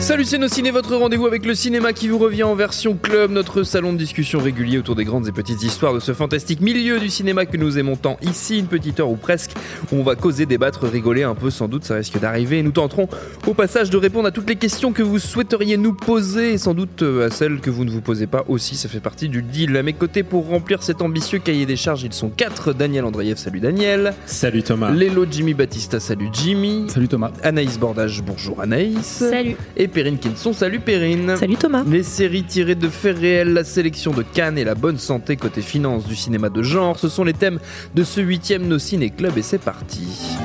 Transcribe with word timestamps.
Salut 0.00 0.24
c'est 0.24 0.38
nos 0.38 0.48
ciné, 0.48 0.70
votre 0.70 0.96
rendez-vous 0.96 1.26
avec 1.26 1.44
le 1.46 1.54
cinéma 1.54 1.92
qui 1.92 2.08
vous 2.08 2.18
revient 2.18 2.42
en 2.42 2.54
version 2.54 2.96
club, 3.00 3.30
notre 3.30 3.62
salon 3.62 3.92
de 3.92 3.98
discussion 3.98 4.40
régulier 4.40 4.78
autour 4.78 4.96
des 4.96 5.04
grandes 5.04 5.28
et 5.28 5.32
petites 5.32 5.62
histoires 5.62 5.92
de 5.94 6.00
ce 6.00 6.14
fantastique 6.14 6.60
milieu 6.62 6.98
du 6.98 7.10
cinéma 7.10 7.44
que 7.44 7.56
nous 7.58 7.78
aimons 7.78 7.96
tant 7.96 8.16
ici, 8.22 8.58
une 8.58 8.66
petite 8.66 8.98
heure 8.98 9.10
ou 9.10 9.16
presque, 9.16 9.52
où 9.92 9.96
on 9.96 10.02
va 10.02 10.16
causer, 10.16 10.46
débattre, 10.46 10.88
rigoler 10.88 11.22
un 11.22 11.34
peu 11.34 11.50
sans 11.50 11.68
doute, 11.68 11.84
ça 11.84 11.94
risque 11.96 12.18
d'arriver, 12.18 12.58
et 12.58 12.62
nous 12.62 12.72
tenterons 12.72 13.08
au 13.46 13.54
passage 13.54 13.90
de 13.90 13.98
répondre 13.98 14.26
à 14.26 14.30
toutes 14.30 14.48
les 14.48 14.56
questions 14.56 14.92
que 14.92 15.02
vous 15.02 15.18
souhaiteriez 15.18 15.76
nous 15.76 15.92
poser, 15.92 16.54
et 16.54 16.58
sans 16.58 16.74
doute 16.74 17.02
euh, 17.02 17.26
à 17.26 17.30
celles 17.30 17.60
que 17.60 17.70
vous 17.70 17.84
ne 17.84 17.90
vous 17.90 18.00
posez 18.00 18.26
pas 18.26 18.44
aussi, 18.48 18.76
ça 18.76 18.88
fait 18.88 19.00
partie 19.00 19.28
du 19.28 19.42
deal. 19.42 19.76
À 19.76 19.82
mes 19.82 19.92
côtés 19.92 20.22
pour 20.22 20.48
remplir 20.48 20.82
cet 20.82 21.02
ambitieux 21.02 21.38
cahier 21.38 21.66
des 21.66 21.76
charges, 21.76 22.02
ils 22.02 22.14
sont 22.14 22.30
quatre, 22.30 22.72
Daniel 22.72 23.04
Andreev, 23.04 23.36
salut 23.36 23.60
Daniel, 23.60 24.14
Salut 24.24 24.62
Thomas. 24.62 24.90
Lélo 24.92 25.26
Jimmy 25.30 25.54
Battista, 25.54 26.00
salut 26.00 26.30
Jimmy, 26.32 26.86
Salut 26.88 27.08
Thomas. 27.08 27.32
Anaïs 27.42 27.78
Bordage, 27.78 28.22
bonjour 28.26 28.60
Anaïs, 28.60 29.04
Salut. 29.06 29.56
et 29.76 29.89
Perrine 29.90 30.18
Kinson, 30.18 30.52
salut 30.52 30.80
Perrine. 30.80 31.36
Salut 31.36 31.56
Thomas. 31.56 31.84
Les 31.86 32.02
séries 32.02 32.44
tirées 32.44 32.74
de 32.74 32.88
faits 32.88 33.18
réels, 33.18 33.52
la 33.52 33.64
sélection 33.64 34.12
de 34.12 34.22
Cannes 34.22 34.56
et 34.56 34.64
la 34.64 34.74
bonne 34.74 34.98
santé 34.98 35.36
côté 35.36 35.62
finance 35.62 36.06
du 36.06 36.16
cinéma 36.16 36.48
de 36.48 36.62
genre, 36.62 36.98
ce 36.98 37.08
sont 37.08 37.24
les 37.24 37.34
thèmes 37.34 37.58
de 37.94 38.04
ce 38.04 38.20
huitième 38.20 38.66
No 38.66 38.78
Ciné 38.78 39.10
Club 39.10 39.36
et 39.36 39.42
c'est 39.42 39.58
parti. 39.58 40.36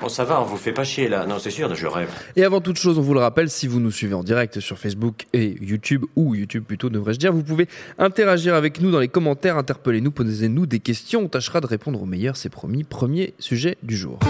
Bon, 0.00 0.08
ça 0.08 0.22
va, 0.24 0.40
on 0.40 0.44
vous 0.44 0.56
fait 0.56 0.72
pas 0.72 0.84
chier 0.84 1.08
là. 1.08 1.26
Non, 1.26 1.38
c'est 1.40 1.50
sûr, 1.50 1.74
je 1.74 1.86
rêve. 1.86 2.08
Et 2.36 2.44
avant 2.44 2.60
toute 2.60 2.78
chose, 2.78 2.98
on 2.98 3.02
vous 3.02 3.14
le 3.14 3.20
rappelle, 3.20 3.50
si 3.50 3.66
vous 3.66 3.80
nous 3.80 3.90
suivez 3.90 4.14
en 4.14 4.22
direct 4.22 4.60
sur 4.60 4.78
Facebook 4.78 5.26
et 5.32 5.56
YouTube, 5.60 6.04
ou 6.14 6.36
YouTube 6.36 6.64
plutôt 6.64 6.88
devrais-je 6.88 7.18
dire, 7.18 7.32
vous 7.32 7.42
pouvez 7.42 7.66
interagir 7.98 8.54
avec 8.54 8.80
nous 8.80 8.92
dans 8.92 9.00
les 9.00 9.08
commentaires, 9.08 9.56
interpellez-nous, 9.56 10.12
posez-nous 10.12 10.66
des 10.66 10.78
questions, 10.78 11.22
on 11.22 11.28
tâchera 11.28 11.60
de 11.60 11.66
répondre 11.66 12.00
au 12.00 12.06
meilleur, 12.06 12.36
c'est 12.36 12.48
promis. 12.48 12.84
Premier 12.84 13.34
sujet 13.40 13.76
du 13.82 13.96
jour. 13.96 14.20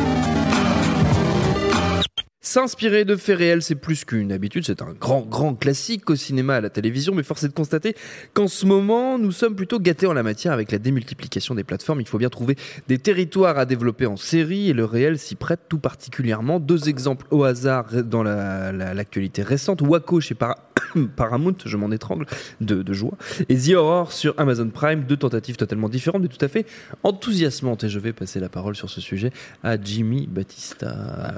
S'inspirer 2.53 3.05
de 3.05 3.15
faits 3.15 3.37
réels, 3.37 3.61
c'est 3.63 3.75
plus 3.75 4.07
qu'une 4.07 4.33
habitude, 4.33 4.65
c'est 4.65 4.81
un 4.81 4.95
grand, 4.99 5.21
grand 5.21 5.55
classique 5.55 6.09
au 6.09 6.17
cinéma, 6.17 6.55
à 6.57 6.61
la 6.63 6.71
télévision, 6.71 7.15
mais 7.15 7.23
force 7.23 7.45
est 7.45 7.49
de 7.49 7.53
constater 7.53 7.95
qu'en 8.33 8.49
ce 8.49 8.65
moment, 8.65 9.19
nous 9.19 9.33
sommes 9.33 9.55
plutôt 9.55 9.79
gâtés 9.79 10.07
en 10.07 10.15
la 10.15 10.23
matière 10.23 10.55
avec 10.55 10.73
la 10.73 10.79
démultiplication 10.79 11.55
des 11.55 11.63
plateformes. 11.63 12.01
Il 12.01 12.09
faut 12.09 12.17
bien 12.17 12.31
trouver 12.31 12.57
des 12.89 12.97
territoires 12.97 13.59
à 13.59 13.67
développer 13.67 14.07
en 14.07 14.17
série 14.17 14.71
et 14.71 14.73
le 14.73 14.87
réel 14.87 15.19
s'y 15.19 15.35
prête 15.35 15.61
tout 15.69 15.77
particulièrement. 15.79 16.59
Deux 16.59 16.89
exemples 16.89 17.27
au 17.31 17.45
hasard 17.45 17.85
dans 18.05 18.23
la- 18.23 18.73
la- 18.73 18.95
l'actualité 18.95 19.43
récente. 19.43 19.83
Waco 19.83 20.19
chez 20.23 20.35
Para- 20.35 20.57
Paramount, 21.17 21.55
je 21.67 21.77
m'en 21.77 21.91
étrangle 21.91 22.25
de, 22.63 22.93
joie, 22.95 23.13
et 23.51 23.57
The 23.59 23.75
Horror 23.75 24.11
sur 24.11 24.33
Amazon 24.39 24.71
Prime, 24.71 25.05
deux 25.05 25.19
tentatives 25.19 25.57
totalement 25.57 25.91
différentes 25.91 26.23
mais 26.23 26.29
tout 26.29 26.43
à 26.43 26.49
fait 26.49 26.65
enthousiasmantes. 27.03 27.85
Et 27.85 27.91
je 27.91 27.99
vais 27.99 28.15
passer 28.15 28.41
la 28.41 28.49
parole 28.49 28.75
sur 28.75 28.89
ce 28.89 29.03
sujet 29.03 29.33
à 29.63 29.79
Jimmy 29.79 30.27
Battista. 30.27 30.89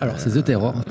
Alors 0.01 0.21
c'est 0.21 0.31
The 0.31 0.45
Terror, 0.45 0.85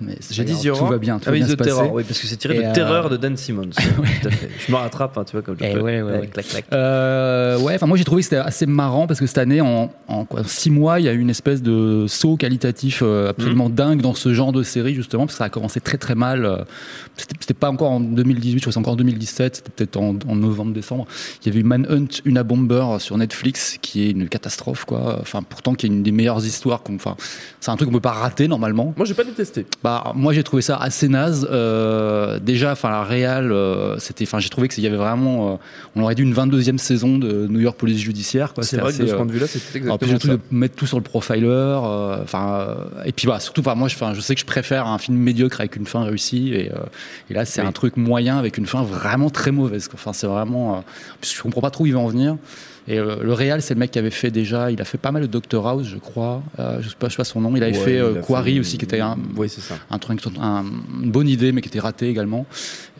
Mais 0.00 0.16
J'ai 0.30 0.44
dit 0.44 0.68
Horror. 0.70 0.86
Tout 0.86 0.92
va 0.92 0.98
bien, 0.98 1.18
tout 1.18 1.24
ah 1.28 1.32
oui, 1.32 1.42
The. 1.44 1.56
Terror, 1.62 1.92
oui, 1.92 2.02
parce 2.04 2.18
que 2.20 2.26
c'est 2.26 2.36
tiré 2.36 2.56
Et, 2.56 2.62
de 2.62 2.64
euh, 2.66 2.72
Terreur 2.72 3.08
de 3.10 3.16
Dan 3.16 3.36
Simmons. 3.36 3.70
Tout 4.22 4.28
à 4.28 4.30
fait. 4.30 4.48
Je 4.66 4.72
me 4.72 4.76
rattrape, 4.76 5.16
hein, 5.18 5.24
tu 5.24 5.32
vois, 5.32 5.42
comme 5.42 5.56
je 5.58 5.64
Eh 5.64 5.72
peux. 5.74 5.80
ouais, 5.80 6.02
ouais, 6.02 6.18
ouais. 6.20 6.26
Clac, 6.26 6.46
clac. 6.48 6.64
Euh, 6.72 7.58
ouais, 7.60 7.74
enfin 7.74 7.86
moi 7.86 7.96
j'ai 7.96 8.04
trouvé 8.04 8.20
que 8.22 8.24
c'était 8.24 8.36
assez 8.36 8.66
marrant 8.66 9.06
parce 9.06 9.20
que 9.20 9.26
cette 9.26 9.38
année, 9.38 9.60
en, 9.60 9.92
en 10.08 10.24
quoi, 10.24 10.42
six 10.44 10.70
mois, 10.70 11.00
il 11.00 11.06
y 11.06 11.08
a 11.08 11.12
eu 11.12 11.18
une 11.20 11.30
espèce 11.30 11.62
de 11.62 12.06
saut 12.08 12.36
qualitatif 12.36 13.00
euh, 13.02 13.30
absolument 13.30 13.68
Mhm. 13.68 13.74
dingue 13.74 14.00
dans 14.02 14.14
ce 14.14 14.34
genre 14.34 14.52
de 14.52 14.62
série 14.62 14.94
justement 14.94 15.24
parce 15.26 15.34
que 15.34 15.38
ça 15.38 15.44
a 15.44 15.48
commencé 15.48 15.80
très 15.80 15.98
très 15.98 16.14
mal. 16.14 16.64
C'était 17.16 17.54
pas 17.54 17.70
encore 17.70 17.90
en 17.92 18.00
2018, 18.00 18.58
je 18.58 18.62
crois 18.62 18.70
que 18.70 18.72
c'est 18.74 18.78
encore 18.78 18.94
en 18.94 18.96
2017, 18.96 19.56
c'était 19.56 19.70
peut-être 19.70 19.96
en, 19.96 20.16
en 20.28 20.34
novembre-décembre. 20.36 21.06
Il 21.42 21.46
y 21.46 21.50
avait 21.50 21.60
eu 21.60 21.64
Manhunt, 21.64 22.06
une 22.24 22.42
Bomber 22.42 22.96
sur 22.98 23.16
Netflix 23.16 23.78
qui 23.80 24.02
est 24.06 24.10
une 24.10 24.28
catastrophe 24.28 24.84
quoi. 24.84 25.18
Enfin 25.20 25.42
pourtant 25.42 25.74
qui 25.74 25.86
est 25.86 25.88
une 25.88 26.02
des 26.02 26.12
meilleures 26.12 26.44
histoires. 26.44 26.82
qu'on- 26.82 26.94
Enfin 26.96 27.16
c'est 27.60 27.70
un 27.70 27.76
truc 27.76 27.88
qu'on 27.88 27.94
peut 27.94 28.00
pas 28.00 28.12
rater 28.12 28.48
normalement. 28.48 28.92
Moi, 28.96 29.06
j'ai 29.06 29.14
pas 29.14 29.24
détesté. 29.34 29.66
Bah, 29.82 30.12
moi 30.14 30.32
j'ai 30.32 30.42
trouvé 30.42 30.62
ça 30.62 30.76
assez 30.76 31.08
naze. 31.08 31.46
Euh, 31.50 32.38
déjà, 32.40 32.72
enfin 32.72 32.90
la 32.90 33.02
réal, 33.02 33.52
euh, 33.52 33.98
c'était, 33.98 34.24
enfin 34.24 34.38
j'ai 34.38 34.48
trouvé 34.48 34.68
qu'il 34.68 34.82
y 34.82 34.86
avait 34.86 34.96
vraiment, 34.96 35.52
euh, 35.52 35.56
on 35.96 36.02
aurait 36.02 36.14
dû 36.14 36.22
une 36.22 36.32
22e 36.34 36.78
saison 36.78 37.18
de 37.18 37.46
New 37.48 37.60
York 37.60 37.76
Police 37.76 37.98
Judiciaire. 38.00 38.54
quoi. 38.54 38.62
C'est 38.64 38.70
C'était 38.70 38.82
vrai 38.82 38.92
que 38.92 39.02
de 39.02 39.06
ce 39.06 39.12
euh, 39.12 39.16
point 39.16 39.26
de 39.26 39.32
vue-là, 39.32 39.46
c'était 39.46 39.80
alors, 39.82 39.98
puis 39.98 40.06
exactement 40.10 40.34
surtout 40.38 40.54
de 40.54 40.56
mettre 40.58 40.76
tout 40.76 40.86
sur 40.86 40.96
le 40.98 41.02
profiler. 41.04 41.42
euh, 41.44 42.22
Enfin, 42.22 42.54
euh, 42.68 42.74
et 43.04 43.12
puis 43.12 43.26
bah, 43.26 43.40
surtout, 43.40 43.60
enfin, 43.60 43.74
moi, 43.74 43.88
je, 43.88 43.94
enfin, 43.96 44.14
je 44.14 44.20
sais 44.20 44.34
que 44.34 44.40
je 44.40 44.46
préfère 44.46 44.86
un 44.86 44.98
film 44.98 45.16
médiocre 45.18 45.60
avec 45.60 45.76
une 45.76 45.86
fin 45.86 46.04
réussie, 46.04 46.52
et, 46.54 46.70
euh, 46.72 46.76
et 47.30 47.34
là, 47.34 47.44
c'est 47.44 47.60
Oui. 47.60 47.66
un 47.66 47.72
truc 47.72 47.96
moyen 47.96 48.38
avec 48.38 48.56
une 48.58 48.66
fin 48.66 48.82
vraiment 48.82 49.30
très 49.30 49.50
mauvaise. 49.50 49.88
Enfin, 49.94 50.12
c'est 50.12 50.26
vraiment, 50.26 50.76
euh, 50.76 50.80
je 51.22 51.42
comprends 51.42 51.60
pas 51.60 51.70
trop 51.70 51.84
où 51.84 51.86
il 51.86 51.92
va 51.94 52.00
en 52.00 52.06
venir. 52.08 52.36
Et 52.86 52.98
euh, 52.98 53.16
le 53.22 53.32
réal, 53.32 53.62
c'est 53.62 53.72
le 53.74 53.80
mec 53.80 53.90
qui 53.92 53.98
avait 53.98 54.10
fait 54.10 54.30
déjà, 54.30 54.70
il 54.70 54.78
a 54.80 54.84
fait 54.84 54.98
pas 54.98 55.10
mal 55.10 55.22
de 55.22 55.26
Doctor 55.26 55.66
House, 55.66 55.86
je 55.86 55.96
crois. 55.96 56.42
Euh, 56.58 56.78
je 56.82 56.90
sais 56.90 56.94
pas, 56.98 57.08
je 57.08 57.12
sais 57.12 57.16
pas 57.16 57.24
son 57.24 57.40
nom. 57.40 57.56
Il 57.56 57.62
avait 57.62 57.72
Ouais, 57.76 57.82
fait 57.84 57.98
euh, 57.98 58.12
il 58.16 58.20
Quarry 58.20 58.54
fait- 58.54 58.60
aussi, 58.60 58.76
qui 58.78 58.84
était 58.84 59.00
un, 59.00 59.16
Oui, 59.36 59.48
ça. 59.48 59.74
un 59.90 59.98
truc, 59.98 60.20
un- 60.40 60.64
une 61.02 61.10
bonne 61.10 61.28
idée, 61.28 61.52
mais 61.52 61.62
qui 61.62 61.68
était 61.68 61.80
raté 61.80 62.08
également. 62.08 62.44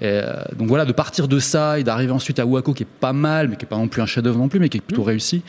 Et, 0.00 0.06
euh, 0.06 0.42
donc 0.58 0.68
voilà, 0.68 0.86
de 0.86 0.92
partir 0.92 1.28
de 1.28 1.38
ça 1.38 1.78
et 1.78 1.84
d'arriver 1.84 2.12
ensuite 2.12 2.38
à 2.38 2.46
Waco, 2.46 2.72
qui 2.72 2.84
est 2.84 2.86
pas 3.00 3.12
mal, 3.12 3.48
mais 3.48 3.56
qui 3.56 3.64
est 3.66 3.68
pas 3.68 3.76
non 3.76 3.88
plus 3.88 4.00
un 4.00 4.06
chef-d'œuvre 4.06 4.38
non 4.38 4.48
plus, 4.48 4.58
mais 4.58 4.70
qui 4.70 4.78
est 4.78 4.80
plutôt 4.80 5.02
Mmh. 5.02 5.06
réussi. 5.06 5.42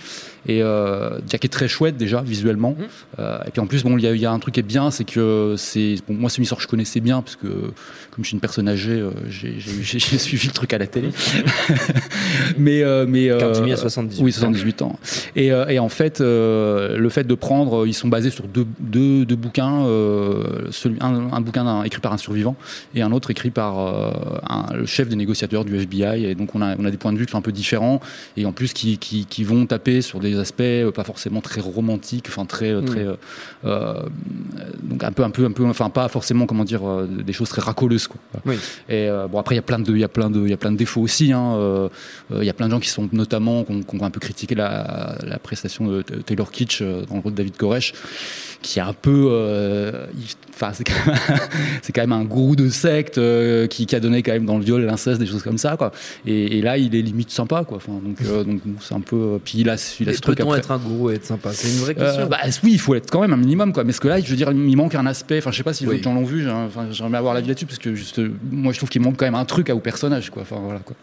Et 0.47 0.61
euh, 0.61 1.19
qui 1.27 1.35
est 1.35 1.49
très 1.49 1.67
chouette 1.67 1.97
déjà 1.97 2.21
visuellement. 2.21 2.71
Mmh. 2.77 2.83
Euh, 3.19 3.37
et 3.47 3.51
puis 3.51 3.59
en 3.61 3.67
plus, 3.67 3.83
bon, 3.83 3.97
il 3.97 4.03
y, 4.03 4.07
a- 4.07 4.13
il 4.13 4.21
y 4.21 4.25
a 4.25 4.31
un 4.31 4.39
truc 4.39 4.53
qui 4.55 4.59
est 4.59 4.63
bien, 4.63 4.91
c'est 4.91 5.03
que 5.03 5.55
c'est 5.57 5.95
bon, 6.07 6.13
moi 6.13 6.29
c'est 6.29 6.37
une 6.37 6.43
histoire 6.43 6.57
que 6.57 6.63
je 6.63 6.67
connaissais 6.67 6.99
bien 6.99 7.21
parce 7.21 7.35
que 7.35 7.47
comme 7.47 8.23
je 8.23 8.27
suis 8.27 8.35
une 8.35 8.39
personne 8.41 8.67
âgée, 8.69 8.91
euh, 8.99 9.11
j'ai 9.29 9.59
suivi 10.19 10.47
le 10.47 10.53
truc 10.53 10.71
à 10.73 10.77
la 10.77 10.87
télé. 10.87 11.09
mais 12.57 12.83
euh, 12.83 13.05
mais 13.07 13.29
Car 13.37 13.53
Jimmy 13.53 13.73
a 13.73 13.77
78 13.77 14.23
oui 14.23 14.31
78 14.31 14.81
ans. 14.81 14.97
Et, 15.35 15.47
et 15.47 15.79
en 15.79 15.89
fait, 15.89 16.19
le 16.21 17.07
fait 17.09 17.25
de 17.25 17.35
prendre, 17.35 17.85
ils 17.87 17.93
sont 17.93 18.07
basés 18.07 18.29
sur 18.29 18.47
deux, 18.47 18.65
deux, 18.79 19.25
deux 19.25 19.35
bouquins, 19.35 19.83
celui, 20.71 20.97
un, 21.01 21.31
un 21.33 21.41
bouquin 21.41 21.83
écrit 21.83 22.01
par 22.01 22.13
un 22.13 22.17
survivant 22.17 22.55
et 22.93 23.01
un 23.01 23.11
autre 23.11 23.31
écrit 23.31 23.49
par 23.51 23.77
un- 23.79 24.73
le 24.75 24.85
chef 24.85 25.09
des 25.09 25.15
négociateurs 25.15 25.65
du 25.65 25.75
FBI. 25.77 26.25
Et 26.25 26.35
donc 26.35 26.55
on 26.55 26.61
a, 26.61 26.75
on 26.77 26.85
a 26.85 26.91
des 26.91 26.97
points 26.97 27.13
de 27.13 27.17
vue 27.17 27.25
qui 27.25 27.31
sont 27.31 27.37
un 27.37 27.41
peu 27.41 27.51
différents 27.51 27.99
et 28.37 28.45
en 28.45 28.51
plus 28.51 28.73
qui, 28.73 28.97
qui, 28.97 29.25
qui 29.25 29.43
vont 29.43 29.65
taper 29.65 30.01
sur 30.01 30.19
des 30.19 30.34
aspects 30.39 30.61
euh, 30.61 30.91
pas 30.91 31.03
forcément 31.03 31.41
très 31.41 31.61
romantiques, 31.61 32.25
enfin 32.29 32.45
très, 32.45 32.71
euh, 32.71 32.81
très, 32.81 33.05
euh, 33.05 33.15
euh, 33.65 34.03
donc 34.83 35.03
un 35.03 35.11
peu, 35.11 35.23
un 35.23 35.29
peu, 35.29 35.45
un 35.45 35.51
peu, 35.51 35.65
enfin 35.65 35.89
pas 35.89 36.07
forcément 36.07 36.45
comment 36.45 36.63
dire 36.63 36.81
des 37.07 37.33
choses 37.33 37.49
très 37.49 37.61
racoleuses 37.61 38.07
quoi. 38.07 38.19
Oui. 38.45 38.55
Et 38.89 39.09
euh, 39.09 39.27
bon 39.27 39.39
après 39.39 39.55
il 39.55 39.57
y 39.57 39.59
a 39.59 39.63
plein 39.63 39.79
de, 39.79 39.91
il 39.91 39.99
y 39.99 40.03
a 40.03 40.07
plein 40.07 40.29
de, 40.29 40.41
il 40.41 40.49
y 40.49 40.53
a 40.53 40.57
plein 40.57 40.71
de 40.71 40.77
défauts 40.77 41.01
aussi. 41.01 41.31
hein, 41.31 41.89
Il 42.31 42.43
y 42.43 42.49
a 42.49 42.53
plein 42.53 42.67
de 42.67 42.71
gens 42.71 42.79
qui 42.79 42.89
sont 42.89 43.09
notamment 43.11 43.63
qui 43.63 43.73
ont 43.73 44.03
un 44.03 44.09
peu 44.11 44.19
critiqué 44.19 44.55
la, 44.55 45.17
la 45.23 45.39
prestation 45.39 45.87
de 45.87 46.01
Taylor 46.01 46.51
Kitsch 46.51 46.81
dans 46.81 47.15
le 47.15 47.21
rôle 47.21 47.33
de 47.33 47.37
David 47.37 47.57
Koresh, 47.57 47.93
qui 48.61 48.79
est 48.79 48.81
un 48.81 48.93
peu, 48.93 49.27
euh, 49.29 50.05
enfin 50.53 50.71
c'est 50.73 50.83
quand, 50.83 50.93
même- 51.05 51.39
c'est 51.81 51.93
quand 51.93 52.01
même 52.01 52.11
un 52.13 52.23
gourou 52.23 52.55
de 52.55 52.69
secte 52.69 53.17
euh, 53.17 53.67
qui, 53.67 53.85
qui 53.85 53.95
a 53.95 53.99
donné 53.99 54.23
quand 54.23 54.31
même 54.31 54.45
dans 54.45 54.57
le 54.57 54.63
viol, 54.63 54.81
l'inceste, 54.81 55.19
des 55.19 55.25
choses 55.27 55.43
comme 55.43 55.57
ça 55.57 55.77
quoi. 55.77 55.91
Et, 56.25 56.57
et 56.57 56.61
là 56.61 56.77
il 56.77 56.95
est 56.95 57.01
limite 57.01 57.29
sympa 57.31 57.63
quoi. 57.67 57.77
Enfin 57.77 57.93
donc 58.03 58.17
euh, 58.25 58.43
donc 58.43 58.61
c'est 58.81 58.93
un 58.95 59.01
peu, 59.01 59.39
puis 59.43 59.59
il 59.59 59.69
a, 59.69 59.75
il 59.99 60.09
a 60.09 60.13
ce 60.13 60.19
truc 60.21 60.37
Peut-on 60.37 60.55
être 60.55 60.71
un 60.71 60.77
gourou 60.77 61.11
et 61.11 61.15
être 61.15 61.25
sympa? 61.25 61.51
C'est 61.53 61.69
une 61.69 61.77
vraie 61.77 61.95
question. 61.95 62.27
bah, 62.27 62.37
oui, 62.63 62.71
il 62.73 62.79
faut 62.79 62.95
être 62.95 63.11
quand 63.11 63.21
même 63.21 63.33
un 63.33 63.37
minimum, 63.37 63.71
quoi. 63.73 63.83
Mais 63.83 63.91
ce 63.93 63.99
que 64.01 64.07
là, 64.07 64.19
je 64.19 64.29
veux 64.29 64.35
dire, 64.35 64.51
il 64.51 64.75
manque 64.77 64.95
un 64.95 65.05
aspect. 65.05 65.37
Enfin, 65.37 65.51
je 65.51 65.57
sais 65.57 65.63
pas 65.63 65.73
si 65.73 65.83
les 65.85 65.89
Oui. 65.91 66.01
gens 66.03 66.13
l'ont 66.13 66.23
vu. 66.23 66.49
Enfin, 66.49 66.87
j'aimerais 66.91 67.17
avoir 67.17 67.33
l'avis 67.33 67.47
là-dessus 67.49 67.65
parce 67.65 67.79
que 67.79 67.93
juste, 67.93 68.19
moi, 68.51 68.71
je 68.73 68.77
trouve 68.77 68.89
qu'il 68.89 69.01
manque 69.01 69.17
quand 69.17 69.25
même 69.25 69.35
un 69.35 69.45
truc 69.45 69.69
à 69.69 69.75
au 69.75 69.79
personnage, 69.79 70.29
quoi. 70.31 70.41
Enfin, 70.43 70.57
voilà, 70.63 70.79
quoi. 70.79 70.95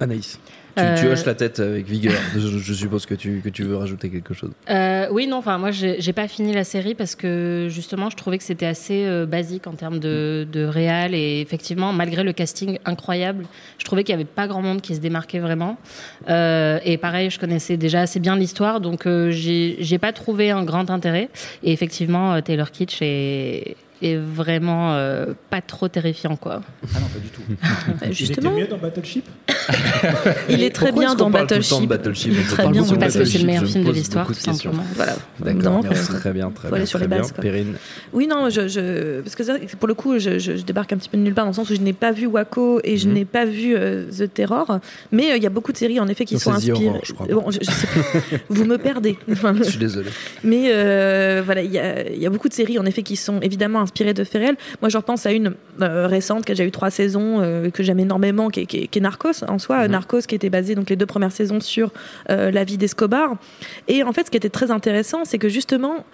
Anaïs. 0.00 0.38
Tu, 0.76 0.82
tu 1.00 1.06
Euh, 1.06 1.12
hoches 1.12 1.24
la 1.24 1.34
tête 1.34 1.58
avec 1.60 1.86
vigueur. 1.86 2.14
Je, 2.34 2.40
je 2.58 2.72
suppose 2.74 3.04
que 3.06 3.14
tu, 3.14 3.40
que 3.42 3.48
tu 3.48 3.64
veux 3.64 3.76
rajouter 3.76 4.10
quelque 4.10 4.32
chose. 4.34 4.50
Euh, 4.70 5.08
oui, 5.10 5.26
non, 5.26 5.38
enfin, 5.38 5.58
moi, 5.58 5.70
j'ai 5.72 6.12
pas 6.12 6.28
fini 6.28 6.52
la 6.52 6.62
série 6.64 6.94
parce 6.94 7.16
que 7.16 7.66
justement, 7.68 8.10
je 8.10 8.16
trouvais 8.16 8.38
que 8.38 8.44
c'était 8.44 8.66
assez 8.66 9.04
euh, 9.04 9.26
basique 9.26 9.66
en 9.66 9.72
termes 9.72 9.98
de, 9.98 10.46
de 10.50 10.64
réal 10.64 11.14
et 11.14 11.40
effectivement, 11.40 11.92
malgré 11.92 12.22
le 12.22 12.32
casting 12.32 12.78
incroyable, 12.84 13.44
je 13.78 13.84
trouvais 13.84 14.04
qu'il 14.04 14.12
y 14.12 14.14
avait 14.14 14.24
pas 14.24 14.46
grand 14.46 14.62
monde 14.62 14.80
qui 14.80 14.94
se 14.94 15.00
démarquait 15.00 15.40
vraiment. 15.40 15.76
Et 16.28 16.98
pareil, 17.00 17.30
je 17.30 17.38
connaissais 17.40 17.76
déjà 17.76 18.02
assez 18.02 18.20
bien 18.20 18.36
l'histoire, 18.36 18.80
donc 18.80 19.06
j'ai 19.30 19.76
j'ai 19.80 19.98
pas 19.98 20.12
trouvé 20.12 20.50
un 20.50 20.64
grand 20.64 20.90
intérêt. 20.90 21.28
Et 21.62 21.72
effectivement, 21.72 22.40
Taylor 22.42 22.70
Kitsch 22.70 22.98
est 23.02 23.76
est 24.02 24.16
vraiment 24.16 24.94
euh, 24.94 25.26
pas 25.50 25.60
trop 25.60 25.88
terrifiant, 25.88 26.36
quoi. 26.36 26.62
Ah 26.94 27.00
non, 27.00 27.06
pas 27.06 27.18
du 27.18 27.28
tout. 27.28 27.42
Euh, 28.02 28.06
Justement, 28.12 28.50
Il 28.50 28.54
était 28.54 28.62
mieux 28.62 28.68
dans 28.68 28.78
Battleship? 28.78 29.24
Il 30.48 30.62
est 30.62 30.70
très 30.74 30.92
bien 30.92 31.14
dans 31.14 31.30
Battleship. 31.30 31.88
Battleship 31.88 32.32
Il 32.32 32.38
est 32.38 32.42
On 32.42 32.54
très 32.54 32.68
bien 32.68 32.82
Parce 32.84 33.16
que 33.16 33.24
c'est 33.24 33.38
le 33.38 33.44
Battleship, 33.44 33.46
meilleur 33.46 33.64
film 33.66 33.84
de 33.84 33.92
l'histoire, 33.92 34.26
tout 34.26 34.34
simplement. 34.34 34.82
Voilà. 34.94 35.16
D'accord, 35.40 35.84
très 36.20 36.32
bien, 36.32 36.50
très 36.50 36.68
bien. 36.68 36.76
aller 36.76 36.86
sur 36.86 36.98
très 36.98 37.06
les 37.06 37.08
bien. 37.14 37.18
bases, 37.22 37.32
quoi. 37.32 37.42
Perrine, 37.42 37.74
Oui, 38.12 38.26
non, 38.26 38.50
je, 38.50 38.68
je- 38.68 39.20
parce 39.20 39.34
que 39.34 39.76
pour 39.76 39.88
le 39.88 39.94
coup, 39.94 40.18
je, 40.18 40.38
je- 40.38 40.56
je 40.56 40.62
débarque 40.62 40.92
un 40.92 40.96
petit 40.96 41.08
peu 41.08 41.16
de 41.18 41.22
nulle 41.22 41.34
part 41.34 41.44
dans 41.44 41.50
le 41.50 41.54
sens 41.54 41.70
où 41.70 41.74
je 41.74 41.80
n'ai 41.80 41.92
pas 41.92 42.12
vu 42.12 42.26
Waco 42.26 42.80
et 42.84 42.96
je 42.96 43.08
Mhm. 43.08 43.14
n'ai 43.14 43.24
pas 43.24 43.44
vu 43.44 43.74
euh, 43.76 44.04
The 44.10 44.32
Terror, 44.32 44.78
mais 45.12 45.32
euh, 45.32 45.36
il 45.36 45.42
y 45.42 45.46
a 45.46 45.50
beaucoup 45.50 45.72
de 45.72 45.76
séries 45.76 46.00
en 46.00 46.08
effet 46.08 46.24
qui 46.24 46.34
Non, 46.34 46.40
sont 46.40 46.52
inspirées. 46.52 46.88
Horror, 46.88 47.00
je 47.04 47.12
crois. 47.12 47.26
Bon, 47.26 47.50
je- 47.50 47.58
je 47.62 47.70
sais. 47.70 47.88
Vous 48.48 48.64
me 48.64 48.76
perdez. 48.78 49.18
Enfin, 49.30 49.54
je 49.56 49.64
suis 49.64 49.78
désolé. 49.78 50.10
mais 50.44 50.70
euh, 50.72 51.42
voilà, 51.44 51.62
il 51.62 51.70
y 51.72 51.78
a, 51.78 52.08
il 52.10 52.18
y 52.22 52.26
a 52.26 52.30
beaucoup 52.30 52.48
de 52.48 52.54
séries 52.54 52.78
en 52.78 52.86
effet 52.86 53.02
qui 53.02 53.16
sont 53.16 53.40
évidemment 53.40 53.80
inspirées 53.88 54.14
de 54.14 54.24
faits 54.24 54.40
réels. 54.42 54.56
Moi, 54.82 54.88
je 54.88 54.96
repense 54.96 55.26
à 55.26 55.32
une 55.32 55.54
euh, 55.80 56.06
récente 56.06 56.44
qui 56.44 56.52
a 56.52 56.54
déjà 56.54 56.64
eu 56.64 56.70
trois 56.70 56.90
saisons 56.90 57.40
euh, 57.40 57.70
que 57.70 57.82
j'aime 57.82 57.98
énormément, 57.98 58.48
qui 58.50 58.60
est, 58.60 58.66
qui 58.66 58.76
est- 58.82 58.86
qui 58.88 58.98
est 58.98 59.02
Narcos 59.02 59.44
en 59.48 59.58
soi. 59.58 59.84
Mhm. 59.84 59.92
Narcos 59.92 60.22
qui 60.28 60.34
était 60.34 60.50
basé 60.50 60.74
donc 60.74 60.88
les 60.90 60.96
deux 60.96 61.06
premières 61.06 61.32
saisons 61.32 61.60
sur 61.60 61.90
euh, 62.30 62.50
la 62.50 62.64
vie 62.64 62.78
d'Escobar. 62.78 63.36
Et 63.88 64.02
en 64.02 64.12
fait, 64.12 64.26
ce 64.26 64.30
qui 64.30 64.36
était 64.36 64.50
très 64.50 64.70
intéressant, 64.70 65.24
c'est 65.24 65.38
que 65.38 65.48
justement. 65.48 66.04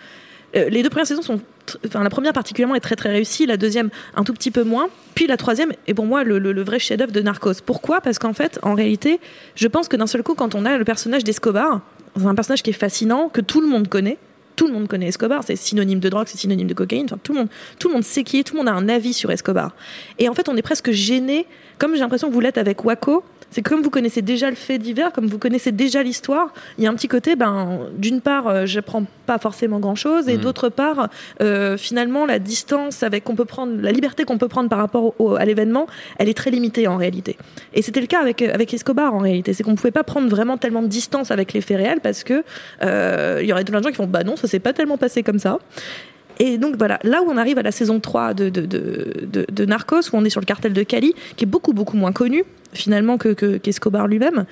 les 0.54 0.82
deux 0.84 0.88
premières 0.90 1.08
saisons 1.08 1.22
sont, 1.22 1.40
enfin 1.84 2.04
la 2.04 2.10
première 2.10 2.32
particulièrement 2.32 2.76
est 2.76 2.80
très 2.88 2.94
très 2.94 3.08
réussie, 3.10 3.44
la 3.44 3.56
deuxième 3.56 3.90
un 4.14 4.22
tout 4.22 4.32
petit 4.32 4.52
peu 4.52 4.62
moins, 4.62 4.86
puis 5.16 5.26
la 5.26 5.36
troisième 5.36 5.72
est 5.88 5.94
pour 5.94 6.06
moi 6.06 6.22
le, 6.22 6.38
le- 6.38 6.52
le 6.52 6.62
vrai 6.62 6.78
chef-d'œuvre 6.78 7.10
de 7.10 7.20
Narcos. 7.22 7.54
Pourquoi? 7.66 8.00
Parce 8.00 8.20
qu'en 8.20 8.34
fait, 8.34 8.60
en 8.62 8.74
réalité, 8.74 9.18
je 9.56 9.66
pense 9.66 9.88
que 9.88 9.96
d'un 9.96 10.06
seul 10.06 10.22
coup, 10.22 10.34
quand 10.36 10.54
on 10.54 10.64
a 10.64 10.78
le 10.78 10.84
personnage 10.84 11.24
d'Escobar, 11.24 11.80
c'est 12.16 12.26
un 12.26 12.36
personnage 12.36 12.62
qui 12.62 12.70
est 12.70 12.80
fascinant, 12.86 13.28
que 13.28 13.40
tout 13.40 13.60
le 13.60 13.66
monde 13.66 13.88
connaît. 13.88 14.16
Tout 14.56 14.66
le 14.66 14.72
monde 14.72 14.86
connaît 14.86 15.08
Escobar, 15.08 15.42
c'est 15.44 15.56
synonyme 15.56 15.98
de 15.98 16.08
drogue, 16.08 16.26
c'est 16.28 16.38
synonyme 16.38 16.68
de 16.68 16.74
cocaïne. 16.74 17.06
Enfin, 17.06 17.18
tout 17.22 17.32
le 17.32 17.40
monde, 17.40 17.48
tout 17.78 17.88
le 17.88 17.94
monde 17.94 18.04
sait 18.04 18.22
qui 18.22 18.38
est, 18.38 18.44
tout 18.44 18.54
le 18.54 18.58
monde 18.58 18.68
a 18.68 18.72
un 18.72 18.88
avis 18.88 19.12
sur 19.12 19.30
Escobar. 19.30 19.74
Et 20.18 20.28
en 20.28 20.34
fait, 20.34 20.48
on 20.48 20.56
est 20.56 20.62
presque 20.62 20.90
gêné, 20.92 21.46
comme 21.78 21.94
j'ai 21.94 22.00
l'impression 22.00 22.28
que 22.28 22.32
vous 22.32 22.40
l'êtes 22.40 22.58
avec 22.58 22.84
Waco. 22.84 23.24
C'est 23.54 23.62
comme 23.62 23.82
vous 23.82 23.90
connaissez 23.90 24.20
déjà 24.20 24.50
le 24.50 24.56
fait 24.56 24.78
divers, 24.78 25.12
comme 25.12 25.26
vous 25.28 25.38
connaissez 25.38 25.70
déjà 25.70 26.02
l'histoire. 26.02 26.52
Il 26.76 26.82
y 26.82 26.88
a 26.88 26.90
un 26.90 26.94
petit 26.94 27.06
côté, 27.06 27.36
ben, 27.36 27.78
d'une 27.96 28.20
part, 28.20 28.48
euh, 28.48 28.66
j'apprends 28.66 29.04
pas 29.26 29.38
forcément 29.38 29.78
grand 29.78 29.94
chose, 29.94 30.28
et 30.28 30.36
Mm. 30.36 30.40
d'autre 30.40 30.68
part, 30.70 31.08
euh, 31.40 31.76
finalement, 31.76 32.26
la 32.26 32.40
distance 32.40 33.04
avec 33.04 33.22
qu'on 33.22 33.36
peut 33.36 33.44
prendre, 33.44 33.80
la 33.80 33.92
liberté 33.92 34.24
qu'on 34.24 34.38
peut 34.38 34.48
prendre 34.48 34.68
par 34.68 34.80
rapport 34.80 35.04
au- 35.04 35.14
au- 35.20 35.34
à 35.36 35.44
l'événement, 35.44 35.86
elle 36.18 36.28
est 36.28 36.34
très 36.36 36.50
limitée 36.50 36.88
en 36.88 36.96
réalité. 36.96 37.36
Et 37.74 37.82
c'était 37.82 38.00
le 38.00 38.08
cas 38.08 38.20
avec, 38.20 38.42
avec 38.42 38.74
Escobar 38.74 39.14
en 39.14 39.18
réalité. 39.20 39.52
C'est 39.52 39.62
qu'on 39.62 39.70
ne 39.70 39.76
pouvait 39.76 39.92
pas 39.92 40.02
prendre 40.02 40.28
vraiment 40.28 40.58
tellement 40.58 40.82
de 40.82 40.88
distance 40.88 41.30
avec 41.30 41.52
les 41.52 41.60
faits 41.60 41.76
réels 41.76 42.00
parce 42.00 42.24
que 42.24 42.42
euh, 42.82 43.38
il 43.40 43.46
y 43.48 43.52
aurait 43.52 43.62
plein 43.64 43.78
de 43.78 43.84
gens 43.84 43.90
qui 43.90 43.96
font 43.96 44.08
bah 44.08 44.24
non, 44.24 44.34
ça 44.34 44.48
s'est 44.48 44.58
pas 44.58 44.72
tellement 44.72 44.98
passé 44.98 45.22
comme 45.22 45.38
ça. 45.38 45.60
Et 46.40 46.58
donc 46.58 46.74
voilà, 46.76 46.98
là 47.04 47.22
où 47.22 47.26
on 47.30 47.36
arrive 47.36 47.58
à 47.58 47.62
la 47.62 47.70
saison 47.70 48.00
3 48.00 48.34
de, 48.34 48.48
de, 48.48 48.62
de, 48.66 49.14
de- 49.22 49.46
de 49.48 49.64
Narcos, 49.64 50.10
où 50.12 50.16
on 50.16 50.24
est 50.24 50.30
sur 50.30 50.40
le 50.40 50.46
cartel 50.46 50.72
de 50.72 50.82
Cali, 50.82 51.14
qui 51.36 51.44
est 51.44 51.46
beaucoup 51.46 51.72
beaucoup 51.72 51.96
moins 51.96 52.10
connu 52.10 52.42
finalement 52.74 53.18
que 53.18 53.30
que- 53.30 53.56
qu'Escobar 53.56 54.06
lui-même, 54.06 54.44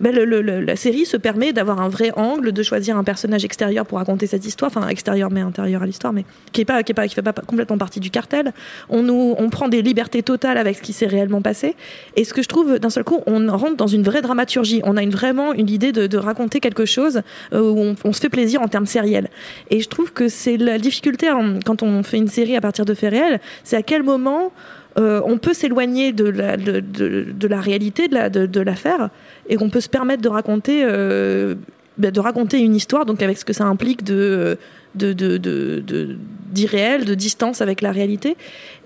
ben, 0.00 0.14
la 0.14 0.76
série 0.76 1.04
se 1.04 1.18
permet 1.18 1.52
d'avoir 1.52 1.80
un 1.82 1.90
vrai 1.90 2.10
angle, 2.16 2.52
de 2.52 2.62
choisir 2.62 2.96
un 2.96 3.04
personnage 3.04 3.44
extérieur 3.44 3.84
pour 3.84 3.98
raconter 3.98 4.26
cette 4.26 4.46
histoire, 4.46 4.70
enfin 4.74 4.88
extérieur 4.88 5.30
mais 5.30 5.42
intérieur 5.42 5.82
à 5.82 5.86
l'histoire, 5.86 6.14
mais 6.14 6.24
qui 6.52 6.62
est 6.62 6.64
pas 6.64 6.82
pas 6.82 7.06
fait 7.06 7.22
pas 7.22 7.32
complètement 7.32 7.76
partie 7.76 8.00
du 8.00 8.10
cartel. 8.10 8.52
On 8.88 9.02
nous 9.02 9.34
on 9.36 9.50
prend 9.50 9.68
des 9.68 9.82
libertés 9.82 10.22
totales 10.22 10.56
avec 10.56 10.78
ce 10.78 10.82
qui 10.82 10.94
s'est 10.94 11.06
réellement 11.06 11.42
passé. 11.42 11.76
Et 12.16 12.24
ce 12.24 12.32
que 12.32 12.42
je 12.42 12.48
trouve 12.48 12.78
d'un 12.78 12.88
seul 12.88 13.04
coup, 13.04 13.20
on 13.26 13.46
rentre 13.54 13.76
dans 13.76 13.86
une 13.86 14.02
vraie 14.02 14.22
dramaturgie. 14.22 14.80
On 14.84 14.96
a 14.96 15.02
une, 15.02 15.10
vraiment 15.10 15.52
une 15.52 15.68
idée 15.68 15.92
de, 15.92 16.16
raconter 16.16 16.60
quelque 16.60 16.84
chose 16.84 17.22
euh, 17.52 17.60
où 17.60 17.94
on, 18.04 18.12
se 18.12 18.20
fait 18.20 18.28
plaisir 18.28 18.62
en 18.62 18.68
termes 18.68 18.86
sériels. 18.86 19.28
Et 19.70 19.80
je 19.80 19.88
trouve 19.88 20.12
que 20.12 20.28
c'est 20.28 20.56
la 20.56 20.78
difficulté 20.78 21.30
en- 21.30 21.60
quand 21.64 21.82
on 21.82 22.02
fait 22.02 22.18
une 22.18 22.28
série 22.28 22.56
à 22.56 22.60
partir 22.60 22.84
de 22.84 22.94
faits 22.94 23.10
réels, 23.10 23.40
c'est 23.64 23.76
à 23.76 23.82
quel 23.82 24.02
moment 24.02 24.52
euh, 24.98 25.20
on 25.24 25.38
peut 25.38 25.54
s'éloigner 25.54 26.12
de 26.12 26.24
la, 26.24 26.56
de, 26.56 26.80
de- 26.80 27.26
de 27.32 27.48
la 27.48 27.60
réalité 27.60 28.08
de 28.08 28.14
la- 28.14 28.30
de, 28.30 28.46
de 28.46 28.60
l'affaire 28.60 29.10
et 29.48 29.56
qu'on 29.56 29.70
peut 29.70 29.80
se 29.80 29.88
permettre 29.88 30.22
de 30.22 30.28
raconter, 30.28 30.82
euh, 30.84 31.54
bah, 31.98 32.10
de 32.10 32.20
raconter 32.20 32.58
une 32.60 32.74
histoire, 32.74 33.06
donc 33.06 33.22
avec 33.22 33.38
ce 33.38 33.44
que 33.44 33.52
ça 33.52 33.64
implique 33.64 34.02
de 34.04 34.58
de, 34.94 35.12
de, 35.12 35.36
de, 35.36 35.82
de- 35.86 36.16
d'irréel, 36.50 37.04
de 37.04 37.14
distance 37.14 37.60
avec 37.60 37.80
la 37.80 37.92
réalité. 37.92 38.36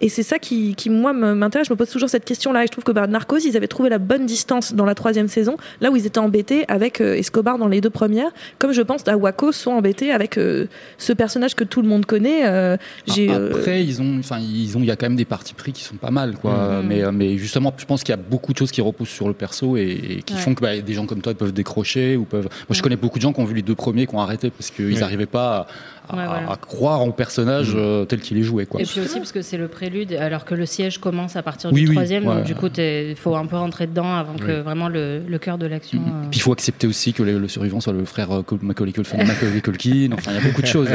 Et 0.02 0.10
c'est 0.10 0.22
ça 0.22 0.38
qui, 0.38 0.74
qui 0.74 0.90
moi, 0.90 1.14
me- 1.14 1.34
m'intéresse. 1.34 1.68
Je 1.68 1.72
me 1.72 1.78
pose 1.78 1.88
toujours 1.88 2.10
cette 2.10 2.26
question-là. 2.26 2.62
Et 2.62 2.66
je 2.66 2.72
trouve 2.72 2.84
que 2.84 2.92
bah, 2.92 3.06
Narcos, 3.06 3.38
ils 3.38 3.56
avaient 3.56 3.68
trouvé 3.68 3.88
la 3.88 3.96
bonne 3.96 4.26
distance 4.26 4.74
dans 4.74 4.84
la 4.84 4.94
troisième 4.94 5.28
saison, 5.28 5.56
là 5.80 5.90
où 5.90 5.96
ils 5.96 6.04
étaient 6.04 6.18
embêtés 6.18 6.66
avec 6.68 7.00
euh, 7.00 7.14
Escobar 7.14 7.56
dans 7.56 7.68
les 7.68 7.80
deux 7.80 7.88
premières, 7.88 8.28
comme 8.58 8.72
je 8.72 8.82
pense 8.82 9.08
à 9.08 9.16
Waco 9.16 9.50
sont 9.52 9.70
embêtés 9.70 10.12
avec 10.12 10.36
euh, 10.36 10.66
ce 10.98 11.14
personnage 11.14 11.54
que 11.54 11.64
tout 11.64 11.80
le 11.80 11.88
monde 11.88 12.04
connaît. 12.04 12.46
euh, 12.46 12.76
j'ai, 13.06 13.30
euh, 13.30 13.48
Après, 13.54 13.82
ils 13.82 14.02
ont, 14.02 14.18
enfin, 14.18 14.40
ils 14.40 14.76
ont, 14.76 14.80
il 14.80 14.86
y 14.86 14.90
a 14.90 14.96
quand 14.96 15.06
même 15.06 15.16
des 15.16 15.24
partis 15.24 15.54
pris 15.54 15.72
qui 15.72 15.84
sont 15.84 15.96
pas 15.96 16.10
mal, 16.10 16.34
quoi. 16.36 16.82
Mhm. 16.82 16.86
Mais, 16.86 17.12
mais 17.12 17.38
justement, 17.38 17.72
je 17.78 17.86
pense 17.86 18.02
qu'il 18.04 18.12
y 18.12 18.18
a 18.18 18.20
beaucoup 18.20 18.52
de 18.52 18.58
choses 18.58 18.72
qui 18.72 18.82
reposent 18.82 19.08
sur 19.08 19.26
le 19.28 19.32
perso 19.34 19.78
et, 19.78 19.82
et 20.18 20.22
qui 20.22 20.34
Ouais. 20.34 20.40
font 20.40 20.54
que 20.54 20.60
bah, 20.60 20.78
des 20.78 20.92
gens 20.92 21.06
comme 21.06 21.22
toi 21.22 21.32
peuvent 21.32 21.52
décrocher 21.54 22.16
ou 22.18 22.24
peuvent. 22.24 22.48
Moi, 22.68 22.72
je 22.76 22.82
connais 22.82 22.96
beaucoup 22.96 23.16
de 23.18 23.22
gens 23.22 23.32
qui 23.32 23.40
ont 23.40 23.44
vu 23.46 23.54
les 23.54 23.62
deux 23.62 23.74
premiers, 23.74 24.06
qui 24.06 24.14
ont 24.14 24.20
arrêté 24.20 24.50
parce 24.50 24.70
qu'ils 24.70 24.92
Ouais. 24.92 25.00
n'arrivaient 25.00 25.24
pas 25.26 25.66
à, 26.03 26.03
à- 26.08 26.16
Ouais, 26.16 26.26
voilà. 26.26 26.50
à 26.52 26.56
croire 26.56 27.00
en 27.00 27.10
personnage 27.10 27.74
Mhm. 27.74 27.80
euh, 27.80 28.04
tel 28.04 28.20
qu'il 28.20 28.36
est 28.38 28.42
joué, 28.42 28.66
quoi. 28.66 28.80
Et 28.80 28.84
puis 28.84 29.00
aussi 29.00 29.18
parce 29.18 29.32
que 29.32 29.42
c'est 29.42 29.56
le 29.56 29.68
prélude, 29.68 30.12
alors 30.14 30.44
que 30.44 30.54
le 30.54 30.66
siège 30.66 30.98
commence 30.98 31.36
à 31.36 31.42
partir 31.42 31.72
Oui, 31.72 31.82
du 31.82 31.88
oui, 31.88 31.94
troisième, 31.94 32.26
ouais. 32.26 32.34
donc 32.36 32.44
du 32.44 32.54
coup 32.54 32.68
il 32.76 33.16
faut 33.16 33.34
un 33.36 33.46
peu 33.46 33.56
rentrer 33.56 33.86
dedans 33.86 34.14
avant 34.14 34.34
que 34.34 34.60
vraiment 34.60 34.88
le, 34.88 35.20
le 35.26 35.38
cœur 35.38 35.58
de 35.58 35.66
l'action. 35.66 36.00
Euh, 36.00 36.26
Puis 36.30 36.38
il 36.38 36.42
faut 36.42 36.52
accepter 36.52 36.86
aussi 36.86 37.12
que 37.12 37.22
le, 37.22 37.38
le 37.38 37.48
survivant 37.48 37.80
soit 37.80 37.92
le 37.92 38.04
frère 38.04 38.30
euh, 38.32 38.42
Macaulay 38.62 38.92
Culkin. 38.92 39.18
Macaulay 39.24 39.60
Culkin. 39.60 40.10
Enfin, 40.12 40.32
il 40.32 40.34
y 40.34 40.38
a 40.38 40.42
beaucoup 40.48 40.62
de 40.62 40.66
choses. 40.66 40.88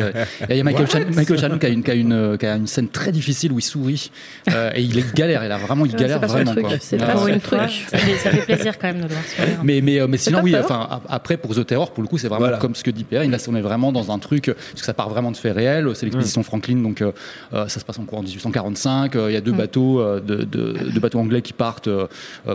Il 0.50 0.56
y 0.56 0.60
a 0.60 0.64
Michael, 0.64 0.88
Chan- 0.90 1.00
Michael 1.16 1.40
Shannon 1.40 1.58
qui 1.58 1.66
a, 1.66 1.70
une, 1.70 1.84
qui, 1.84 1.92
a 1.92 1.96
une, 1.96 2.38
qui 2.38 2.46
a 2.46 2.56
une 2.56 2.68
scène 2.68 2.90
très 2.90 3.12
difficile 3.12 3.52
où 3.52 3.60
il 3.60 3.64
sourit 3.64 4.12
euh, 4.52 4.72
et 4.76 4.82
il 4.82 4.98
est 4.98 5.16
galère. 5.16 5.44
Il 5.44 5.52
a 5.52 5.58
vraiment, 5.58 5.86
il 5.86 5.96
galère 5.96 6.20
vraiment. 6.20 6.54
c'est 6.80 6.98
pas 6.98 7.14
pour 7.14 7.28
une 7.28 7.40
fois, 7.40 7.60
truc. 7.68 7.86
ça 7.90 7.98
fait, 7.98 8.46
plaisir 8.46 8.78
quand 8.78 8.88
même 8.88 8.98
de 8.98 9.04
le 9.04 9.10
voir 9.10 9.24
sourire. 9.26 9.60
Mais, 9.64 9.82
mais, 9.82 10.00
euh, 10.00 10.08
mais 10.08 10.18
sinon, 10.18 10.40
oui, 10.44 10.56
enfin, 10.58 10.88
ap- 10.90 11.06
après, 11.10 11.38
pour 11.38 11.56
The 11.56 11.66
Terror, 11.66 11.92
pour 11.92 12.04
le 12.04 12.08
coup, 12.10 12.18
c'est 12.18 12.28
vraiment 12.28 12.58
comme 12.58 12.76
ce 12.76 12.84
que 12.84 12.92
dit 12.92 13.04
Pierre. 13.04 13.28
Là, 13.28 13.38
on 13.48 13.56
est 13.56 13.62
vraiment 13.62 13.92
dans 13.92 14.12
un 14.12 14.20
truc, 14.20 14.46
parce 14.46 14.82
que 14.82 14.86
ça 14.86 14.94
part 15.00 15.10
vraiment 15.10 15.32
de 15.32 15.38
faits 15.38 15.56
réels. 15.56 15.88
C'est 15.96 16.06
l'expédition 16.06 16.44
Franklin, 16.44 16.78
donc 16.82 17.02
euh, 17.02 17.12
euh, 17.54 17.68
ça 17.70 17.80
se 17.80 17.86
passe 17.86 17.98
en 18.00 18.04
cours 18.04 18.18
en 18.20 18.24
1845. 18.24 19.16
euh, 19.16 19.32
Il 19.32 19.34
y 19.34 19.38
a 19.38 19.42
deux 19.42 19.54
Mm. 19.54 19.58
bateaux, 19.58 20.00
euh, 20.02 20.20
de, 20.20 20.44
de- 20.44 20.74
deux 20.94 21.00
bateaux 21.00 21.20
anglais 21.20 21.42
qui 21.42 21.54
partent 21.54 21.90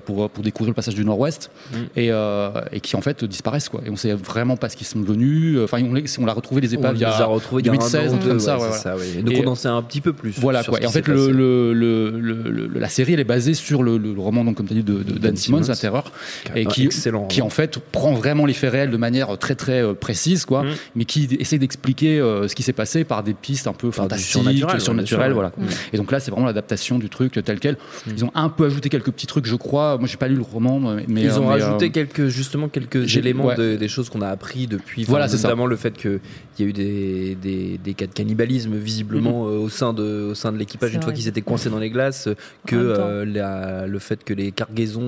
pour, 0.04 0.28
pour 0.30 0.44
découvrir 0.44 0.70
le 0.70 0.74
passage 0.74 0.94
du 0.94 1.04
Nord-Ouest 1.04 1.50
Mm. 1.72 1.76
et, 1.96 2.08
euh, 2.10 2.50
et 2.72 2.80
qui 2.80 2.96
en 2.96 3.00
fait 3.00 3.24
disparaissent. 3.24 3.68
Quoi. 3.70 3.80
Et 3.86 3.90
on 3.90 3.96
sait 3.96 4.12
vraiment 4.12 4.56
pas 4.58 4.68
ce 4.68 4.76
qu'ils 4.76 4.86
sont 4.86 5.00
devenus. 5.00 5.58
Enfin, 5.64 5.82
on, 5.88 5.94
les- 5.94 6.04
on 6.18 6.28
a 6.28 6.32
retrouvé 6.32 6.60
les 6.60 6.74
épaves 6.74 6.96
il 6.96 7.00
y 7.00 7.04
a 7.04 7.14
a 7.16 7.24
retrouvés 7.24 7.62
il 7.62 7.66
y 7.66 7.68
a 7.70 7.72
un 7.72 7.76
2016, 7.76 8.12
an 8.12 8.16
un 8.16 8.18
deux, 8.18 8.28
comme 8.28 8.40
ça. 8.40 8.58
ouais, 8.58 8.64
ouais. 8.66 9.22
Donc 9.22 9.32
Et- 9.34 9.42
on 9.46 9.48
en 9.50 9.54
sait 9.54 9.68
un 9.68 9.80
petit 9.82 10.00
peu 10.02 10.12
plus. 10.12 10.34
Voilà 10.38 10.62
sur 10.62 10.70
quoi. 10.72 10.80
ce 10.80 10.84
Et 10.84 10.86
en 10.86 10.90
fait, 10.90 11.04
s'est 11.04 11.10
le, 11.12 11.16
passé. 11.16 11.32
le- 11.32 11.72
le- 11.72 12.10
le- 12.20 12.50
le- 12.68 12.78
la 12.78 12.88
série 12.88 13.14
elle 13.14 13.20
est 13.20 13.24
basée 13.24 13.54
sur 13.54 13.82
le, 13.82 13.96
le 13.96 14.12
roman 14.20 14.44
donc 14.44 14.56
comme 14.56 14.66
tu 14.66 14.74
as 14.74 14.76
dit 14.76 14.82
de, 14.82 14.98
de 15.02 15.12
Dan, 15.12 15.18
Dan 15.18 15.36
Simmons. 15.36 15.62
La 15.68 15.76
Terreur, 15.76 16.12
et 16.54 16.66
qui, 16.66 16.84
excellent. 16.84 17.26
qui 17.26 17.40
en 17.42 17.48
fait 17.50 17.78
prend 17.78 18.12
vraiment 18.12 18.44
les 18.46 18.52
faits 18.52 18.72
réels 18.72 18.90
de 18.90 18.96
manière 18.96 19.38
très 19.38 19.54
très 19.54 19.82
précise 19.94 20.44
quoi, 20.44 20.62
Mm. 20.64 20.68
mais 20.96 21.04
qui 21.04 21.28
essaie 21.40 21.58
d'expliquer 21.58 22.20
euh, 22.42 22.48
ce 22.48 22.54
qui 22.54 22.62
s'est 22.62 22.72
passé 22.72 23.04
par 23.04 23.22
des 23.22 23.34
pistes 23.34 23.66
un 23.66 23.72
peu 23.72 23.88
Par 23.88 24.04
fantastiques, 24.04 24.42
surnaturelles, 24.80 25.32
voilà. 25.32 25.50
quoi. 25.50 25.64
Et 25.92 25.96
donc 25.96 26.10
là, 26.12 26.20
c'est 26.20 26.30
vraiment 26.30 26.46
l'adaptation 26.46 26.98
du 26.98 27.08
truc 27.08 27.38
tel 27.44 27.58
quel. 27.60 27.74
Mm. 28.06 28.10
Ils 28.16 28.24
ont 28.24 28.30
un 28.34 28.48
peu 28.48 28.66
ajouté 28.66 28.88
quelques 28.88 29.10
petits 29.10 29.26
trucs, 29.26 29.46
je 29.46 29.56
crois. 29.56 29.98
Moi, 29.98 30.06
j'ai 30.08 30.16
pas 30.16 30.28
lu 30.28 30.36
le 30.36 30.42
roman, 30.42 30.80
mais 31.08 31.22
Ils 31.22 31.38
ont 31.38 31.50
euh, 31.50 31.56
mais, 31.56 31.62
rajouté 31.62 31.86
euh, 31.86 31.90
quelques 31.90 32.28
justement 32.28 32.68
quelques 32.68 33.16
éléments 33.16 33.46
ouais. 33.46 33.56
de- 33.56 33.76
des 33.76 33.88
choses 33.88 34.08
qu'on 34.10 34.20
a 34.22 34.28
appris 34.28 34.66
depuis. 34.66 35.04
Voilà, 35.04 35.28
c'est 35.28 35.36
ça. 35.36 35.48
notamment 35.48 35.66
le 35.66 35.76
fait 35.76 35.96
qu'il 35.96 36.20
y 36.58 36.62
a 36.62 36.66
eu 36.66 36.72
des, 36.72 37.34
des, 37.40 37.78
des 37.82 37.94
cas 37.94 38.06
de 38.06 38.12
cannibalisme 38.12 38.74
visiblement 38.76 39.46
euh, 39.46 39.58
au 39.58 39.68
sein 39.68 39.92
de 39.92 40.30
au 40.30 40.34
sein 40.34 40.52
de 40.52 40.58
l'équipage 40.58 40.94
une 40.94 41.02
fois 41.02 41.12
qu'ils 41.12 41.28
étaient 41.28 41.42
coincés 41.42 41.70
dans 41.70 41.78
les 41.78 41.90
glaces, 41.90 42.28
que 42.66 42.76
euh, 42.76 43.24
la- 43.24 43.86
le 43.86 43.98
fait 43.98 44.24
que 44.24 44.32
les 44.34 44.52
cargaisons 44.52 45.02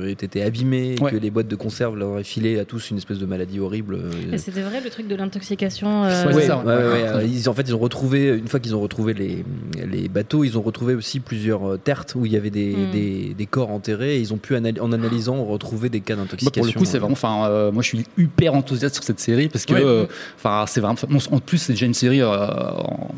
euh, 0.00 0.06
aient 0.08 0.12
été 0.12 0.42
abîmées, 0.42 0.96
Ouais. 1.00 1.10
que 1.12 1.16
les 1.16 1.30
boîtes 1.30 1.48
de 1.48 1.56
conserve 1.56 1.96
leur 1.96 2.18
aient 2.18 2.24
filé 2.24 2.58
à 2.58 2.64
tous 2.64 2.90
une 2.90 2.96
espèce 2.98 3.18
de 3.18 3.26
maladie 3.26 3.60
horrible. 3.60 3.94
euh, 3.94 4.10
Et 4.32 4.38
c'était 4.38 4.62
vrai 4.62 4.80
le 4.82 4.90
truc 4.90 5.08
de 5.08 5.14
l'intoxication. 5.14 6.04
euh, 6.04 6.26
Ouais, 6.32 6.49
ça, 6.50 6.58
ouais, 6.58 6.64
ouais. 6.66 6.82
ouais, 6.82 6.88
ouais. 6.92 7.08
Euh, 7.08 7.24
Ils, 7.24 7.48
en 7.48 7.54
fait, 7.54 7.62
ils 7.68 7.74
ont 7.74 7.78
retrouvé, 7.78 8.28
une 8.36 8.48
fois 8.48 8.60
qu'ils 8.60 8.74
ont 8.74 8.80
retrouvé 8.80 9.14
les, 9.14 9.44
les 9.86 10.08
bateaux, 10.08 10.44
ils 10.44 10.56
ont 10.58 10.62
retrouvé 10.62 10.94
aussi 10.94 11.20
plusieurs 11.20 11.72
euh, 11.72 11.76
tertres 11.76 12.16
où 12.16 12.26
il 12.26 12.32
y 12.32 12.36
avait 12.36 12.50
des, 12.50 12.74
Mm. 12.76 12.90
des, 12.92 13.34
des 13.36 13.46
corps 13.46 13.70
enterrés 13.70 14.16
et 14.16 14.20
ils 14.20 14.32
ont 14.32 14.38
pu, 14.38 14.54
anal- 14.56 14.80
en 14.80 14.92
analysant, 14.92 15.44
retrouver 15.44 15.88
des 15.88 16.00
cas 16.00 16.16
d'intoxication. 16.16 16.62
pour 16.62 16.66
le 16.66 16.78
coup, 16.78 16.84
c'est 16.84 16.98
vraiment. 16.98 17.12
Enfin, 17.12 17.46
euh, 17.48 17.72
moi, 17.72 17.82
je 17.82 17.88
suis 17.88 18.04
hyper 18.18 18.54
enthousiaste 18.54 18.94
sur 18.94 19.04
cette 19.04 19.20
série 19.20 19.48
parce 19.48 19.66
que, 19.66 19.74
Ouais. 19.74 19.82
euh, 19.84 20.06
enfin, 20.36 20.64
c'est 20.68 20.80
vraiment. 20.80 20.96
bon, 21.08 21.18
en 21.30 21.38
plus, 21.40 21.58
c'est 21.58 21.72
déjà 21.72 21.86
une 21.86 21.94
série, 21.94 22.20
euh, 22.22 22.28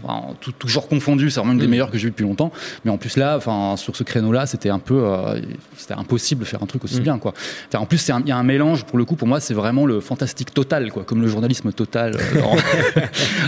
en- 0.05 0.35
tout, 0.41 0.53
tout 0.53 0.69
genre 0.69 0.89
confondu. 0.89 1.31
C'est 1.31 1.41
vraiment 1.41 1.53
une 1.53 1.59
des 1.59 1.67
Mm. 1.67 1.71
meilleures 1.71 1.91
que 1.91 1.99
j'ai 1.99 2.05
vues 2.05 2.11
depuis 2.11 2.25
longtemps. 2.25 2.53
Mais 2.85 2.91
en 2.91 2.99
plus 2.99 3.17
là, 3.17 3.37
enfin, 3.37 3.77
sur 3.77 3.97
ce 3.97 4.03
créneau-là, 4.03 4.47
c'était 4.47 4.71
un 4.71 4.79
peu, 4.79 5.03
euh, 5.05 5.41
c'était 5.77 5.95
impossible 5.95 6.41
de 6.43 6.47
faire 6.47 6.63
un 6.63 6.67
truc 6.67 6.85
aussi 6.85 7.01
Mm. 7.01 7.05
bien, 7.05 7.19
quoi. 7.19 7.33
En 7.75 7.87
plus, 7.87 7.99
c'est 7.99 8.13
un- 8.13 8.21
il 8.21 8.29
y 8.29 8.33
a 8.33 8.37
un 8.37 8.43
mélange. 8.43 8.85
Pour 8.85 8.99
le 8.99 9.05
coup, 9.05 9.17
pour 9.17 9.29
moi, 9.29 9.41
c'est 9.41 9.55
vraiment 9.55 9.87
le 9.87 10.01
fantastique 10.01 10.53
total, 10.55 10.91
quoi, 10.93 11.05
comme 11.05 11.21
le 11.23 11.29
journalisme 11.29 11.73
total. 11.73 12.17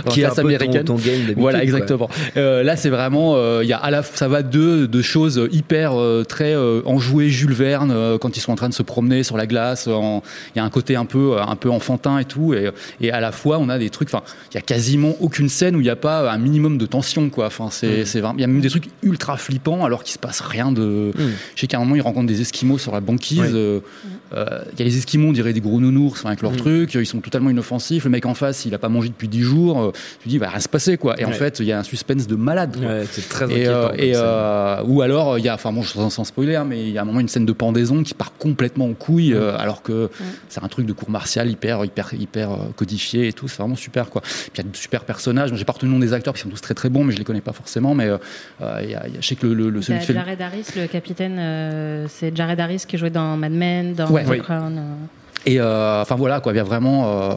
euh, 0.07 0.11
classe 0.11 0.35
peu 0.35 0.43
ton- 0.43 0.49
américaine. 0.49 0.85
ton 0.85 0.95
game 0.97 1.35
Voilà, 1.37 1.63
exactement. 1.63 2.09
Euh, 2.37 2.63
là, 2.63 2.77
c'est 2.77 2.91
vraiment, 2.91 3.35
euh, 3.37 3.61
il 3.63 3.69
y 3.69 3.73
a 3.73 3.79
à 3.79 3.91
la, 3.91 4.03
ça 4.03 4.29
va 4.29 4.43
de, 4.43 4.87
de 4.87 5.03
choses 5.03 5.49
hyper 5.53 5.93
euh, 5.99 6.25
très 6.25 6.55
euh, 6.55 6.81
enjouées 6.85 7.29
Jules 7.29 7.53
Verne 7.53 7.91
euh, 7.93 8.19
quand 8.19 8.37
ils 8.37 8.41
sont 8.41 8.53
en 8.53 8.57
train 8.57 8.69
de 8.69 8.75
se 8.75 8.83
promener 8.83 9.23
sur 9.23 9.37
la 9.37 9.47
glace. 9.47 9.87
Il 9.87 10.21
y 10.57 10.59
a 10.61 10.65
un 10.65 10.71
côté 10.71 10.97
un 10.97 11.05
peu, 11.05 11.37
un 11.41 11.57
peu 11.57 11.71
enfantin 11.71 12.19
et 12.19 12.25
tout, 12.25 12.55
et, 12.55 12.71
et 13.01 13.11
à 13.11 13.21
la 13.21 13.33
fois 13.33 13.59
on 13.59 13.69
a 13.69 13.79
des 13.79 13.91
trucs. 13.91 14.09
Enfin, 14.09 14.23
il 14.51 14.55
y 14.55 14.59
a 14.59 14.63
quasiment 14.63 15.15
aucune 15.21 15.49
scène 15.49 15.77
où 15.77 15.81
il 15.81 15.85
n'y 15.85 15.91
a 15.91 15.97
pas 15.97 16.31
un 16.31 16.39
minimum 16.39 16.79
de 16.79 16.87
tension, 16.87 17.31
quoi. 17.31 17.47
Enfin, 17.47 17.69
c'est, 17.71 18.05
Mm. 18.05 18.33
il 18.37 18.41
y 18.41 18.45
a 18.45 18.47
même 18.47 18.61
des 18.61 18.71
trucs 18.71 18.89
ultra 19.03 19.37
flippants 19.37 19.85
alors 19.85 20.03
qu'il 20.03 20.13
se 20.13 20.19
passe 20.19 20.41
rien 20.41 20.73
de. 20.73 21.13
Je 21.55 21.61
sais 21.61 21.67
qu'à 21.67 21.77
un 21.79 21.81
moment 21.81 21.95
ils 21.97 22.01
rencontrent 22.03 22.27
des 22.27 22.41
Esquimaux 22.41 22.79
sur 22.79 22.93
la 22.93 23.01
banquise. 23.01 23.41
Euh, 23.55 23.81
euh, 24.35 24.45
Il 24.73 24.79
y 24.79 24.83
a 24.83 24.85
les 24.85 24.97
Esquimaux, 24.99 25.29
on 25.29 25.33
dirait 25.33 25.53
des 25.53 25.61
gros 25.61 25.81
nounours 25.81 26.25
avec 26.27 26.43
leurs 26.43 26.53
Mm. 26.53 26.57
trucs. 26.57 26.95
Ils 26.95 27.07
sont 27.07 27.21
totalement 27.21 27.51
inoffensifs. 27.51 28.05
Le 28.05 28.11
mec 28.11 28.27
en 28.27 28.35
face, 28.35 28.65
il 28.65 28.75
a 28.75 28.79
pas 28.79 28.89
mangé 28.89 29.09
depuis 29.09 29.29
10 29.29 29.43
jours. 29.43 29.54
Euh, 29.55 29.91
Tu 30.23 30.29
dis, 30.29 30.35
il 30.35 30.39
va 30.41 30.49
rien 30.51 30.61
se 30.61 30.69
passer, 30.69 30.97
quoi. 30.97 31.19
Et 31.21 31.25
en 31.25 31.31
fait, 31.33 31.61
il 31.61 31.67
y 31.67 31.73
a 31.73 31.79
un 31.79 31.83
suspense 31.83 32.27
de 32.27 32.37
malade. 32.37 32.77
quoi. 32.79 32.87
Ouais, 32.89 33.05
c'est 33.11 33.29
très 33.29 33.45
Et, 33.47 33.67
inquiétant. 33.67 33.73
euh, 33.73 33.91
et, 33.97 34.13
euh, 34.15 34.83
ou 34.87 35.03
alors 35.03 35.39
il 35.39 35.45
y 35.45 35.49
a 35.49 35.55
enfin 35.55 35.73
bon 35.73 35.83
sans, 35.83 36.11
sans 36.11 36.25
spoiler 36.25 36.57
hein, 36.57 36.65
mais 36.69 36.83
il 36.83 36.91
y 36.91 36.99
a 36.99 37.03
un 37.03 37.05
moment 37.05 37.21
une 37.21 37.29
scène 37.29 37.47
de 37.47 37.53
pendaison 37.53 38.03
qui 38.03 38.15
part 38.15 38.33
complètement 38.39 38.87
en 38.87 38.95
couille 38.95 39.33
euh, 39.35 39.57
alors 39.59 39.83
que 39.83 40.11
c'est 40.49 40.63
un 40.63 40.69
truc 40.69 40.87
de 40.87 40.93
cours 40.93 41.11
martial 41.11 41.49
hyper 41.51 41.85
hyper 41.85 42.13
hyper 42.15 42.51
codifié 42.77 43.29
et 43.29 43.33
tout 43.33 43.49
c'est 43.49 43.59
vraiment 43.59 43.77
super 43.77 44.11
quoi 44.11 44.21
puis 44.23 44.51
il 44.55 44.59
y 44.59 44.61
a 44.61 44.71
de 44.71 44.77
super 44.77 45.05
personnages 45.05 45.51
j'ai 45.55 45.65
pas 45.65 45.73
retenu 45.73 45.89
le 45.89 45.95
nom 45.95 46.01
des 46.01 46.13
acteurs 46.13 46.35
qui 46.35 46.41
sont 46.43 46.49
tous 46.49 46.61
très 46.61 46.75
très 46.75 46.89
bons 46.89 47.05
mais 47.05 47.13
je 47.13 47.19
les 47.19 47.25
connais 47.25 47.41
pas 47.41 47.53
forcément 47.53 47.95
mais 47.95 48.05
il 48.05 48.09
y 48.09 48.65
a, 48.65 48.83
il 48.83 48.91
y 48.91 48.95
a- 48.95 49.21
je 49.21 49.27
sais 49.27 49.37
que 49.37 49.47
le, 49.47 49.55
le, 49.55 49.71
le 49.71 49.83
celui 49.83 50.01
qui 50.01 50.07
fait 50.07 50.15
Jared 50.15 50.41
Harris, 50.41 50.67
le 50.77 50.87
capitaine, 50.87 51.37
euh, 51.39 52.07
c'est 52.09 52.35
Jared 52.37 52.59
Harris 52.61 52.85
qui 52.87 52.99
jouait 52.99 53.11
dans 53.11 53.37
Mad 53.37 53.53
Men, 53.53 53.95
dans 53.95 54.09
Ouais. 54.11 54.25
The 54.25 54.29
Oui. 54.29 54.39
Crown. 54.41 54.81
Et 55.47 55.61
euh, 55.61 56.01
enfin 56.03 56.15
voilà 56.15 56.41
quoi, 56.41 56.53
il 56.53 56.57
y 56.57 56.59
a 56.59 56.65
vraiment. 56.65 57.07
euh, 57.07 57.35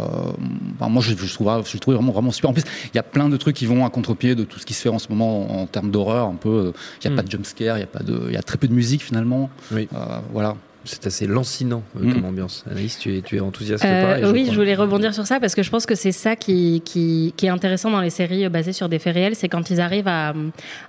moi 0.89 1.01
je, 1.01 1.13
je 1.15 1.33
trouve, 1.33 1.51
je 1.65 1.77
trouve 1.77 1.95
vraiment 1.95 2.11
vraiment 2.13 2.31
super. 2.31 2.49
En 2.49 2.53
plus, 2.53 2.63
il 2.85 2.95
y 2.95 2.99
a 2.99 3.03
plein 3.03 3.27
de 3.29 3.35
trucs 3.37 3.55
qui 3.55 3.65
vont 3.65 3.85
à 3.85 3.89
contre-pied 3.89 4.33
de 4.35 4.43
tout 4.45 4.59
ce 4.59 4.65
qui 4.65 4.73
se 4.73 4.81
fait 4.81 4.89
en 4.89 4.99
ce 4.99 5.09
moment 5.09 5.59
en, 5.59 5.61
en 5.63 5.65
termes 5.67 5.91
d'horreur. 5.91 6.27
Un 6.27 6.35
peu, 6.35 6.49
euh, 6.49 6.71
il 7.03 7.07
n'y 7.09 7.11
a 7.11 7.13
Mm. 7.13 7.15
pas 7.17 7.23
de 7.23 7.31
jumpscare, 7.31 7.77
il 7.77 7.81
y 7.81 7.83
a 7.83 7.87
pas 7.87 8.03
de, 8.03 8.21
il 8.27 8.33
y 8.33 8.37
a 8.37 8.41
très 8.43 8.57
peu 8.57 8.67
de 8.67 8.73
musique 8.73 9.03
finalement. 9.03 9.49
Oui. 9.71 9.87
Euh, 9.93 9.97
voilà. 10.31 10.55
C'est 10.87 11.05
assez 11.07 11.27
lancinant 11.27 11.83
euh, 11.95 12.05
Mm. 12.07 12.13
comme 12.13 12.25
ambiance. 12.25 12.63
Anaïs, 12.71 12.97
tu 12.97 13.17
es, 13.17 13.21
tu 13.21 13.37
es 13.37 13.39
enthousiaste 13.39 13.83
Euh, 13.85 14.01
pareil, 14.19 14.25
oui, 14.31 14.49
je 14.51 14.55
voulais 14.55 14.75
rebondir 14.75 15.13
sur 15.13 15.25
ça 15.27 15.39
parce 15.39 15.53
que 15.55 15.63
je 15.63 15.69
pense 15.69 15.85
que 15.85 15.95
c'est 15.95 16.11
ça 16.11 16.35
qui, 16.35 16.81
qui, 16.85 17.33
qui 17.37 17.45
est 17.45 17.49
intéressant 17.49 17.91
dans 17.91 18.01
les 18.01 18.09
séries 18.09 18.45
euh, 18.45 18.49
basées 18.49 18.73
sur 18.73 18.89
des 18.89 18.99
faits 18.99 19.13
réels, 19.13 19.35
c'est 19.35 19.49
quand 19.49 19.69
ils 19.69 19.79
arrivent 19.81 20.07
à, 20.07 20.33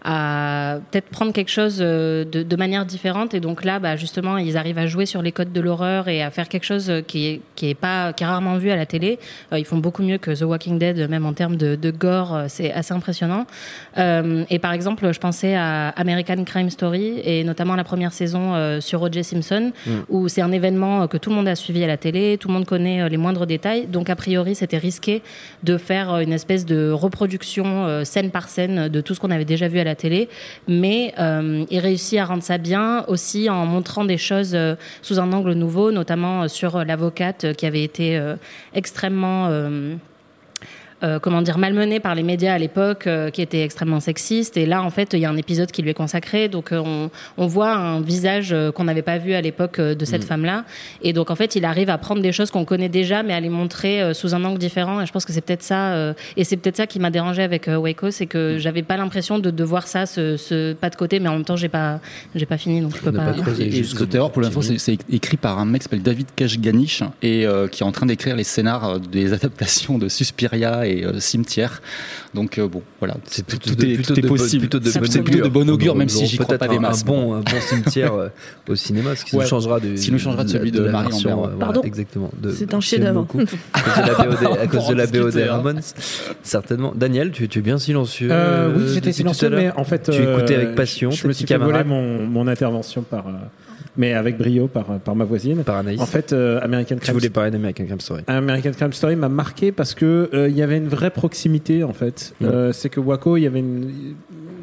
à 0.05 0.79
peut-être 0.91 1.09
prendre 1.09 1.33
quelque 1.33 1.51
chose 1.51 1.79
euh, 1.81 2.25
de, 2.25 2.43
de 2.43 2.57
manière 2.57 2.85
différente 2.87 3.35
et 3.35 3.41
donc 3.41 3.65
là, 3.65 3.79
bah, 3.79 3.97
justement, 3.97 4.39
ils 4.39 4.57
arrivent 4.57 4.79
à 4.79 4.87
jouer 4.87 5.07
sur 5.07 5.23
les 5.23 5.33
codes 5.33 5.53
de 5.53 5.61
l'horreur 5.61 6.09
et 6.09 6.23
à 6.23 6.31
faire 6.31 6.49
quelque 6.49 6.65
chose 6.65 6.93
qui 7.07 7.27
est, 7.27 7.41
qui 7.57 7.71
est 7.71 7.75
pas 7.75 8.13
qui 8.13 8.23
est 8.25 8.27
rarement 8.27 8.57
vu 8.59 8.71
à 8.71 8.77
la 8.77 8.87
télé. 8.87 9.19
Ils 9.53 9.65
font 9.65 9.79
beaucoup 9.79 10.03
mieux 10.03 10.19
que 10.19 10.31
The 10.31 10.43
Walking 10.43 10.79
Dead, 10.79 11.09
même 11.11 11.27
en 11.27 11.33
termes 11.33 11.57
de, 11.57 11.75
de 11.77 11.91
gore, 11.91 12.45
c'est 12.49 12.73
assez 12.73 12.95
impressionnant. 12.95 13.47
Euh, 13.99 14.45
et 14.51 14.59
par 14.59 14.73
exemple, 14.73 15.13
je 15.13 15.19
pensais 15.19 15.55
à 15.57 15.89
American 15.91 16.45
Crime 16.45 16.71
Story 16.71 17.21
et 17.25 17.45
notamment 17.45 17.75
la 17.75 17.85
première 17.85 18.13
saison 18.13 18.81
sur 18.81 19.03
O.J. 19.03 19.25
Simpson, 19.25 19.73
où 20.09 20.29
c'est 20.29 20.43
un 20.43 20.53
événement 20.53 21.03
euh, 21.03 21.07
que 21.07 21.17
tout 21.17 21.31
le 21.31 21.37
monde 21.37 21.49
a 21.49 21.57
suivi 21.57 21.83
à 21.85 21.87
la 21.87 21.97
télé, 21.97 22.39
tout 22.39 22.49
le 22.49 22.55
monde 22.55 22.67
connaît 22.67 23.03
euh, 23.03 23.09
les 23.09 23.17
moindres 23.17 23.47
détails. 23.47 23.87
Donc 23.87 24.11
a 24.11 24.17
priori, 24.17 24.55
c'était 24.55 24.79
risqué 24.79 25.23
de 25.63 25.77
faire 25.77 26.13
euh, 26.13 26.21
une 26.21 26.33
espèce 26.33 26.67
de 26.67 26.91
reproduction 26.91 28.05
scène 28.05 28.31
par 28.31 28.49
scène 28.49 28.89
de 28.89 29.01
tout 29.01 29.15
ce 29.15 29.21
qu'on 29.21 29.31
avait 29.31 29.45
déjà 29.45 29.69
vu 29.69 29.79
à 29.79 29.85
la 29.85 29.95
télé, 29.95 30.29
mais 30.67 31.15
il 31.71 31.79
réussit 31.79 32.19
à 32.19 32.25
rendre 32.25 32.43
ça 32.43 32.59
bien 32.59 33.05
aussi 33.09 33.49
en 33.51 33.67
montrant 33.67 34.05
des 34.05 34.19
choses 34.19 34.57
sous 35.03 35.19
un 35.19 35.33
angle 35.33 35.53
nouveau, 35.53 35.93
notamment 35.93 36.49
sur 36.49 36.85
l'avocate 36.85 37.55
qui 37.55 37.67
avait 37.67 37.83
été 37.83 38.21
extrêmement 38.75 39.49
euh, 41.03 41.19
comment 41.19 41.43
dire 41.43 41.59
malmenée 41.59 42.01
par 42.01 42.15
les 42.15 42.23
médias 42.23 42.55
à 42.55 42.59
l'époque, 42.59 43.07
euh, 43.07 43.31
qui 43.31 43.43
était 43.43 43.63
extrêmement 43.63 44.01
sexiste. 44.01 44.57
Et 44.57 44.67
là, 44.67 44.83
en 44.83 44.91
fait, 44.91 45.13
il 45.13 45.21
y 45.21 45.25
a 45.25 45.31
un 45.31 45.37
épisode 45.37 45.71
qui 45.71 45.83
lui 45.83 45.91
est 45.91 45.95
consacré, 45.95 46.49
donc 46.49 46.73
euh, 46.73 46.83
on, 46.85 47.11
on 47.37 47.47
voit 47.47 47.73
un 47.73 48.01
visage 48.01 48.53
euh, 48.53 48.73
qu'on 48.73 48.85
n'avait 48.85 49.03
pas 49.03 49.19
vu 49.19 49.35
à 49.35 49.41
l'époque 49.41 49.79
euh, 49.79 49.95
de 49.95 50.05
cette 50.05 50.25
femme-là. 50.25 50.65
Et 51.03 51.13
donc, 51.13 51.31
en 51.31 51.37
fait, 51.37 51.57
il 51.57 51.65
arrive 51.65 51.91
à 51.91 51.99
prendre 51.99 52.23
des 52.23 52.33
choses 52.33 52.51
qu'on 52.51 52.65
connaît 52.65 52.89
déjà, 52.89 53.23
mais 53.23 53.35
à 53.35 53.41
les 53.41 53.49
montrer 53.49 54.03
euh, 54.03 54.15
sous 54.15 54.35
un 54.35 54.45
angle 54.45 54.59
différent. 54.59 55.01
Et 55.01 55.07
je 55.07 55.13
pense 55.13 55.25
que 55.25 55.33
c'est 55.33 55.41
peut-être 55.41 55.63
ça, 55.63 55.93
euh, 55.93 56.15
et 56.37 56.45
c'est 56.45 56.57
peut-être 56.57 56.77
ça 56.77 56.87
qui 56.87 56.99
m'a 56.99 57.11
dérangé 57.11 57.43
avec 57.43 57.69
euh, 57.69 57.77
Waco, 57.77 58.11
c'est 58.11 58.27
que 58.27 58.57
j'avais 58.59 58.83
pas 58.83 58.97
l'impression 58.97 59.39
de, 59.39 59.51
de 59.51 59.65
voir 59.65 59.87
ça, 59.87 60.07
ce, 60.07 60.37
ce 60.37 60.73
pas 60.73 60.91
de 60.91 60.97
côté, 60.97 61.21
mais 61.21 61.29
en 61.29 61.35
même 61.35 61.45
temps, 61.45 61.57
j'ai 61.57 61.69
pas, 61.69 62.01
j'ai 62.35 62.47
pas 62.47 62.59
fini, 62.59 62.81
donc 62.81 62.97
je 62.97 63.03
peux 63.03 63.13
pas. 63.13 63.33
pas 63.33 63.53
Et 63.61 63.83
Terror, 64.11 64.33
pour 64.33 64.43
l'info, 64.43 64.61
bout. 64.61 64.79
c'est 64.79 64.99
écrit 65.11 65.37
par 65.37 65.59
un 65.59 65.65
mec 65.65 65.83
qui 65.83 65.85
s'appelle 65.85 66.03
David 66.03 66.29
Kashganich 66.35 67.03
et 67.23 67.47
euh, 67.47 67.69
qui 67.69 67.83
est 67.83 67.87
en 67.87 67.93
train 67.93 68.07
d'écrire 68.07 68.37
les 68.37 68.45
scénars 68.45 68.99
des 69.01 69.33
adaptations 69.33 69.99
de 69.99 70.09
Suspiria 70.09 70.87
et 70.89 71.05
euh, 71.05 71.21
Cimetière. 71.21 71.81
Donc 72.35 72.59
euh, 72.59 72.69
bon, 72.69 72.83
voilà, 72.99 73.17
C'est 73.25 73.43
tout, 73.43 73.57
plutôt 73.59 73.71
tout 73.71 73.77
de, 73.77 73.87
est, 73.87 74.03
tout 74.03 74.19
est 74.19 74.23
de, 74.23 74.29
possible. 74.29 74.61
plutôt 74.63 74.79
de 74.79 74.89
C'est 74.91 75.01
plutôt 75.23 75.45
de 75.45 75.49
bon 75.49 75.69
augure, 75.71 75.95
Nous 75.95 75.99
même 76.01 76.09
si 76.09 76.27
j'y 76.27 76.39
crois 76.39 76.59
pas 76.59 76.69
des 76.69 76.79
masses. 76.79 77.03
Un 77.03 77.07
bon, 77.07 77.35
un 77.35 77.41
bon 77.41 77.61
cimetière 77.61 78.15
euh, 78.15 78.29
au 78.69 78.75
cinéma, 78.77 79.15
ce 79.17 79.25
qui 79.25 79.35
nous 79.37 79.43
Ouais. 79.43 79.47
changera 79.49 79.81
de, 79.81 79.95
qui 79.95 80.13
nous 80.13 80.19
changera 80.19 80.45
de 80.45 80.49
celui 80.49 80.73
de 80.73 80.83
la 80.83 80.93
Marie 80.93 81.13
euh, 81.25 81.29
ouais. 81.29 81.35
voilà, 81.35 81.57
Pardon 81.57 81.83
exactement. 81.83 82.31
de- 82.41 82.51
C'est 82.53 82.75
un 82.75 82.81
chef-d'œuvre. 82.81 83.21
beaucoup. 83.23 83.41
À 83.73 84.67
cause 84.67 84.89
de 84.89 84.95
la 84.95 85.07
BOD, 85.07 85.33
de 85.35 85.43
hein. 85.43 85.53
Ramones, 85.53 85.81
certainement. 86.43 86.93
Daniel, 86.95 87.31
tu, 87.31 87.45
es 87.45 87.61
bien 87.63 87.79
silencieux. 87.79 88.31
Oui, 88.77 88.85
j'étais 88.95 89.13
silencieux, 89.13 89.51
mais 89.51 89.71
en 89.77 89.85
fait. 89.85 90.11
Tu 90.11 90.23
écoutais 90.23 90.55
avec 90.55 90.75
passion 90.75 91.11
Je 91.11 91.27
me 91.27 91.33
suis 91.33 91.47
fait 91.47 91.59
voler 91.59 91.85
mon 91.85 92.47
intervention 92.47 93.03
par. 93.03 93.25
Mais 93.99 94.15
avec 94.15 94.39
brio 94.39 94.69
par, 94.69 94.87
par 95.01 95.15
ma 95.15 95.25
voisine. 95.25 95.63
par 95.65 95.77
Anaïs. 95.77 96.01
En 96.01 96.07
fait, 96.07 96.33
euh, 96.33 96.61
American 96.63 96.95
tu 96.95 97.01
Crime 97.03 97.15
voulais 97.15 97.29
parler 97.29 97.51
d'American 97.51 97.85
Crime 97.85 98.01
Story. 98.01 98.23
American 98.29 98.71
Crime 98.71 98.93
Story 98.95 99.17
m'a 99.17 99.29
marqué 99.29 99.73
parce 99.73 99.93
que 99.95 100.31
euh, 100.33 100.49
il 100.49 100.57
y 100.57 100.63
avait 100.63 100.79
une 100.79 100.89
vraie 100.89 101.11
proximité 101.11 101.85
en 101.85 101.93
fait. 101.93 102.33
Euh, 102.43 102.73
c'est 102.73 102.89
que 102.89 103.01
Waco, 103.01 103.37
il 103.37 103.43
y 103.43 103.47
avait 103.47 103.59
une 103.59 104.15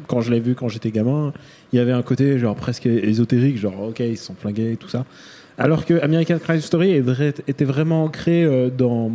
quand 0.08 0.20
je 0.20 0.30
l'ai 0.32 0.40
vu 0.40 0.54
quand 0.54 0.68
j'étais 0.68 0.90
gamin, 0.90 1.32
il 1.72 1.76
y 1.76 1.80
avait 1.80 1.92
un 1.92 2.02
côté 2.02 2.38
genre 2.38 2.54
presque 2.56 2.86
ésotérique, 2.86 3.58
genre 3.58 3.88
ok 3.90 4.00
ils 4.00 4.16
se 4.16 4.24
sont 4.24 4.34
flingués 4.34 4.72
et 4.72 4.76
tout 4.76 4.88
ça. 4.88 5.04
Alors 5.58 5.84
que 5.84 6.02
American 6.02 6.38
Crime 6.38 6.60
Story 6.60 7.02
était 7.46 7.64
vraiment 7.64 8.04
ancré 8.04 8.70
dans 8.76 9.10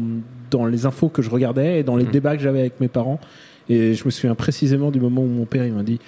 dans 0.51 0.65
les 0.65 0.85
infos 0.85 1.07
que 1.09 1.21
je 1.21 1.29
regardais 1.29 1.79
et 1.79 1.83
dans 1.83 1.95
les 1.95 2.03
Mm. 2.05 2.11
débats 2.11 2.35
que 2.37 2.43
j'avais 2.43 2.59
avec 2.59 2.79
mes 2.79 2.89
parents. 2.89 3.19
Et 3.69 3.93
je 3.93 4.03
me 4.05 4.09
souviens 4.11 4.35
précisément 4.35 4.91
du 4.91 4.99
moment 4.99 5.21
où 5.21 5.27
mon 5.27 5.45
père 5.45 5.65
il 5.65 5.73
m'a 5.73 5.83
dit 5.83 5.99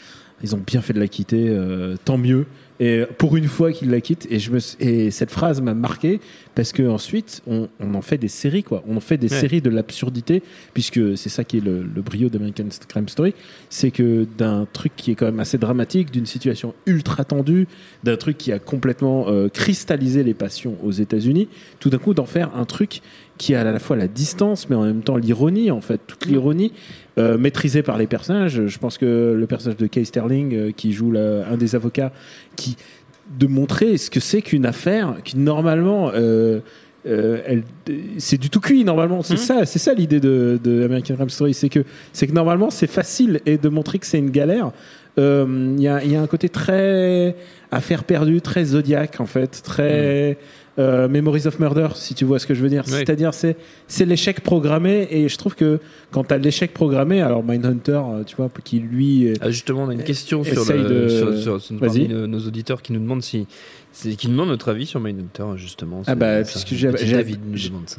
ils 0.44 0.56
ont 0.56 0.62
bien 0.66 0.82
fait 0.82 0.94
de 0.94 1.00
la 1.00 1.08
quitter, 1.08 1.48
euh, 1.50 1.96
tant 2.06 2.18
mieux. 2.18 2.46
Et 2.80 3.04
pour 3.20 3.38
une 3.38 3.46
fois 3.48 3.72
qu'il 3.72 3.92
la 3.92 4.02
quitte, 4.02 4.28
et, 4.32 4.40
je 4.40 4.52
me, 4.52 4.58
et 4.80 5.12
cette 5.12 5.30
phrase 5.30 5.62
m'a 5.62 5.76
marqué 5.76 6.20
parce 6.56 6.72
que 6.72 6.82
ensuite 6.90 7.42
on, 7.46 7.70
on 7.80 7.94
en 7.94 8.02
fait 8.02 8.18
des 8.18 8.28
séries 8.28 8.64
quoi. 8.64 8.84
On 8.88 8.98
en 8.98 9.00
fait 9.00 9.18
des 9.18 9.32
Ouais. 9.32 9.40
séries 9.40 9.62
de 9.62 9.70
l'absurdité 9.70 10.42
puisque 10.74 11.16
c'est 11.16 11.30
ça 11.30 11.44
qui 11.44 11.58
est 11.58 11.62
le, 11.62 11.84
le 11.84 12.02
brio 12.02 12.30
d'American 12.30 12.66
Crime 12.88 13.08
Story, 13.08 13.36
c'est 13.70 13.92
que 13.92 14.26
d'un 14.38 14.68
truc 14.74 14.92
qui 14.98 15.12
est 15.12 15.16
quand 15.16 15.28
même 15.28 15.40
assez 15.40 15.60
dramatique, 15.60 16.12
d'une 16.12 16.26
situation 16.26 16.74
ultra 16.88 17.24
tendue, 17.24 17.68
d'un 18.04 18.18
truc 18.18 18.38
qui 18.40 18.52
a 18.52 18.58
complètement 18.60 19.28
euh, 19.30 19.50
cristallisé 19.50 20.24
les 20.24 20.34
passions 20.34 20.76
aux 20.84 20.92
États-Unis, 20.92 21.48
tout 21.80 21.92
d'un 21.92 22.00
coup 22.00 22.16
d'en 22.16 22.26
faire 22.26 22.56
un 22.56 22.66
truc 22.66 23.02
qui 23.38 23.56
a 23.56 23.62
à 23.62 23.64
la 23.64 23.80
fois 23.80 23.96
la 23.96 24.08
distance 24.08 24.70
mais 24.70 24.76
en 24.76 24.84
même 24.84 25.02
temps 25.02 25.18
l'ironie 25.18 25.72
en 25.72 25.82
fait, 25.82 26.00
toute 26.08 26.26
l'ironie 26.26 26.72
euh, 27.18 27.38
maîtrisée 27.38 27.84
par 27.84 27.98
les 27.98 28.08
personnages. 28.08 28.68
Je 28.68 28.80
pense 28.80 28.98
que 28.98 29.36
le 29.38 29.48
personnage 29.48 29.78
de 29.78 29.88
Kay 29.88 30.04
Sterling 30.06 30.54
euh, 30.56 30.72
qui 30.72 30.94
joue 30.94 31.12
la- 31.12 31.48
un 31.50 31.58
des 31.58 31.76
avocats 31.76 32.12
qui 32.56 32.76
de 33.40 33.48
montrer 33.48 33.98
ce 33.98 34.10
que 34.12 34.20
c'est 34.20 34.42
qu'une 34.42 34.66
affaire 34.66 35.16
qui 35.24 35.38
normalement 35.38 36.12
euh, 36.14 36.60
euh, 37.06 37.60
c'est 38.18 38.38
du 38.40 38.50
tout 38.50 38.60
cuit 38.62 38.84
normalement. 38.86 39.24
C'est 39.24 39.38
ça 39.38 39.66
c'est 39.66 39.80
ça 39.80 39.94
l'idée 39.94 40.20
de, 40.20 40.60
de 40.64 40.84
American 40.86 41.16
Crime 41.16 41.30
Story 41.30 41.54
c'est 41.54 41.70
que 41.70 41.84
c'est 42.14 42.28
que 42.28 42.34
normalement 42.34 42.70
c'est 42.70 42.88
facile 42.88 43.42
et 43.46 43.58
de 43.58 43.70
montrer 43.70 44.00
que 44.00 44.06
c'est 44.06 44.20
une 44.20 44.32
galère. 44.32 44.72
Euh, 45.20 45.74
il 45.78 45.84
y, 45.84 45.88
a, 45.88 46.04
il 46.04 46.12
y 46.12 46.16
a 46.16 46.22
un 46.22 46.28
côté 46.28 46.50
très 46.50 47.36
affaire 47.72 48.04
perdue 48.04 48.42
très 48.42 48.66
zodiaque 48.66 49.20
en 49.20 49.28
fait 49.28 49.62
très 49.64 50.38
euh, 50.80 51.08
Memories 51.08 51.46
of 51.46 51.60
Murder 51.60 51.90
si 51.94 52.16
tu 52.16 52.26
vois 52.26 52.40
ce 52.40 52.48
que 52.48 52.54
je 52.56 52.62
veux 52.62 52.70
dire 52.70 52.84
Oui. 52.88 52.94
c'est-à-dire 52.94 53.34
c'est 53.34 53.58
c'est 53.88 54.06
l'échec 54.06 54.42
programmé 54.42 55.08
et 55.12 55.30
je 55.30 55.38
trouve 55.38 55.54
que 55.56 55.80
quand 56.12 56.24
t'as 56.24 56.38
l'échec 56.38 56.74
programmé 56.74 57.22
alors 57.22 57.44
Mindhunter 57.44 57.92
euh, 58.04 58.24
tu 58.24 58.36
vois 58.36 58.50
qui 58.64 58.80
lui 58.80 59.34
Ah, 59.40 59.52
justement, 59.52 59.84
on 59.84 59.90
a 59.90 59.94
une 59.94 60.04
question 60.04 60.44
sur, 60.44 60.64
le, 60.74 60.84
de- 60.90 61.10
sur, 61.10 61.38
sur- 61.38 61.62
sur- 61.62 61.80
parmi 61.80 62.08
nos, 62.08 62.26
nos 62.26 62.40
auditeurs 62.40 62.82
qui 62.82 62.92
nous 62.94 63.00
demandent 63.00 63.22
si, 63.22 63.46
c'est- 63.92 64.16
qui 64.16 64.28
nous 64.28 64.34
demandent 64.34 64.50
notre 64.50 64.70
avis 64.70 64.88
sur 64.88 65.00
Mindhunter 65.00 65.46
justement. 65.58 66.02
Ah 66.08 66.16
bah, 66.16 66.42
puisque 66.44 66.74
j'ai- 66.74 66.92
j'ai-. 66.98 67.26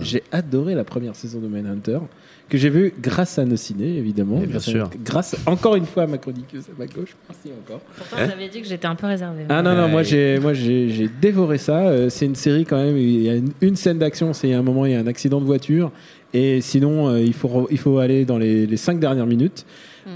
J'ai 0.00 0.22
adoré 0.32 0.74
la 0.74 0.84
première 0.84 1.14
saison 1.14 1.38
de 1.38 1.46
Mindhunter, 1.46 1.98
que 2.48 2.58
j'ai 2.58 2.68
vu 2.70 2.92
grâce 3.00 3.38
à 3.38 3.44
nos 3.44 3.56
ciné, 3.56 3.96
évidemment. 3.96 4.38
Bien 4.38 4.46
grâce 4.48 4.68
à- 4.68 4.70
sûr. 4.70 4.90
grâce, 5.04 5.36
encore 5.46 5.76
une 5.76 5.86
fois, 5.86 6.04
à 6.04 6.06
ma 6.06 6.18
chroniqueuse 6.18 6.64
à 6.68 6.78
ma 6.78 6.86
gauche. 6.86 7.16
Merci 7.28 7.50
encore. 7.64 7.80
Pourtant, 7.96 8.16
Hein 8.18 8.26
j'avais 8.28 8.48
dit 8.48 8.60
que 8.60 8.66
j'étais 8.68 8.86
un 8.86 8.94
peu 8.94 9.06
réservée. 9.06 9.44
Ah 9.48 9.62
non, 9.62 9.74
non, 9.74 9.88
moi 9.88 10.02
j'ai 10.02 10.38
moi 10.38 10.52
j'ai 10.54 11.08
dévoré 11.20 11.58
ça. 11.58 11.86
Euh, 11.86 12.10
c'est 12.10 12.26
une 12.26 12.34
série 12.34 12.64
quand 12.64 12.76
même. 12.76 12.96
Il 12.96 13.22
y 13.22 13.30
a 13.30 13.34
une, 13.34 13.50
une 13.60 13.76
scène 13.76 13.98
d'action, 13.98 14.32
c'est 14.32 14.52
a 14.52 14.58
un 14.58 14.62
moment, 14.62 14.86
il 14.86 14.92
y 14.92 14.94
a 14.94 15.00
un 15.00 15.06
accident 15.06 15.40
de 15.40 15.46
voiture. 15.46 15.90
Et 16.32 16.60
sinon, 16.60 17.08
euh, 17.08 17.20
il, 17.20 17.32
faut, 17.32 17.48
re- 17.48 17.66
il 17.70 17.78
faut 17.78 17.98
aller 17.98 18.24
dans 18.24 18.38
les, 18.38 18.66
les 18.66 18.76
cinq 18.76 18.98
dernières 19.00 19.26
minutes. 19.26 19.64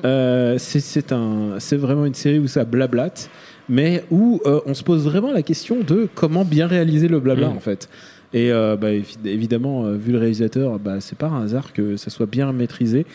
Euh, 0.05 0.59
c'est- 0.59 0.81
c'est 0.81 1.13
un, 1.13 1.55
c'est 1.61 1.77
vraiment 1.77 2.05
une 2.05 2.15
série 2.15 2.39
où 2.39 2.47
ça 2.47 2.65
blablate, 2.65 3.31
mais 3.69 4.05
où 4.11 4.41
euh, 4.45 4.61
on 4.67 4.75
se 4.75 4.83
pose 4.85 5.05
vraiment 5.05 5.33
la 5.33 5.43
question 5.43 5.79
de 5.81 6.09
comment 6.15 6.45
bien 6.45 6.67
réaliser 6.67 7.09
le 7.09 7.21
blabla 7.21 7.49
Mm. 7.49 7.57
en 7.57 7.61
fait. 7.61 7.89
Et 8.35 8.53
euh, 8.53 8.77
bah, 8.77 8.91
évi- 8.93 9.17
évidemment, 9.25 9.87
euh, 9.87 9.97
vu 9.97 10.13
le 10.13 10.19
réalisateur, 10.19 10.79
bah, 10.79 11.01
c'est 11.01 11.17
pas 11.17 11.29
un 11.29 11.45
hasard 11.45 11.73
que 11.73 11.97
ça 11.97 12.11
soit 12.11 12.27
bien 12.27 12.53
maîtrisé. 12.53 13.07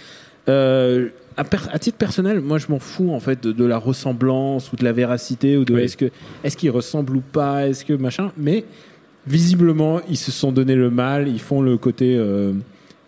Euh, 0.49 1.09
à, 1.37 1.79
titre 1.79 1.97
personnel, 1.97 2.41
moi 2.41 2.57
je 2.57 2.67
m'en 2.69 2.79
fous 2.79 3.11
en 3.11 3.19
fait 3.19 3.41
de, 3.41 3.51
de 3.51 3.65
la 3.65 3.77
ressemblance 3.77 4.71
ou 4.73 4.75
de 4.75 4.83
la 4.83 4.91
véracité 4.91 5.55
ou 5.57 5.65
de 5.65 5.73
Oui. 5.73 5.81
est-ce 5.83 5.97
que 5.97 6.11
est-ce 6.43 6.57
qu'ils 6.57 6.69
ressemblent 6.69 7.15
ou 7.15 7.21
pas, 7.21 7.67
est-ce 7.67 7.85
que 7.85 7.93
machin. 7.93 8.31
Mais 8.37 8.65
visiblement, 9.25 10.01
ils 10.09 10.17
se 10.17 10.31
sont 10.31 10.51
donné 10.51 10.75
le 10.75 10.89
mal. 10.89 11.27
Ils 11.27 11.39
font 11.39 11.61
le 11.61 11.77
côté 11.77 12.15
euh, 12.17 12.53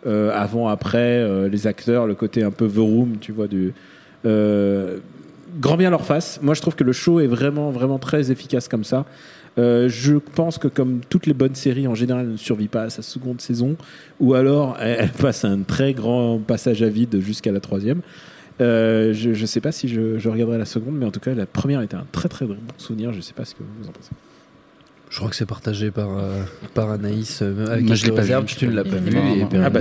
avant 0.05 0.69
après 0.69 1.49
les 1.49 1.67
acteurs, 1.67 2.07
le 2.07 2.15
côté 2.15 2.41
un 2.43 2.51
peu 2.51 2.67
the 2.67 2.77
room, 2.77 3.17
tu 3.19 3.31
vois 3.31 3.47
du. 3.47 3.73
grand 4.23 5.77
bien 5.77 5.89
leur 5.89 6.05
face. 6.05 6.39
Moi, 6.41 6.53
je 6.53 6.61
trouve 6.61 6.75
que 6.75 6.83
le 6.83 6.93
show 6.93 7.19
est 7.19 7.27
vraiment, 7.27 7.69
vraiment 7.71 7.99
très 7.99 8.31
efficace 8.31 8.67
comme 8.67 8.83
ça. 8.83 9.05
Euh, 9.57 9.87
je 9.87 10.15
pense 10.15 10.57
que 10.57 10.67
comme 10.67 11.01
toutes 11.09 11.27
les 11.27 11.33
bonnes 11.33 11.55
séries, 11.55 11.87
en 11.87 11.95
général, 11.95 12.27
ne 12.27 12.37
survit 12.37 12.67
pas 12.67 12.83
à 12.83 12.89
sa 12.89 13.01
seconde 13.01 13.41
saison, 13.41 13.77
ou 14.19 14.33
alors 14.33 14.77
elle, 14.81 14.97
elle 14.99 15.11
passe 15.11 15.45
un 15.45 15.61
très 15.61 15.93
grand 15.93 16.39
passage 16.39 16.83
à 16.83 16.89
vide 16.89 17.19
jusqu'à 17.21 17.51
la 17.51 17.59
troisième. 17.59 18.01
Euh, 18.61 19.13
je 19.13 19.29
ne 19.29 19.45
sais 19.45 19.61
pas 19.61 19.71
si 19.71 19.87
je, 19.87 20.17
je 20.17 20.29
regarderai 20.29 20.57
la 20.57 20.65
seconde, 20.65 20.95
mais 20.95 21.05
en 21.05 21.11
tout 21.11 21.19
cas, 21.19 21.33
la 21.33 21.45
première 21.45 21.81
était 21.81 21.95
un 21.95 22.07
très 22.11 22.29
très 22.29 22.45
bon 22.45 22.57
souvenir. 22.77 23.11
Je 23.11 23.17
ne 23.17 23.21
sais 23.21 23.33
pas 23.33 23.45
ce 23.45 23.53
que 23.53 23.63
vous 23.63 23.87
en 23.87 23.91
pensez. 23.91 24.11
Je 25.09 25.17
crois 25.17 25.29
que 25.29 25.35
c'est 25.35 25.45
partagé 25.45 25.91
par, 25.91 26.09
euh, 26.17 26.41
par 26.73 26.89
Anaïs 26.91 27.39
euh, 27.41 27.67
avec 27.71 27.85
Moi, 27.85 27.95
je 27.95 28.05
l'ai 28.05 28.11
pas 28.11 28.21
vu, 28.23 28.33
je 28.47 28.55
Tu 28.55 28.67
ne 28.67 28.73
l'as 28.75 28.83
pas. 28.83 28.89
vu. 28.97 29.15
Non, 29.15 29.33
et 29.33 29.39
non. 29.41 29.45
Perrine- 29.47 29.63
Ah 29.65 29.69
bah, 29.69 29.79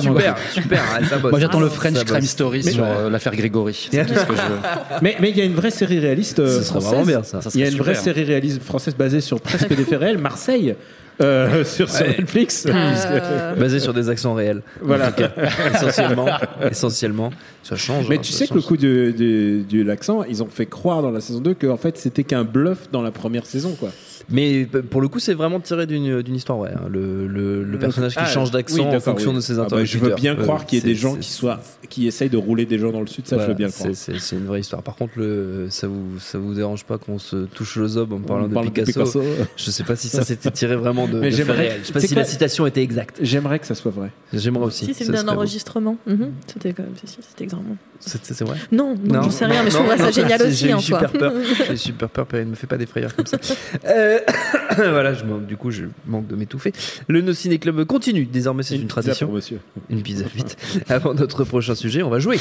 super, 0.00 0.36
super, 0.52 0.82
ah, 0.94 1.16
bosse. 1.18 1.30
Moi, 1.30 1.40
j'attends 1.40 1.60
le 1.60 1.68
French 1.68 1.94
bosse. 1.94 2.04
Crime 2.04 2.22
Story 2.22 2.62
Mais- 2.64 2.72
sur 2.72 2.84
euh, 2.84 3.08
l'affaire 3.08 3.34
Grégory. 3.34 3.88
C'est 3.90 4.04
tout 4.04 4.14
ce 4.14 4.24
que 4.26 4.34
je 4.36 4.40
veux. 4.42 4.58
Mais 5.02 5.16
mais 5.20 5.30
il 5.30 5.38
y 5.38 5.40
a 5.40 5.44
une 5.44 5.54
vraie 5.54 5.70
série 5.70 5.98
réaliste 6.00 6.40
euh, 6.40 6.48
Ce 6.58 6.64
serait 6.64 6.80
française. 6.80 6.88
vraiment 6.90 7.06
bien 7.06 7.22
ça. 7.22 7.40
Il 7.54 7.60
y 7.60 7.64
a 7.64 7.68
une 7.68 7.76
vraie 7.78 7.94
série 7.94 8.24
réaliste 8.24 8.62
française 8.62 8.94
basée 8.96 9.20
sur 9.20 9.40
presque 9.40 9.74
des 9.74 9.84
faits 9.84 10.00
réels, 10.00 10.18
Marseille, 10.18 10.74
euh, 11.22 11.64
sur, 11.64 11.88
sur 11.88 12.04
Ouais. 12.04 12.16
Netflix. 12.18 12.66
Euh, 12.68 13.54
Basé 13.54 13.80
sur 13.80 13.94
des 13.94 14.08
accents 14.10 14.34
réels. 14.34 14.62
Voilà. 14.82 15.12
Cas, 15.12 15.30
essentiellement, 15.74 16.26
essentiellement, 16.70 17.30
ça 17.62 17.76
change. 17.76 18.06
Mais 18.08 18.16
hein, 18.18 18.20
tu 18.22 18.32
sais 18.32 18.46
que 18.46 18.54
le 18.54 18.60
coup 18.62 18.76
de, 18.76 19.14
de, 19.16 19.62
de 19.68 19.82
l'accent, 19.82 20.24
ils 20.24 20.42
ont 20.42 20.48
fait 20.48 20.66
croire 20.66 21.00
dans 21.00 21.10
la 21.10 21.20
saison 21.20 21.40
2 21.40 21.54
qu'en 21.54 21.76
fait 21.76 21.96
c'était 21.96 22.24
qu'un 22.24 22.44
bluff 22.44 22.90
dans 22.92 23.02
la 23.02 23.10
première 23.12 23.46
saison. 23.46 23.74
quoi. 23.78 23.90
Mais 24.30 24.66
pour 24.66 25.00
le 25.00 25.08
coup, 25.08 25.18
c'est 25.18 25.34
vraiment 25.34 25.58
tiré 25.60 25.86
d'une 25.86 26.22
d'une 26.22 26.34
histoire 26.34 26.58
vraie. 26.58 26.74
hein. 26.74 26.86
Le, 26.90 27.26
le, 27.26 27.62
le 27.64 27.78
personnage 27.78 28.12
qui 28.12 28.18
Ah, 28.20 28.26
change 28.26 28.48
oui, 28.48 28.52
d'accent 28.54 28.86
en 28.86 29.00
fonction 29.00 29.30
oui. 29.30 29.36
de 29.36 29.40
ses 29.40 29.54
Ah 29.54 29.56
bah, 29.56 29.62
interlocuteurs. 29.64 30.00
je 30.02 30.10
veux 30.10 30.14
bien 30.14 30.36
Euh, 30.38 30.42
croire 30.42 30.66
qu'il 30.66 30.78
y 30.78 30.82
ait 30.82 30.84
des 30.84 30.94
gens 30.94 31.14
qui, 31.16 31.30
soient, 31.30 31.60
qui 31.88 32.06
essayent 32.06 32.28
de 32.28 32.36
rouler 32.36 32.66
des 32.66 32.78
gens 32.78 32.92
dans 32.92 33.00
le 33.00 33.06
sud, 33.06 33.26
ça 33.26 33.38
je 33.38 33.46
veux 33.46 33.54
bien 33.54 33.68
le 33.68 33.72
croire. 33.72 33.90
c'est- 33.94 34.32
une 34.36 34.44
vraie 34.46 34.60
histoire. 34.60 34.82
Par 34.82 34.96
contre, 34.96 35.14
le, 35.18 35.66
ça 35.70 35.86
vous 35.88 36.18
ça 36.20 36.38
vous 36.38 36.54
dérange 36.54 36.84
pas 36.84 36.98
qu'on 36.98 37.18
se 37.18 37.36
touche 37.46 37.76
le 37.76 37.88
zob 37.88 38.12
en 38.12 38.18
parlant 38.20 38.48
de, 38.48 38.54
parle 38.54 38.70
Picasso, 38.70 39.22
Je 39.56 39.70
sais 39.70 39.84
pas 39.84 39.96
si 39.96 40.08
ça 40.08 40.22
s'était 40.24 40.50
tiré 40.50 40.76
vraiment 40.76 41.08
de, 41.08 41.18
Mais 41.20 41.30
de 41.30 41.42
réels. 41.50 41.80
Je 41.82 41.86
sais 41.86 41.92
pas 41.92 42.00
si 42.00 42.14
la 42.14 42.24
citation 42.24 42.66
était 42.66 42.82
exacte. 42.82 43.18
J'aimerais 43.22 43.58
que 43.58 43.66
ça 43.66 43.74
soit 43.74 43.90
vrai. 43.90 44.10
J'aimerais 44.32 44.66
aussi. 44.66 44.84
Si, 44.84 44.94
c'est 44.94 45.16
un 45.16 45.28
enregistrement. 45.28 45.96
Mhm. 46.06 46.32
C'était 46.46 46.72
quand 46.74 46.82
même, 46.82 46.92
c'était 47.02 47.44
extrêmement. 47.44 47.76
C'est 48.00 48.24
c'est 48.24 48.44
vrai? 48.44 48.56
Non, 48.70 48.94
non, 49.02 49.22
j'en 49.22 49.30
sais 49.30 49.46
rien, 49.46 49.62
mais 49.64 49.70
je 49.70 49.76
trouverais 49.76 49.98
ça 49.98 50.10
génial 50.12 50.38
j'ai- 50.40 50.46
aussi 50.46 50.56
J'ai 50.56 50.70
eu 50.70 50.74
en 50.74 50.78
soi. 50.80 50.98
super 51.00 51.12
peur. 51.18 51.32
J'ai 51.68 51.76
super 51.76 52.08
peur. 52.08 52.26
Perrine, 52.26 52.46
ne 52.46 52.50
me 52.52 52.56
fait 52.56 52.66
pas 52.66 52.76
des 52.76 52.86
frayeurs 52.86 53.14
comme 53.16 53.26
ça. 53.26 53.38
Euh, 53.86 54.17
voilà, 54.76 55.14
je, 55.14 55.24
du 55.46 55.56
coup, 55.56 55.70
je 55.70 55.86
manque 56.06 56.26
de 56.26 56.36
m'étouffer. 56.36 56.72
Le 57.08 57.20
No 57.20 57.32
Ciné 57.32 57.58
Club 57.58 57.84
continue. 57.84 58.24
Désormais, 58.24 58.62
c'est 58.62 58.76
une, 58.76 58.86
tradition. 58.86 59.26
pour 59.26 59.36
monsieur. 59.36 59.60
Une 59.90 60.02
pizza 60.02 60.24
vite. 60.34 60.56
Avant 60.88 61.14
notre 61.14 61.44
prochain 61.44 61.74
sujet, 61.74 62.02
on 62.02 62.10
va 62.10 62.18
jouer. 62.18 62.38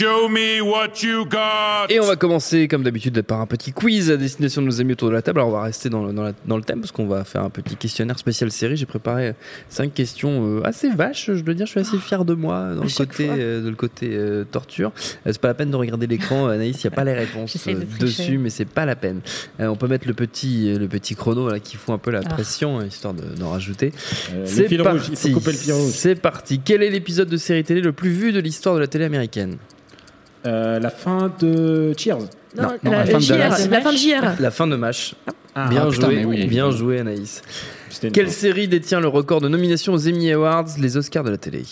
Show 0.00 0.30
me 0.30 0.62
what 0.62 1.02
you 1.02 1.26
got. 1.26 1.90
Et 1.90 2.00
on 2.00 2.06
va 2.06 2.16
commencer, 2.16 2.68
comme 2.68 2.82
d'habitude, 2.82 3.20
par 3.20 3.42
un 3.42 3.46
petit 3.46 3.70
quiz 3.70 4.10
à 4.10 4.16
destination 4.16 4.62
de 4.62 4.66
nos 4.66 4.80
amis 4.80 4.92
autour 4.94 5.08
de 5.10 5.12
la 5.12 5.20
table. 5.20 5.40
Alors, 5.40 5.50
on 5.50 5.52
va 5.52 5.62
rester 5.64 5.90
dans 5.90 6.06
le, 6.06 6.14
dans 6.14 6.22
la- 6.22 6.32
dans 6.46 6.56
le 6.56 6.62
thème 6.62 6.80
parce 6.80 6.90
qu'on 6.90 7.06
va 7.06 7.22
faire 7.24 7.44
un 7.44 7.50
petit 7.50 7.76
questionnaire 7.76 8.18
spécial 8.18 8.50
série. 8.50 8.78
J'ai 8.78 8.86
préparé 8.86 9.34
cinq 9.68 9.92
questions 9.92 10.56
euh, 10.60 10.66
assez 10.66 10.88
vaches, 10.88 11.26
je 11.34 11.40
dois 11.42 11.52
dire. 11.52 11.66
Je 11.66 11.72
suis 11.72 11.80
assez 11.80 11.98
fier 11.98 12.24
de 12.24 12.32
moi 12.32 12.70
dans 12.74 12.80
À 12.80 12.84
le 12.86 12.90
côté, 12.96 13.28
euh, 13.28 13.62
de 13.62 13.68
le 13.68 13.76
côté 13.76 14.08
euh, 14.12 14.44
torture. 14.50 14.90
Euh, 15.26 15.32
c'est 15.32 15.38
pas 15.40 15.48
la 15.48 15.54
peine 15.54 15.70
de 15.70 15.76
regarder 15.76 16.06
l'écran, 16.06 16.46
Anaïs. 16.48 16.82
Il 16.82 16.86
n'y 16.86 16.92
a 16.94 16.96
pas 16.96 17.04
les 17.04 17.12
réponses 17.12 17.54
de 17.68 17.98
dessus, 17.98 18.38
mais 18.38 18.48
c'est 18.48 18.64
pas 18.64 18.86
la 18.86 18.96
peine. 18.96 19.20
Euh, 19.60 19.66
on 19.66 19.76
peut 19.76 19.86
mettre 19.88 20.08
le 20.08 20.14
petit, 20.14 20.72
le 20.78 20.88
petit 20.88 21.14
chrono 21.14 21.50
là, 21.50 21.60
qui 21.60 21.76
fout 21.76 21.94
un 21.94 21.98
peu 21.98 22.10
la 22.10 22.20
Ah. 22.24 22.28
pression, 22.30 22.78
hein, 22.78 22.86
histoire 22.86 23.12
de- 23.12 23.34
d'en 23.38 23.50
rajouter. 23.50 23.92
Euh, 24.32 24.44
C'est 24.46 24.74
parti. 24.78 25.32
couper 25.32 25.52
le 25.52 25.58
fil 25.58 25.72
rouge. 25.74 25.92
C'est 25.92 26.14
parti. 26.14 26.58
Quel 26.64 26.82
est 26.82 26.88
l'épisode 26.88 27.28
de 27.28 27.36
série 27.36 27.64
télé 27.64 27.82
le 27.82 27.92
plus 27.92 28.08
vu 28.10 28.32
de 28.32 28.40
l'histoire 28.40 28.74
de 28.76 28.80
la 28.80 28.86
télé 28.86 29.04
américaine? 29.04 29.58
Euh, 30.46 30.78
la 30.78 30.90
fin 30.90 31.32
de 31.40 31.92
Cheers. 31.96 32.18
Non, 32.56 32.68
la, 32.82 32.90
la 32.90 33.06
fin 33.06 33.18
de 33.18 33.22
JR, 33.22 33.36
la 33.70 33.80
fin 33.80 33.92
de 33.92 33.96
JR. 33.96 34.40
La 34.40 34.50
fin 34.50 34.66
de 34.66 34.76
Mash. 34.76 35.14
Ah, 35.54 35.68
bien 35.68 35.84
ah, 35.86 35.90
joué, 35.90 36.24
oui, 36.24 36.46
bien 36.46 36.70
joué 36.70 37.00
Anaïs. 37.00 37.42
Quelle 38.12 38.30
série 38.30 38.68
détient 38.68 39.00
le 39.00 39.08
record 39.08 39.40
de 39.40 39.48
nominations 39.48 39.92
aux 39.92 40.08
Emmy 40.08 40.32
Awards, 40.32 40.66
les 40.78 40.96
Oscars 40.96 41.24
de 41.24 41.30
la 41.30 41.36
télé? 41.36 41.62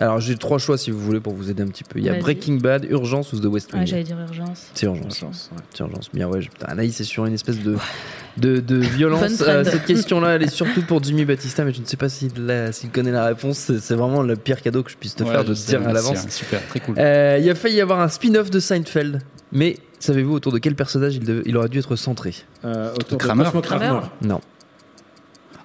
Alors 0.00 0.18
j'ai 0.18 0.36
trois 0.36 0.58
choix 0.58 0.78
si 0.78 0.90
vous 0.90 0.98
voulez 0.98 1.20
pour 1.20 1.34
vous 1.34 1.50
aider 1.50 1.62
un 1.62 1.66
petit 1.68 1.84
peu. 1.84 1.98
Il 1.98 2.04
y 2.04 2.08
a 2.08 2.12
Vas-y. 2.12 2.20
Breaking 2.22 2.54
Bad, 2.56 2.86
Urgence 2.90 3.32
ou 3.32 3.38
The 3.40 3.44
West 3.46 3.70
Ah, 3.72 3.76
Wing. 3.78 3.86
j'allais 3.86 4.02
dire 4.02 4.18
urgence. 4.18 4.68
C'est 4.74 4.86
Urgence. 4.86 5.22
Ouais. 5.22 5.58
C'est 5.74 5.80
Urgence. 5.82 6.08
Bien 6.12 6.26
ouais. 6.28 6.40
je- 6.40 6.48
putain, 6.48 6.66
Anaïs 6.68 6.98
est 7.00 7.04
sur 7.04 7.26
une 7.26 7.34
espèce 7.34 7.58
de 7.60 7.76
de, 8.36 8.60
de 8.60 8.76
violence. 8.76 9.42
Euh, 9.46 9.64
cette 9.64 9.84
question-là, 9.84 10.30
elle 10.36 10.42
est 10.42 10.48
surtout 10.48 10.82
pour 10.82 11.02
Jimmy 11.02 11.24
Batista, 11.24 11.64
mais 11.64 11.72
je 11.74 11.80
ne 11.80 11.84
sais 11.86 11.96
pas 11.98 12.08
s'il 12.08 12.32
la- 12.46 12.72
s'il 12.72 12.90
connaît 12.90 13.10
la 13.12 13.26
réponse. 13.26 13.58
C'est 13.58 13.78
c'est 13.80 13.94
vraiment 13.94 14.22
le 14.22 14.36
pire 14.36 14.62
cadeau 14.62 14.82
que 14.82 14.90
je 14.90 14.96
puisse 14.96 15.14
te 15.16 15.22
Ouais, 15.24 15.30
faire 15.30 15.44
de 15.44 15.52
je 15.54 15.60
te 15.62 15.66
dire 15.66 15.86
à 15.86 15.92
l'avance. 15.92 16.24
hein, 16.24 16.30
Super, 16.30 16.66
très 16.68 16.80
cool. 16.80 16.94
Euh, 16.98 17.38
il 17.40 17.50
a 17.50 17.54
failli 17.54 17.76
y 17.76 17.80
avoir 17.80 18.00
un 18.00 18.08
spin-off 18.08 18.50
de 18.50 18.58
Seinfeld, 18.60 19.20
mais 19.52 19.76
savez-vous 19.98 20.32
autour 20.32 20.52
de 20.52 20.58
quel 20.58 20.74
personnage 20.74 21.16
il, 21.16 21.24
devait- 21.24 21.42
il 21.44 21.56
aurait 21.58 21.68
dû 21.68 21.78
être 21.78 21.96
centré? 21.96 22.34
Euh, 22.64 22.92
autour 22.94 23.18
de 23.18 23.22
Kramer. 23.22 23.44
Cosmo 23.44 23.60
Kramer. 23.60 23.84
Kramer. 23.86 24.00
Non, 24.22 24.40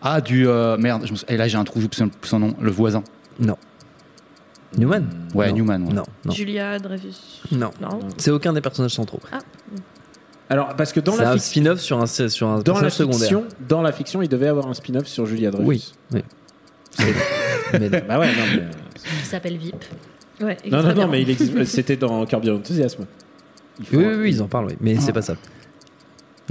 Ah, 0.01 0.19
du. 0.21 0.47
euh, 0.47 0.75
merde, 0.77 1.03
je 1.05 1.13
me 1.13 1.17
et 1.31 1.37
là 1.37 1.47
j'ai 1.47 1.57
un 1.57 1.63
trou, 1.63 1.79
j'oublie 1.81 1.95
son, 1.97 2.09
son 2.23 2.39
nom. 2.39 2.53
Le 2.59 2.71
voisin. 2.71 3.03
non. 3.39 3.57
Newman 4.77 5.03
Ouais, 5.33 5.49
Non. 5.49 5.55
Newman. 5.55 5.83
ouais. 5.87 5.93
Non, 5.93 6.03
non, 6.25 6.31
Julia 6.31 6.79
Dreyfus. 6.79 7.41
non. 7.51 7.71
Non. 7.81 7.99
C'est 8.17 8.31
aucun 8.31 8.53
des 8.53 8.61
personnages 8.61 8.93
centraux. 8.93 9.19
Alors, 10.49 10.75
parce 10.75 10.93
que 10.93 10.99
dans 10.99 11.15
la 11.15 11.29
un 11.29 11.33
fiction, 11.33 11.49
spin-off 11.51 11.79
sur 11.79 11.99
un, 12.01 12.05
sur 12.05 12.47
un 12.47 12.59
dans 12.59 12.79
la 12.79 12.89
secondaire. 12.91 13.19
fiction, 13.19 13.45
dans 13.67 13.81
la 13.81 13.91
fiction, 13.91 14.21
il 14.21 14.29
devait 14.29 14.47
avoir 14.47 14.67
un 14.67 14.73
spin-off 14.75 15.07
sur 15.07 15.25
Julia 15.25 15.49
Dreyfus. 15.49 15.67
Oui, 15.67 15.83
oui. 16.13 16.23
Mais 17.73 17.89
non. 17.89 17.99
Bah 18.07 18.19
ouais, 18.19 18.27
non, 18.27 18.43
mais... 18.55 18.63
Qui 19.21 19.25
s'appelle 19.25 19.57
VIP. 19.57 19.83
Ouais, 20.39 20.55
non, 20.69 20.83
non, 20.83 20.93
non, 20.93 21.07
mais 21.07 21.21
il 21.21 21.29
existe- 21.29 21.63
c'était 21.65 21.95
dans 21.97 22.25
Curb 22.25 22.47
Enthusiasm. 22.47 23.05
Il 23.79 23.97
Oui, 23.97 24.05
oui, 24.05 24.13
oui, 24.21 24.29
ils 24.31 24.41
en 24.41 24.47
parlent, 24.47 24.67
oui. 24.67 24.75
mais 24.79 24.97
c'est 24.99 25.11
pas 25.13 25.21
ça. 25.21 25.35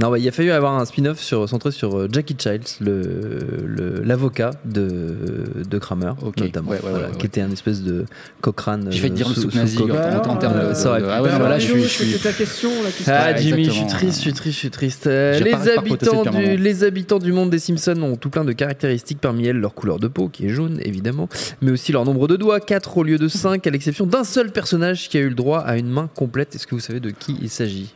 Non, 0.00 0.11
bah, 0.11 0.18
il 0.18 0.26
a 0.26 0.33
fallu 0.33 0.50
avoir 0.50 0.74
un 0.74 0.85
spin-off 0.85 1.20
sur, 1.20 1.48
centré 1.48 1.70
sur 1.70 1.96
euh, 1.96 2.09
Jackie 2.11 2.35
Childs, 2.37 2.64
le- 2.80 3.64
le- 3.64 4.02
l'avocat 4.02 4.50
de, 4.64 5.62
de 5.70 5.78
Kramer, 5.78 6.12
notamment, 6.37 6.70
ouais, 6.70 6.76
ouais, 6.76 6.80
voilà, 6.83 6.98
ouais, 6.98 7.12
ouais. 7.12 7.18
qui 7.18 7.26
était 7.26 7.40
un 7.42 7.50
espèce 7.52 7.80
de 7.83 8.04
Cochrane. 8.40 8.88
J'ai 8.90 8.98
fait 8.98 9.07
euh, 9.07 9.11
dire 9.11 9.28
le 9.28 9.35
sous- 9.35 9.42
souk 9.42 9.52
sous 9.52 9.57
nazi 9.59 9.78
en, 9.83 9.85
en 10.30 10.37
termes 10.37 10.54
de. 10.54 10.59
Euh, 10.59 10.74
ça 10.74 10.90
aurait 10.90 11.00
pu. 11.00 11.07
ah 11.09 11.22
ouais, 11.22 11.30
non, 11.30 11.38
Bah, 11.38 11.48
là 11.48 11.59
je 11.61 11.70
suis. 11.70 11.83
je 11.83 11.87
suis- 11.87 12.07
C'était 12.12 12.28
ta 12.30 12.33
question, 12.35 12.70
là, 12.83 12.90
qui 12.90 13.04
se 13.04 13.11
Ah 13.11 13.37
Jimmy, 13.37 13.64
je 13.66 13.70
suis 13.70 13.87
triste, 13.87 14.16
je 14.16 14.20
suis 14.22 14.33
triste, 14.33 14.54
je 14.54 14.59
suis 14.59 14.70
triste. 14.70 15.07
Euh, 15.07 15.38
les, 15.38 15.52
habitants 15.78 16.24
du, 16.24 16.57
les 16.57 16.83
habitants 16.83 17.20
du 17.20 17.30
monde 17.33 17.50
des 17.50 17.61
Simpsons 17.61 18.02
ont 18.02 18.16
tout 18.16 18.30
plein 18.30 18.44
de 18.44 18.52
caractéristiques, 18.52 19.20
parmi 19.20 19.46
elles 19.46 19.59
leur 19.61 19.74
couleur 19.74 20.00
de 20.00 20.09
peau, 20.09 20.28
qui 20.28 20.46
est 20.46 20.50
jaune 20.50 20.78
évidemment, 20.83 21.28
mais 21.62 21.70
aussi 21.70 21.92
leur 21.92 22.04
nombre 22.04 22.26
de 22.26 22.35
doigts, 22.35 22.59
4 22.59 22.98
au 22.98 23.04
lieu 23.04 23.18
de 23.18 23.28
5, 23.28 23.64
à 23.64 23.70
l'exception 23.70 24.07
d'un 24.07 24.24
seul 24.24 24.50
personnage 24.50 25.09
qui 25.09 25.18
a 25.18 25.20
eu 25.20 25.28
le 25.28 25.37
droit 25.37 25.61
à 25.61 25.76
une 25.76 25.88
main 25.88 26.11
complète. 26.16 26.57
Est-ce 26.57 26.66
que 26.66 26.74
vous 26.74 26.80
savez 26.80 26.98
de 26.98 27.11
qui 27.11 27.37
il 27.40 27.48
s'agit? 27.48 27.94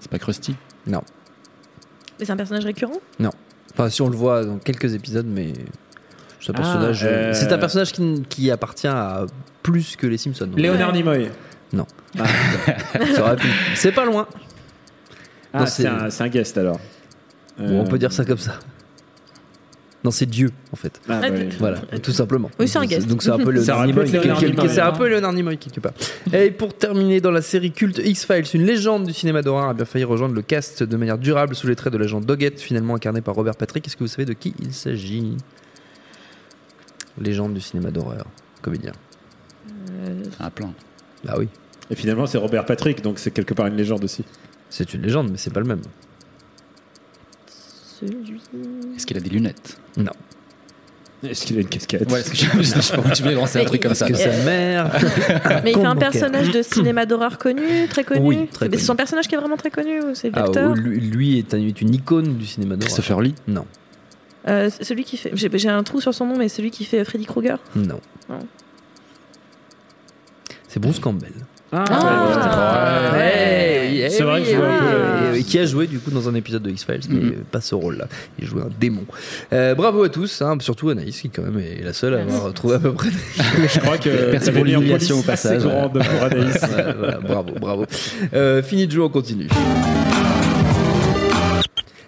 C'est 0.00 0.10
pas 0.10 0.18
Krusty? 0.18 0.54
Non. 0.86 1.02
Mais 2.18 2.24
c'est 2.24 2.32
un 2.32 2.36
personnage 2.36 2.64
récurrent? 2.64 2.98
Enfin, 3.72 3.90
si 3.90 4.02
on 4.02 4.08
le 4.08 4.16
voit 4.16 4.44
dans 4.44 4.58
quelques 4.58 4.94
épisodes, 4.94 5.26
mais 5.26 5.52
c'est 6.40 6.50
un 6.50 6.54
Ah, 6.56 6.62
personnage, 6.62 7.00
euh, 7.04 7.32
c'est 7.32 7.52
un 7.52 7.58
personnage 7.58 7.92
qui, 7.92 8.22
qui 8.28 8.50
appartient 8.50 8.86
à 8.88 9.26
plus 9.62 9.94
que 9.96 10.06
les 10.06 10.18
Simpsons. 10.18 10.50
Léonard 10.56 10.92
Nimoy. 10.92 11.28
Aurait 13.20 13.36
pu. 13.36 13.46
C'est 13.74 13.92
pas 13.92 14.04
loin. 14.04 14.26
Ah, 15.52 15.60
Non, 15.60 15.66
c'est 15.66 15.86
un, 15.86 16.28
guest 16.28 16.56
alors. 16.58 16.80
Bon, 17.58 17.80
on 17.80 17.84
peut 17.84 17.96
Euh, 17.96 17.98
dire 17.98 18.12
ça 18.12 18.24
comme 18.24 18.38
ça. 18.38 18.58
Non, 20.04 20.12
c'est 20.12 20.26
Dieu 20.26 20.50
en 20.72 20.76
fait. 20.76 21.00
ah, 21.08 21.20
Ah, 21.24 21.28
ouais. 21.30 21.48
Voilà, 21.58 21.78
tout 22.02 22.12
simplement. 22.12 22.50
Oui, 22.60 22.68
c'est 22.68 22.78
un 22.78 22.86
guest. 22.86 23.08
Donc 23.08 23.20
c'est 23.22 23.30
un 23.30 23.38
peu 23.38 23.50
le 23.50 23.60
C'est 23.60 23.72
un 23.72 24.92
peu 24.92 25.08
Leonard 25.08 25.32
Nimoy 25.32 25.56
quelque 25.58 25.80
part. 25.80 25.92
Et 26.32 26.52
pour 26.52 26.72
terminer, 26.76 27.20
dans 27.20 27.32
la 27.32 27.42
série 27.42 27.72
culte 27.72 27.98
X-Files, 28.04 28.44
une 28.54 28.64
légende 28.64 29.06
du 29.06 29.12
cinéma 29.12 29.42
d'horreur 29.42 29.68
a 29.70 29.74
bien 29.74 29.84
failli 29.84 30.04
rejoindre 30.04 30.34
le 30.36 30.42
cast 30.42 30.84
de 30.84 30.96
manière 30.96 31.18
durable 31.18 31.56
sous 31.56 31.66
les 31.66 31.74
traits 31.74 31.92
de 31.92 31.98
l'agent 31.98 32.20
Doggett, 32.20 32.60
finalement 32.60 32.94
incarné 32.94 33.22
par 33.22 33.34
Robert 33.34 33.56
Patrick. 33.56 33.86
Est-ce 33.88 33.96
que 33.96 34.04
vous 34.04 34.08
savez 34.08 34.24
de 34.24 34.34
qui 34.34 34.54
il 34.60 34.72
s'agit? 34.72 35.36
Légende 37.20 37.54
du 37.54 37.60
cinéma 37.60 37.90
d'horreur, 37.90 38.24
comédien. 38.62 38.92
Euh, 39.90 40.22
Un 40.38 40.50
plein. 40.50 40.72
Bah 41.24 41.34
oui, 41.36 41.48
Et 41.90 41.96
finalement, 41.96 42.26
c'est 42.26 42.38
Robert 42.38 42.64
Patrick, 42.64 43.02
donc 43.02 43.18
c'est 43.18 43.32
quelque 43.32 43.54
part 43.54 43.66
une 43.66 43.76
légende 43.76 44.04
aussi. 44.04 44.24
c'est 44.70 44.94
une 44.94 45.02
légende, 45.02 45.28
mais 45.32 45.38
c'est 45.38 45.52
pas 45.52 45.58
le 45.60 45.66
même. 45.66 45.80
Celui- 48.00 48.40
Est-ce 48.96 49.06
qu'il 49.06 49.16
a 49.16 49.20
des 49.20 49.30
lunettes? 49.30 49.78
Non. 49.96 50.12
Est-ce 51.24 51.46
qu'il 51.46 51.58
a 51.58 51.60
une 51.62 51.68
casquette? 51.68 52.10
Ouais, 52.12 52.20
est-ce 52.20 52.30
que 52.30 52.36
je, 52.36 52.46
je 52.62 52.80
sais 52.80 52.96
pas 52.96 53.02
où 53.02 53.10
tu 53.12 53.22
voulais 53.22 53.34
lancer 53.34 53.60
un 53.60 53.64
truc 53.64 53.82
comme 53.82 53.90
Est-ce 53.90 54.04
ça. 54.04 54.08
que 54.08 54.14
sa 54.16 54.30
mère 54.44 54.88
Mais 55.64 55.72
il 55.72 55.78
fait 55.78 55.84
un 55.84 55.96
personnage 55.96 56.50
de 56.52 56.62
cinéma 56.62 57.06
d'horreur 57.06 57.38
connu, 57.38 57.88
très 57.90 58.04
connu. 58.04 58.20
Oui, 58.20 58.36
très 58.52 58.66
Mais 58.66 58.70
connu. 58.70 58.80
C'est 58.80 58.86
son 58.86 58.94
personnage 58.94 59.26
qui 59.26 59.34
est 59.34 59.38
vraiment 59.38 59.56
très 59.56 59.70
connu 59.72 60.00
ou 60.00 60.14
c'est 60.14 60.30
Ah, 60.34 60.42
l'acteur 60.42 60.74
lui, 60.74 61.00
lui 61.00 61.38
est, 61.38 61.52
un- 61.54 61.58
est 61.58 61.80
une 61.80 61.92
icône 61.92 62.36
du 62.36 62.46
cinéma 62.46 62.76
d'horreur. 62.76 62.86
Christopher 62.86 63.20
Lee? 63.20 63.34
Non. 63.48 63.64
Euh, 64.46 64.70
celui 64.80 65.02
qui 65.02 65.16
fait. 65.16 65.32
J'ai 65.34 65.50
j'ai 65.54 65.68
un 65.68 65.82
trou 65.82 66.00
sur 66.00 66.14
son 66.14 66.24
nom, 66.24 66.36
mais 66.38 66.48
celui 66.48 66.70
qui 66.70 66.84
fait 66.84 67.04
Freddy 67.04 67.26
Krueger? 67.26 67.58
Non. 67.74 68.00
Non. 68.30 68.38
C'est 70.68 70.80
Bruce 70.80 71.00
Campbell. 71.00 71.32
Ah, 71.72 71.84
Ah. 71.90 73.10
ouais, 73.12 73.18
Ouais, 73.18 73.77
eh 73.96 74.10
C'est 74.10 74.22
vrai 74.22 74.40
oui, 74.40 74.46
que 74.46 74.52
je 74.52 74.56
vois 74.56 74.66
eh 74.68 74.74
un 74.74 74.78
peu, 74.78 74.84
oui. 74.84 74.90
euh, 74.92 75.34
Et 75.34 75.42
Qui 75.42 75.58
a 75.58 75.66
joué 75.66 75.86
du 75.86 75.98
coup 75.98 76.10
dans 76.10 76.28
un 76.28 76.34
épisode 76.34 76.62
de 76.62 76.70
X-Files, 76.70 77.00
mais 77.08 77.20
Mhm. 77.20 77.32
pas 77.50 77.60
ce 77.60 77.74
rôle-là. 77.74 78.06
Il 78.40 78.46
jouait 78.46 78.62
un 78.62 78.70
démon. 78.80 79.04
Euh, 79.52 79.74
bravo 79.74 80.02
à 80.04 80.08
tous, 80.08 80.42
hein, 80.42 80.56
surtout 80.60 80.90
Anaïs 80.90 81.20
qui 81.20 81.30
quand 81.30 81.42
même 81.42 81.58
est 81.58 81.82
la 81.84 81.92
seule 81.92 82.14
à 82.14 82.20
avoir 82.22 82.52
trouvé 82.54 82.74
à 82.76 82.78
peu 82.78 82.92
près. 82.92 83.08
Je 83.74 83.80
crois 83.80 83.98
que 83.98 84.08
en 84.08 84.62
l'humiliation 84.64 84.90
police 84.90 85.10
au 85.12 85.22
passage. 85.22 85.56
assez 85.58 85.68
grande 85.68 85.92
pour 85.92 86.22
Anaïs. 86.24 86.58
Voilà, 86.68 86.92
voilà, 86.92 87.18
bravo, 87.18 87.50
bravo. 87.60 87.86
Euh, 88.34 88.62
fini 88.62 88.86
de 88.86 88.92
jouer, 88.92 89.04
on 89.04 89.08
continue. 89.08 89.48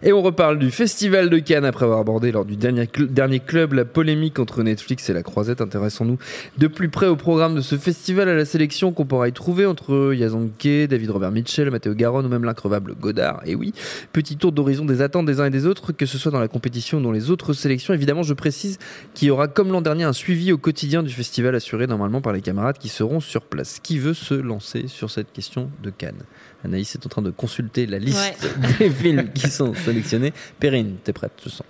Et 0.03 0.15
on 0.15 0.23
reparle 0.23 0.59
du 0.59 0.71
Festival 0.71 1.29
de 1.29 1.39
Cannes 1.39 1.67
après 1.67 1.85
avoir 1.85 2.01
abordé 2.01 2.33
lors 2.33 2.47
du 2.47 2.57
dernier, 2.57 2.85
cl- 2.85 3.09
dernier 3.09 3.39
club 3.39 3.75
la 3.75 3.85
polémique 3.85 4.39
entre 4.39 4.63
Netflix 4.63 5.11
et 5.11 5.13
la 5.13 5.23
Croisette. 5.23 5.61
Intéressons-nous 5.61 6.17
de 6.57 6.67
plus 6.69 6.89
près 6.89 7.07
au 7.07 7.17
programme 7.17 7.55
de 7.55 7.61
ce 7.61 7.77
festival 7.77 8.27
à 8.31 8.35
la 8.35 8.47
sélection 8.47 8.93
qu'on 8.93 9.05
pourra 9.05 9.29
y 9.29 9.33
trouver 9.33 9.67
entre 9.67 10.15
Yazanke, 10.15 10.89
David 10.89 11.11
Robert 11.11 11.33
Mitchell, 11.33 11.71
Matteo 11.71 11.93
Garonne 11.93 12.25
ou 12.25 12.31
même 12.31 12.45
l'increvable 12.45 12.95
Godard. 12.99 13.43
Et 13.45 13.55
oui, 13.55 13.75
petit 14.15 14.39
tour 14.39 14.53
d'horizon 14.53 14.87
des 14.87 15.03
attentes 15.03 15.27
des 15.27 15.39
uns 15.39 15.45
et 15.45 15.51
des 15.51 15.67
autres, 15.67 15.93
que 15.93 16.07
ce 16.07 16.17
soit 16.17 16.33
dans 16.33 16.41
la 16.41 16.49
compétition 16.49 16.97
ou 16.97 17.03
dans 17.03 17.13
les 17.13 17.31
autres 17.31 17.53
sélections. 17.53 17.93
Évidemment, 17.93 18.23
je 18.23 18.33
précise 18.33 18.79
qu'il 19.13 19.29
y 19.29 19.31
aura 19.31 19.49
comme 19.49 19.71
l'an 19.71 19.83
dernier 19.83 20.05
un 20.05 20.15
suivi 20.15 20.51
au 20.51 20.57
quotidien 20.57 21.03
du 21.03 21.13
festival 21.13 21.55
assuré 21.55 21.87
normalement 21.87 22.23
par 22.23 22.33
les 22.33 22.41
camarades 22.41 22.79
qui 22.79 22.89
seront 22.89 23.21
sur 23.21 23.43
place. 23.43 23.81
Qui 23.83 23.99
veut 23.99 24.15
se 24.15 24.33
lancer 24.33 24.85
sur 24.87 25.11
cette 25.11 25.31
question 25.31 25.71
de 25.83 25.91
Cannes? 25.91 26.23
Anaïs 26.65 26.95
est 26.95 27.07
en 27.07 27.09
train 27.09 27.23
de 27.23 27.31
consulter 27.31 27.87
la 27.87 27.99
liste 27.99 28.47
des 28.79 28.91
films 28.91 29.31
qui 29.33 29.49
sont 29.49 29.75
sélectionnés. 29.75 30.33
Perrine, 30.59 30.97
t'es 31.05 31.13
prête, 31.13 31.33
je 31.45 31.49
sens. 31.49 31.63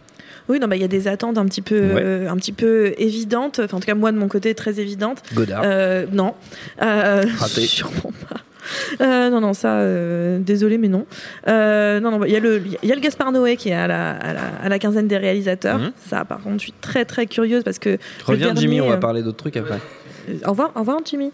Oui, 0.48 0.59
non, 0.59 0.66
bah 0.66 0.74
il 0.74 0.83
y 0.83 0.85
a 0.85 0.88
des 0.88 1.07
attentes 1.07 1.38
un 1.38 1.44
petit 1.46 1.62
peu, 1.62 1.79
Ouais. 1.81 2.03
euh, 2.05 2.29
un 2.29 2.37
petit 2.37 2.50
peu 2.53 2.92
évidentes. 2.98 3.61
Enfin, 3.62 3.76
en 3.76 3.81
tout 3.81 3.87
cas, 3.87 3.94
moi 3.94 4.11
de 4.11 4.18
mon 4.18 4.26
côté, 4.26 4.53
très 4.55 4.81
évidentes. 4.81 5.22
Godard. 5.35 5.62
Euh, 5.64 6.07
non, 6.12 6.35
euh, 6.83 7.24
Raté. 7.38 7.61
sûrement 7.66 8.12
pas. 8.29 8.40
Euh, 9.00 9.31
non, 9.31 9.40
non, 9.40 9.55
ça, 9.55 9.79
euh, 9.79 10.38
désolé, 10.38 10.76
mais 10.76 10.88
non. 10.88 11.07
Euh, 11.48 11.98
non, 12.00 12.11
non, 12.11 12.18
bah, 12.18 12.26
il 12.29 12.33
y 12.33 12.37
a 12.37 12.40
le, 12.40 12.62
il 12.83 12.88
y 12.88 12.92
a 12.92 12.94
le 12.94 13.00
Gaspard 13.00 13.33
Noé 13.33 13.57
qui 13.57 13.68
est 13.70 13.74
à 13.74 13.87
la, 13.87 14.11
à 14.12 14.33
la, 14.33 14.40
à 14.62 14.68
la 14.68 14.79
quinzaine 14.79 15.09
des 15.09 15.16
réalisateurs. 15.16 15.79
Mhm. 15.79 15.92
Ça, 16.09 16.24
par 16.24 16.40
contre, 16.40 16.57
je 16.59 16.64
suis 16.64 16.74
très, 16.81 17.05
très 17.05 17.26
curieuse 17.26 17.62
parce 17.64 17.79
que. 17.79 17.98
Reviens, 18.26 18.53
le 18.53 18.61
Jimmy, 18.61 18.76
dernier, 18.76 18.88
on 18.88 18.90
va 18.92 18.98
parler 18.98 19.22
d'autres 19.22 19.38
trucs 19.38 19.57
après. 19.57 19.79
Euh, 20.31 20.47
Au 20.47 20.51
revoir, 20.51 20.73
au 20.77 20.81
revoir 20.81 20.99
Jimmy. 21.05 21.31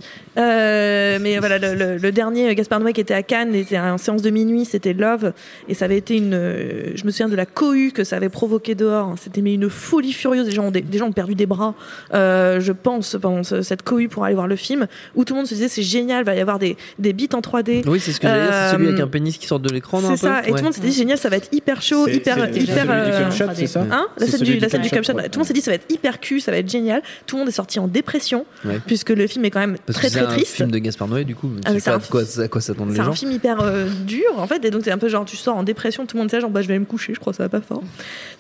Euh, 0.46 1.18
mais 1.20 1.38
voilà, 1.38 1.58
le, 1.58 1.74
le- 1.74 1.96
le 1.96 2.12
dernier 2.12 2.54
Gaspard 2.54 2.80
Noé 2.80 2.92
qui 2.92 3.00
était 3.00 3.14
à 3.14 3.22
Cannes, 3.22 3.54
était 3.54 3.78
en 3.78 3.98
séance 3.98 4.22
de 4.22 4.30
minuit, 4.30 4.64
c'était 4.64 4.92
Love, 4.92 5.32
et 5.68 5.74
ça 5.74 5.84
avait 5.86 5.96
été 5.98 6.16
une. 6.16 6.34
euh, 6.34 6.92
Je 6.94 7.04
me 7.04 7.10
souviens 7.10 7.28
de 7.28 7.36
la 7.36 7.46
cohue 7.46 7.90
que 7.92 8.04
ça 8.04 8.16
avait 8.16 8.28
provoqué 8.28 8.74
dehors. 8.74 9.14
C'était 9.20 9.40
mais 9.40 9.54
une 9.54 9.68
folie 9.70 10.12
furieuse. 10.12 10.46
Les 10.46 10.52
gens 10.52 10.66
ont, 10.66 10.70
des, 10.70 10.80
des 10.82 10.98
gens 10.98 11.06
ont 11.08 11.12
perdu 11.12 11.34
des 11.34 11.46
bras, 11.46 11.74
euh, 12.14 12.60
je 12.60 12.72
pense, 12.72 13.16
pendant 13.20 13.42
ce- 13.42 13.62
cette 13.62 13.82
cohue 13.82 14.08
pour 14.08 14.24
aller 14.24 14.34
voir 14.34 14.46
le 14.46 14.56
film, 14.56 14.86
où 15.14 15.24
tout 15.24 15.34
le 15.34 15.38
monde 15.38 15.46
se 15.46 15.54
disait 15.54 15.68
c'est 15.68 15.82
génial, 15.82 16.24
va 16.24 16.34
y 16.34 16.40
avoir 16.40 16.58
des, 16.58 16.76
des 16.98 17.12
beats 17.12 17.34
en 17.36 17.40
3D. 17.40 17.82
Oui, 17.86 18.00
c'est 18.00 18.12
ce 18.12 18.20
que 18.20 18.26
j'allais 18.26 18.42
dire, 18.44 18.52
c'est 18.52 18.72
celui 18.72 18.88
avec 18.88 19.00
un 19.00 19.06
pénis 19.08 19.36
qui 19.38 19.46
sort 19.46 19.60
de 19.60 19.68
l'écran, 19.70 20.00
C'est 20.00 20.16
ça, 20.16 20.40
peu 20.42 20.48
et 20.48 20.50
tout 20.50 20.56
le 20.58 20.62
monde 20.62 20.72
s'est 20.74 20.80
dit 20.80 20.92
génial, 20.92 21.18
ça 21.18 21.28
va 21.28 21.36
être 21.36 21.48
hyper 21.52 21.82
chaud, 21.82 22.04
C'est- 22.06 22.14
hyper, 22.16 22.36
hyper. 22.54 22.86
euh, 22.90 23.22
Cum 23.22 23.32
Shot, 23.32 23.44
c'est 23.54 23.66
ça 23.66 23.86
Hein? 23.90 24.06
La 24.18 24.26
scène 24.26 24.40
du, 24.40 24.52
du. 24.52 24.58
Tout 24.66 24.76
le 24.76 25.38
monde 25.38 25.46
s'est 25.46 25.52
dit 25.52 25.60
ça 25.60 25.70
va 25.70 25.74
être 25.76 25.92
hyper 25.92 26.20
cul, 26.20 26.40
ça 26.40 26.50
va 26.50 26.58
être 26.58 26.70
génial. 26.70 27.02
Tout 27.26 27.36
le 27.36 27.40
monde 27.40 27.48
est 27.48 27.52
sorti 27.52 27.78
en 27.78 27.86
dépression 27.88 28.44
Ouais. 28.64 28.78
Puisque 28.86 29.10
le 29.10 29.26
film 29.26 29.44
est 29.44 29.50
quand 29.50 29.60
même 29.60 29.76
Parce 29.86 29.98
très 29.98 30.08
que 30.08 30.12
c'est 30.14 30.20
très 30.20 30.28
un 30.32 30.36
triste. 30.36 30.54
film 30.54 30.70
de 30.70 30.78
Gaspard 30.78 31.08
Noé, 31.08 31.24
du 31.24 31.34
coup. 31.34 31.50
Ah, 31.64 31.70
c'est 31.78 31.88
un 31.90 31.98
de 31.98 32.04
quoi, 32.04 32.22
à 32.38 32.48
quoi 32.48 32.60
s'attendent 32.60 32.90
les 32.90 32.96
C'est 32.96 33.02
gens. 33.02 33.10
un 33.10 33.14
film 33.14 33.32
hyper 33.32 33.60
euh, 33.60 33.88
dur 34.06 34.26
en 34.36 34.46
fait, 34.46 34.64
et 34.64 34.70
donc 34.70 34.82
c'est 34.84 34.90
un 34.92 34.98
peu 34.98 35.08
genre 35.08 35.24
tu 35.24 35.36
sors 35.36 35.56
en 35.56 35.62
dépression, 35.62 36.06
tout 36.06 36.16
le 36.16 36.22
monde 36.22 36.30
sait 36.30 36.40
genre 36.40 36.50
bah 36.50 36.62
je 36.62 36.68
vais 36.68 36.74
aller 36.74 36.80
me 36.80 36.84
coucher, 36.86 37.14
je 37.14 37.20
crois 37.20 37.32
que 37.32 37.36
ça 37.38 37.42
va 37.44 37.48
pas 37.48 37.60
fort. 37.60 37.82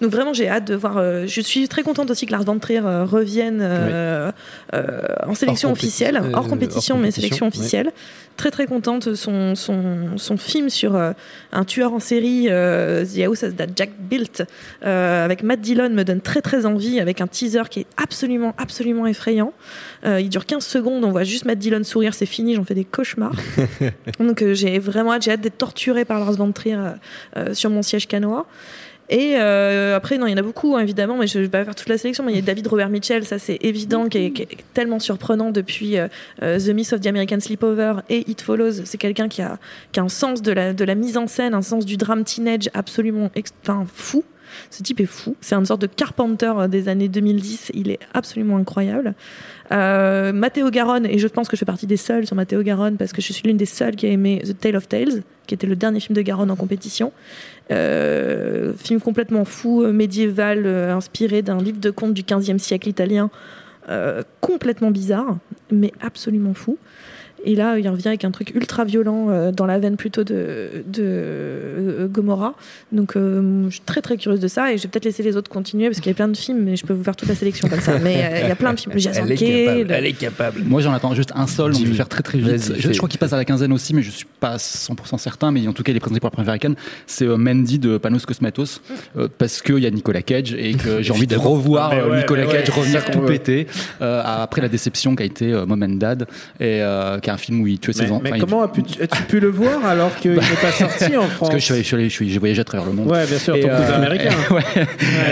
Donc 0.00 0.10
vraiment 0.10 0.32
j'ai 0.32 0.48
hâte 0.48 0.66
de 0.66 0.74
voir. 0.74 0.96
euh, 0.98 1.26
je 1.26 1.40
suis 1.40 1.68
très 1.68 1.82
contente 1.82 2.10
aussi 2.10 2.26
que 2.26 2.32
Lars 2.32 2.44
von 2.44 2.58
Trier 2.58 2.80
euh, 2.84 3.04
revienne 3.04 3.62
en 5.26 5.34
sélection 5.34 5.68
Hors 5.70 5.72
officielle, 5.76 6.20
hors 6.34 6.48
compétition 6.48 6.96
hors 6.96 7.00
mais 7.00 7.10
sélection 7.10 7.46
officielle. 7.48 7.90
Très 8.36 8.50
très 8.50 8.66
contente. 8.66 9.14
Son 9.14 9.54
son 9.54 10.16
son 10.18 10.36
film 10.36 10.68
sur 10.68 10.94
un 10.96 11.64
tueur 11.64 11.92
en 11.94 12.00
série, 12.00 12.44
The 12.46 13.20
House 13.24 13.40
That 13.56 13.66
Jack 13.74 13.90
Built, 13.98 14.44
avec 14.82 15.42
Matt 15.42 15.60
Dillon 15.60 15.90
me 15.90 16.02
donne 16.04 16.20
très 16.20 16.42
très 16.42 16.66
envie, 16.66 17.00
avec 17.00 17.20
un 17.20 17.26
teaser 17.26 17.62
qui 17.70 17.80
est 17.80 17.86
absolument 17.96 18.54
absolument 18.58 19.06
effrayant. 19.06 19.52
Il 20.04 20.28
dure 20.36 20.44
15 20.44 20.66
secondes, 20.66 21.02
on 21.04 21.12
voit 21.12 21.24
juste 21.24 21.46
Matt 21.46 21.58
Dillon 21.58 21.82
sourire, 21.82 22.12
c'est 22.12 22.26
fini, 22.26 22.54
j'en 22.54 22.64
fais 22.64 22.74
des 22.74 22.84
cauchemars. 22.84 23.34
Donc 24.20 24.42
euh, 24.42 24.52
j'ai 24.52 24.78
vraiment 24.78 25.14
hâte, 25.14 25.22
j'ai 25.22 25.32
hâte 25.32 25.40
d'être 25.40 25.56
torturée 25.56 26.04
par 26.04 26.20
Lars 26.20 26.32
von 26.32 26.52
Trier 26.52 26.76
euh, 26.76 26.90
euh, 27.38 27.54
sur 27.54 27.70
mon 27.70 27.82
siège 27.82 28.06
canois. 28.06 28.46
Et 29.08 29.36
euh, 29.36 29.96
après, 29.96 30.18
non, 30.18 30.26
il 30.26 30.32
y 30.32 30.34
en 30.34 30.38
a 30.38 30.42
beaucoup, 30.42 30.76
hein, 30.76 30.80
évidemment, 30.80 31.16
mais 31.16 31.26
je 31.26 31.38
vais 31.38 31.48
pas 31.48 31.64
faire 31.64 31.74
toute 31.74 31.88
la 31.88 31.96
sélection. 31.96 32.24
Mais 32.24 32.32
il 32.32 32.36
y 32.36 32.38
a 32.38 32.42
David 32.42 32.66
Robert 32.66 32.90
Mitchell, 32.90 33.24
ça 33.24 33.38
c'est 33.38 33.58
évident, 33.62 34.08
qui 34.08 34.18
est, 34.18 34.30
qui 34.32 34.42
est 34.42 34.48
tellement 34.74 34.98
surprenant 34.98 35.52
depuis 35.52 35.96
euh, 35.96 36.08
The 36.40 36.68
Myth 36.68 36.92
of 36.92 37.00
the 37.00 37.06
American 37.06 37.40
Sleepover 37.40 38.00
et 38.10 38.28
It 38.28 38.42
Follows. 38.42 38.84
C'est 38.84 38.98
quelqu'un 38.98 39.28
qui 39.28 39.42
a, 39.42 39.58
qui 39.92 40.00
a 40.00 40.02
un 40.02 40.08
sens 40.08 40.42
de 40.42 40.52
la, 40.52 40.72
de 40.72 40.84
la 40.84 40.94
mise 40.94 41.16
en 41.16 41.28
scène, 41.28 41.54
un 41.54 41.62
sens 41.62 41.86
du 41.86 41.96
drame 41.96 42.24
teenage 42.24 42.68
absolument 42.74 43.30
fou. 43.94 44.24
Ce 44.70 44.82
type 44.82 45.00
est 45.00 45.06
fou. 45.06 45.36
C'est 45.40 45.54
une 45.54 45.66
sorte 45.66 45.80
de 45.80 45.86
Carpenter 45.86 46.52
euh, 46.56 46.68
des 46.68 46.88
années 46.88 47.08
2010. 47.08 47.72
Il 47.74 47.90
est 47.90 47.98
absolument 48.14 48.56
incroyable. 48.56 49.14
Euh, 49.72 50.32
Matteo 50.32 50.70
Garonne, 50.70 51.06
et 51.06 51.18
je 51.18 51.28
pense 51.28 51.48
que 51.48 51.56
je 51.56 51.60
fais 51.60 51.66
partie 51.66 51.86
des 51.86 51.96
seuls 51.96 52.26
sur 52.26 52.36
Matteo 52.36 52.62
Garonne 52.62 52.96
parce 52.96 53.12
que 53.12 53.20
je 53.20 53.32
suis 53.32 53.42
l'une 53.46 53.56
des 53.56 53.66
seules 53.66 53.96
qui 53.96 54.06
a 54.06 54.10
aimé 54.10 54.42
The 54.44 54.58
Tale 54.58 54.76
of 54.76 54.88
Tales, 54.88 55.22
qui 55.46 55.54
était 55.54 55.66
le 55.66 55.76
dernier 55.76 56.00
film 56.00 56.16
de 56.16 56.22
Garonne 56.22 56.50
en 56.50 56.56
compétition. 56.56 57.12
Euh, 57.70 58.72
film 58.76 59.00
complètement 59.00 59.44
fou, 59.44 59.84
médiéval, 59.86 60.66
inspiré 60.66 61.42
d'un 61.42 61.58
livre 61.58 61.80
de 61.80 61.90
contes 61.90 62.14
du 62.14 62.22
15e 62.22 62.58
siècle 62.58 62.88
italien, 62.88 63.30
complètement 64.40 64.90
bizarre, 64.90 65.36
mais 65.70 65.92
absolument 66.00 66.54
fou. 66.54 66.76
Et 67.44 67.54
là, 67.54 67.78
il 67.78 67.88
revient 67.88 68.08
avec 68.08 68.24
un 68.24 68.30
truc 68.30 68.52
ultra 68.54 68.84
violent 68.84 69.28
euh, 69.30 69.52
dans 69.52 69.66
la 69.66 69.78
veine 69.78 69.96
plutôt 69.96 70.24
de, 70.24 70.84
de 70.86 71.02
euh, 71.02 72.08
Gomorrah. 72.08 72.54
Donc, 72.92 73.16
euh, 73.16 73.66
je 73.68 73.74
suis 73.74 73.84
très 73.84 74.00
très 74.02 74.16
curieuse 74.16 74.40
de 74.40 74.48
ça 74.48 74.72
et 74.72 74.78
je 74.78 74.82
vais 74.84 74.88
peut-être 74.88 75.04
laisser 75.04 75.22
les 75.22 75.36
autres 75.36 75.50
continuer 75.50 75.86
parce 75.88 76.00
qu'il 76.00 76.10
y 76.10 76.12
a 76.12 76.14
plein 76.14 76.28
de 76.28 76.36
films, 76.36 76.62
mais 76.64 76.76
je 76.76 76.84
peux 76.86 76.94
vous 76.94 77.04
faire 77.04 77.16
toute 77.16 77.28
la 77.28 77.34
sélection 77.34 77.68
comme 77.68 77.80
ça. 77.80 77.98
Mais 78.02 78.24
euh, 78.24 78.40
il 78.42 78.48
y 78.48 78.50
a 78.50 78.56
plein 78.56 78.72
de 78.72 78.80
films. 78.80 78.98
Jason 78.98 79.22
Elle 79.24 79.32
est 79.32 79.36
capable. 79.36 79.88
le- 79.88 79.94
Elle 79.94 80.06
est 80.06 80.12
capable. 80.12 80.62
Moi 80.64 80.80
j'en 80.80 80.92
attends 80.92 81.14
juste 81.14 81.32
un 81.34 81.46
seul, 81.46 81.72
donc 81.72 81.82
je 81.82 81.86
vais 81.86 81.94
faire 81.94 82.08
très 82.08 82.22
très 82.22 82.38
vite. 82.38 82.72
Je, 82.78 82.96
crois 82.96 83.08
qu'il 83.08 83.18
passe 83.18 83.32
à 83.32 83.36
la 83.36 83.44
quinzaine 83.44 83.72
aussi, 83.72 83.94
mais 83.94 84.02
je 84.02 84.10
suis 84.10 84.26
pas 84.40 84.56
100% 84.56 85.18
certain. 85.18 85.50
Mais 85.50 85.66
en 85.66 85.72
tout 85.72 85.82
cas, 85.82 85.92
il 85.92 85.96
est 85.96 86.00
présenté 86.00 86.20
pour 86.20 86.28
la 86.28 86.32
première 86.32 86.50
American. 86.50 86.74
C'est 87.06 87.26
euh, 87.26 87.36
Mandy 87.36 87.78
de 87.78 87.98
Panos 87.98 88.24
Cosmatos, 88.26 88.80
euh, 89.16 89.28
parce 89.38 89.62
qu'il 89.62 89.78
y 89.78 89.86
a 89.86 89.90
Nicolas 89.90 90.22
Cage 90.22 90.54
et 90.54 90.74
que 90.74 91.02
j'ai 91.02 91.12
envie 91.12 91.26
de 91.26 91.36
revoir 91.36 91.90
Ah, 91.92 92.08
ouais, 92.08 92.18
Nicolas 92.18 92.46
ouais, 92.46 92.52
Cage 92.52 92.70
revenir 92.70 93.04
tout 93.04 93.20
euh, 94.00 94.22
après 94.24 94.60
la 94.60 94.68
déception 94.68 95.14
qu'a 95.14 95.24
été 95.24 95.52
euh, 95.52 95.66
Mom 95.66 95.82
and 95.82 95.96
Dad, 95.96 96.26
et 96.60 96.80
euh, 96.82 97.18
qui 97.26 97.30
est 97.30 97.32
un 97.32 97.38
film 97.38 97.60
où 97.60 97.66
il 97.66 97.80
tuait 97.80 97.92
ses 97.92 98.04
enfants. 98.04 98.20
mais 98.22 98.30
Enfin, 98.30 98.38
comment 98.38 98.62
as-tu 98.62 98.82
as-tu 99.02 99.22
pu 99.24 99.40
le 99.40 99.48
voir 99.48 99.84
alors 99.84 100.14
qu'il 100.14 100.30
n'est 100.34 100.38
pas 100.62 100.70
sorti 100.70 101.16
en 101.16 101.22
France 101.22 101.50
Parce 101.50 101.54
que 101.54 101.58
je 101.58 101.64
suis 101.64 101.74
allé- 101.74 101.82
je 101.82 101.86
suis 101.88 101.96
allé- 101.96 102.08
je 102.08 102.14
suis- 102.14 102.30
j'ai 102.30 102.38
voyagé 102.38 102.60
à 102.60 102.64
travers 102.64 102.86
le 102.86 102.92
monde. 102.92 103.10
Ouais, 103.10 103.26
bien 103.26 103.38
sûr, 103.38 103.56
Et, 103.56 103.60
ton 103.62 103.68
cousin 103.68 103.80
euh, 103.94 103.96
américain. 103.96 104.30
ouais. 104.52 104.62
Ouais, 104.76 104.86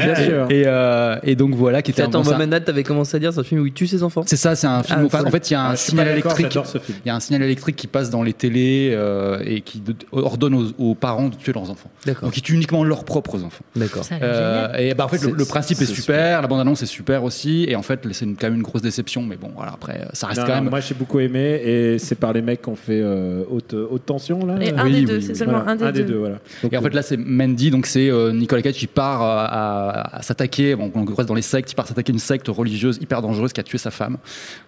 bien 0.04 0.14
sûr. 0.16 0.46
Et, 0.50 0.64
euh, 0.66 1.16
et 1.22 1.36
donc 1.36 1.54
voilà, 1.54 1.82
qui 1.82 1.92
était 1.92 2.02
un 2.02 2.06
Attends, 2.06 2.22
Dad, 2.22 2.64
t'avais 2.64 2.82
commencé 2.82 3.16
à 3.16 3.20
dire, 3.20 3.32
c'est 3.32 3.38
un 3.40 3.44
film 3.44 3.60
où 3.60 3.66
il 3.66 3.72
tue 3.72 3.86
ses 3.86 4.02
enfants. 4.02 4.22
C'est 4.26 4.34
ça, 4.36 4.56
c'est 4.56 4.66
un 4.66 4.82
film. 4.82 4.98
Ah, 5.02 5.06
enfin, 5.06 5.20
ça. 5.20 5.26
en 5.28 5.30
fait, 5.30 5.50
il 5.50 5.52
y 5.52 5.56
a 5.56 5.62
un 5.62 5.70
Ah, 5.70 5.76
suis 5.76 5.90
signal 5.90 6.08
électrique. 6.08 6.48
Il 6.88 7.06
y 7.06 7.10
a 7.10 7.14
un 7.14 7.20
signal 7.20 7.42
électrique 7.42 7.76
qui 7.76 7.86
passe 7.86 8.10
dans 8.10 8.24
les 8.24 8.32
télés 8.32 8.90
euh, 8.92 9.38
et 9.46 9.60
qui 9.60 9.80
ordonne 10.10 10.54
aux, 10.54 10.66
aux 10.78 10.94
parents 10.96 11.28
de 11.28 11.36
tuer 11.36 11.52
leurs 11.52 11.70
enfants. 11.70 11.90
D'accord. 12.04 12.24
Donc 12.24 12.36
ils 12.36 12.42
tuent 12.42 12.54
uniquement 12.54 12.82
leurs 12.82 13.04
propres 13.04 13.44
enfants. 13.44 13.64
D'accord. 13.76 14.02
Ça 14.04 14.16
a 14.16 14.18
l'air 14.18 14.28
Euh, 14.32 14.66
génial. 14.72 14.80
et 14.90 14.94
bah 14.94 15.04
en 15.04 15.08
fait 15.08 15.22
le, 15.22 15.44
principe 15.44 15.80
est 15.80 15.86
super, 15.86 16.42
la 16.42 16.48
bande 16.48 16.60
annonce 16.60 16.82
est 16.82 16.86
super 16.86 17.22
aussi 17.24 17.66
et 17.68 17.76
en 17.76 17.82
fait 17.82 18.00
c'est 18.12 18.24
quand 18.26 18.46
même 18.48 18.54
une 18.56 18.62
grosse 18.62 18.82
déception 18.82 19.22
mais 19.22 19.36
bon 19.36 19.50
voilà 19.54 19.72
après 19.74 20.06
ça 20.12 20.26
reste 20.28 20.40
Non, 20.40 20.46
quand 20.46 20.54
même 20.54 20.70
Moi, 20.70 20.80
j'ai 20.80 20.94
beaucoup 20.94 21.20
aimé 21.20 21.60
et 21.64 21.83
c'est 21.98 22.14
par 22.14 22.32
les 22.32 22.42
mecs 22.42 22.62
qui 22.62 22.68
ont 22.68 22.76
fait 22.76 23.00
euh, 23.02 23.42
haute, 23.50 23.74
haute 23.74 24.04
tension 24.06 24.44
là. 24.46 24.56
Et 24.60 24.72
un 24.72 24.84
oui, 24.84 24.92
des 24.92 24.98
oui, 25.00 25.04
deux, 25.06 25.16
oui, 25.16 25.22
c'est 25.22 25.34
seulement 25.34 25.62
voilà, 25.64 25.86
un 25.88 25.92
des 25.92 26.04
deux. 26.04 26.16
voilà. 26.18 26.38
et 26.70 26.76
en 26.76 26.82
fait 26.82 26.94
là 26.94 27.02
c'est 27.02 27.16
Mandy 27.16 27.70
donc 27.70 27.86
c'est 27.86 28.10
euh, 28.10 28.32
Nicolas 28.32 28.62
Cage 28.62 28.74
qui 28.74 28.86
part 28.86 29.22
euh, 29.22 29.26
à, 29.48 30.16
à 30.18 30.22
s'attaquer 30.22 30.74
bon 30.76 30.90
on 30.94 31.04
reste 31.04 31.28
dans 31.28 31.34
les 31.34 31.42
sectes 31.42 31.72
il 31.72 31.74
part 31.74 31.86
s'attaquer 31.86 32.12
une 32.12 32.18
secte 32.18 32.48
religieuse 32.48 32.98
hyper 33.00 33.22
dangereuse 33.22 33.52
qui 33.52 33.60
a 33.60 33.62
tué 33.62 33.78
sa 33.78 33.90
femme 33.90 34.16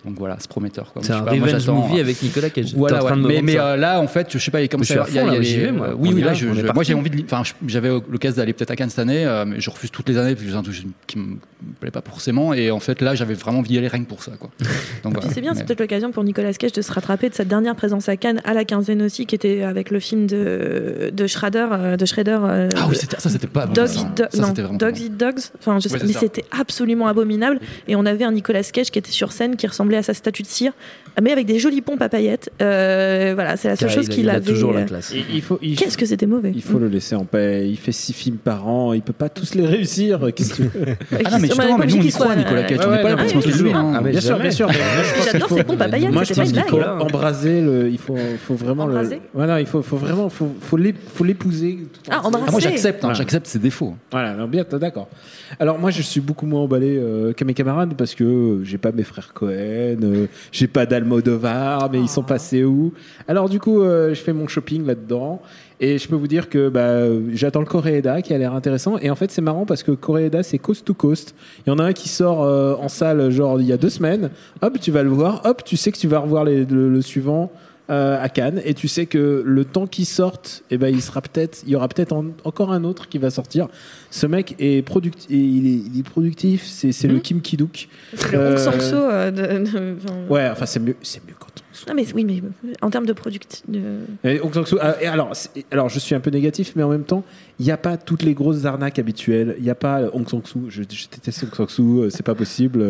donc 0.04 0.16
voilà 0.18 0.36
c'est 0.38 0.48
prometteur 0.48 0.92
quoi. 0.92 1.02
C'est 1.04 1.12
un 1.12 1.20
revenge 1.22 1.68
movie 1.68 2.00
avec 2.00 2.22
Nicolas 2.22 2.50
Cage. 2.50 2.74
Voilà, 2.74 3.04
ouais. 3.04 3.16
mais, 3.16 3.42
mais 3.42 3.58
euh, 3.58 3.76
là, 3.76 4.00
en 4.00 4.06
fait, 4.06 4.28
je 4.32 4.38
sais 4.38 4.50
pas 4.50 4.66
comment 4.68 4.82
Je 4.84 4.92
suis 4.92 5.12
ça 5.14 5.30
les- 5.30 5.42
j'y 5.42 5.58
vais, 5.58 5.72
moi. 5.72 5.88
Oui, 5.98 6.10
y 6.10 6.14
oui, 6.14 6.22
là, 6.22 6.34
je- 6.34 6.46
on 6.48 6.54
est 6.54 6.66
je- 6.66 6.72
moi 6.72 6.82
j'ai 6.82 6.94
envie 6.94 7.10
de. 7.10 7.22
Enfin, 7.24 7.42
j'avais 7.66 7.88
l'occasion 7.88 8.36
d'aller 8.38 8.52
peut-être 8.52 8.70
à 8.70 8.76
Cannes 8.76 8.90
cette 8.90 8.98
année, 9.00 9.24
mais 9.46 9.60
je 9.60 9.70
refuse 9.70 9.90
toutes 9.90 10.08
les 10.08 10.16
années, 10.18 10.34
puis 10.34 10.46
c'est 10.50 10.56
un 10.56 10.62
truc 10.62 10.76
qui 11.06 11.18
me 11.18 11.36
plaît 11.80 11.90
pas 11.90 12.02
forcément. 12.06 12.52
Et 12.54 12.70
en 12.70 12.80
fait, 12.80 13.00
là, 13.00 13.14
j'avais 13.14 13.34
vraiment 13.34 13.58
envie 13.60 13.68
d'y 13.70 13.78
aller 13.78 13.88
rien 13.88 14.02
que 14.04 14.08
pour 14.08 14.22
ça, 14.22 14.32
quoi. 14.38 14.50
Donc, 15.04 15.14
voilà. 15.14 15.28
c'est 15.32 15.40
bien, 15.40 15.54
c'est 15.54 15.64
peut-être 15.64 15.80
l'occasion 15.80 16.10
pour 16.12 16.24
Nicolas 16.24 16.52
Cage 16.52 16.72
de 16.72 16.82
se 16.82 16.92
rattraper 16.92 17.05
rattrapé 17.06 17.28
de 17.30 17.34
sa 17.34 17.44
dernière 17.44 17.76
présence 17.76 18.08
à 18.08 18.16
Cannes 18.16 18.40
à 18.44 18.52
la 18.52 18.64
quinzaine 18.64 19.00
aussi, 19.02 19.26
qui 19.26 19.34
était 19.34 19.62
avec 19.62 19.90
le 19.90 20.00
film 20.00 20.26
de, 20.26 21.10
de 21.12 21.26
Schrader, 21.26 21.66
euh, 21.72 21.96
de 21.96 22.04
Schrader. 22.04 22.38
euh, 22.42 22.68
Ah 22.76 22.86
oui, 22.88 22.96
c'était- 22.96 23.16
ça, 23.20 23.28
c'était 23.30 23.46
pas 23.46 23.66
Dogs 23.66 23.90
Do- 24.16 24.24
Ça, 24.30 24.42
non, 24.42 24.52
Dogs 24.52 24.78
bon. 24.78 25.00
Eat 25.00 25.16
Dogs. 25.16 25.38
Enfin, 25.60 25.78
je 25.78 25.88
sais, 25.88 25.98
c'est 25.98 26.06
mais 26.06 26.12
ça. 26.12 26.20
c'était 26.20 26.44
absolument 26.58 27.06
abominable. 27.08 27.60
Et 27.88 27.94
on 27.96 28.04
avait 28.06 28.24
un 28.24 28.32
Nicolas 28.32 28.62
Cage 28.64 28.90
qui 28.90 28.98
était 28.98 29.10
sur 29.12 29.32
scène, 29.32 29.56
qui 29.56 29.66
ressemblait 29.66 29.96
à 29.98 30.02
sa 30.02 30.14
statue 30.14 30.42
de 30.42 30.48
cire, 30.48 30.72
mais 31.22 31.32
avec 31.32 31.46
des 31.46 31.58
jolies 31.58 31.80
pompes 31.80 32.02
à 32.02 32.08
paillettes. 32.08 32.50
Euh, 32.60 33.32
voilà, 33.34 33.56
c'est 33.56 33.68
la 33.68 33.76
seule 33.76 33.88
Car 33.88 33.96
chose 33.96 34.08
qu'il 34.08 34.24
il 34.24 34.30
a 34.30 34.34
avait. 34.34 34.52
toujours 34.52 34.72
la 34.72 34.80
euh, 34.80 34.84
classe. 34.84 35.12
Et 35.14 35.24
il 35.32 35.42
faut, 35.42 35.58
il, 35.62 35.76
Qu'est-ce 35.76 35.96
que 35.96 36.06
c'était 36.06 36.26
mauvais. 36.26 36.52
il 36.54 36.62
faut 36.62 36.78
le 36.78 36.88
laisser 36.88 37.14
en 37.14 37.24
paix. 37.24 37.68
Il 37.68 37.76
fait 37.76 37.92
six 37.92 38.12
films 38.12 38.36
par 38.36 38.66
an. 38.68 38.92
Il 38.92 39.02
peut 39.02 39.12
pas 39.12 39.28
tous 39.28 39.54
les 39.54 39.66
réussir. 39.66 40.20
Qu'est-ce 40.34 40.54
que 40.54 40.62
Ah 41.24 41.30
non, 41.30 41.38
mais 41.40 41.48
justement, 41.48 41.78
mais 41.78 41.86
nous, 41.86 41.96
on 41.96 42.02
y 42.02 42.10
croit, 42.10 42.34
Nicolas 42.36 42.62
Cage. 42.64 42.78
On 42.86 42.90
n'est 42.90 43.02
pas 43.02 43.10
là 43.10 43.16
pour 43.16 43.30
se 43.30 43.34
moquer 43.36 43.52
de 43.52 43.62
lui. 43.62 43.72
hein. 43.72 44.02
Bien 44.02 44.20
sûr, 44.20 44.38
bien 44.38 44.50
sûr. 44.50 44.68
J'adore 45.32 45.48
ces 45.50 45.64
pompes 45.64 45.80
à 45.80 45.88
paillettes, 45.88 46.12
Moi, 46.12 46.22
je 46.24 46.28
c'était 46.28 46.40
pas 46.40 46.44
pense 46.46 46.50
une 46.56 46.62
qu'il 46.62 46.70
faut 46.70 46.76
embraser 47.00 47.60
le. 47.60 47.88
Il 47.88 47.98
faut, 47.98 48.16
faut 48.38 48.54
vraiment 48.54 48.84
Embraser 48.84 49.16
le. 49.16 49.20
Voilà, 49.34 49.60
il 49.60 49.66
faut, 49.66 49.82
faut 49.82 49.96
vraiment, 49.96 50.28
faut, 50.28 50.48
faut 50.60 50.76
l'ép- 50.76 50.96
faut 51.14 51.24
l'épouser. 51.24 51.78
Ah, 52.10 52.20
embrasser. 52.24 52.44
Ah, 52.48 52.50
moi, 52.50 52.60
j'accepte, 52.60 52.98
hein, 52.98 53.08
Voilà. 53.08 53.14
j'accepte 53.18 53.46
ses 53.46 53.58
défauts. 53.58 53.94
Voilà, 54.10 54.34
non, 54.34 54.46
bien, 54.46 54.64
d'accord. 54.70 55.08
Alors 55.60 55.78
moi, 55.78 55.90
je 55.90 56.02
suis 56.02 56.20
beaucoup 56.20 56.46
moins 56.46 56.60
emballé 56.62 56.96
euh, 56.98 57.32
que 57.32 57.44
mes 57.44 57.54
camarades 57.54 57.94
parce 57.96 58.14
que 58.14 58.24
euh, 58.24 58.64
j'ai 58.64 58.78
pas 58.78 58.90
mes 58.92 59.04
frères 59.04 59.32
Cohen, 59.32 59.50
euh, 60.02 60.26
j'ai 60.52 60.66
pas 60.66 60.86
d'Almodovar, 60.86 61.88
mais 61.90 62.00
ils 62.00 62.08
sont 62.08 62.22
passés 62.22 62.64
où? 62.64 62.92
Alors 63.28 63.48
du 63.48 63.58
coup, 63.60 63.80
euh, 63.82 64.10
je 64.14 64.20
fais 64.20 64.32
mon 64.32 64.48
shopping 64.48 64.84
là-dedans 64.86 65.40
et 65.80 65.98
je 65.98 66.08
peux 66.08 66.16
vous 66.16 66.26
dire 66.26 66.48
que 66.48 66.68
bah, 66.68 67.04
j'attends 67.32 67.60
le 67.60 67.66
Coréeda 67.66 68.22
qui 68.22 68.32
a 68.32 68.38
l'air 68.38 68.54
intéressant 68.54 68.98
et 68.98 69.10
en 69.10 69.14
fait 69.14 69.30
c'est 69.30 69.42
marrant 69.42 69.66
parce 69.66 69.82
que 69.82 69.92
Coréeda 69.92 70.42
c'est 70.42 70.58
coast 70.58 70.84
to 70.84 70.94
coast. 70.94 71.34
Il 71.66 71.70
y 71.70 71.72
en 71.72 71.78
a 71.78 71.84
un 71.84 71.92
qui 71.92 72.08
sort 72.08 72.42
euh, 72.42 72.74
en 72.76 72.88
salle 72.88 73.30
genre 73.30 73.60
il 73.60 73.66
y 73.66 73.72
a 73.72 73.76
deux 73.76 73.90
semaines. 73.90 74.30
Hop, 74.62 74.78
tu 74.80 74.90
vas 74.90 75.02
le 75.02 75.10
voir. 75.10 75.42
Hop, 75.44 75.64
tu 75.64 75.76
sais 75.76 75.92
que 75.92 75.98
tu 75.98 76.08
vas 76.08 76.18
revoir 76.20 76.44
le 76.44 77.00
suivant. 77.02 77.50
Euh, 77.88 78.20
à 78.20 78.28
Cannes 78.28 78.60
et 78.64 78.74
tu 78.74 78.88
sais 78.88 79.06
que 79.06 79.42
le 79.46 79.64
temps 79.64 79.86
qu'il 79.86 80.06
sorte 80.06 80.64
eh 80.72 80.76
ben 80.78 80.88
il 80.92 81.00
sera 81.00 81.20
peut-être 81.22 81.62
il 81.64 81.70
y 81.70 81.76
aura 81.76 81.86
peut-être 81.86 82.12
en- 82.12 82.26
encore 82.42 82.72
un 82.72 82.82
autre 82.82 83.08
qui 83.08 83.18
va 83.18 83.30
sortir 83.30 83.68
ce 84.10 84.26
mec 84.26 84.56
est 84.58 84.82
productif 84.84 85.26
il 85.30 85.66
est, 85.68 85.80
il 85.94 86.00
est 86.00 86.02
productif 86.02 86.64
c'est 86.66 86.90
c'est 86.90 87.06
le 87.06 87.20
Kim 87.20 87.40
Kiduk 87.40 87.88
Le 88.32 88.38
Euh, 88.38 88.50
Hong 88.50 88.58
Sang-soo, 88.58 88.96
euh, 88.96 89.30
de- 89.30 89.70
de- 89.70 89.96
enfin, 90.04 90.14
ouais 90.28 90.48
enfin 90.50 90.66
c'est 90.66 90.80
mieux 90.80 90.96
c'est 91.02 91.24
mieux 91.26 91.34
quand 91.38 91.46
Non, 91.88 91.94
mais 91.94 92.06
oui, 92.14 92.24
mais 92.24 92.42
en 92.82 92.90
termes 92.90 93.06
de 93.06 93.12
product. 93.12 93.62
de- 93.68 94.00
alors, 95.06 95.36
c'est- 95.36 95.64
alors, 95.70 95.88
je 95.90 95.98
suis 95.98 96.14
un 96.14 96.20
peu 96.20 96.30
négatif, 96.30 96.72
mais 96.74 96.82
en 96.82 96.88
même 96.88 97.04
temps, 97.04 97.22
il 97.60 97.66
n'y 97.66 97.70
a 97.70 97.76
pas 97.76 97.98
toutes 97.98 98.22
les 98.22 98.32
grosses 98.32 98.64
arnaques 98.64 98.98
habituelles. 98.98 99.54
Il 99.58 99.64
n'y 99.64 99.70
a 99.70 99.74
pas 99.74 100.00
Hong 100.14 100.26
Sang-soo. 100.26 100.64
Je, 100.70 100.82
je 100.88 101.06
déteste 101.12 101.42
Hong 101.44 101.54
Sang-soo, 101.54 102.04
euh, 102.04 102.10
c'est 102.10 102.22
pas 102.24 102.34
possible. 102.34 102.80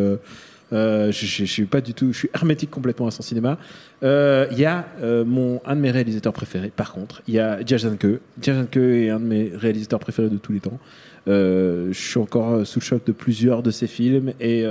Euh, 0.72 1.12
je, 1.12 1.44
suis 1.44 1.64
pas 1.66 1.80
du 1.80 1.94
tout, 1.94 2.12
je 2.12 2.18
suis 2.18 2.30
hermétique 2.34 2.70
complètement 2.70 3.06
à 3.06 3.10
son 3.10 3.22
cinéma. 3.22 3.58
Euh, 4.02 4.46
Il 4.50 4.58
y 4.58 4.64
a 4.64 4.86
euh, 5.00 5.24
mon 5.24 5.60
un 5.64 5.76
de 5.76 5.80
mes 5.80 5.90
réalisateurs 5.90 6.32
préférés. 6.32 6.72
Par 6.74 6.92
contre, 6.92 7.22
il 7.28 7.34
y 7.34 7.38
a 7.38 7.64
Jia 7.64 7.78
Zhangke. 7.78 8.20
Jia 8.40 8.54
Zhangke 8.54 8.76
est 8.76 9.10
un 9.10 9.20
de 9.20 9.24
mes 9.24 9.52
réalisateurs 9.54 10.00
préférés 10.00 10.28
de 10.28 10.38
tous 10.38 10.52
les 10.52 10.60
temps. 10.60 10.78
Je 11.26 11.90
suis 11.92 12.20
encore 12.20 12.64
sous 12.66 12.78
le 12.78 12.84
choc 12.84 13.04
de 13.04 13.12
plusieurs 13.12 13.62
de 13.62 13.72
ses 13.72 13.88
films 13.88 14.32
et 14.40 14.64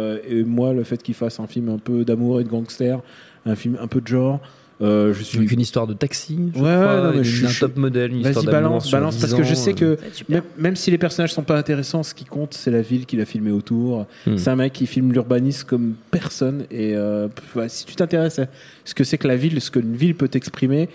moi 0.46 0.72
le 0.74 0.84
fait 0.84 1.02
qu'il 1.04 1.16
fasse 1.16 1.40
un 1.42 1.48
film 1.48 1.68
un 1.70 1.80
peu 1.80 2.06
d'amour 2.06 2.40
et 2.40 2.46
de 2.46 2.50
gangster, 2.50 3.02
un 3.46 3.56
film 3.56 3.78
un 3.82 3.88
peu 3.88 4.00
de 4.00 4.08
genre, 4.08 4.40
euh, 4.82 5.14
je 5.14 5.24
suis 5.24 5.40
une 5.48 5.60
histoire 5.62 5.88
de 5.88 5.94
taxi, 5.94 6.38
je 6.54 6.60
Ouais, 6.60 6.66
ouais, 6.66 6.76
crois, 6.76 7.02
non, 7.02 7.14
mais 7.18 7.24
je- 7.24 7.46
un 7.46 7.50
je- 7.50 7.60
top 7.62 7.78
modèle, 7.78 8.12
une 8.12 8.18
histoire 8.20 8.44
Vas-y, 8.46 8.52
balance, 8.52 8.92
balance, 8.92 9.16
10 9.16 9.22
parce 9.22 9.34
que 9.34 9.44
je 9.44 9.54
sais 9.56 9.72
euh. 9.82 9.96
que 9.96 9.98
même, 10.28 10.44
même 10.58 10.76
si 10.76 10.92
les 10.92 10.98
personnages 10.98 11.34
sont 11.34 11.44
pas 11.44 11.58
intéressants, 11.58 12.04
ce 12.04 12.14
qui 12.14 12.26
compte, 12.26 12.54
c'est 12.54 12.72
la 12.72 12.82
ville 12.82 13.06
qu'il 13.06 13.22
a 13.22 13.26
filmé 13.26 13.52
autour. 13.52 14.06
Hmm. 14.28 14.38
C'est 14.38 14.50
un 14.50 14.56
mec 14.58 14.74
qui 14.74 14.86
filme 14.88 15.12
l'urbanisme 15.14 15.66
comme 15.68 15.94
personne. 16.12 16.66
Et 16.72 16.96
euh, 16.96 17.28
si 17.68 17.86
tu 17.86 17.96
t'intéresses 17.96 18.40
à 18.40 18.48
ce 18.84 18.94
que 18.94 19.04
c'est 19.04 19.18
que 19.18 19.28
la 19.28 19.36
ville, 19.38 19.62
ce 19.62 19.72
qu'une 19.72 19.96
ville 19.96 20.16
peut 20.16 20.28
t'exprimer, 20.28 20.90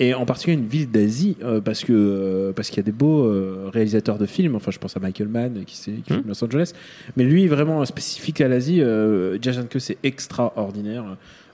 et 0.00 0.12
en 0.12 0.26
particulier 0.26 0.56
une 0.56 0.66
ville 0.66 0.90
d'Asie, 0.90 1.36
euh, 1.44 1.60
parce 1.60 1.84
que 1.84 1.92
euh, 1.92 2.52
parce 2.52 2.68
qu'il 2.68 2.78
y 2.78 2.80
a 2.80 2.82
des 2.84 2.90
beaux 2.90 3.24
euh, 3.26 3.70
réalisateurs 3.72 4.18
de 4.18 4.26
films. 4.26 4.56
Enfin, 4.56 4.72
je 4.72 4.78
pense 4.78 4.96
à 4.96 5.00
Michael 5.00 5.28
Mann 5.28 5.62
qui, 5.64 5.76
c'est- 5.76 5.92
qui 5.92 6.12
Hmm. 6.12 6.16
filme 6.16 6.24
Los 6.28 6.44
Angeles, 6.44 6.72
mais 7.16 7.22
lui 7.24 7.46
vraiment 7.46 7.84
spécifique 7.84 8.40
à 8.40 8.48
l'Asie. 8.48 8.80
Euh, 8.82 9.38
Jia 9.40 9.52
Zhangke, 9.52 9.76
c'est 9.80 9.98
extraordinaire. 10.02 11.04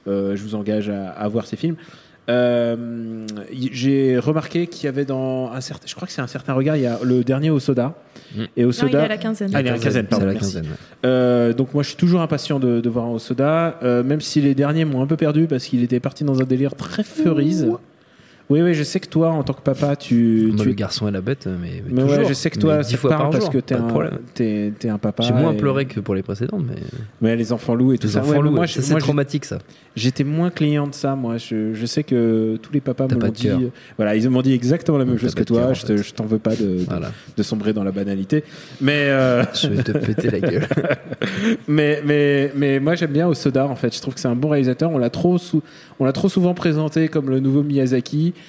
Euh, 0.08 0.36
je 0.36 0.42
vous 0.42 0.54
engage 0.54 0.88
à, 0.88 1.10
à 1.10 1.28
voir 1.28 1.46
ses 1.46 1.56
films. 1.56 1.76
Euh, 2.28 3.26
j'ai 3.72 4.18
remarqué 4.18 4.66
qu'il 4.68 4.84
y 4.84 4.88
avait 4.88 5.04
dans 5.04 5.50
un 5.52 5.60
certain, 5.60 5.86
je 5.88 5.94
crois 5.96 6.06
que 6.06 6.12
c'est 6.12 6.20
un 6.20 6.26
certain 6.28 6.52
regard, 6.52 6.76
il 6.76 6.82
y 6.82 6.86
a 6.86 6.98
le 7.02 7.24
dernier 7.24 7.50
au 7.50 7.58
soda. 7.58 7.94
Mm. 8.36 8.42
Et 8.56 8.64
au 8.64 8.68
Non, 8.68 8.70
il 8.70 8.70
est 8.70 8.72
soda, 8.72 9.02
à 9.04 9.08
la 9.08 9.16
quinzaine. 9.16 9.50
Ah, 9.52 9.60
il 9.60 9.66
est 9.66 9.70
à 9.70 9.72
la 9.72 9.78
quinzaine, 9.80 10.06
pardon, 10.06 10.26
la 10.26 10.32
merci. 10.34 10.52
quinzaine. 10.54 10.70
ouais. 10.70 10.76
euh, 11.06 11.52
donc 11.52 11.74
moi 11.74 11.82
je 11.82 11.88
suis 11.88 11.96
toujours 11.96 12.20
impatient 12.20 12.60
de, 12.60 12.80
de 12.80 12.88
voir 12.88 13.06
un 13.06 13.10
au 13.10 13.18
soda, 13.18 13.78
euh, 13.82 14.04
même 14.04 14.20
si 14.20 14.40
les 14.40 14.54
derniers 14.54 14.84
m'ont 14.84 15.02
un 15.02 15.06
peu 15.06 15.16
perdu 15.16 15.46
parce 15.48 15.64
qu'il 15.64 15.82
était 15.82 15.98
parti 15.98 16.22
dans 16.22 16.40
un 16.40 16.44
délire 16.44 16.76
très 16.76 17.02
feurise. 17.02 17.68
Oui, 18.50 18.62
oui, 18.62 18.74
je 18.74 18.82
sais 18.82 18.98
que 18.98 19.06
toi, 19.08 19.30
en 19.30 19.44
tant 19.44 19.52
que 19.52 19.60
papa, 19.62 19.94
tu, 19.94 20.50
Moi, 20.52 20.62
tu 20.64 20.68
le 20.68 20.74
garçon 20.74 21.06
et 21.06 21.12
la 21.12 21.20
bête, 21.20 21.46
mais, 21.46 21.82
mais 21.86 22.02
mais 22.02 22.10
ouais, 22.10 22.24
je 22.24 22.34
sais 22.34 22.50
que 22.50 22.58
toi, 22.58 22.82
te 22.82 22.96
fois 22.96 23.10
par 23.10 23.30
parce 23.30 23.44
jour, 23.44 23.52
que 23.52 23.58
t'es 23.58 23.74
un, 23.76 24.94
un 24.94 24.98
papa. 24.98 25.22
J'ai 25.22 25.32
moins 25.32 25.52
et- 25.52 25.56
pleuré 25.56 25.84
que 25.86 26.00
pour 26.00 26.16
les 26.16 26.22
précédentes, 26.24 26.64
mais 26.66 26.74
Mais 27.20 27.36
les 27.36 27.52
enfants 27.52 27.76
loups 27.76 27.92
et 27.92 27.98
tout 27.98 28.08
les 28.08 28.14
ça. 28.14 28.20
enfants 28.22 28.32
Ouais, 28.32 28.42
loups, 28.42 28.50
moi, 28.50 28.66
c'est 28.66 28.98
traumatique 28.98 29.44
ça. 29.44 29.58
J'étais 29.94 30.24
moins 30.24 30.50
client 30.50 30.86
de 30.88 30.94
ça, 30.94 31.14
moi. 31.14 31.36
Je, 31.36 31.74
je 31.74 31.86
sais 31.86 32.02
que 32.02 32.56
tous 32.60 32.72
les 32.72 32.80
papas 32.80 33.06
me 33.06 33.14
l'ont 33.20 33.28
dit. 33.30 33.48
Voilà, 33.96 34.16
ils 34.16 34.28
m'ont 34.28 34.42
dit 34.42 34.52
exactement 34.52 34.98
la 34.98 35.04
même 35.04 35.18
chose 35.18 35.34
que 35.34 35.44
toi. 35.44 35.72
Je, 35.72 36.12
t'en 36.12 36.24
veux 36.26 36.38
pas 36.40 36.56
de, 36.56 37.42
sombrer 37.42 37.72
dans 37.72 37.84
la 37.84 37.92
banalité. 37.92 38.42
Mais, 38.80 39.06
euh, 39.10 39.44
Je 39.54 39.68
vais 39.68 39.82
te 39.82 39.92
péter 39.92 40.28
la 40.30 40.40
gueule. 40.40 40.66
mais, 41.68 42.02
mais, 42.04 42.52
mais 42.56 42.80
moi, 42.80 42.94
j'aime 42.94 43.12
bien 43.12 43.28
Osoda, 43.28 43.66
en 43.66 43.76
fait. 43.76 43.94
Je 43.94 44.00
trouve 44.00 44.14
que 44.14 44.20
c'est 44.20 44.28
un 44.28 44.34
bon 44.34 44.48
réalisateur. 44.48 44.90
On 44.90 44.98
l'a 44.98 45.10
trop, 45.10 45.38
sou- 45.38 45.62
on 45.98 46.04
l'a 46.04 46.12
trop 46.12 46.28
souvent 46.28 46.54
présenté 46.54 47.08
comme 47.08 47.30
le 47.30 47.40
nouveau 47.40 47.62
Miyazaki 47.62 48.34
euh, 48.38 48.39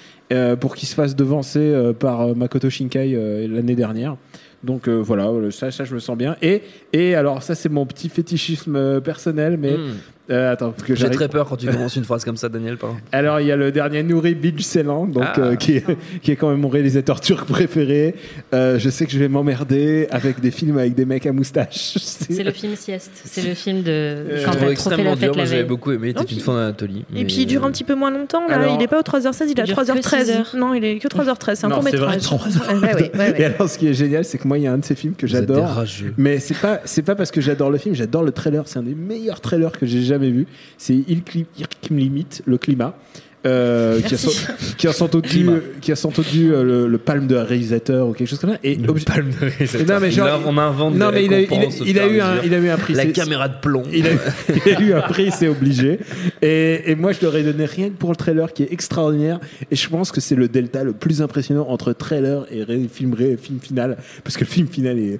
pour 0.56 0.76
qu'il 0.76 0.88
se 0.88 0.96
fasse 0.96 1.16
devancer 1.16 1.60
euh, 1.60 1.94
par 1.94 2.22
euh, 2.22 2.34
Makoto 2.34 2.70
Shinkai 2.70 3.16
euh, 3.16 3.48
l'année 3.48 3.76
dernière. 3.76 4.16
Donc 4.64 4.88
euh, 4.88 4.98
voilà, 4.98 5.28
euh, 5.28 5.50
ça, 5.52 5.70
je 5.72 5.94
me 5.94 6.00
sens 6.00 6.16
bien. 6.18 6.36
Et, 6.42 6.62
et 6.94 7.16
alors, 7.16 7.42
ça, 7.42 7.56
c'est 7.56 7.70
mon 7.70 7.86
petit 7.86 8.10
fétichisme 8.10 8.76
euh, 8.76 9.00
personnel, 9.00 9.58
mais 9.58 9.76
Hmm. 9.78 9.94
Euh, 10.32 10.52
attends, 10.54 10.74
que 10.86 10.96
J'ai 10.96 11.10
très 11.10 11.28
peur 11.28 11.48
quand 11.48 11.58
tu 11.58 11.68
commences 11.68 11.96
une 11.96 12.04
phrase 12.04 12.24
comme 12.26 12.38
ça, 12.38 12.50
Daniel. 12.50 12.78
Pardon. 12.78 12.96
alors, 13.12 13.40
il 13.42 13.48
y 13.48 13.52
a 13.52 13.56
le 13.56 13.72
dernier 13.72 14.04
Nouri 14.04 14.36
Bilgeselan, 14.36 15.08
donc 15.08 15.24
Ah. 15.26 15.40
euh, 15.40 15.56
qui, 15.56 15.78
est, 15.78 15.86
qui 16.22 16.32
est 16.32 16.36
quand 16.36 16.50
même 16.50 16.60
mon 16.60 16.70
réalisateur 16.70 17.20
turc 17.22 17.48
préféré. 17.48 18.16
Euh, 18.54 18.80
je 18.80 18.90
sais 18.90 19.06
que 19.06 19.12
je 19.12 19.20
vais 19.20 19.28
m'emmerder 19.28 20.08
avec 20.12 20.40
des 20.40 20.52
films 20.52 20.78
avec 20.78 20.96
des 20.96 21.06
mecs 21.06 21.26
à 21.26 21.32
moustache. 21.32 21.98
C'est 22.02 22.44
le 22.44 22.52
film 22.52 22.76
Sieste. 22.76 23.12
C'est 23.26 23.48
le 23.48 23.54
film 23.54 23.84
de 23.84 24.26
quand 24.46 24.52
trop 24.52 24.60
fait 24.60 24.66
la 24.66 24.72
extrêmement 24.72 25.16
dur. 25.16 25.36
Moi, 25.36 25.46
j'avais 25.46 25.64
beaucoup 25.64 25.92
aimé. 25.92 26.14
C'était 26.18 26.34
une 26.36 26.40
fin 26.42 26.54
d'Anatolie. 26.56 27.06
Et 27.16 27.26
puis 27.26 27.38
il 27.42 27.46
dure 27.46 27.66
un 27.66 27.72
petit 27.72 27.84
peu 27.84 27.96
moins 27.96 28.12
longtemps. 28.12 28.48
Là, 28.48 28.56
Alors- 28.56 28.78
il 28.80 28.84
est 28.84 28.88
pas 28.88 29.00
au 29.00 29.04
3h16, 29.04 29.46
il 29.48 29.52
est 29.52 29.60
à 29.60 29.64
Il 29.64 29.66
dure 29.68 29.76
que 29.76 29.82
3h13. 29.82 30.26
six 30.26 30.32
heures. 30.32 30.56
Non, 30.58 30.74
il 30.74 30.84
est 30.86 30.98
que 31.00 31.08
3h13. 31.08 31.56
C'est 31.56 31.66
un 31.66 31.70
Non, 31.70 31.76
court 31.76 31.84
métrage. 31.86 32.22
Ouais, 32.32 32.94
ouais, 32.96 33.12
ouais, 33.18 33.42
Et 33.42 33.46
alors, 33.46 33.70
ce 33.70 33.78
qui 33.78 33.88
est 33.88 33.94
génial, 33.94 34.24
c'est 34.26 34.38
que 34.38 34.48
moi, 34.48 34.58
il 34.58 34.64
y 34.64 34.68
a 34.68 34.74
un 34.74 34.78
de 34.78 34.86
ces 34.86 34.96
films 34.96 35.16
que 35.16 35.28
j'adore. 35.28 35.84
Mais 36.18 36.40
c'est 36.40 36.58
pas, 36.58 36.80
c'est 36.86 37.02
pas 37.02 37.16
parce 37.16 37.32
que 37.32 37.42
j'adore 37.42 37.70
le 37.72 37.78
film, 37.78 37.96
j'adore 37.96 38.24
le 38.24 38.32
trailer. 38.32 38.64
C'est 38.68 38.80
un 38.80 38.84
des 38.84 38.96
meilleurs 38.96 39.42
trailers 39.42 39.72
que 39.72 39.86
j'ai 39.86 40.02
jamais 40.02 40.21
vu. 40.30 40.46
C'est 40.78 40.96
Il, 41.08 41.22
Cli- 41.22 41.48
Il 41.58 41.80
qui 41.82 41.94
me 41.94 42.00
limite, 42.00 42.44
le 42.46 42.58
climat. 42.58 42.98
Euh, 43.46 44.00
qui, 44.02 44.14
a 44.14 44.18
sans, 44.18 44.32
qui 44.78 44.88
a 44.88 44.94
sans 44.94 45.08
doute 45.08 45.28
dû, 45.28 45.50
qui 45.82 45.92
a 45.92 45.96
sans 45.96 46.10
doute 46.10 46.30
dû 46.32 46.54
euh, 46.54 46.64
le, 46.64 46.88
le 46.88 46.98
palme 47.00 47.26
de 47.28 47.36
réalisateur 47.36 48.08
ou 48.08 48.14
quelque 48.14 48.28
chose 48.30 48.40
comme 48.40 48.52
ça. 48.52 48.60
Et 48.64 48.78
obje- 48.78 49.04
palme 49.06 49.30
de 49.32 49.46
réalisateur. 49.48 49.88
Non, 49.88 50.00
mais 50.00 50.10
Il 50.10 50.14
genre- 50.14 50.28
a- 50.28 50.40
on 50.46 50.58
invente 50.58 50.96
non, 50.96 51.10
mais 51.12 51.26
il 51.26 51.34
a, 51.34 51.42
il 51.42 51.54
a- 51.54 51.66
il 51.86 52.00
a 52.00 52.08
eu 52.08 52.22
un, 52.22 52.42
il 52.44 52.54
a 52.54 52.58
eu 52.60 52.70
un 52.70 52.78
prix. 52.78 52.94
La 52.94 53.06
caméra 53.08 53.48
de 53.50 53.56
plomb. 53.60 53.84
il 53.92 54.06
a, 54.06 54.10
il 54.68 54.76
a 54.76 54.80
eu 54.82 54.94
un 54.94 55.02
prix, 55.02 55.32
c'est 55.32 55.48
obligé. 55.48 56.00
Et, 56.42 56.92
et 56.92 56.96
moi, 56.96 57.12
je 57.14 57.22
leur 57.22 57.36
ai 57.36 57.44
donné 57.44 57.66
rien 57.66 57.88
que 57.90 57.96
pour 57.96 58.12
le 58.12 58.16
trailer 58.16 58.54
qui 58.54 58.64
est 58.64 58.72
extraordinaire. 58.72 59.40
Et 59.72 59.76
je 59.76 59.90
pense 59.90 60.12
que 60.12 60.22
c'est 60.22 60.36
le 60.36 60.48
delta 60.48 60.84
le 60.84 60.94
plus 60.94 61.22
impressionnant 61.22 61.66
entre 61.70 61.94
trailer 61.94 62.46
et 62.52 62.64
ré- 62.64 62.88
film, 62.94 63.14
ré- 63.14 63.38
film 63.42 63.60
final. 63.60 63.98
Parce 64.24 64.36
que 64.38 64.42
le 64.44 64.50
film 64.50 64.68
final 64.68 65.00
est. 65.00 65.20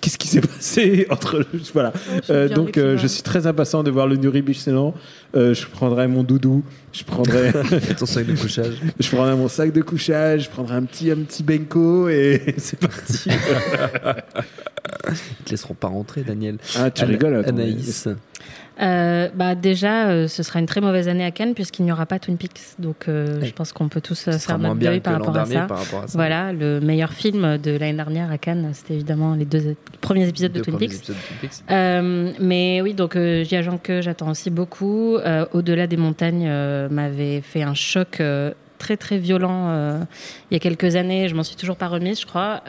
Qu'est-ce 0.00 0.18
qui 0.18 0.28
s'est 0.28 0.40
passé 0.40 1.06
entre. 1.10 1.38
le- 1.38 1.46
Voilà. 1.74 1.92
j'aime 2.26 2.36
Euh, 2.36 2.48
donc, 2.48 2.78
euh, 2.78 2.96
je 2.96 3.06
suis 3.08 3.22
très 3.22 3.46
impatient 3.48 3.82
de 3.82 3.90
voir 3.90 4.06
le 4.06 4.16
Nuri 4.16 4.42
Bilgeselan. 4.42 4.94
Euh, 5.34 5.52
je 5.52 5.66
prendrai 5.66 6.06
mon 6.06 6.22
doudou. 6.22 6.62
Je 6.92 7.04
prendrai, 7.04 7.52
Ton 7.98 8.06
sac 8.06 8.26
de 8.26 8.34
couchage. 8.34 8.74
je 8.98 9.08
prendrai 9.08 9.36
mon 9.36 9.48
sac 9.48 9.72
de 9.72 9.82
couchage. 9.82 10.44
Je 10.44 10.50
prendrai 10.50 10.76
un 10.76 10.84
petit, 10.84 11.10
un 11.10 11.16
petit 11.16 11.42
benko. 11.42 12.08
Et 12.08 12.54
c'est 12.58 12.78
parti. 12.78 13.28
Ils 15.08 15.44
te 15.44 15.50
laisseront 15.50 15.74
pas 15.74 15.88
rentrer, 15.88 16.22
Daniel. 16.22 16.58
Ah, 16.76 16.90
tu 16.90 17.04
rigoles, 17.04 17.34
attends, 17.36 17.50
Anaïs. 17.50 18.08
Euh, 18.80 19.28
bah 19.34 19.54
déjà, 19.54 20.08
euh, 20.08 20.28
ce 20.28 20.42
sera 20.42 20.58
une 20.58 20.66
très 20.66 20.80
mauvaise 20.80 21.08
année 21.08 21.24
à 21.24 21.30
Cannes 21.30 21.54
puisqu'il 21.54 21.84
n'y 21.84 21.92
aura 21.92 22.04
pas 22.04 22.18
Twin 22.18 22.36
Peaks. 22.36 22.78
Donc, 22.78 23.08
euh, 23.08 23.40
je 23.42 23.52
pense 23.52 23.72
qu'on 23.72 23.88
peut 23.88 24.00
tous 24.00 24.14
Ce 24.14 24.30
faire 24.32 24.58
notre 24.58 24.74
deuil 24.76 25.00
par 25.00 25.14
rapport 25.14 25.36
à 25.36 25.46
ça. 25.46 25.62
par 25.62 25.78
rapport 25.78 26.02
à 26.02 26.06
ça. 26.06 26.12
Voilà, 26.18 26.52
le 26.52 26.80
meilleur 26.80 27.12
film 27.12 27.58
de 27.58 27.70
l'année 27.72 27.94
dernière 27.94 28.30
à 28.30 28.38
Cannes, 28.38 28.70
c'était 28.74 28.94
évidemment 28.94 29.34
les 29.34 29.46
deux 29.46 29.76
premiers 30.00 30.28
épisodes 30.28 30.52
de 30.52 30.58
Deux 30.58 30.64
Twin 30.64 30.78
Peaks. 30.78 30.92
épisodes 30.92 31.16
de 31.16 31.38
Twin 31.38 31.50
Peaks. 31.50 32.40
Mais 32.40 32.80
oui, 32.82 32.94
donc 32.94 33.16
Jia 33.16 33.62
que 33.82 34.00
j'attends 34.00 34.30
aussi 34.30 34.50
beaucoup. 34.50 35.16
Au-delà 35.52 35.86
des 35.86 35.96
montagnes 35.96 36.48
m'avait 36.90 37.40
fait 37.40 37.62
un 37.62 37.74
choc 37.74 38.22
très 38.78 38.96
très 38.98 39.18
violent 39.18 40.00
il 40.50 40.54
y 40.54 40.56
a 40.56 40.60
quelques 40.60 40.96
années. 40.96 41.28
Je 41.28 41.34
m'en 41.34 41.42
suis 41.42 41.56
toujours 41.56 41.76
pas 41.76 41.88
remise, 41.88 42.20
je 42.20 42.26
crois. 42.26 42.62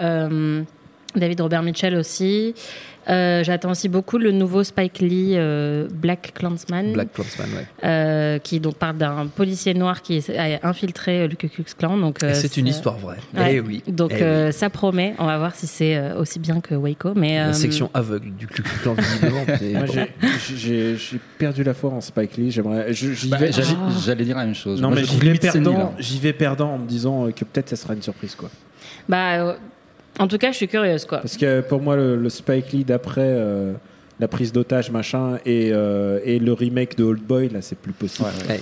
David 1.15 1.41
Robert 1.41 1.63
Mitchell 1.63 1.95
aussi. 1.95 2.53
Euh, 3.09 3.43
J'attends 3.43 3.71
aussi 3.71 3.87
beaucoup 3.89 4.17
le 4.17 4.31
nouveau 4.31 4.63
Spike 4.63 4.99
Lee 4.99 5.33
euh, 5.35 5.87
Black 5.91 6.33
Clansman, 6.33 6.91
Black 6.93 7.13
Clansman, 7.13 7.47
ouais. 7.55 7.65
euh, 7.85 8.39
qui 8.39 8.59
donc 8.59 8.75
parle 8.75 8.97
d'un 8.97 9.27
policier 9.27 9.73
noir 9.73 10.01
qui 10.01 10.23
a 10.37 10.67
infiltré 10.67 11.27
le 11.27 11.35
Ku 11.35 11.47
Klux 11.47 11.65
Klan. 11.77 11.97
Donc 11.97 12.21
Et 12.21 12.27
euh, 12.27 12.33
c'est 12.33 12.57
une 12.57 12.67
histoire 12.67 12.97
vraie. 12.97 13.17
Ouais. 13.35 13.55
Eh 13.55 13.59
oui. 13.61 13.81
Donc 13.87 14.11
Eh 14.13 14.21
euh, 14.23 14.47
oui. 14.47 14.53
ça 14.53 14.69
promet. 14.69 15.13
On 15.19 15.25
va 15.25 15.37
voir 15.37 15.55
si 15.55 15.67
c'est 15.67 16.11
aussi 16.13 16.39
bien 16.39 16.59
que 16.59 16.75
Waco. 16.75 17.13
Mais 17.15 17.37
La 17.37 17.47
euh, 17.49 17.53
section 17.53 17.89
aveugle 17.93 18.31
du 18.31 18.47
Ku 18.47 18.61
Klux 18.61 18.79
Klan, 18.83 18.95
Moi, 19.21 19.85
j'ai- 20.55 21.19
perdu 21.37 21.63
la 21.63 21.73
foi 21.73 21.91
en 21.91 22.01
Spike 22.01 22.37
Lee. 22.37 22.51
J'aimerais. 22.51 22.91
Bah, 23.27 23.37
vais. 23.37 23.51
J'allais 24.05 24.25
dire 24.25 24.37
la 24.37 24.45
même 24.45 24.55
chose. 24.55 24.81
Non, 24.81 24.89
Moi, 24.89 24.97
mais 24.99 25.05
j'y 25.05 25.17
vais 25.19 25.33
perdant. 25.35 25.93
J'y 25.99 26.19
vais 26.19 26.33
perdant 26.33 26.73
en 26.73 26.77
me 26.79 26.87
disant 26.87 27.27
que 27.31 27.45
peut-être 27.45 27.69
ça 27.69 27.75
sera 27.75 27.93
une 27.93 28.01
surprise, 28.01 28.35
quoi. 28.35 28.49
bah, 29.07 29.35
euh, 29.39 29.53
en 30.19 30.27
tout 30.27 30.37
cas, 30.37 30.51
je 30.51 30.57
suis 30.57 30.67
curieuse, 30.67 31.05
quoi. 31.05 31.19
Parce 31.19 31.37
que 31.37 31.61
pour 31.61 31.81
moi, 31.81 31.95
le, 31.95 32.15
le 32.15 32.29
Spike 32.29 32.71
Lee 32.71 32.83
d'après 32.83 33.21
euh, 33.23 33.73
la 34.19 34.27
prise 34.27 34.51
d'otage, 34.51 34.89
machin, 34.91 35.37
et, 35.45 35.69
euh, 35.71 36.19
et 36.23 36.39
le 36.39 36.53
remake 36.53 36.97
de 36.97 37.03
Old 37.03 37.21
Boy, 37.21 37.49
là, 37.49 37.61
c'est 37.61 37.77
plus 37.77 37.93
possible. 37.93 38.29
Ouais. 38.47 38.55
Ouais. 38.55 38.61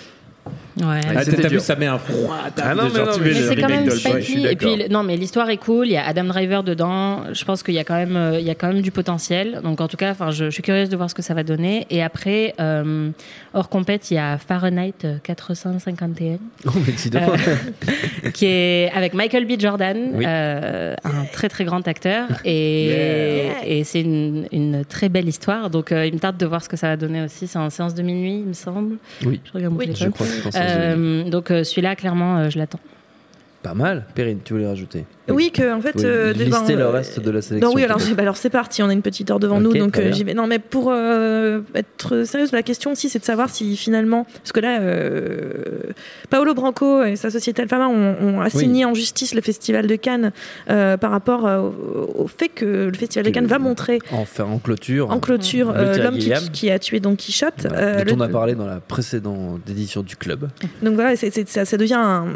Ah, 0.84 1.24
C'était 1.24 1.42
T'as 1.44 1.48
vu, 1.48 1.60
ça 1.60 1.76
met 1.76 1.86
un 1.86 1.98
froid 1.98 2.36
Ah 2.62 2.76
non, 2.76 2.84
mais 2.94 3.00
non, 3.00 3.06
mais 3.22 3.34
c'est 3.34 3.56
quand 3.56 3.70
même 3.70 3.90
Spike. 3.90 4.38
Et 4.46 4.56
puis, 4.56 4.90
non, 4.90 5.04
mais 5.04 5.16
l'histoire 5.16 5.50
est 5.50 5.58
cool. 5.58 5.88
Il 5.88 5.92
y 5.94 5.98
a 5.98 6.06
Adam 6.06 6.26
Driver 6.26 6.64
dedans. 6.64 7.24
Je 7.34 7.46
pense 7.46 7.64
qu'il 7.64 7.74
y 7.76 7.80
a 7.80 7.84
quand 7.86 7.96
même, 7.96 8.16
euh, 8.18 8.40
il 8.40 8.46
y 8.46 8.50
a 8.50 8.56
quand 8.56 8.68
même 8.68 8.82
du 8.82 8.92
potentiel. 8.92 9.62
Donc, 9.64 9.80
en 9.80 9.88
tout 9.88 9.96
cas, 9.98 10.12
enfin, 10.12 10.32
je, 10.32 10.46
je 10.46 10.50
suis 10.50 10.64
curieuse 10.64 10.90
de 10.90 10.98
voir 10.98 11.10
ce 11.10 11.16
que 11.16 11.22
ça 11.22 11.34
va 11.34 11.44
donner. 11.44 11.88
Et 11.90 12.04
après, 12.04 12.54
euh, 12.60 13.10
hors 13.54 13.70
compète, 13.70 14.12
il 14.12 14.16
y 14.16 14.18
a 14.18 14.38
Fahrenheit 14.38 14.94
451, 15.24 16.38
Oh, 16.66 16.72
mais 16.86 16.92
dis 16.94 17.10
donc. 17.10 17.22
euh, 17.24 18.30
qui 18.32 18.46
est 18.46 18.92
avec 18.94 19.14
Michael 19.14 19.46
B. 19.46 19.60
Jordan, 19.60 19.98
Oui. 20.14 20.26
euh, 20.28 20.94
un 21.06 21.26
très 21.32 21.48
très 21.50 21.64
grand 21.64 21.88
acteur. 21.88 22.28
Et, 22.46 22.66
Yeah. 22.86 23.66
et 23.68 23.84
c'est 23.84 24.02
une, 24.02 24.48
une 24.52 24.84
très 24.86 25.10
belle 25.10 25.28
histoire. 25.28 25.70
Donc, 25.70 25.92
euh, 25.92 26.06
il 26.06 26.14
me 26.14 26.20
tarde 26.20 26.38
de 26.38 26.46
voir 26.46 26.62
ce 26.64 26.70
que 26.70 26.78
ça 26.78 26.88
va 26.90 26.98
donner 26.98 27.24
aussi. 27.24 27.48
C'est 27.48 27.58
en 27.60 27.70
séance 27.70 27.94
de 27.94 28.02
minuit, 28.02 28.40
il 28.40 28.46
me 28.48 28.54
semble. 28.54 28.98
Oui. 29.26 29.40
Je 29.46 29.52
regarde 29.54 29.74
mon 29.74 29.80
Oui. 29.80 29.92
Je 29.96 30.08
crois 30.10 30.26
que 30.28 30.32
Euh, 30.66 31.30
donc, 31.30 31.52
euh, 31.52 31.64
celui-là, 31.64 31.96
clairement, 31.96 32.38
euh, 32.38 32.50
je 32.50 32.58
l'attends. 32.58 32.80
Pas 33.66 33.74
mal. 33.74 34.06
Perrine, 34.14 34.38
tu 34.46 34.54
voulais 34.54 34.68
rajouter 34.68 35.06
Oui, 35.28 35.50
que 35.52 35.74
en 35.74 35.82
fait, 35.82 35.96
Oui, 35.96 36.04
euh, 36.06 36.34
lister 36.34 36.74
ben, 36.74 36.76
le 36.78 36.82
euh, 36.84 36.90
reste 36.92 37.20
de 37.20 37.32
la 37.32 37.42
sélection. 37.42 37.68
Non, 37.72 37.76
oui, 37.76 37.84
alors, 37.84 37.98
peut-être. 37.98 38.10
j'ai- 38.10 38.16
bah, 38.16 38.22
alors 38.22 38.38
c'est 38.38 38.52
parti, 38.52 38.84
on 38.84 38.90
a 38.90 38.94
une 38.94 39.02
petite 39.02 39.32
heure 39.32 39.40
devant 39.40 39.60
nous, 39.60 39.74
donc 39.74 39.98
euh, 39.98 40.12
vais. 40.24 40.36
Non, 40.36 40.46
mais 40.46 40.60
pour 40.60 40.92
euh, 40.92 41.62
être 41.74 42.26
sérieuse, 42.26 42.52
la 42.52 42.62
question 42.62 42.92
aussi, 42.92 43.10
c'est 43.10 43.18
de 43.18 43.24
savoir 43.26 43.50
si 43.50 43.76
finalement, 43.76 44.26
parce 44.38 44.52
que 44.52 44.60
là, 44.60 44.80
euh, 44.82 45.50
Paolo 46.30 46.54
Branco 46.54 47.04
et 47.04 47.16
sa 47.16 47.32
société 47.32 47.64
Alfama 47.64 47.88
ont, 47.88 48.16
ont 48.22 48.42
assigné 48.42 48.86
en 48.86 48.94
justice 48.94 49.34
le 49.34 49.42
Festival 49.42 49.88
de 49.88 49.96
Cannes 49.96 50.32
euh, 50.70 50.96
par 50.98 51.10
rapport 51.10 51.48
euh, 51.48 51.70
au, 52.16 52.28
fait 52.28 52.50
que 52.50 52.66
le 52.92 52.94
Festival 52.94 53.26
de 53.26 53.32
Cannes 53.32 53.48
va 53.48 53.58
montrer 53.58 53.98
En, 54.12 54.26
faire 54.26 54.48
en 54.48 54.60
clôture. 54.60 55.10
en 55.10 55.20
clôture 55.20 55.72
euh, 55.76 55.96
Terry 55.96 56.04
l'homme 56.04 56.50
qui, 56.52 56.70
a 56.70 56.78
tué 56.78 57.00
Don 57.00 57.16
Quichotte. 57.16 57.66
Voilà, 57.68 57.78
euh, 57.80 58.04
dont 58.04 58.18
on 58.18 58.22
a 58.22 58.28
parlé 58.30 58.54
dans 58.54 58.68
la 58.68 58.80
précédente 58.80 59.68
édition 59.68 60.04
du 60.04 60.16
club. 60.16 60.50
Donc 60.84 60.94
voilà, 60.94 61.16
ça, 61.16 61.66
ça 61.66 61.78
devient 61.78 61.96
un- 61.96 62.28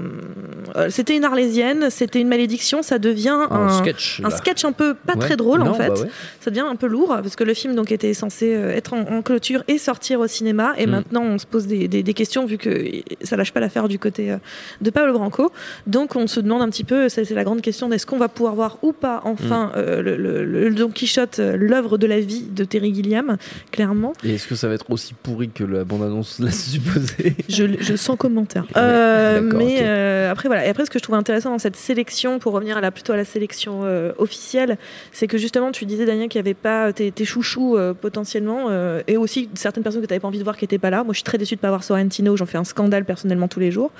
euh, 0.76 0.88
C'était 0.90 1.19
une 1.20 1.26
arlésienne, 1.26 1.90
c'était 1.90 2.20
une 2.20 2.28
malédiction, 2.28 2.82
ça 2.82 2.98
devient 3.00 3.38
Un, 3.52 3.56
un, 3.68 3.70
sketch. 3.70 4.22
un 4.24 4.30
là. 4.30 4.36
sketch 4.38 4.66
un 4.66 4.72
peu 4.72 4.94
pas 4.96 5.14
Ouais. 5.14 5.20
très 5.20 5.36
drôle 5.38 5.60
Non, 5.60 5.72
en 5.72 5.74
fait. 5.76 5.88
bah 5.90 5.94
ouais. 6.02 6.08
Ça 6.42 6.50
devient 6.50 6.66
un 6.68 6.76
peu 6.76 6.88
lourd 6.88 7.10
parce 7.22 7.36
que 7.36 7.44
le 7.44 7.54
film 7.54 7.76
donc 7.76 7.92
était 7.92 8.14
censé 8.14 8.54
euh, 8.56 8.72
être 8.76 8.94
en, 8.94 9.02
en 9.02 9.22
clôture 9.22 9.64
et 9.68 9.78
sortir 9.78 10.20
au 10.20 10.28
cinéma 10.28 10.74
et 10.78 10.88
Mm. 10.88 10.90
maintenant 10.92 11.22
on 11.24 11.38
se 11.38 11.46
pose 11.46 11.68
des, 11.68 11.88
des- 11.88 12.02
des 12.04 12.14
questions 12.14 12.46
vu 12.46 12.58
que 12.58 12.86
ça 13.22 13.36
lâche 13.38 13.52
pas 13.54 13.60
l'affaire 13.60 13.88
du 13.88 14.00
côté 14.00 14.32
euh, 14.32 14.38
de 14.82 14.90
Paolo 14.90 15.14
Branco. 15.14 15.52
Donc 15.88 16.16
on 16.16 16.26
se 16.28 16.40
demande 16.40 16.62
un 16.62 16.70
petit 16.70 16.84
peu, 16.84 17.10
c'est 17.10 17.30
la 17.32 17.44
grande 17.44 17.62
question 17.62 17.90
d'est-ce 17.90 18.06
qu'on 18.06 18.18
va 18.18 18.30
pouvoir 18.30 18.56
voir 18.56 18.78
ou 18.82 18.92
pas 18.94 19.22
enfin 19.26 19.68
Mm. 19.76 19.78
euh, 19.78 20.02
le, 20.02 20.18
le- 20.18 20.46
le 20.46 20.74
Don 20.74 20.90
Quichotte, 20.90 21.40
l'œuvre 21.40 21.98
de 21.98 22.08
la 22.08 22.20
vie 22.20 22.44
de 22.50 22.64
Terry 22.64 22.94
Gilliam, 22.96 23.38
clairement. 23.72 24.14
Et 24.24 24.36
est-ce 24.36 24.48
que 24.48 24.56
ça 24.56 24.68
va 24.68 24.74
être 24.76 24.90
aussi 24.90 25.14
pourri 25.14 25.50
que 25.50 25.64
la 25.64 25.84
bande-annonce 25.84 26.40
laisse 26.44 26.70
supposer 26.72 27.36
Je, 27.50 27.66
je 27.80 27.96
sens 27.96 28.18
commentaire. 28.18 28.66
Euh, 28.78 29.42
mais 29.42 29.80
euh, 29.82 30.32
après 30.32 30.48
voilà. 30.48 30.66
Et 30.66 30.70
après 30.70 30.86
ce 30.86 30.90
que 30.90 31.00
je 31.00 31.04
trouve 31.04 31.09
intéressant 31.18 31.52
dans 31.52 31.60
cette 31.60 31.76
sélection, 31.76 32.40
pour 32.40 32.54
revenir 32.54 32.78
à 32.78 32.82
la, 32.82 32.92
plutôt 32.92 33.14
à 33.14 33.18
la 33.18 33.26
sélection 33.26 33.82
euh, 33.84 34.12
officielle, 34.18 34.78
c'est 35.12 35.28
que 35.28 35.38
justement 35.38 35.72
tu 35.72 35.86
disais 35.86 36.06
Daniel 36.06 36.30
qu'il 36.30 36.42
n'y 36.42 36.48
avait 36.48 36.54
pas 36.54 36.94
tes, 36.94 37.12
tes 37.12 37.26
chouchous 37.26 37.78
euh, 37.78 37.94
potentiellement, 37.94 38.68
euh, 38.70 39.02
et 39.08 39.18
aussi 39.18 39.50
certaines 39.56 39.84
personnes 39.84 40.02
que 40.02 40.08
tu 40.08 40.14
n'avais 40.14 40.20
pas 40.20 40.28
envie 40.28 40.40
de 40.40 40.44
voir 40.44 40.58
qui 40.58 40.64
n'étaient 40.64 40.78
pas 40.78 40.90
là. 40.90 41.04
Moi 41.04 41.14
je 41.14 41.18
suis 41.18 41.24
très 41.24 41.38
déçue 41.38 41.56
de 41.56 41.60
ne 41.60 41.62
pas 41.62 41.70
voir 41.70 41.84
Sorrentino. 41.84 42.36
J'en 42.38 42.46
fais 42.46 42.58
un 42.58 42.64
scandale 42.64 43.06
personnellement 43.06 43.48
tous 43.48 43.60
les 43.60 43.72
jours. 43.72 43.92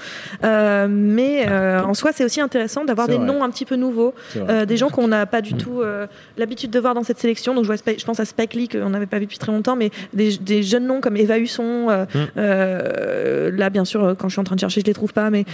Mais 0.44 1.46
euh, 1.50 1.82
en 1.82 1.94
soi 1.94 2.12
c'est 2.14 2.24
aussi 2.24 2.42
intéressant 2.42 2.86
d'avoir 2.86 3.08
des 3.08 3.18
vrai. 3.18 3.26
noms 3.26 3.44
un 3.44 3.50
petit 3.50 3.66
peu 3.66 3.76
nouveaux, 3.76 4.14
des 4.36 4.78
gens 4.78 4.90
qu'on 4.90 5.08
n'a 5.08 5.26
pas 5.26 5.42
du 5.42 5.54
tout 5.54 5.82
euh, 5.82 6.08
l'habitude 6.38 6.72
de 6.72 6.80
voir 6.80 6.94
dans 6.94 7.04
cette 7.04 7.20
sélection. 7.20 7.54
Donc 7.54 7.66
je, 7.66 7.72
vois 7.72 7.78
je 7.98 8.06
pense 8.06 8.20
à 8.20 8.26
Spike 8.26 8.54
Lee 8.54 8.68
qu'on 8.68 8.90
n'avait 8.90 9.06
pas 9.06 9.20
vu 9.20 9.26
depuis 9.26 9.38
très 9.38 9.52
longtemps, 9.52 9.76
mais 9.76 9.92
des, 10.14 10.38
des 10.38 10.64
jeunes 10.64 10.88
noms 10.88 11.02
comme 11.02 11.18
Eva 11.18 11.38
Husson. 11.38 12.06
euh, 12.38 13.52
là, 13.52 13.70
bien 13.70 13.86
sûr, 13.86 14.16
quand 14.18 14.30
je 14.30 14.34
suis 14.34 14.40
en 14.40 14.44
train 14.44 14.56
de 14.56 14.60
chercher, 14.60 14.82
je 14.82 14.86
les 14.86 14.94
trouve 14.94 15.14
pas, 15.14 15.30
mais 15.30 15.46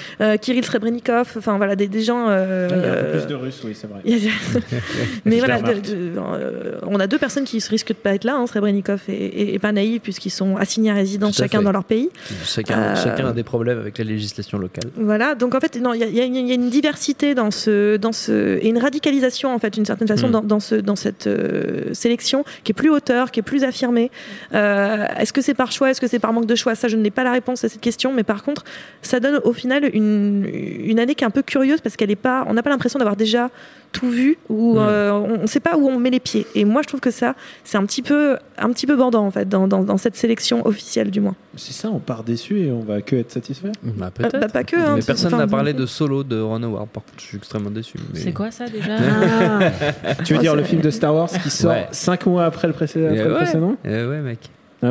Kirill 0.42 0.66
Srebrenikov. 0.66 1.35
Enfin 1.38 1.58
voilà, 1.58 1.76
des, 1.76 1.88
des 1.88 2.02
gens. 2.02 2.26
euh, 2.30 2.68
Il 2.72 2.78
y 2.78 2.86
a 2.86 2.92
un 2.94 3.04
peu 3.14 3.20
plus 3.20 3.28
de 3.28 3.36
russes, 3.36 3.62
oui, 3.66 3.76
c'est 3.80 3.88
vrai. 3.88 4.02
mais 5.26 5.40
voilà, 5.40 5.62
de- 5.62 5.74
de- 5.80 6.14
euh, 6.18 6.72
on 6.88 7.00
a 7.00 7.08
deux 7.08 7.18
personnes 7.18 7.44
qui 7.46 7.60
risquent 7.70 7.90
de 7.90 7.94
pas 7.94 8.14
être 8.16 8.24
là, 8.24 8.36
hein, 8.36 8.48
Srebrenikov 8.48 9.02
et, 9.10 9.14
et, 9.14 9.54
et 9.56 9.60
Panaï, 9.60 10.00
puisqu'ils 10.00 10.30
sont 10.32 10.58
assignés 10.58 10.92
à 10.92 10.94
résidence 10.94 11.40
à 11.40 11.44
chacun 11.44 11.60
fait. 11.60 11.64
dans 11.64 11.72
leur 11.72 11.84
pays. 11.84 12.10
chacun, 12.46 12.78
Euh, 12.80 12.96
chacun 12.96 13.28
a 13.28 13.34
des 13.34 13.44
problèmes 13.44 13.80
avec 13.80 13.98
la 13.98 14.04
législation 14.06 14.58
locale. 14.58 14.90
Voilà, 14.98 15.36
donc 15.36 15.56
en 15.56 15.60
fait, 15.60 15.80
non, 15.80 15.94
il 15.94 16.00
y, 16.02 16.04
a- 16.04 16.08
y 16.08 16.26
une- 16.28 16.36
il 16.36 16.48
y 16.48 16.52
a 16.52 16.56
une 16.56 16.70
diversité 16.70 17.36
dans 17.36 17.52
ce, 17.52 17.98
dans 17.98 18.12
ce, 18.12 18.58
et 18.62 18.68
une 18.68 18.78
radicalisation 18.78 19.54
en 19.54 19.60
fait, 19.60 19.72
d'une 19.74 19.86
certaine 19.86 20.08
façon, 20.08 20.28
Mm. 20.28 20.32
dans, 20.32 20.42
dans 20.42 20.60
ce, 20.60 20.76
dans 20.76 20.96
cette 20.96 21.28
euh, 21.28 21.94
sélection 21.94 22.44
qui 22.64 22.72
est 22.72 22.76
plus 22.76 22.90
hauteur, 22.90 23.32
qui 23.32 23.40
est 23.40 23.44
plus 23.44 23.64
affirmée. 23.64 24.12
Euh, 24.54 25.06
est-ce 25.20 25.34
que 25.34 25.42
c'est 25.42 25.54
par 25.54 25.72
choix, 25.72 25.90
est-ce 25.92 26.02
que 26.02 26.08
c'est 26.08 26.20
par 26.20 26.34
manque 26.34 26.46
de 26.46 26.56
choix? 26.56 26.76
Ça, 26.76 26.88
je 26.88 26.98
n'ai 26.98 27.12
pas 27.12 27.24
la 27.24 27.32
réponse 27.32 27.64
à 27.64 27.70
cette 27.70 27.82
question, 27.82 28.14
mais 28.14 28.24
par 28.24 28.44
contre, 28.44 28.64
ça 29.02 29.20
donne 29.20 29.40
au 29.44 29.54
final 29.54 29.90
une, 29.94 30.48
une 30.52 31.00
année 31.00 31.16
qui 31.16 31.25
est 31.26 31.28
un 31.28 31.32
peu 31.32 31.42
curieuse 31.42 31.82
parce 31.82 31.96
qu'elle 31.98 32.12
est 32.12 32.16
pas, 32.16 32.46
on 32.48 32.54
n'a 32.54 32.64
pas 32.64 32.70
l'impression 32.70 33.00
d'avoir 33.00 33.16
déjà 33.16 33.50
tout 33.92 34.10
vu 34.10 34.38
ou 34.50 34.76
Mm. 34.76 34.78
euh, 34.80 35.12
on 35.14 35.42
ne 35.44 35.48
sait 35.48 35.60
pas 35.62 35.78
où 35.78 35.88
on 35.88 35.98
met 36.00 36.10
les 36.10 36.20
pieds. 36.20 36.46
Et 36.56 36.66
moi, 36.66 36.82
je 36.82 36.88
trouve 36.88 37.00
que 37.00 37.12
ça, 37.12 37.34
c'est 37.64 37.78
un 37.78 37.86
petit 37.86 38.02
peu, 38.02 38.38
un 38.58 38.70
petit 38.72 38.86
peu 38.88 38.96
bandant 38.96 39.26
en 39.26 39.32
fait, 39.32 39.48
dans, 39.48 39.68
dans, 39.68 39.84
dans 39.84 39.98
cette 39.98 40.16
sélection 40.18 40.66
officielle 40.68 41.12
du 41.12 41.22
moins. 41.22 41.36
C'est 41.56 41.72
ça, 41.74 41.90
on 41.90 42.00
part 42.00 42.24
déçu 42.24 42.60
et 42.60 42.72
on 42.72 42.82
va 42.82 43.02
que 43.02 43.16
être 43.16 43.32
satisfait. 43.32 43.72
Bah, 43.84 44.12
Euh, 44.22 44.30
bah, 44.40 44.48
pas 44.50 44.64
que. 44.66 44.76
hein, 44.76 44.96
mais 44.98 45.02
personne 45.02 45.38
n'a 45.38 45.48
parlé 45.48 45.74
de 45.74 45.86
Solo 45.86 46.24
de 46.24 46.40
Ron 46.40 46.62
Howard. 46.64 46.90
Par 46.90 47.04
contre, 47.04 47.16
je 47.20 47.24
suis 47.26 47.38
extrêmement 47.38 47.72
déçu. 47.72 47.98
mais- 48.14 48.20
C'est 48.20 48.34
quoi 48.34 48.52
ça 48.52 48.66
déjà 48.68 48.98
Tu 50.26 50.34
veux 50.34 50.40
Oh, 50.40 50.42
dire 50.42 50.56
le 50.56 50.64
film 50.64 50.82
de 50.82 50.90
Star 50.90 51.16
Wars 51.16 51.30
qui 51.30 51.50
sort 51.50 51.72
Ouais. 51.72 51.88
5 51.92 52.26
mois 52.26 52.46
après 52.46 52.68
le 52.68 52.74
précédent, 52.74 53.08
Eh 53.12 53.14
après 53.18 53.24
le 53.30 53.32
ouais. 53.34 53.38
précédent 53.44 53.76
Eh 53.86 53.88
ouais, 54.06 54.20
mec. 54.22 54.40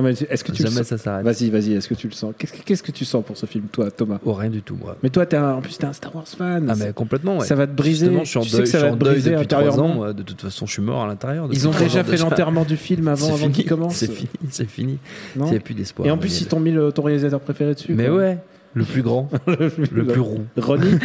Est-ce 0.02 0.44
que 0.44 0.52
tu 0.52 0.62
le 0.62 0.68
Jamais 0.68 0.80
sens 0.80 0.88
ça 0.88 0.98
s'arrête. 0.98 1.24
Vas-y, 1.24 1.50
vas-y, 1.50 1.72
est-ce 1.74 1.88
que 1.88 1.94
tu 1.94 2.08
le 2.08 2.12
sens 2.14 2.32
Qu'est-ce 2.38 2.82
que- 2.82 2.92
tu 2.92 3.04
sens 3.04 3.24
pour 3.24 3.36
ce 3.36 3.46
film, 3.46 3.64
toi, 3.72 3.90
Thomas 3.90 4.18
Oh, 4.24 4.32
rien 4.32 4.50
du 4.50 4.62
tout, 4.62 4.76
moi. 4.76 4.96
Mais 5.02 5.10
toi, 5.10 5.26
t'es 5.26 5.36
un- 5.36 5.52
en 5.54 5.60
plus, 5.60 5.76
t'es 5.78 5.84
un 5.86 5.92
Star 5.92 6.14
Wars 6.14 6.26
fan. 6.26 6.66
Ah, 6.70 6.74
mais 6.78 6.92
complètement, 6.92 7.38
ouais. 7.38 7.46
Ça 7.46 7.54
va 7.54 7.66
te 7.66 7.72
briser. 7.72 8.06
Justement, 8.06 8.24
je 8.24 8.28
suis 8.30 8.38
en 8.38 8.42
Tu 8.42 8.48
sais 8.48 8.56
deuil, 8.56 8.64
que 8.64 8.70
ça 8.70 8.78
va 8.80 8.90
te 8.90 8.96
deuil 8.96 9.12
briser 9.14 9.30
depuis 9.32 9.46
trois 9.46 9.80
ans. 9.80 9.88
moi. 9.88 10.12
De 10.12 10.22
toute 10.22 10.40
façon, 10.40 10.66
je 10.66 10.72
suis 10.72 10.82
mort 10.82 11.02
à 11.02 11.06
l'intérieur. 11.06 11.48
Ils 11.52 11.68
ont 11.68 11.72
déjà 11.72 12.04
fait 12.04 12.16
l'enterrement 12.16 12.64
du 12.64 12.76
film 12.76 13.08
avant, 13.08 13.34
avant 13.34 13.50
qu'il 13.50 13.64
commence. 13.66 13.96
C'est 13.96 14.10
fini, 14.10 14.28
c'est 14.50 14.68
fini. 14.68 14.98
Il 15.36 15.42
n'y 15.42 15.56
a 15.56 15.60
plus 15.60 15.74
d'espoir. 15.74 16.06
Et 16.06 16.10
en 16.10 16.18
plus, 16.18 16.40
ils 16.40 16.46
t'ont 16.46 16.60
mis 16.60 16.70
le- 16.72 16.92
ton 16.92 17.02
réalisateur 17.02 17.40
préféré 17.40 17.74
dessus. 17.74 17.92
Mais 17.94 18.08
ouais, 18.08 18.38
le 18.74 18.84
plus 18.84 19.02
grand, 19.02 19.30
le 19.46 19.70
plus 19.70 20.20
roux. 20.20 20.44
Ronnie, 20.56 20.98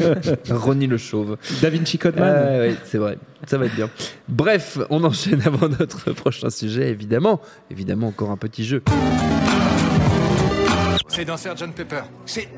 Ronnie 0.50 0.86
le 0.86 0.98
chauve. 0.98 1.36
Da 1.62 1.70
Vinci 1.70 1.98
Codeman. 1.98 2.34
Ah, 2.36 2.58
ouais, 2.58 2.74
c'est 2.84 2.98
vrai, 2.98 3.16
ça 3.46 3.58
va 3.58 3.66
être 3.66 3.76
bien. 3.76 3.88
Bref, 4.28 4.78
on 4.90 5.02
enchaîne 5.04 5.40
avant 5.46 5.68
notre 5.68 6.12
prochain 6.14 6.50
sujet, 6.50 6.88
évidemment. 6.90 7.40
Évidemment, 7.70 8.08
encore 8.08 8.30
un 8.30 8.36
petit 8.36 8.64
jeu. 8.64 8.82
C'est 11.08 11.24
dans 11.24 11.36
Sgt 11.36 11.72
Pepper. 11.74 12.02
C'est. 12.26 12.48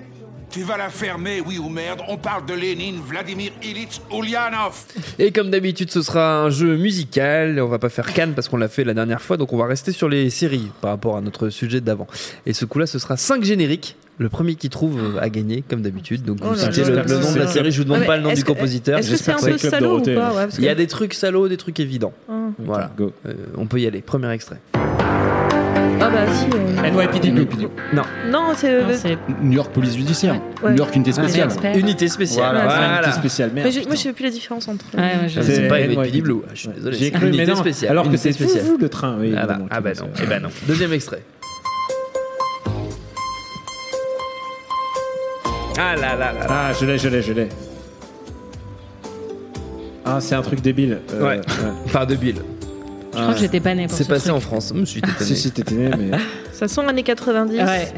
Tu 0.51 0.63
vas 0.63 0.77
la 0.77 0.89
fermer, 0.89 1.41
oui 1.45 1.59
ou 1.59 1.69
merde. 1.69 2.01
On 2.07 2.17
parle 2.17 2.47
de 2.47 2.55
Lénine, 2.55 3.01
Vladimir 3.01 3.51
Ilitch, 3.61 4.01
Ulyanov. 4.13 4.85
Et 5.19 5.33
comme 5.33 5.51
d'habitude, 5.51 5.91
ce 5.91 6.01
sera 6.01 6.43
un 6.43 6.51
jeu 6.51 6.77
musical. 6.77 7.59
On 7.59 7.67
va 7.67 7.81
pas 7.81 7.89
faire 7.89 8.13
Cannes 8.13 8.35
parce 8.35 8.49
qu'on 8.49 8.59
l'a 8.59 8.69
fait 8.69 8.85
la 8.85 8.95
dernière 8.95 9.21
fois, 9.21 9.37
donc 9.37 9.53
on 9.53 9.57
va 9.57 9.67
rester 9.67 9.91
sur 9.91 10.09
les 10.09 10.31
séries 10.31 10.71
par 10.81 10.91
rapport 10.91 11.17
à 11.17 11.21
notre 11.21 11.49
sujet 11.49 11.81
d'avant. 11.81 12.07
Et 12.47 12.53
ce 12.53 12.67
coup-là, 12.67 12.87
ce 12.87 13.01
sera 13.01 13.17
5 13.17 13.43
génériques. 13.43 13.97
Le 14.19 14.29
premier 14.29 14.55
qui 14.55 14.71
trouve 14.71 15.19
a 15.21 15.29
gagné, 15.29 15.65
comme 15.69 15.83
d'habitude. 15.83 16.23
Donc 16.25 16.39
Oh 16.43 16.49
vous 16.51 16.57
citez 16.57 16.85
le, 16.85 16.97
nom 16.97 17.33
de 17.33 17.39
la 17.39 17.47
série. 17.49 17.73
Je 17.73 17.79
vous 17.79 17.85
demande 17.85 17.99
Ouais, 17.99 18.03
mais 18.03 18.07
pas 18.07 18.17
le 18.17 18.23
nom 18.23 18.33
du 18.33 18.43
que- 18.43 18.47
compositeur. 18.47 18.99
Est-ce 18.99 19.11
que 19.11 19.17
c'est 19.17 19.33
un 19.33 19.37
peu 19.39 19.59
salaud 19.59 19.87
ou 19.87 19.91
Dorothée. 20.01 20.15
pas 20.15 20.29
ouais, 20.31 20.43
parce 20.45 20.59
Il 20.59 20.65
y 20.65 20.69
a 20.69 20.75
des 20.77 20.87
trucs 20.87 21.15
salauds, 21.15 21.49
des 21.49 21.57
trucs 21.57 21.81
évidents. 21.81 22.13
Ah. 22.29 22.33
Voilà. 22.59 22.91
Go. 22.97 23.13
Euh, 23.27 23.33
on 23.57 23.67
peut 23.67 23.81
y 23.81 23.87
aller. 23.89 24.01
Premier 24.03 24.31
extrait. 24.33 24.61
Ah 26.01 26.11
bah 26.11 26.27
si. 26.33 26.47
euh, 26.55 26.91
NYPD 26.91 27.31
Blue. 27.31 27.47
Non, 27.95 28.03
c'est. 28.57 28.69
euh, 28.71 28.83
Non, 28.83 28.89
c'est 28.95 29.17
New 29.43 29.53
York 29.53 29.73
Police 29.73 29.97
Judiciaire. 29.97 30.41
Ouais. 30.63 30.71
New 30.73 30.79
York 30.79 30.95
Unité 30.95 31.11
Ah, 31.17 31.23
Spéciale. 31.23 31.49
Unité 31.77 32.09
spéciale. 32.09 32.51
Voilà, 32.53 32.65
Voilà. 32.69 32.81
c'est 33.03 33.09
un 33.09 33.11
petit 33.11 33.19
spécial. 33.21 33.51
Merde. 33.55 33.69
mais 33.75 33.83
moi, 33.87 33.95
je 33.95 34.01
sais 34.01 34.13
plus 34.13 34.25
la 34.25 34.31
différence 34.31 34.69
entre. 34.69 34.85
Ouais, 34.97 35.01
ouais, 35.03 35.29
je- 35.29 35.41
Ah, 35.41 35.43
C'est 35.43 35.69
pas 35.69 35.81
NYPD 35.81 36.21
Blue. 36.21 36.37
Je 36.53 36.59
suis 36.59 36.69
désolé. 36.69 36.97
J'ai 36.99 37.11
cru, 37.11 37.23
mais 37.27 37.29
Unité 37.37 37.47
non. 37.47 37.57
spéciale. 37.57 37.91
Alors 37.93 38.05
que 38.05 38.09
Unité 38.11 38.33
c'est 38.33 38.33
spéciale. 38.45 38.65
vous 38.65 38.77
le 38.79 38.89
train. 38.89 39.17
Oui, 39.19 39.31
Voilà. 39.31 39.59
Ah 39.71 39.81
bah 39.81 39.91
non. 39.99 40.09
bah 40.29 40.41
non. 40.41 40.49
Deuxième 40.67 40.93
extrait. 40.93 41.23
Ah 45.79 45.97
là 45.97 46.17
là 46.17 46.33
là. 46.33 46.47
Ah, 46.49 46.73
je 46.79 46.87
l'ai, 46.87 46.99
je 46.99 47.09
l'ai, 47.09 47.23
je 47.23 47.33
l'ai. 47.33 47.49
Ah, 50.05 50.19
c'est 50.21 50.35
un 50.35 50.43
truc 50.43 50.61
débile. 50.61 51.01
Euh, 51.13 51.23
Ouais. 51.25 51.41
Enfin, 51.87 52.05
de 52.07 52.15
Bill. 52.15 52.37
Je 53.13 53.19
crois 53.21 53.33
que 53.35 53.41
j'étais 53.41 53.61
pas 53.61 53.75
née 53.75 53.87
pour 53.87 53.97
C'est 53.97 54.05
ce 54.05 54.09
passé 54.09 54.25
truc. 54.29 54.37
en 54.37 54.41
France. 54.41 54.73
Je 54.75 54.81
me 54.81 54.85
suis 54.85 54.99
étonné. 54.99 55.15
Si, 55.21 55.37
si, 55.37 55.51
t'étais 55.51 55.75
né, 55.75 55.91
mais. 55.97 56.19
Ça 56.53 56.69
sent 56.69 56.81
années 56.83 57.03
90. 57.03 57.57
Ouais. 57.59 57.93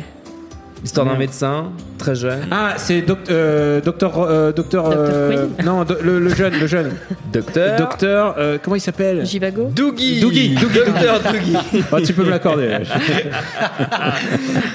Histoire 0.86 1.04
d'un 1.04 1.16
médecin, 1.16 1.72
très 1.98 2.14
jeune. 2.14 2.46
Ah, 2.52 2.74
c'est 2.76 3.04
euh, 3.28 3.80
docteur. 3.80 4.12
euh, 4.20 4.52
docteur. 4.52 4.84
euh, 4.88 5.46
non, 5.64 5.82
do- 5.82 5.96
le, 6.00 6.20
le 6.20 6.32
jeune, 6.32 6.54
le 6.60 6.68
jeune. 6.68 6.92
Docteur. 7.32 7.76
Docteur. 7.76 8.34
euh, 8.38 8.56
comment 8.62 8.76
il 8.76 8.80
s'appelle? 8.80 9.26
Jivago. 9.26 9.64
Doogie. 9.74 10.20
Dougie, 10.20 10.54
Dougie, 10.54 10.74
Docteur 10.86 11.20
Doogie. 11.20 11.56
Oh, 11.92 12.00
tu 12.00 12.12
peux 12.12 12.22
me 12.22 12.30
l'accorder. 12.30 12.68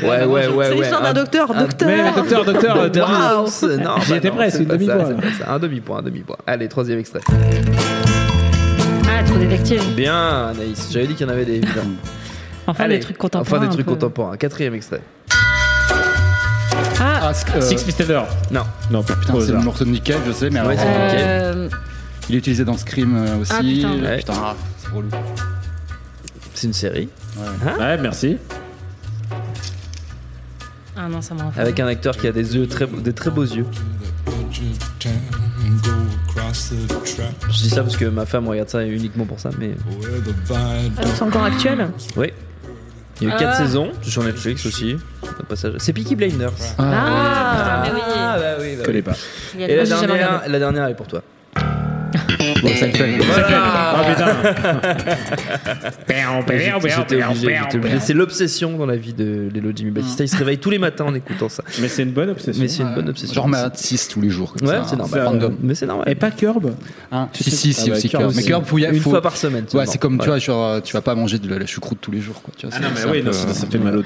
Ouais, 0.03 0.25
ouais, 0.25 0.25
ouais, 0.25 0.43
C'est 0.43 0.49
ouais. 0.73 0.75
l'histoire 0.75 1.01
d'un 1.01 1.09
Un- 1.11 1.13
docteur. 1.13 1.49
un- 1.55 1.61
Docteur. 1.61 1.87
Mais 1.87 2.11
docteur, 2.13 2.43
docteur, 2.45 2.75
euh, 2.75 2.83
Docteur. 2.89 3.09
House. 3.09 3.63
Non, 3.63 3.95
J'y 4.03 4.11
bah 4.11 4.17
étais 4.17 4.29
non, 4.29 4.35
presque, 4.35 4.57
c'est 4.57 4.63
une 4.63 4.67
pas 4.67 4.73
demi-voix, 4.73 4.93
ça, 5.05 5.09
là. 5.11 5.15
c'est 5.21 5.27
pas 5.39 5.45
ça. 5.45 5.51
Un 5.53 5.59
demi-point, 5.59 5.97
un 5.99 6.01
demi-point. 6.03 6.37
Allez, 6.45 6.67
troisième 6.67 6.99
extrait. 6.99 7.21
Ah, 9.09 9.23
trop 9.23 9.37
détective. 9.37 9.81
Bien, 9.95 10.47
Anaïs. 10.49 10.89
J'avais 10.91 11.07
dit 11.07 11.13
qu'il 11.15 11.25
y 11.25 11.29
en 11.29 11.33
avait 11.33 11.45
des. 11.45 11.61
Enfin, 12.67 12.83
Allez, 12.83 12.95
des 12.97 13.03
trucs 13.05 13.17
contemporains. 13.17 13.57
Enfin, 13.57 13.65
des 13.65 13.71
un 13.71 13.73
trucs 13.73 13.85
peu. 13.85 13.93
contemporains. 13.93 14.35
Quatrième 14.35 14.73
extrait. 14.75 15.01
Ah, 16.99 17.31
Ah, 17.33 17.33
euh, 17.55 17.61
Six 17.61 17.83
Feet 17.83 18.01
Under. 18.01 18.25
Non. 18.51 18.61
Non, 18.89 19.03
putain, 19.03 19.19
putain, 19.19 19.33
c'est 19.45 19.51
le 19.51 19.59
morceau 19.59 19.85
de 19.85 19.89
Nick 19.89 20.03
Cave, 20.03 20.21
je 20.27 20.31
sais, 20.31 20.49
mais 20.49 20.59
alors, 20.59 20.71
Ouais, 20.71 20.77
c'est 20.77 20.85
euh, 20.87 21.53
euh, 21.55 21.69
il 22.29 22.35
est 22.35 22.37
utilisé 22.39 22.63
dans 22.65 22.77
Scream 22.77 23.15
euh, 23.15 23.37
aussi. 23.37 23.51
Ah, 23.53 23.61
putain. 23.61 24.03
Ouais. 24.03 24.17
putain, 24.17 24.33
ah, 24.37 24.55
c'est 24.77 24.87
relou. 24.89 25.09
C'est 26.53 26.67
une 26.67 26.73
série 26.73 27.09
Ouais, 27.79 27.97
merci. 27.97 28.37
ah 30.97 31.07
non, 31.09 31.21
ça 31.21 31.33
m'a 31.33 31.51
avec 31.57 31.79
un 31.79 31.87
acteur 31.87 32.15
qui 32.17 32.27
a 32.27 32.31
des 32.31 32.55
yeux 32.55 32.67
très, 32.67 32.85
des 32.87 33.13
très 33.13 33.31
beaux 33.31 33.43
yeux. 33.43 33.65
Je 37.49 37.63
dis 37.63 37.69
ça 37.69 37.81
parce 37.81 37.97
que 37.97 38.05
ma 38.05 38.25
femme 38.25 38.47
regarde 38.47 38.69
ça 38.69 38.83
uniquement 38.85 39.25
pour 39.25 39.39
ça, 39.39 39.49
mais 39.59 39.71
Ah, 40.53 41.01
donc 41.01 41.11
c'est 41.15 41.23
encore 41.23 41.43
actuel? 41.45 41.89
oui. 42.15 42.31
Il 43.21 43.27
y 43.27 43.31
a 43.31 43.35
eu 43.35 43.37
4 43.37 43.49
Ah. 43.53 43.55
saisons 43.55 43.91
sur 44.01 44.23
Netflix 44.23 44.65
aussi. 44.65 44.97
Passage. 45.47 45.73
C'est 45.77 45.93
Peaky 45.93 46.15
Blinders. 46.15 46.51
Ah, 46.79 47.83
putain, 47.83 47.93
mais 47.93 47.99
oui. 47.99 48.01
bah 48.15 48.55
oui, 48.59 48.71
Je 48.73 48.77
bah 48.79 48.83
connais 48.85 48.97
oui. 48.97 49.01
pas. 49.03 49.13
Il 49.53 49.61
y 49.61 49.63
a 49.63 49.67
Et 49.69 49.75
la 49.75 49.83
j'ai 49.83 49.89
jamais 49.91 50.07
dernière, 50.07 50.27
regardé. 50.27 50.49
la 50.51 50.59
dernière, 50.59 50.85
elle 50.85 50.91
est 50.91 50.95
pour 50.95 51.07
toi. 51.07 51.21
C'est 57.99 58.13
l'obsession 58.13 58.77
dans 58.77 58.85
la 58.85 58.95
vie 58.95 59.13
de 59.13 59.49
Lelo 59.53 59.71
Jimmy 59.75 59.91
Batista. 59.91 60.23
Il 60.23 60.27
se 60.27 60.37
réveille 60.37 60.57
tous 60.57 60.69
les 60.69 60.79
matins 60.79 61.05
en 61.05 61.13
écoutant 61.13 61.49
ça. 61.49 61.63
Mais 61.79 61.87
c'est 61.87 62.03
une 62.03 62.11
bonne 62.11 62.29
obsession. 62.29 62.61
Mais 62.61 62.67
c'est 62.67 62.83
une 62.83 62.93
bonne 62.93 63.09
obsession. 63.09 63.33
Genre, 63.33 63.47
mais 63.47 63.57
6 63.73 64.07
tous 64.07 64.21
les 64.21 64.29
jours. 64.29 64.53
comme 64.53 64.67
Ouais, 64.67 64.79
c'est 64.85 64.93
hein, 64.93 64.97
normal. 64.97 65.51
Mais 65.61 65.75
c'est 65.75 65.85
normal. 65.85 66.09
Et 66.09 66.15
pas 66.15 66.31
Curb 66.31 66.73
Hein, 67.11 67.29
si, 67.33 67.51
si, 67.51 67.73
si, 67.73 67.81
Ah 67.81 67.89
bah, 67.89 67.97
aussi 67.97 68.09
Curb. 68.09 68.21
Mais 68.21 68.27
aussi. 68.27 68.47
Curb, 68.47 68.65
Une 68.93 68.99
fois 69.01 69.21
par 69.21 69.37
semaine. 69.37 69.65
Ouais, 69.73 69.85
c'est 69.85 69.97
comme, 69.97 70.17
tu 70.19 70.27
vois, 70.27 70.39
genre, 70.39 70.65
euh, 70.65 70.79
tu 70.81 70.93
vas 70.93 71.01
pas 71.01 71.15
manger 71.15 71.39
de 71.39 71.53
la, 71.53 71.65
choucroute 71.65 71.99
tous 72.01 72.11
les 72.11 72.21
jours, 72.21 72.41
Ah 72.71 72.79
non, 72.79 72.87
mais 72.93 73.23
oui, 73.23 73.33
ça, 73.33 73.65
fait 73.65 73.77
mal 73.77 73.97
au. 73.97 74.03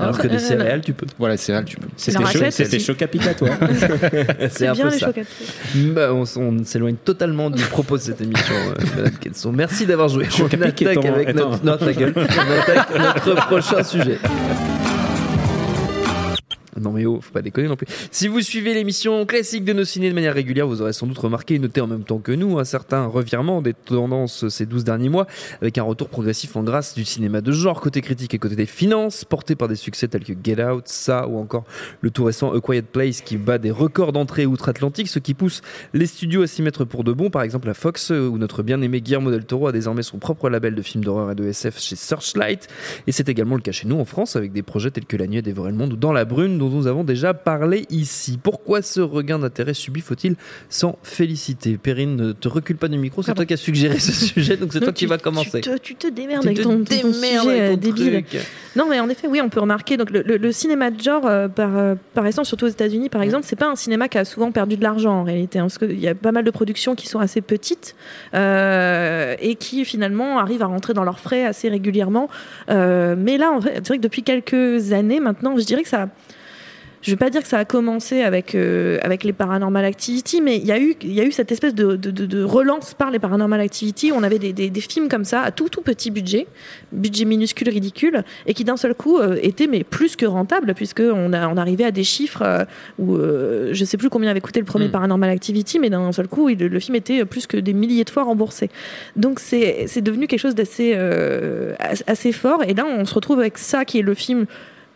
Alors 0.00 0.18
que 0.18 0.28
des 0.28 0.38
céréales, 0.38 0.80
tu 0.80 0.92
peux. 0.92 1.06
Voilà, 1.18 1.36
c'est 1.36 1.52
réel, 1.52 1.64
tu 1.64 1.76
peux. 1.76 1.88
C'était 1.96 2.18
aussi. 2.18 3.34
toi. 3.36 3.48
C'est 4.50 4.66
un 4.66 4.72
bien 4.72 4.86
peu 4.86 4.92
les 4.92 4.98
ça. 4.98 5.06
chocolats. 5.06 5.26
Bah, 5.94 6.12
on 6.14 6.64
s'éloigne 6.64 6.96
totalement 6.96 7.50
du 7.50 7.62
propos 7.82 7.96
de 7.96 8.02
cette 8.02 8.20
émission, 8.20 8.54
euh, 8.54 8.74
Madame 8.96 9.12
Kenson. 9.20 9.52
Merci 9.52 9.86
d'avoir 9.86 10.08
joué. 10.08 10.26
On 10.32 10.36
Chocapic 10.36 10.82
attaque 10.82 11.04
avec 11.06 11.28
étant- 11.30 11.50
notre... 11.50 11.64
Non, 11.64 11.76
ta 11.76 11.92
gueule. 11.92 12.12
On 12.16 12.20
attaque 12.60 12.88
notre 12.98 13.46
prochain 13.46 13.82
sujet. 13.82 14.18
Non 16.80 16.92
mais 16.92 17.06
oh, 17.06 17.20
faut 17.20 17.32
pas 17.32 17.42
déconner 17.42 17.68
non 17.68 17.76
plus. 17.76 17.86
Si 18.10 18.28
vous 18.28 18.40
suivez 18.40 18.74
l'émission 18.74 19.26
classique 19.26 19.64
de 19.64 19.72
nos 19.72 19.84
ciné 19.84 20.08
de 20.08 20.14
manière 20.14 20.34
régulière, 20.34 20.66
vous 20.66 20.82
aurez 20.82 20.92
sans 20.92 21.06
doute 21.06 21.18
remarqué 21.18 21.54
et 21.54 21.58
noté 21.58 21.80
en 21.80 21.86
même 21.86 22.04
temps 22.04 22.18
que 22.18 22.32
nous 22.32 22.58
un 22.58 22.64
certain 22.64 23.06
revirement 23.06 23.62
des 23.62 23.74
tendances 23.74 24.48
ces 24.48 24.66
12 24.66 24.84
derniers 24.84 25.08
mois, 25.08 25.26
avec 25.60 25.78
un 25.78 25.82
retour 25.82 26.08
progressif 26.08 26.56
en 26.56 26.62
grâce 26.62 26.94
du 26.94 27.04
cinéma 27.04 27.40
de 27.40 27.52
genre, 27.52 27.80
côté 27.80 28.00
critique 28.00 28.34
et 28.34 28.38
côté 28.38 28.56
des 28.56 28.66
finances, 28.66 29.24
porté 29.24 29.54
par 29.54 29.68
des 29.68 29.76
succès 29.76 30.08
tels 30.08 30.24
que 30.24 30.32
Get 30.42 30.64
Out, 30.64 30.84
Ça 30.86 31.28
ou 31.28 31.38
encore 31.38 31.64
le 32.00 32.10
tout 32.10 32.24
récent 32.24 32.52
A 32.52 32.60
Quiet 32.60 32.82
Place 32.82 33.20
qui 33.20 33.36
bat 33.36 33.58
des 33.58 33.70
records 33.70 34.12
d'entrée 34.12 34.46
outre-Atlantique, 34.46 35.08
ce 35.08 35.18
qui 35.18 35.34
pousse 35.34 35.60
les 35.92 36.06
studios 36.06 36.42
à 36.42 36.46
s'y 36.46 36.62
mettre 36.62 36.84
pour 36.84 37.04
de 37.04 37.12
bon, 37.12 37.30
par 37.30 37.42
exemple 37.42 37.68
à 37.68 37.74
Fox, 37.74 38.10
où 38.10 38.38
notre 38.38 38.62
bien-aimé 38.62 39.00
Guillermo 39.00 39.30
del 39.30 39.44
Toro 39.44 39.68
a 39.68 39.72
désormais 39.72 40.02
son 40.02 40.18
propre 40.18 40.48
label 40.48 40.74
de 40.74 40.82
films 40.82 41.04
d'horreur 41.04 41.30
et 41.30 41.34
de 41.34 41.44
SF 41.44 41.78
chez 41.78 41.96
Searchlight, 41.96 42.68
et 43.06 43.12
c'est 43.12 43.28
également 43.28 43.56
le 43.56 43.62
cas 43.62 43.72
chez 43.72 43.86
nous 43.86 43.98
en 43.98 44.04
France, 44.04 44.36
avec 44.36 44.52
des 44.52 44.62
projets 44.62 44.90
tels 44.90 45.06
que 45.06 45.16
La 45.16 45.26
Nuit 45.26 45.38
a 45.38 45.42
dévoré 45.42 45.70
le 45.70 45.76
monde 45.76 45.92
ou 45.92 45.96
Dans 45.96 46.12
la 46.12 46.24
Brune, 46.24 46.58
dont 46.58 46.68
nous 46.76 46.86
avons 46.86 47.04
déjà 47.04 47.34
parlé 47.34 47.86
ici. 47.90 48.38
Pourquoi 48.42 48.82
ce 48.82 49.00
regain 49.00 49.38
d'intérêt 49.38 49.74
subi 49.74 50.00
faut-il 50.00 50.36
s'en 50.68 50.98
féliciter? 51.02 51.78
Perrine, 51.78 52.16
ne 52.16 52.32
te 52.32 52.48
recule 52.48 52.76
pas 52.76 52.88
du 52.88 52.98
micro, 52.98 53.22
c'est 53.22 53.34
toi 53.34 53.44
qui 53.46 53.54
as 53.54 53.58
suggéré 53.58 53.98
ce 53.98 54.12
sujet, 54.26 54.56
donc 54.56 54.72
c'est 54.72 54.80
toi 54.80 54.92
qui 54.92 55.06
vas 55.06 55.18
commencer. 55.18 55.60
Tu 55.60 55.70
te, 55.70 55.76
tu 55.78 55.94
te 55.94 56.06
démerdes 56.06 56.42
Tu 56.42 56.48
avec 56.48 56.58
te 56.58 56.62
ton, 56.62 56.84
sujet 56.86 57.36
avec 57.36 57.60
euh, 57.60 57.70
ton 57.70 57.76
débile. 57.76 58.24
truc. 58.24 58.42
Non, 58.76 58.86
mais 58.88 59.00
en 59.00 59.08
effet, 59.08 59.26
oui, 59.28 59.40
on 59.42 59.48
peut 59.48 59.60
remarquer. 59.60 59.96
Donc, 59.96 60.10
le, 60.10 60.22
le- 60.22 60.36
le 60.36 60.52
cinéma 60.52 60.90
de 60.90 61.00
genre, 61.02 61.26
euh, 61.26 61.48
par, 61.48 61.76
euh, 61.76 61.94
par 62.14 62.26
essence, 62.26 62.46
surtout 62.48 62.66
aux 62.66 62.68
États-Unis, 62.68 63.08
par 63.08 63.22
exemple, 63.22 63.44
c'est 63.46 63.56
pas 63.56 63.68
un 63.68 63.74
cinéma 63.76 64.08
qui 64.08 64.16
a 64.18 64.24
souvent 64.24 64.52
perdu 64.52 64.76
de 64.76 64.82
l'argent 64.82 65.12
en 65.20 65.24
réalité. 65.24 65.58
hein, 65.58 65.62
parce 65.64 65.78
qu'il 65.78 65.98
y 65.98 66.06
a 66.08 66.14
pas 66.14 66.32
mal 66.32 66.44
de 66.44 66.50
productions 66.50 66.94
qui 66.94 67.08
sont 67.08 67.18
assez 67.18 67.40
petites 67.40 67.96
euh, 68.34 69.34
et 69.40 69.54
qui 69.56 69.84
finalement 69.84 70.38
arrivent 70.38 70.62
à 70.62 70.66
rentrer 70.66 70.94
dans 70.94 71.04
leurs 71.04 71.20
frais 71.20 71.44
assez 71.44 71.68
régulièrement. 71.68 72.28
Mais 72.68 73.38
là, 73.38 73.50
en 73.50 73.58
vrai, 73.58 73.74
c'est 73.76 73.88
vrai 73.88 73.96
que 73.98 74.02
depuis 74.02 74.22
quelques 74.22 74.92
années 74.92 75.20
maintenant, 75.20 75.56
je 75.58 75.64
dirais 75.64 75.82
que 75.82 75.88
ça. 75.88 76.08
Je 77.02 77.10
vais 77.12 77.16
pas 77.16 77.30
dire 77.30 77.40
que 77.42 77.48
ça 77.48 77.56
a 77.58 77.64
commencé 77.64 78.20
avec 78.20 78.54
euh, 78.54 78.98
avec 79.02 79.24
les 79.24 79.32
Paranormal 79.32 79.86
Activity, 79.86 80.42
mais 80.42 80.58
il 80.58 80.66
y 80.66 80.72
a 80.72 80.78
eu 80.78 80.94
il 81.00 81.12
y 81.14 81.20
a 81.22 81.24
eu 81.24 81.32
cette 81.32 81.50
espèce 81.50 81.74
de, 81.74 81.96
de, 81.96 82.10
de- 82.10 82.26
de 82.26 82.42
relance 82.42 82.92
par 82.92 83.10
les 83.10 83.18
Paranormal 83.18 83.58
Activity. 83.60 84.12
On 84.14 84.22
avait 84.22 84.38
des, 84.38 84.52
des, 84.52 84.68
des 84.68 84.80
films 84.82 85.08
comme 85.08 85.24
ça 85.24 85.40
à 85.40 85.50
tout 85.50 85.70
tout 85.70 85.80
petit 85.80 86.10
budget, 86.10 86.46
budget 86.92 87.24
minuscule 87.24 87.70
ridicule, 87.70 88.22
et 88.46 88.52
qui 88.52 88.64
d'un 88.64 88.76
seul 88.76 88.94
coup 88.94 89.16
euh, 89.18 89.38
étaient 89.42 89.66
mais 89.66 89.82
plus 89.82 90.14
que 90.14 90.26
rentables 90.26 90.74
puisque 90.74 91.00
on 91.00 91.32
a 91.32 91.48
on 91.48 91.56
arrivait 91.56 91.84
à 91.84 91.90
des 91.90 92.04
chiffres 92.04 92.42
euh, 92.42 92.64
où 92.98 93.16
euh, 93.16 93.70
je 93.72 93.84
sais 93.86 93.96
plus 93.96 94.10
combien 94.10 94.30
avait 94.30 94.42
coûté 94.42 94.60
le 94.60 94.66
premier 94.66 94.88
Mm. 94.88 94.92
Paranormal 94.92 95.30
Activity, 95.30 95.78
mais 95.78 95.88
d'un 95.88 96.12
seul 96.12 96.28
coup 96.28 96.50
il- 96.50 96.58
le, 96.58 96.80
film 96.80 96.96
était 96.96 97.24
plus 97.24 97.46
que 97.46 97.56
des 97.56 97.72
milliers 97.72 98.04
de 98.04 98.10
fois 98.10 98.24
remboursé. 98.24 98.68
Donc 99.16 99.40
c'est 99.40 99.84
c'est 99.86 100.02
devenu 100.02 100.26
quelque 100.26 100.40
chose 100.40 100.54
d'assez 100.54 100.92
euh, 100.96 101.74
as- 101.78 102.04
assez 102.06 102.32
fort. 102.32 102.62
Et 102.68 102.74
là 102.74 102.84
on 102.86 103.06
se 103.06 103.14
retrouve 103.14 103.38
avec 103.40 103.56
ça 103.56 103.86
qui 103.86 103.98
est 104.00 104.02
le 104.02 104.12
film 104.12 104.44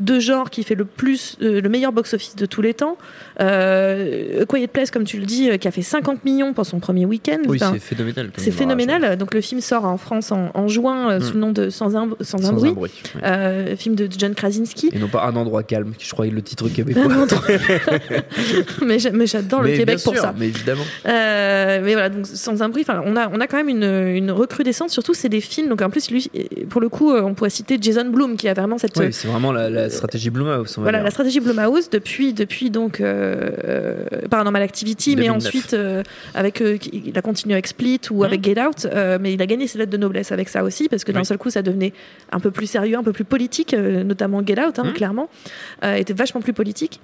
de 0.01 0.19
genre 0.19 0.51
qui 0.51 0.63
fait 0.65 0.75
le 0.75 0.85
plus 0.85 1.37
euh, 1.43 1.61
le 1.61 1.69
meilleur 1.69 1.93
box-office 1.93 2.37
de 2.37 2.47
tous 2.47 2.63
les 2.63 2.75
temps. 2.75 2.97
Euh, 3.41 4.45
Quiet 4.47 4.67
Place, 4.69 4.91
comme 4.91 5.05
tu 5.05 5.19
le 5.19 5.25
dis, 5.27 5.51
euh, 5.51 5.57
qui 5.57 5.69
a 5.69 5.71
fait 5.71 5.83
50 5.83 6.25
millions 6.25 6.53
pour 6.53 6.67
son 6.67 6.79
premier 6.81 7.05
week-end. 7.07 7.39
Oui, 7.47 7.59
Enfin, 7.63 7.73
c'est 7.75 7.81
phénoménal. 7.95 8.31
c'est 8.37 8.51
phénoménal. 8.51 9.17
Donc 9.17 9.35
le 9.35 9.41
film 9.41 9.61
sort 9.61 9.85
en 9.85 9.97
France 9.97 10.33
en, 10.33 10.51
en 10.55 10.69
juin 10.69 11.11
euh, 11.11 11.19
Mm. 11.19 11.23
sous 11.23 11.35
le 11.35 11.41
nom 11.41 11.51
de 11.53 11.71
Sans 11.71 11.97
un, 11.97 12.09
sans 12.21 12.49
un 12.49 12.53
bruit. 12.53 12.71
un 12.71 12.73
bruit. 12.73 12.91
ouais. 13.23 13.77
Film 13.77 13.95
de 13.95 14.09
John 14.17 14.35
Krasinski. 14.35 14.91
Et 14.93 14.99
non 14.99 15.09
pas 15.09 15.25
un 15.27 15.37
endroit 15.37 15.63
calme, 15.63 15.93
qui 15.97 16.07
je 16.07 16.13
crois 16.13 16.27
est 16.27 16.31
le 16.31 16.43
titre 16.43 16.69
québécois. 16.69 17.05
Mais 18.85 18.99
j'a- 18.99 19.11
mais 19.13 19.27
j'adore 19.27 19.63
le 19.63 19.71
Québec 19.77 19.99
pour 20.03 20.17
ça. 20.17 20.35
Mais 20.39 20.47
évidemment. 20.49 20.83
Mais 21.05 21.93
voilà, 21.93 22.09
donc 22.09 22.27
sans 22.27 22.63
un 22.63 22.69
bruit, 22.69 22.85
on 22.89 23.17
a, 23.17 23.29
on 23.29 23.41
a 23.41 23.47
quand 23.47 23.57
même 23.57 23.69
une, 23.69 23.85
une 24.17 24.31
recrudescence. 24.31 24.93
Surtout, 24.93 25.15
c'est 25.15 25.29
des 25.29 25.41
films. 25.41 25.69
Donc 25.69 25.83
en 25.83 25.91
plus, 25.91 26.11
lui, 26.11 26.31
pour 26.69 26.81
le 26.81 26.89
coup, 26.89 27.13
on 27.13 27.35
pourrait 27.35 27.51
citer 27.51 27.79
Jason 27.81 28.07
Blum 28.07 28.37
qui 28.37 28.49
a 28.49 28.55
vraiment 28.55 28.79
cette 28.79 28.97
Oui, 28.97 29.13
c'est 29.13 29.29
vraiment 29.29 29.53
la, 29.53 29.71
la 29.71 29.84
stratégie 29.91 30.31
Blumhouse. 30.31 30.77
voilà 30.79 31.03
la 31.03 31.11
stratégie 31.11 31.41
Blumhouse 31.41 31.91
depuis 31.91 32.33
depuis 32.33 32.71
donc 32.71 33.01
euh, 33.01 33.51
euh, 33.65 34.29
Paranormal 34.31 34.63
Activity, 34.63 35.11
mais 35.17 35.23
2009. 35.27 35.37
ensuite 35.47 35.75
euh, 35.75 36.03
avec 36.35 36.61
euh, 36.61 36.79
il 36.93 37.17
a 37.17 37.23
continué 37.23 37.55
avec 37.55 37.67
Split 37.67 38.01
ou 38.11 38.25
avec 38.25 38.45
Get 38.45 38.61
Out, 38.61 38.87
mais 39.21 39.33
il 39.33 39.43
a 39.43 39.47
gagné 39.47 39.67
ses 39.67 39.79
lettres 39.79 39.93
de 39.93 39.97
noblesse 39.97 40.33
avec 40.33 40.49
ça 40.49 40.65
aussi 40.65 40.89
parce 40.89 41.05
que 41.05 41.13
d'un 41.13 41.21
Oui. 41.21 41.27
seul 41.27 41.39
coup 41.39 41.51
ça 41.51 41.63
devenait 41.63 41.93
un 42.33 42.41
peu 42.41 42.51
plus 42.51 42.67
sérieux, 42.67 42.97
un 42.97 43.03
peu 43.03 43.13
plus 43.13 43.25
politique, 43.25 43.75
notamment 43.75 44.43
Get 44.45 44.61
Out, 44.61 44.79
hein, 44.79 44.85
Mhm. 44.85 44.93
clairement, 44.93 45.29
était 45.83 46.13
vachement 46.15 46.41
plus 46.41 46.53
politique. 46.53 47.01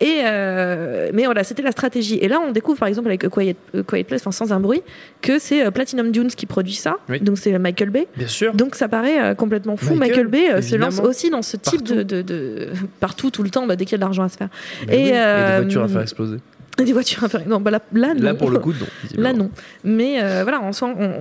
Et 0.00 0.22
euh, 0.24 1.10
mais 1.14 1.26
voilà, 1.26 1.44
c'était 1.44 1.62
la 1.62 1.70
stratégie. 1.70 2.18
Et 2.20 2.26
là, 2.26 2.40
on 2.44 2.50
découvre 2.50 2.78
par 2.78 2.88
exemple 2.88 3.06
avec 3.08 3.22
A 3.24 3.28
Quiet, 3.28 3.54
A 3.78 3.82
Quiet 3.82 4.04
Place, 4.04 4.22
enfin 4.22 4.32
sans 4.32 4.52
un 4.52 4.58
bruit, 4.58 4.82
que 5.20 5.38
c'est 5.38 5.64
euh, 5.64 5.70
Platinum 5.70 6.10
Dunes 6.10 6.28
qui 6.28 6.46
produit 6.46 6.74
ça. 6.74 6.96
Oui. 7.08 7.20
Donc 7.20 7.38
c'est 7.38 7.56
Michael 7.58 7.90
Bay. 7.90 8.08
Bien 8.16 8.26
sûr. 8.26 8.52
Donc 8.54 8.74
ça 8.74 8.88
paraît 8.88 9.20
euh, 9.22 9.34
complètement 9.34 9.76
fou. 9.76 9.94
Michael, 9.94 10.26
Michael, 10.26 10.26
Bay 10.28 10.50
euh, 10.54 10.62
se 10.62 10.74
lance 10.74 10.98
aussi 11.00 11.30
dans 11.30 11.42
ce 11.42 11.56
type 11.56 11.82
de, 11.84 12.02
de, 12.02 12.22
de- 12.22 12.70
partout 12.98 13.30
tout 13.30 13.44
le 13.44 13.50
temps 13.50 13.66
bah, 13.66 13.76
dès 13.76 13.84
qu'il 13.84 13.92
y 13.92 13.94
a 13.94 13.98
de 13.98 14.02
l'argent 14.02 14.24
à 14.24 14.28
se 14.28 14.36
faire. 14.38 14.48
Mais 14.88 15.00
et, 15.00 15.04
oui, 15.04 15.10
euh, 15.14 15.56
des 15.58 15.62
voitures 15.64 15.82
à 15.84 15.88
faire 15.88 16.02
exploser. 16.02 16.38
Des 16.78 16.92
voitures 16.92 17.28
faire. 17.28 17.42
Non, 17.46 17.60
bah 17.60 17.70
là, 17.70 17.80
là, 17.92 18.14
Là, 18.14 18.32
non. 18.32 18.38
pour 18.38 18.50
le 18.50 18.58
coup, 18.58 18.72
non. 19.16 19.22
Là 19.22 19.32
non, 19.34 19.50
mais 19.84 20.22
euh, 20.22 20.42
voilà, 20.42 20.60
on, 20.62 20.70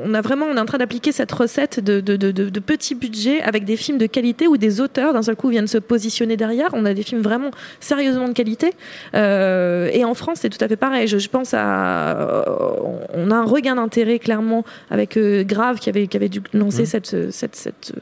on, 0.05 0.13
a 0.13 0.21
vraiment, 0.21 0.45
on 0.45 0.55
est 0.55 0.59
en 0.59 0.65
train 0.65 0.77
d'appliquer 0.77 1.11
cette 1.11 1.31
recette 1.31 1.79
de, 1.83 1.99
de, 1.99 2.15
de, 2.15 2.59
petits 2.61 2.95
budgets 2.95 3.41
avec 3.41 3.65
des 3.65 3.75
films 3.75 3.97
de 3.97 4.05
qualité 4.05 4.47
où 4.47 4.55
des 4.57 4.79
auteurs 4.79 5.13
d'un 5.13 5.21
seul 5.21 5.35
coup 5.35 5.49
viennent 5.49 5.67
se 5.67 5.77
positionner 5.77 6.37
derrière. 6.37 6.69
On 6.73 6.85
a 6.85 6.93
des 6.93 7.03
films 7.03 7.21
vraiment 7.21 7.51
sérieusement 7.81 8.29
de 8.29 8.33
qualité. 8.33 8.71
Euh, 9.13 9.89
et 9.91 10.05
en 10.05 10.13
France, 10.13 10.39
c'est 10.41 10.49
tout 10.49 10.63
à 10.63 10.67
fait 10.69 10.77
pareil. 10.77 11.07
Je, 11.07 11.17
je 11.17 11.27
pense 11.27 11.53
à, 11.53 12.17
euh, 12.17 12.43
on 13.13 13.29
a 13.29 13.35
un 13.35 13.45
regain 13.45 13.75
d'intérêt 13.75 14.19
clairement 14.19 14.63
avec 14.89 15.17
Grave 15.19 15.79
qui 15.79 15.89
avait 15.89 16.07
qui 16.07 16.15
avait 16.17 16.29
dû 16.29 16.41
lancer 16.53 16.81
Mhm. 16.83 16.85
cette 16.85 17.31
cette 17.31 17.55
cette, 17.55 17.93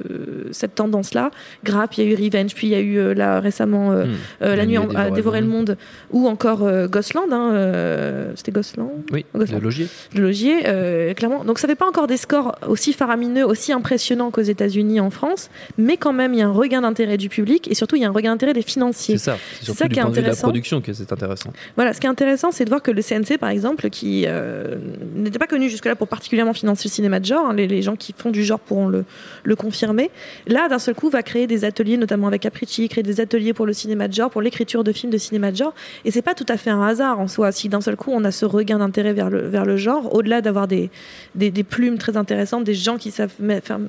cette 0.52 0.76
tendance 0.76 1.14
là. 1.16 1.32
Grave, 1.64 1.90
il 1.98 2.04
y 2.04 2.08
a 2.08 2.12
eu 2.12 2.16
Revenge, 2.26 2.54
puis 2.54 2.68
il 2.68 2.72
y 2.72 2.76
a 2.76 2.80
eu 2.80 3.14
là 3.16 3.40
récemment 3.40 3.92
euh, 3.92 4.06
La 4.40 4.66
nuit 4.66 4.78
a 4.78 5.10
dévoré 5.10 5.42
le 5.42 5.48
monde, 5.48 5.78
ou 6.12 6.28
encore 6.28 6.70
Ghostland, 6.88 7.32
hein, 7.32 7.39
hein, 7.40 7.54
euh, 7.54 8.32
c'était 8.36 8.52
Gosselin 8.52 8.90
Oui, 9.12 9.26
Gosselin. 9.34 9.58
le 9.58 9.64
logier. 9.64 9.88
Le 10.14 10.22
Logier, 10.22 10.62
euh, 10.68 11.14
clairement. 11.14 11.44
Donc 11.44 11.60
ça 11.60 11.68
fait 11.68 11.76
pas 11.76 11.88
encore 11.88 12.08
des 12.08 12.18
scores 12.18 12.56
aussi 12.68 12.94
faramineux, 12.94 13.46
aussi 13.46 13.72
impressionnants 13.74 14.32
qu'aux 14.32 14.42
États-Unis, 14.42 15.00
en 15.00 15.10
France, 15.10 15.50
mais 15.78 15.98
quand 15.98 16.14
même 16.14 16.34
il 16.34 16.40
y 16.40 16.42
a 16.42 16.48
un 16.48 16.52
regain 16.52 16.82
d'intérêt 16.82 17.18
du 17.18 17.30
public 17.30 17.70
et 17.72 17.76
surtout 17.76 17.96
il 17.96 18.02
y 18.02 18.06
a 18.06 18.10
un 18.10 18.12
regain 18.12 18.32
d'intérêt 18.32 18.54
des 18.54 18.62
financiers. 18.62 19.18
C'est 19.18 19.24
ça. 19.26 19.38
C'est 19.60 19.66
surtout 19.66 19.80
ça 19.80 19.88
du 19.88 19.94
qui 19.94 20.00
est 20.00 20.04
point 20.04 20.12
de 20.12 20.16
vue 20.16 20.22
de 20.22 20.28
la 20.28 20.36
production 20.36 20.82
que 20.82 20.94
c'est 20.94 21.12
intéressant. 21.12 21.52
Voilà, 21.76 21.94
ce 21.94 22.00
qui 22.00 22.08
est 22.08 22.10
intéressant, 22.10 22.52
c'est 22.52 22.66
de 22.66 22.70
voir 22.70 22.82
que 22.82 22.92
le 22.92 23.02
CNC, 23.02 23.38
par 23.40 23.50
exemple, 23.50 23.90
qui 23.90 24.26
euh, 24.28 24.76
n'était 25.16 25.40
pas 25.40 25.48
connu 25.48 25.70
jusque-là 25.70 25.96
pour 25.96 26.08
particulièrement 26.08 26.54
financer 26.54 26.88
le 26.88 26.92
cinéma 26.94 27.20
de 27.20 27.26
genre, 27.26 27.48
hein, 27.50 27.54
les, 27.54 27.68
les 27.68 27.82
gens 27.82 27.96
qui 27.96 28.14
font 28.18 28.30
du 28.32 28.44
genre 28.44 28.60
pourront 28.60 28.88
le, 28.88 29.06
le 29.44 29.56
confirmer, 29.56 30.12
là, 30.48 30.68
d'un 30.70 30.80
seul 30.80 30.96
coup, 30.96 31.10
va 31.10 31.24
créer 31.24 31.48
des 31.48 31.66
ateliers, 31.66 31.98
notamment 31.98 32.28
avec 32.28 32.42
Capricci, 32.42 32.88
créer 32.90 33.04
des 33.04 33.22
ateliers 33.22 33.54
pour 33.54 33.66
le 33.66 33.74
cinéma 33.74 34.08
de 34.08 34.14
genre, 34.14 34.30
pour 34.30 34.42
l'écriture 34.42 34.84
de 34.84 34.92
films 34.92 35.12
de 35.12 35.18
cinéma 35.18 35.52
de 35.52 35.58
genre, 35.58 35.74
et 36.06 36.12
c'est 36.12 36.22
pas 36.22 36.34
tout 36.36 36.46
à 36.50 36.58
fait 36.58 36.70
un 36.70 36.82
hasard 36.82 37.20
en 37.20 37.28
soi. 37.30 37.52
Si 37.54 37.70
d'un 37.70 37.80
seul 37.82 37.96
coup, 37.96 38.12
on 38.14 38.24
a 38.26 38.32
ce 38.32 38.46
regain 38.46 38.80
d'intérêt 38.80 39.14
vers 39.14 39.30
le, 39.30 39.40
vers 39.48 39.66
le 39.66 39.78
genre, 39.78 40.14
au-delà 40.14 40.42
d'avoir 40.42 40.68
des, 40.68 40.90
des, 41.36 41.50
des 41.52 41.64
plumes 41.64 41.98
très 41.98 42.18
intéressantes, 42.18 42.66
des 42.66 42.74
gens 42.74 42.98
qui 42.98 43.12
savent 43.12 43.32
faire- 43.64 43.80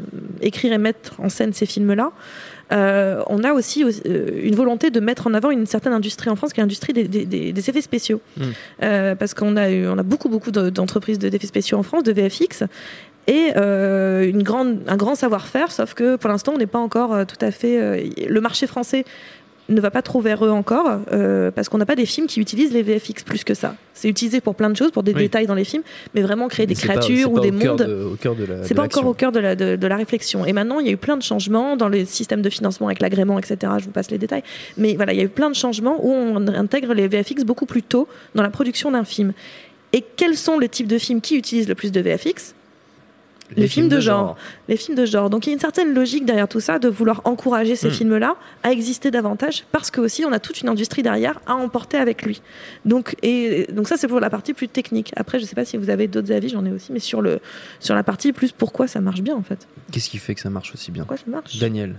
écrire 0.40 0.72
et 0.72 0.78
mettre 0.78 1.14
en 1.20 1.28
scène 1.28 1.52
ces 1.52 1.66
films-là, 1.66 2.12
euh, 2.72 3.20
on 3.26 3.42
a 3.42 3.52
aussi 3.52 3.82
euh, 3.84 4.28
une 4.44 4.54
volonté 4.54 4.90
de 4.90 5.00
mettre 5.00 5.26
en 5.26 5.34
avant 5.34 5.50
une 5.50 5.66
certaine 5.66 5.92
industrie 5.92 6.30
en 6.30 6.36
France, 6.36 6.52
qui 6.52 6.60
est 6.60 6.62
l'industrie 6.62 6.92
des, 6.92 7.08
des- 7.08 7.24
des- 7.24 7.52
des 7.52 7.68
effets 7.70 7.80
spéciaux. 7.82 8.20
Mm. 8.36 8.42
Euh, 8.84 9.14
parce 9.16 9.34
qu'on 9.34 9.56
a, 9.56 9.70
eu- 9.72 9.88
on 9.88 9.98
a 9.98 10.04
beaucoup, 10.04 10.28
beaucoup 10.28 10.52
de- 10.52 10.70
d'entreprises 10.70 11.18
de- 11.18 11.28
d'effets 11.28 11.48
spéciaux 11.48 11.78
en 11.78 11.82
France, 11.82 12.04
de 12.04 12.12
VFX, 12.12 12.62
et 13.26 13.52
une 13.56 14.42
grande, 14.42 14.80
un 14.88 14.96
grand 14.96 15.14
savoir-faire, 15.14 15.70
sauf 15.70 15.94
que 15.94 16.16
pour 16.16 16.28
l'instant, 16.30 16.52
on 16.54 16.58
n'est 16.58 16.66
pas 16.66 16.78
encore 16.80 17.26
tout 17.26 17.36
à 17.44 17.50
fait. 17.52 18.10
le 18.28 18.40
marché 18.40 18.66
français 18.66 19.04
ne 19.70 19.80
va 19.80 19.90
pas 19.90 20.02
trop 20.02 20.20
vers 20.20 20.44
eux 20.44 20.50
encore, 20.50 21.00
euh, 21.12 21.50
parce 21.50 21.68
qu'on 21.68 21.78
n'a 21.78 21.86
pas 21.86 21.96
des 21.96 22.06
films 22.06 22.26
qui 22.26 22.40
utilisent 22.40 22.72
les 22.72 22.82
VFX 22.82 23.22
plus 23.24 23.44
que 23.44 23.54
ça. 23.54 23.76
C'est 23.94 24.08
utilisé 24.08 24.40
pour 24.40 24.54
plein 24.54 24.70
de 24.70 24.76
choses, 24.76 24.90
pour 24.90 25.02
des 25.02 25.12
Oui. 25.12 25.22
détails 25.22 25.46
dans 25.46 25.54
les 25.54 25.64
films, 25.64 25.82
mais 26.14 26.22
vraiment 26.22 26.48
créer 26.48 26.66
des 26.66 26.74
Mais 26.74 26.80
créatures 26.80 27.30
ou 27.32 27.40
des 27.40 27.50
mondes. 27.50 27.78
de-. 27.82 28.10
C'est 28.62 28.70
de 28.70 28.74
pas 28.74 28.84
encore 28.84 29.06
au 29.06 29.14
cœur 29.14 29.32
de 29.32 29.40
la, 29.40 29.54
de, 29.54 29.76
de 29.76 29.86
la 29.86 29.96
réflexion. 29.96 30.44
Et 30.46 30.52
maintenant, 30.52 30.80
il 30.80 30.86
y 30.86 30.88
a 30.90 30.92
eu 30.92 30.96
plein 30.96 31.16
de 31.16 31.22
changements 31.22 31.76
dans 31.76 31.88
le 31.88 32.04
système 32.04 32.42
de 32.42 32.50
financement 32.50 32.88
avec 32.88 33.00
l'agrément, 33.00 33.38
etc. 33.38 33.72
Je 33.78 33.84
vous 33.84 33.90
passe 33.90 34.10
les 34.10 34.18
détails. 34.18 34.42
Mais 34.76 34.94
voilà, 34.94 35.12
il 35.12 35.18
y 35.18 35.22
a 35.22 35.24
eu 35.24 35.28
plein 35.28 35.50
de 35.50 35.54
changements 35.56 35.98
où 36.04 36.10
on 36.10 36.46
intègre 36.48 36.92
les 36.94 37.08
VFX 37.08 37.44
beaucoup 37.44 37.66
plus 37.66 37.82
tôt 37.82 38.08
dans 38.34 38.42
la 38.42 38.50
production 38.50 38.90
d'un 38.90 39.04
film. 39.04 39.32
Et 39.92 40.04
quels 40.16 40.36
sont 40.36 40.58
les 40.58 40.68
types 40.68 40.86
de 40.86 40.98
films 40.98 41.20
qui 41.20 41.36
utilisent 41.36 41.68
le 41.68 41.74
plus 41.74 41.90
de 41.92 42.00
VFX 42.00 42.54
les 43.56 43.68
films 43.68 43.88
de 43.88 44.00
genre. 44.00 44.36
Les 44.68 44.76
films 44.76 44.96
de 44.96 45.04
genre. 45.06 45.30
Donc 45.30 45.46
il 45.46 45.50
y 45.50 45.52
a 45.52 45.54
une 45.54 45.60
certaine 45.60 45.92
logique 45.94 46.24
derrière 46.24 46.48
tout 46.48 46.60
ça 46.60 46.78
de 46.78 46.88
vouloir 46.88 47.20
encourager 47.24 47.76
ces 47.76 47.88
Mm. 47.88 47.92
films-là 47.92 48.36
à 48.62 48.70
exister 48.72 49.10
davantage 49.10 49.64
parce 49.72 49.90
que 49.90 50.00
aussi 50.00 50.24
on 50.24 50.32
a 50.32 50.38
toute 50.38 50.60
une 50.60 50.68
industrie 50.68 51.02
derrière 51.02 51.40
à 51.46 51.54
emporter 51.54 51.96
avec 51.96 52.22
lui. 52.22 52.42
Donc 52.84 53.16
et 53.22 53.66
donc 53.72 53.88
ça 53.88 53.96
c'est 53.96 54.08
pour 54.08 54.20
la 54.20 54.30
partie 54.30 54.54
plus 54.54 54.68
technique. 54.68 55.12
Après 55.16 55.38
je 55.40 55.44
sais 55.44 55.54
pas 55.54 55.64
si 55.64 55.76
vous 55.76 55.90
avez 55.90 56.06
d'autres 56.08 56.32
avis, 56.32 56.48
j'en 56.48 56.64
ai 56.64 56.70
aussi, 56.72 56.92
mais 56.92 57.00
sur 57.00 57.22
le 57.22 57.40
sur 57.80 57.94
la 57.94 58.02
partie 58.02 58.32
plus 58.32 58.52
pourquoi 58.52 58.86
ça 58.86 59.00
marche 59.00 59.22
bien 59.22 59.34
en 59.36 59.42
fait. 59.42 59.66
Qu'est-ce 59.92 60.10
qui 60.10 60.18
fait 60.18 60.34
que 60.34 60.40
ça 60.40 60.50
marche 60.50 60.72
aussi 60.74 60.90
bien 60.90 61.02
Pourquoi 61.04 61.16
ça 61.16 61.30
marche? 61.30 61.58
Daniel. 61.58 61.96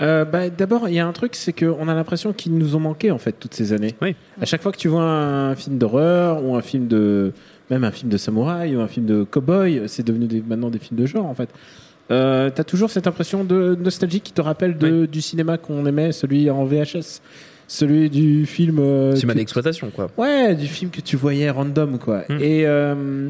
Euh, 0.00 0.24
bah, 0.24 0.48
D'abord, 0.48 0.88
il 0.88 0.94
y 0.94 0.98
a 1.00 1.06
un 1.06 1.12
truc, 1.12 1.34
c'est 1.36 1.52
qu'on 1.52 1.86
a 1.86 1.94
l'impression 1.94 2.32
qu'ils 2.32 2.56
nous 2.56 2.74
ont 2.76 2.80
manqué 2.80 3.10
en 3.10 3.18
fait 3.18 3.32
toutes 3.38 3.54
ces 3.54 3.72
années. 3.74 3.94
Oui. 4.00 4.16
À 4.40 4.46
chaque 4.46 4.62
fois 4.62 4.72
que 4.72 4.78
tu 4.78 4.88
vois 4.88 5.02
un 5.04 5.54
film 5.54 5.76
d'horreur 5.78 6.42
ou 6.42 6.56
un 6.56 6.62
film 6.62 6.88
de, 6.88 7.32
même 7.70 7.84
un 7.84 7.90
film 7.90 8.10
de 8.10 8.16
samouraï 8.16 8.76
ou 8.76 8.80
un 8.80 8.88
film 8.88 9.06
de 9.06 9.24
cowboy, 9.24 9.82
c'est 9.86 10.04
devenu 10.06 10.26
des- 10.26 10.42
maintenant 10.42 10.70
des 10.70 10.78
films 10.78 11.00
de 11.00 11.06
genre 11.06 11.26
en 11.26 11.34
fait. 11.34 11.48
Euh, 12.10 12.50
T'as 12.54 12.64
toujours 12.64 12.90
cette 12.90 13.06
impression 13.06 13.44
de 13.44 13.76
nostalgie 13.80 14.20
qui 14.20 14.32
te 14.32 14.40
rappelle 14.40 14.76
de, 14.76 15.06
du 15.06 15.20
cinéma 15.22 15.56
qu'on 15.58 15.86
aimait, 15.86 16.12
celui 16.12 16.50
en 16.50 16.64
VHS, 16.64 17.20
celui 17.68 18.10
du 18.10 18.44
film. 18.44 18.78
euh, 18.80 19.14
Cinéma 19.16 19.34
d'exploitation, 19.34 19.90
quoi. 19.90 20.10
Ouais, 20.18 20.54
du 20.54 20.66
film 20.66 20.90
que 20.90 21.00
tu 21.00 21.16
voyais 21.16 21.48
random, 21.48 21.98
quoi. 21.98 22.22
Mm. 22.28 22.36
Et, 22.40 22.66
euh, 22.66 23.28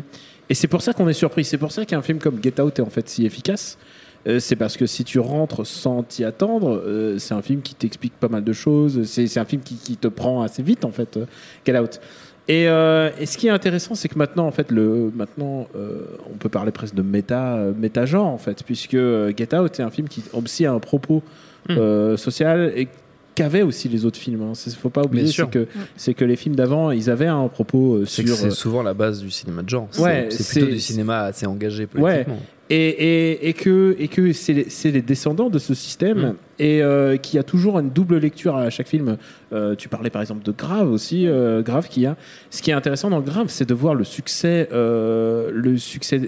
et 0.48 0.54
c'est 0.54 0.66
pour 0.68 0.82
ça 0.82 0.92
qu'on 0.94 1.06
est 1.08 1.12
surpris. 1.12 1.44
C'est 1.44 1.58
pour 1.58 1.70
ça 1.70 1.84
qu'un 1.84 2.02
film 2.02 2.18
comme 2.18 2.42
Get 2.42 2.60
Out 2.60 2.78
est 2.78 2.82
en 2.82 2.90
fait 2.90 3.08
si 3.08 3.24
efficace. 3.24 3.78
Euh, 4.26 4.38
c'est 4.40 4.56
parce 4.56 4.76
que 4.76 4.86
si 4.86 5.04
tu 5.04 5.18
rentres 5.18 5.66
sans 5.66 6.02
t'y 6.04 6.24
attendre, 6.24 6.80
euh, 6.84 7.18
c'est 7.18 7.34
un 7.34 7.42
film 7.42 7.60
qui 7.60 7.74
t'explique 7.74 8.14
pas 8.18 8.28
mal 8.28 8.42
de 8.44 8.52
choses. 8.52 9.04
C'est 9.04 9.26
c'est 9.26 9.40
un 9.40 9.44
film 9.44 9.62
qui, 9.62 9.74
qui 9.76 9.96
te 9.96 10.08
prend 10.08 10.42
assez 10.42 10.62
vite, 10.62 10.84
en 10.84 10.90
fait, 10.92 11.18
Get 11.66 11.78
Out. 11.78 12.00
Et, 12.48 12.68
euh, 12.68 13.10
et 13.20 13.26
ce 13.26 13.38
qui 13.38 13.46
est 13.46 13.50
intéressant, 13.50 13.94
c'est 13.94 14.08
que 14.08 14.18
maintenant, 14.18 14.46
en 14.46 14.50
fait, 14.50 14.70
le, 14.72 15.12
maintenant, 15.14 15.68
euh, 15.76 16.06
on 16.32 16.36
peut 16.36 16.48
parler 16.48 16.72
presque 16.72 16.94
de 16.94 17.02
méta, 17.02 17.54
euh, 17.56 17.72
méta 17.78 18.04
genre, 18.04 18.26
en 18.26 18.38
fait, 18.38 18.64
puisque 18.64 18.94
euh, 18.94 19.32
Get 19.36 19.54
Out 19.56 19.78
est 19.78 19.82
un 19.82 19.90
film 19.90 20.08
qui 20.08 20.22
aussi 20.32 20.66
a 20.66 20.72
un 20.72 20.78
propos 20.80 21.22
Mm. 21.68 21.74
euh, 21.78 22.16
social 22.16 22.72
et 22.74 22.88
qu'avaient 23.36 23.62
aussi 23.62 23.88
les 23.88 24.04
autres 24.04 24.18
films. 24.18 24.40
Il 24.66 24.70
ne 24.70 24.74
faut 24.76 24.90
pas 24.90 25.02
oublier, 25.04 25.28
c'est 25.28 25.48
que, 25.48 25.68
c'est 25.96 26.12
que 26.12 26.24
les 26.24 26.34
films 26.34 26.56
d'avant, 26.56 26.90
ils 26.90 27.08
avaient 27.08 27.28
un 27.28 27.46
propos 27.46 27.98
euh, 27.98 28.04
sur. 28.04 28.26
c'est 28.34 28.50
souvent 28.50 28.82
la 28.82 28.94
base 28.94 29.20
du 29.22 29.30
cinéma 29.30 29.62
de 29.62 29.68
genre. 29.68 29.86
C'est- 29.92 30.02
Ouais, 30.02 30.26
c'est 30.30 30.44
plutôt 30.48 30.66
c'est- 30.66 30.72
du 30.72 30.80
cinéma 30.80 31.20
assez 31.26 31.46
engagé 31.46 31.86
Ouais. 31.94 32.26
Et, 32.74 32.88
et, 32.88 33.48
et 33.48 33.52
que, 33.52 33.94
et 33.98 34.08
que 34.08 34.32
c'est 34.32 34.52
les, 34.52 34.70
c'est 34.70 34.90
les 34.90 35.02
descendants 35.02 35.50
de 35.50 35.58
ce 35.58 35.74
système 35.74 36.22
Mm. 36.22 36.34
et 36.58 36.82
euh, 36.82 37.16
qui 37.16 37.38
a 37.38 37.42
toujours 37.42 37.78
une 37.78 37.90
double 37.90 38.18
lecture 38.18 38.56
à 38.56 38.70
chaque 38.70 38.88
film. 38.88 39.16
Euh, 39.52 39.74
tu 39.74 39.88
parlais 39.88 40.10
par 40.10 40.22
exemple 40.22 40.42
de 40.44 40.52
Grave 40.52 40.90
aussi, 40.90 41.26
euh, 41.26 41.62
Grave 41.62 41.88
qui 41.88 42.06
a. 42.06 42.16
Ce 42.50 42.62
qui 42.62 42.70
est 42.70 42.74
intéressant 42.74 43.10
dans 43.10 43.20
Grave, 43.20 43.46
c'est 43.48 43.68
de 43.68 43.74
voir 43.74 43.94
le 43.94 44.04
succès, 44.04 44.68
euh, 44.72 45.50
le 45.52 45.76
succès 45.78 46.20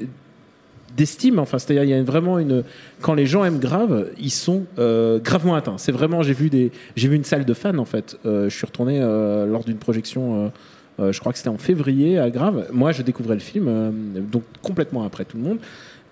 d'estime. 0.96 1.38
Enfin, 1.38 1.58
c'est-à-dire 1.58 1.84
il 1.84 1.90
y 1.90 1.94
a 1.94 2.02
vraiment 2.02 2.38
une. 2.38 2.62
Quand 3.00 3.14
les 3.14 3.26
gens 3.26 3.44
aiment 3.44 3.58
Grave, 3.60 4.10
ils 4.18 4.30
sont 4.30 4.64
euh, 4.78 5.18
gravement 5.18 5.54
atteints. 5.54 5.78
C'est 5.78 5.92
vraiment. 5.92 6.22
J'ai 6.22 6.34
vu 6.34 6.50
des. 6.50 6.72
J'ai 6.96 7.08
vu 7.08 7.16
une 7.16 7.24
salle 7.24 7.44
de 7.44 7.54
fans 7.54 7.78
en 7.78 7.84
fait. 7.84 8.18
Euh, 8.26 8.48
je 8.48 8.56
suis 8.56 8.66
retourné 8.66 8.98
euh, 9.00 9.46
lors 9.46 9.64
d'une 9.64 9.78
projection. 9.78 10.52
je 10.98 11.18
crois 11.18 11.32
que 11.32 11.38
c'était 11.38 11.50
en 11.50 11.58
février 11.58 12.18
à 12.18 12.30
Grave. 12.30 12.66
Moi, 12.72 12.92
je 12.92 13.02
découvrais 13.02 13.34
le 13.34 13.40
film, 13.40 13.68
donc 14.30 14.44
complètement 14.62 15.04
après 15.04 15.24
tout 15.24 15.36
le 15.36 15.42
monde. 15.42 15.58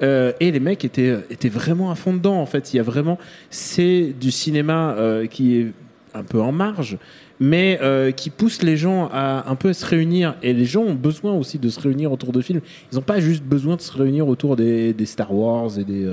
Euh, 0.03 0.33
et 0.41 0.51
les 0.51 0.61
mecs 0.61 0.85
étaient, 0.85 1.17
étaient 1.31 1.49
vraiment 1.49 1.91
à 1.91 1.95
fond 1.95 2.13
dedans, 2.13 2.41
en 2.41 2.47
fait. 2.47 2.73
Il 2.73 2.77
y 2.77 2.81
a 2.81 2.83
vraiment. 2.83 3.19
C'est 3.51 4.15
du 4.19 4.31
cinéma 4.31 4.95
euh, 4.99 5.27
qui 5.27 5.57
est 5.57 5.73
un 6.15 6.25
peu 6.25 6.41
en 6.41 6.53
marge, 6.53 6.99
mais 7.41 7.79
euh, 7.83 8.11
qui 8.11 8.29
pousse 8.31 8.63
les 8.63 8.77
gens 8.77 9.09
à 9.13 9.49
un 9.49 9.55
peu 9.55 9.73
se 9.73 9.87
réunir. 9.87 10.35
Et 10.43 10.53
les 10.53 10.65
gens 10.65 10.83
ont 10.83 10.95
besoin 10.95 11.33
aussi 11.33 11.59
de 11.59 11.69
se 11.69 11.81
réunir 11.81 12.13
autour 12.13 12.33
de 12.33 12.41
films. 12.41 12.61
Ils 12.91 12.97
n'ont 12.97 13.03
pas 13.03 13.21
juste 13.21 13.45
besoin 13.45 13.77
de 13.77 13.81
se 13.81 13.93
réunir 13.93 14.29
autour 14.29 14.57
des 14.57 14.95
Star 15.07 15.33
Wars 15.35 15.79
et 15.79 15.85
des. 15.85 16.07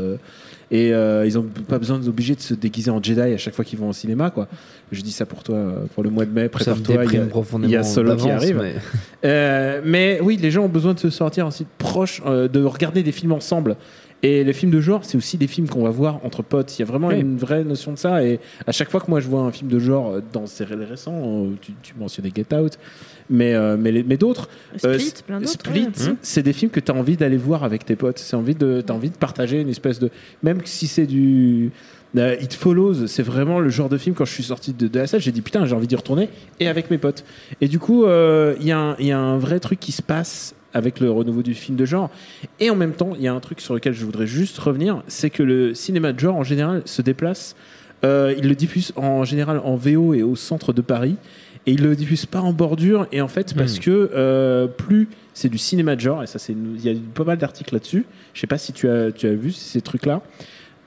Et 0.71 0.93
euh, 0.93 1.25
ils 1.27 1.33
n'ont 1.35 1.47
pas 1.67 1.79
besoin 1.79 1.97
d'obliger 1.99 2.35
de 2.35 2.41
se 2.41 2.53
déguiser 2.53 2.91
en 2.91 3.01
Jedi 3.01 3.19
à 3.21 3.37
chaque 3.37 3.55
fois 3.55 3.65
qu'ils 3.65 3.79
vont 3.79 3.89
au 3.89 3.93
cinéma, 3.93 4.29
quoi. 4.29 4.47
Je 4.91 5.01
dis 5.01 5.11
ça 5.11 5.25
pour 5.25 5.43
toi, 5.43 5.55
euh, 5.55 5.71
pour 5.95 6.03
le 6.03 6.09
mois 6.09 6.25
de 6.25 6.31
mai. 6.31 6.47
Prépare-toi. 6.49 6.83
il 6.87 6.95
y 6.95 6.97
a- 6.97 7.01
déprime 7.01 7.27
profondément. 7.27 7.69
Il 7.69 7.73
y 7.73 7.77
a 7.77 7.83
Solo 7.83 8.15
qui 8.15 8.29
arrive. 8.29 8.59
mais- 8.61 8.75
Euh, 9.25 9.81
mais 9.83 10.19
oui, 10.21 10.37
les 10.41 10.51
gens 10.51 10.63
ont 10.63 10.69
besoin 10.69 10.93
de 10.93 10.99
se 10.99 11.09
sortir 11.09 11.47
aussi 11.47 11.65
proche, 11.77 12.21
euh, 12.25 12.47
de 12.47 12.63
regarder 12.63 13.03
des 13.03 13.11
films 13.11 13.31
ensemble. 13.33 13.75
Et 14.21 14.43
les 14.43 14.51
films 14.51 14.71
de 14.71 14.81
genre, 14.81 15.05
c'est 15.05 15.17
aussi 15.17 15.37
des 15.37 15.47
films 15.47 15.69
qu'on 15.69 15.83
va 15.83 15.91
voir 15.91 16.19
entre 16.25 16.43
potes. 16.43 16.77
Il 16.77 16.81
y 16.81 16.83
a 16.83 16.85
vraiment 16.85 17.07
Oui. 17.07 17.19
une 17.21 17.37
vraie 17.37 17.63
notion 17.63 17.93
de 17.93 17.97
ça. 17.97 18.21
Et 18.23 18.39
à 18.67 18.73
chaque 18.73 18.89
fois 18.91 18.99
que 18.99 19.09
moi 19.09 19.21
je 19.21 19.27
vois 19.29 19.41
un 19.43 19.51
film 19.51 19.69
de 19.69 19.79
genre 19.79 20.15
dans 20.33 20.45
ces 20.45 20.65
ré- 20.65 20.75
récents, 20.83 21.45
tu, 21.61 21.71
tu 21.81 21.93
mentionnais 21.97 22.29
Get 22.35 22.53
Out, 22.53 22.77
mais, 23.29 23.53
euh, 23.53 23.77
mais, 23.79 23.91
les- 23.91 24.03
mais 24.03 24.17
d'autres, 24.17 24.49
Split, 24.77 24.89
euh, 24.91 25.21
plein 25.25 25.39
d'autres. 25.39 25.51
Split, 25.51 25.81
ouais. 25.85 26.15
c'est 26.21 26.43
des 26.43 26.53
films 26.53 26.71
que 26.71 26.79
tu 26.79 26.91
as 26.91 26.95
envie 26.95 27.17
d'aller 27.17 27.37
voir 27.37 27.63
avec 27.63 27.85
tes 27.85 27.95
potes. 27.95 28.19
C'est 28.19 28.35
envie 28.35 28.55
de, 28.55 28.81
t'as 28.81 28.93
envie 28.93 29.09
de 29.09 29.17
partager 29.17 29.59
une 29.61 29.69
espèce 29.69 29.99
de, 29.99 30.09
même 30.43 30.59
si 30.65 30.87
c'est 30.87 31.05
du 31.05 31.71
euh, 32.17 32.35
It 32.41 32.53
Follows, 32.55 33.05
c'est 33.07 33.21
vraiment 33.23 33.59
le 33.59 33.69
genre 33.69 33.89
de 33.89 33.97
film 33.97 34.15
quand 34.15 34.25
je 34.25 34.33
suis 34.33 34.43
sorti 34.43 34.73
de, 34.73 34.87
de 34.87 34.99
la 34.99 35.05
salle, 35.07 35.21
j'ai 35.21 35.31
dit 35.31 35.41
putain, 35.41 35.65
j'ai 35.65 35.75
envie 35.75 35.85
d'y 35.87 35.95
retourner 35.95 36.29
et 36.59 36.67
avec 36.67 36.89
mes 36.89 36.97
potes. 36.97 37.23
Et 37.61 37.67
du 37.67 37.77
coup, 37.79 38.05
euh, 38.05 38.55
il 38.59 38.65
y, 38.67 38.71
a 38.71 38.79
un- 38.79 38.95
il 38.99 39.05
y 39.05 39.11
a 39.11 39.19
un 39.19 39.37
vrai 39.37 39.59
truc 39.59 39.79
qui 39.79 39.91
se 39.91 40.01
passe 40.01 40.55
avec 40.73 40.99
le 40.99 41.09
renouveau 41.11 41.41
du 41.43 41.53
film 41.55 41.77
de 41.77 41.85
genre. 41.85 42.09
Et 42.59 42.69
en 42.69 42.75
même 42.75 42.93
temps, 42.93 43.13
il 43.15 43.21
y 43.21 43.27
a 43.27 43.33
un 43.33 43.39
truc 43.39 43.59
sur 43.61 43.73
lequel 43.75 43.93
je 43.93 44.05
voudrais 44.05 44.27
juste 44.27 44.57
revenir, 44.59 45.03
c'est 45.07 45.29
que 45.29 45.43
le 45.43 45.73
cinéma 45.75 46.13
de 46.13 46.19
genre 46.19 46.35
en 46.35 46.43
général 46.43 46.81
se 46.85 47.01
déplace. 47.03 47.55
Euh, 48.05 48.33
il 48.37 48.47
le 48.47 48.55
diffuse 48.55 48.93
en 48.95 49.23
général 49.25 49.59
en 49.63 49.75
VO 49.75 50.13
et 50.13 50.23
au 50.23 50.35
centre 50.35 50.71
de 50.71 50.81
Paris. 50.81 51.17
Et 51.67 51.73
il 51.73 51.83
le 51.83 51.95
diffuse 51.95 52.25
pas 52.25 52.39
en 52.41 52.53
bordure. 52.53 53.07
Et 53.11 53.21
en 53.21 53.27
fait, 53.27 53.53
parce 53.55 53.77
Hmm. 53.77 53.81
que 53.81 54.11
euh, 54.15 54.67
plus 54.67 55.07
c'est 55.33 55.49
du 55.49 55.57
cinéma 55.57 55.95
de 55.95 56.01
genre, 56.01 56.23
et 56.23 56.27
ça, 56.27 56.39
c'est 56.39 56.53
il 56.53 56.81
y 56.85 56.89
a 56.89 56.93
pas 57.13 57.23
mal 57.23 57.37
d'articles 57.37 57.73
là-dessus. 57.73 58.05
Je 58.33 58.39
sais 58.41 58.47
pas 58.47 58.57
si 58.57 58.73
tu 58.73 58.89
as, 58.89 59.11
tu 59.11 59.27
as 59.27 59.33
vu 59.33 59.51
ces 59.51 59.81
trucs-là. 59.81 60.21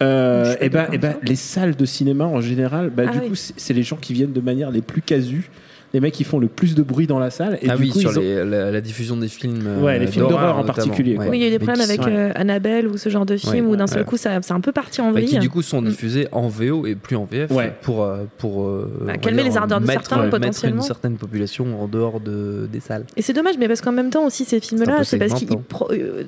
Euh, 0.03 0.57
et 0.61 0.69
ben, 0.69 0.81
d'accord 0.81 0.95
et 0.95 0.99
ben, 0.99 1.13
ça. 1.13 1.19
les 1.23 1.37
salles 1.37 1.77
de 1.77 1.85
cinéma 1.85 2.25
en 2.25 2.41
général, 2.41 2.91
bah, 2.91 3.05
Ah 3.07 3.13
du 3.13 3.19
oui. 3.21 3.29
coup, 3.29 3.35
c'est 3.37 3.73
les 3.75 3.83
gens 3.85 3.97
qui 3.97 4.13
viennent 4.15 4.33
de 4.33 4.41
manière 4.41 4.71
les 4.73 4.83
plus 4.83 5.01
casus, 5.03 5.49
les 5.95 6.01
mecs 6.01 6.15
qui 6.15 6.25
font 6.25 6.39
le 6.39 6.49
plus 6.49 6.75
de 6.75 6.83
bruit 6.83 7.07
dans 7.07 7.19
la 7.19 7.31
salle. 7.31 7.59
Et 7.63 7.69
ah 7.69 7.77
du 7.77 7.83
oui, 7.83 7.89
coup, 7.91 8.01
sur 8.01 8.13
ils 8.13 8.19
ont- 8.19 8.21
les- 8.23 8.45
la, 8.45 8.71
la 8.71 8.81
diffusion 8.81 9.17
des 9.17 9.29
films. 9.29 9.63
euh, 9.67 9.81
Ouais, 9.83 9.99
les 9.99 10.07
films 10.07 10.29
d'horreur 10.29 10.59
en 10.59 10.65
particulier, 10.65 11.15
quoi. 11.17 11.27
Oui, 11.29 11.39
il 11.39 11.43
y 11.43 11.45
a 11.45 11.49
eu 11.49 11.51
des 11.51 11.59
Mais 11.59 11.65
problèmes 11.67 11.85
qui 11.87 11.93
avec 11.93 12.03
sont- 12.03 12.09
euh, 12.11 12.31
Annabelle 12.35 12.87
ou 12.89 12.97
ce 12.97 13.09
genre 13.09 13.27
de 13.27 13.37
film 13.37 13.67
Ouais, 13.67 13.73
où 13.73 13.77
d'un 13.77 13.87
seul 13.87 13.99
ouais. 14.01 14.05
coup 14.05 14.17
ça- 14.17 14.41
c'est 14.43 14.53
un 14.53 14.61
peu 14.61 14.73
parti 14.73 15.01
en 15.01 15.07
Bah, 15.07 15.13
vrille. 15.13 15.27
qui 15.27 15.39
du 15.39 15.51
coup 15.51 15.63
sont 15.63 15.83
Mm. 15.83 15.89
diffusés 15.89 16.29
en 16.33 16.49
VO 16.49 16.87
et 16.87 16.95
plus 16.95 17.17
en 17.17 17.25
VF 17.25 17.51
Ouais. 17.51 17.73
pour 17.83 18.03
euh, 18.05 18.25
pour 18.39 18.63
euh, 18.67 18.89
calmer 19.21 19.43
les 19.43 19.57
ardeurs 19.57 19.81
de 19.81 19.87
mettre, 19.87 20.07
certains, 20.07 20.29
potentiellement. 20.29 20.81
une 20.83 20.87
certaine 20.87 21.17
population 21.17 21.83
en 21.83 21.87
dehors 21.89 22.21
de 22.21 22.69
des 22.73 22.81
salles. 22.81 23.05
Et 23.17 23.23
c'est 23.23 23.33
dommage, 23.33 23.57
mais 23.59 23.69
parce 23.69 23.81
qu'en 23.81 23.93
même 23.93 24.11
temps 24.11 24.25
aussi 24.27 24.45
ces 24.45 24.61
films-là, 24.61 25.05
c'est 25.05 25.19
parce 25.19 25.35
qu'ils 25.35 25.49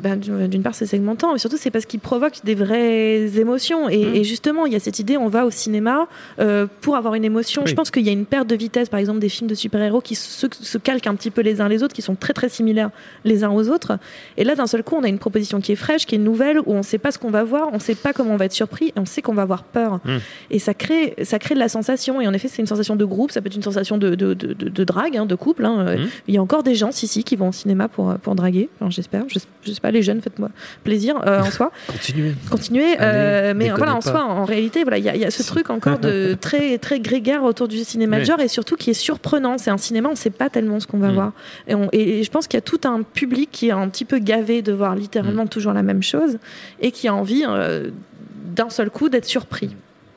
ben, 0.02 0.16
d'une 0.18 0.62
part 0.62 0.74
c'est 0.74 0.86
segmentant, 0.86 1.32
mais 1.32 1.38
surtout 1.38 1.56
c'est 1.58 1.70
parce 1.70 1.86
qu'ils 1.86 2.00
provoquent 2.00 2.44
des 2.44 2.54
vraies 2.54 3.38
émotions. 3.38 3.88
Et, 3.88 4.04
Mm. 4.04 4.14
et 4.16 4.24
justement, 4.24 4.66
il 4.66 4.72
y 4.72 4.76
a 4.76 4.80
cette 4.80 4.98
idée, 4.98 5.16
on 5.16 5.28
va 5.28 5.46
au 5.46 5.50
cinéma 5.50 6.06
euh, 6.38 6.66
pour 6.80 6.96
avoir 6.96 7.14
une 7.14 7.24
émotion. 7.24 7.62
Oui. 7.64 7.70
Je 7.70 7.74
pense 7.74 7.90
qu'il 7.90 8.02
y 8.04 8.08
a 8.08 8.12
une 8.12 8.26
perte 8.26 8.48
de 8.48 8.54
vitesse, 8.56 8.88
par 8.88 9.00
exemple 9.00 9.18
des 9.20 9.28
films 9.28 9.48
de 9.48 9.53
de 9.54 9.58
super-héros 9.58 10.00
qui 10.00 10.14
se, 10.14 10.46
se 10.60 10.78
calquent 10.78 11.06
un 11.06 11.14
petit 11.14 11.30
peu 11.30 11.40
les 11.40 11.60
uns 11.60 11.68
les 11.68 11.82
autres, 11.82 11.94
qui 11.94 12.02
sont 12.02 12.14
très 12.14 12.32
très 12.32 12.48
similaires 12.48 12.90
les 13.24 13.44
uns 13.44 13.50
aux 13.50 13.68
autres. 13.68 13.98
Et 14.36 14.44
là, 14.44 14.54
d'un 14.54 14.66
seul 14.66 14.82
coup, 14.82 14.96
on 14.96 15.02
a 15.04 15.08
une 15.08 15.18
proposition 15.18 15.60
qui 15.60 15.72
est 15.72 15.76
fraîche, 15.76 16.06
qui 16.06 16.14
est 16.14 16.18
nouvelle, 16.18 16.58
où 16.60 16.64
on 16.74 16.78
ne 16.78 16.82
sait 16.82 16.98
pas 16.98 17.10
ce 17.12 17.18
qu'on 17.18 17.30
va 17.30 17.44
voir, 17.44 17.68
on 17.72 17.76
ne 17.76 17.80
sait 17.80 17.94
pas 17.94 18.12
comment 18.12 18.32
on 18.34 18.36
va 18.36 18.44
être 18.44 18.52
surpris, 18.52 18.88
et 18.88 18.98
on 18.98 19.06
sait 19.06 19.22
qu'on 19.22 19.34
va 19.34 19.42
avoir 19.42 19.64
peur. 19.64 20.00
Hmm. 20.04 20.18
Et 20.50 20.58
ça 20.58 20.74
crée, 20.74 21.14
ça 21.22 21.38
crée 21.38 21.54
de 21.54 21.60
la 21.60 21.68
sensation. 21.68 22.20
Et 22.20 22.26
en 22.28 22.32
effet, 22.34 22.48
c'est 22.48 22.60
une 22.62 22.66
sensation 22.66 22.96
de 22.96 23.04
groupe, 23.04 23.30
ça 23.30 23.40
peut 23.40 23.46
être 23.48 23.56
une 23.56 23.62
sensation 23.62 23.96
de, 23.98 24.14
de, 24.14 24.34
de, 24.34 24.52
de- 24.52 24.68
de 24.68 24.84
drague, 24.84 25.16
hein, 25.16 25.26
de 25.26 25.34
couple. 25.34 25.64
hein. 25.64 25.96
Hmm. 25.96 26.06
Il 26.28 26.34
y 26.34 26.38
a 26.38 26.42
encore 26.42 26.62
des 26.62 26.74
gens, 26.74 26.90
si, 26.92 27.06
si, 27.06 27.22
qui 27.24 27.36
vont 27.36 27.48
au 27.48 27.52
cinéma 27.52 27.88
pour, 27.88 28.14
pour 28.14 28.34
draguer. 28.34 28.68
Enfin, 28.80 28.90
j'espère. 28.90 29.24
Je, 29.28 29.38
je 29.62 29.72
sais 29.72 29.80
pas, 29.80 29.90
les 29.90 30.02
jeunes, 30.02 30.20
faites-moi 30.20 30.50
plaisir 30.82 31.16
euh, 31.26 31.40
en 31.42 31.50
soi. 31.50 31.70
Continuez. 31.88 32.34
Continuer. 32.50 32.96
euh, 33.00 33.50
Allez, 33.50 33.54
mais 33.54 33.70
voilà, 33.70 33.94
en 33.94 34.00
soi, 34.00 34.24
en 34.24 34.44
réalité, 34.44 34.82
voilà, 34.82 34.98
il 34.98 35.04
y, 35.04 35.08
a- 35.08 35.16
y 35.16 35.24
a 35.24 35.30
ce 35.30 35.42
truc 35.42 35.70
encore 35.70 35.98
de 35.98 36.34
très, 36.40 36.78
très 36.78 37.00
grégaire 37.00 37.44
autour 37.44 37.68
du 37.68 37.78
cinéma 37.84 38.16
de 38.16 38.20
Ouais. 38.22 38.26
genre 38.26 38.40
et 38.40 38.48
surtout 38.48 38.76
qui 38.76 38.90
est 38.90 38.94
surprenant. 38.94 39.43
C'est 39.58 39.70
un 39.70 39.78
cinéma, 39.78 40.08
on 40.08 40.12
ne 40.12 40.16
sait 40.16 40.30
pas 40.30 40.50
tellement 40.50 40.80
ce 40.80 40.86
qu'on 40.86 40.98
va 40.98 41.10
Mm. 41.10 41.14
voir. 41.14 41.32
Et, 41.68 41.74
on- 41.74 41.88
et 41.92 42.22
je 42.22 42.30
pense 42.30 42.46
qu'il 42.46 42.56
y 42.56 42.58
a 42.58 42.62
tout 42.62 42.80
un 42.84 43.02
public 43.02 43.50
qui 43.52 43.68
est 43.68 43.72
un 43.72 43.88
petit 43.88 44.04
peu 44.04 44.18
gavé 44.18 44.62
de 44.62 44.72
voir 44.72 44.94
littéralement 44.96 45.46
toujours 45.46 45.72
la 45.72 45.82
même 45.82 46.02
chose 46.02 46.38
et 46.80 46.90
qui 46.90 47.08
a 47.08 47.14
envie 47.14 47.44
euh, 47.46 47.90
d'un 48.54 48.70
seul 48.70 48.90
coup 48.90 49.08
d'être 49.08 49.24
surpris. 49.26 49.74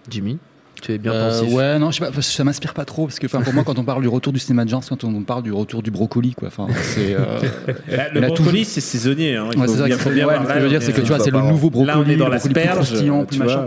Jimmy, 0.09 0.37
tu 0.81 0.93
es 0.93 0.97
bien 0.97 1.11
Euh, 1.13 1.29
pensif. 1.41 1.53
ouais, 1.53 1.79
non, 1.79 1.91
je 1.91 1.99
sais 1.99 2.11
pas, 2.11 2.21
ça 2.21 2.43
m'inspire 2.43 2.73
pas 2.73 2.85
trop 2.85 3.05
parce 3.07 3.19
que 3.19 3.25
enfin, 3.27 3.41
pour 3.41 3.53
moi, 3.53 3.63
quand 3.65 3.77
on 3.79 3.83
parle 3.83 4.01
du 4.01 4.07
retour 4.07 4.33
du 4.33 4.39
cinéma 4.39 4.65
de 4.65 4.69
genre, 4.69 4.83
c'est 4.83 4.89
quand 4.89 5.03
on 5.03 5.21
parle 5.23 5.43
du 5.43 5.51
retour 5.51 5.81
du 5.83 5.91
brocoli, 5.91 6.33
quoi. 6.33 6.47
Enfin, 6.49 6.67
c'est. 6.81 7.13
euh, 7.13 7.17
Bah, 7.89 8.03
le 8.13 8.21
brocoli, 8.21 8.49
toujours- 8.49 8.65
c'est 8.65 8.81
saisonnier. 8.81 9.35
Hein. 9.35 9.49
C'est 9.53 9.67
ça 9.67 9.73
bien- 9.75 9.85
qu'il 9.85 9.93
faut 9.95 10.09
faut- 10.09 10.15
bien 10.15 10.27
ouais, 10.27 10.33
voir. 10.37 10.41
mais 10.41 10.47
ce 10.49 10.53
que 10.53 10.59
je 10.59 10.63
veux 10.63 10.69
dire, 10.69 10.81
c'est 10.83 10.93
que 10.93 11.01
tu 11.01 11.07
vois, 11.07 11.19
c'est 11.19 11.31
le 11.31 11.41
nouveau 11.41 11.69
brocoli. 11.69 11.87
Là, 11.87 11.99
on 11.99 12.09
est 12.09 12.15
dans 12.15 12.25
le 12.29 12.31
brocoli 12.37 12.53
plus 12.53 12.63
l'asperge. 12.63 13.27
plus 13.27 13.39
machin. 13.39 13.65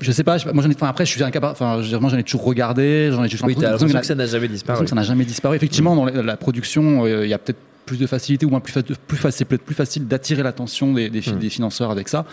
Je 0.00 0.12
sais 0.12 0.24
pas, 0.24 0.38
je 0.38 0.42
sais 0.42 0.48
pas, 0.48 0.52
moi 0.54 0.62
j'en 0.62 0.70
ai, 0.70 0.74
enfin, 0.74 0.88
après, 0.88 1.04
je 1.06 1.10
suis 1.10 1.22
incapable, 1.22 1.52
enfin, 1.52 1.80
j'en 1.82 2.16
ai 2.18 2.22
toujours 2.22 2.44
regardé, 2.44 3.10
j'en 3.12 3.24
ai 3.24 3.28
j'ai 3.28 3.38
Oui, 3.44 3.54
que 3.54 3.60
ça 4.04 4.14
n'a 4.14 4.26
jamais 4.26 4.48
disparu. 4.48 4.86
ça 4.86 4.94
n'a 4.94 5.02
jamais 5.02 5.24
disparu. 5.24 5.56
Effectivement, 5.56 5.94
dans 5.96 6.04
la, 6.06 6.22
la 6.22 6.36
production, 6.36 7.04
euh, 7.04 7.24
il 7.24 7.30
y 7.30 7.34
a 7.34 7.38
peut-être 7.38 7.58
plus 7.90 7.98
de 7.98 8.06
facilité 8.06 8.46
ou 8.46 8.50
moins 8.50 8.60
plus, 8.60 8.72
fa- 8.72 8.82
plus 8.82 9.16
facile, 9.16 9.38
c'est 9.38 9.44
peut-être 9.44 9.64
plus 9.64 9.74
facile 9.74 10.06
d'attirer 10.06 10.44
l'attention 10.44 10.92
des, 10.94 11.10
des, 11.10 11.20
fi- 11.22 11.32
Mm. 11.32 11.38
des 11.40 11.50
financeurs 11.50 11.90
avec 11.90 12.08
ça. 12.08 12.24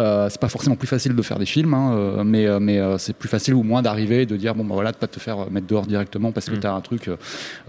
Euh, 0.00 0.26
c'est 0.28 0.40
pas 0.40 0.48
forcément 0.48 0.74
plus 0.74 0.88
facile 0.88 1.14
de 1.14 1.22
faire 1.22 1.38
des 1.38 1.46
films, 1.46 1.72
hein, 1.72 1.92
euh, 1.94 2.24
mais, 2.24 2.46
euh, 2.46 2.58
mais 2.60 2.78
euh, 2.80 2.98
c'est 2.98 3.12
plus 3.16 3.28
facile 3.28 3.54
ou 3.54 3.62
moins 3.62 3.80
d'arriver 3.80 4.22
et 4.22 4.26
de 4.26 4.36
dire 4.36 4.56
bon 4.56 4.64
bah 4.64 4.74
voilà 4.74 4.90
de 4.90 4.96
pas 4.96 5.06
te 5.06 5.20
faire 5.20 5.48
mettre 5.52 5.68
dehors 5.68 5.86
directement 5.86 6.32
parce 6.32 6.46
que 6.50 6.56
Mm. 6.56 6.60
tu 6.60 6.66
as 6.66 6.72
un 6.74 6.80
truc 6.80 7.10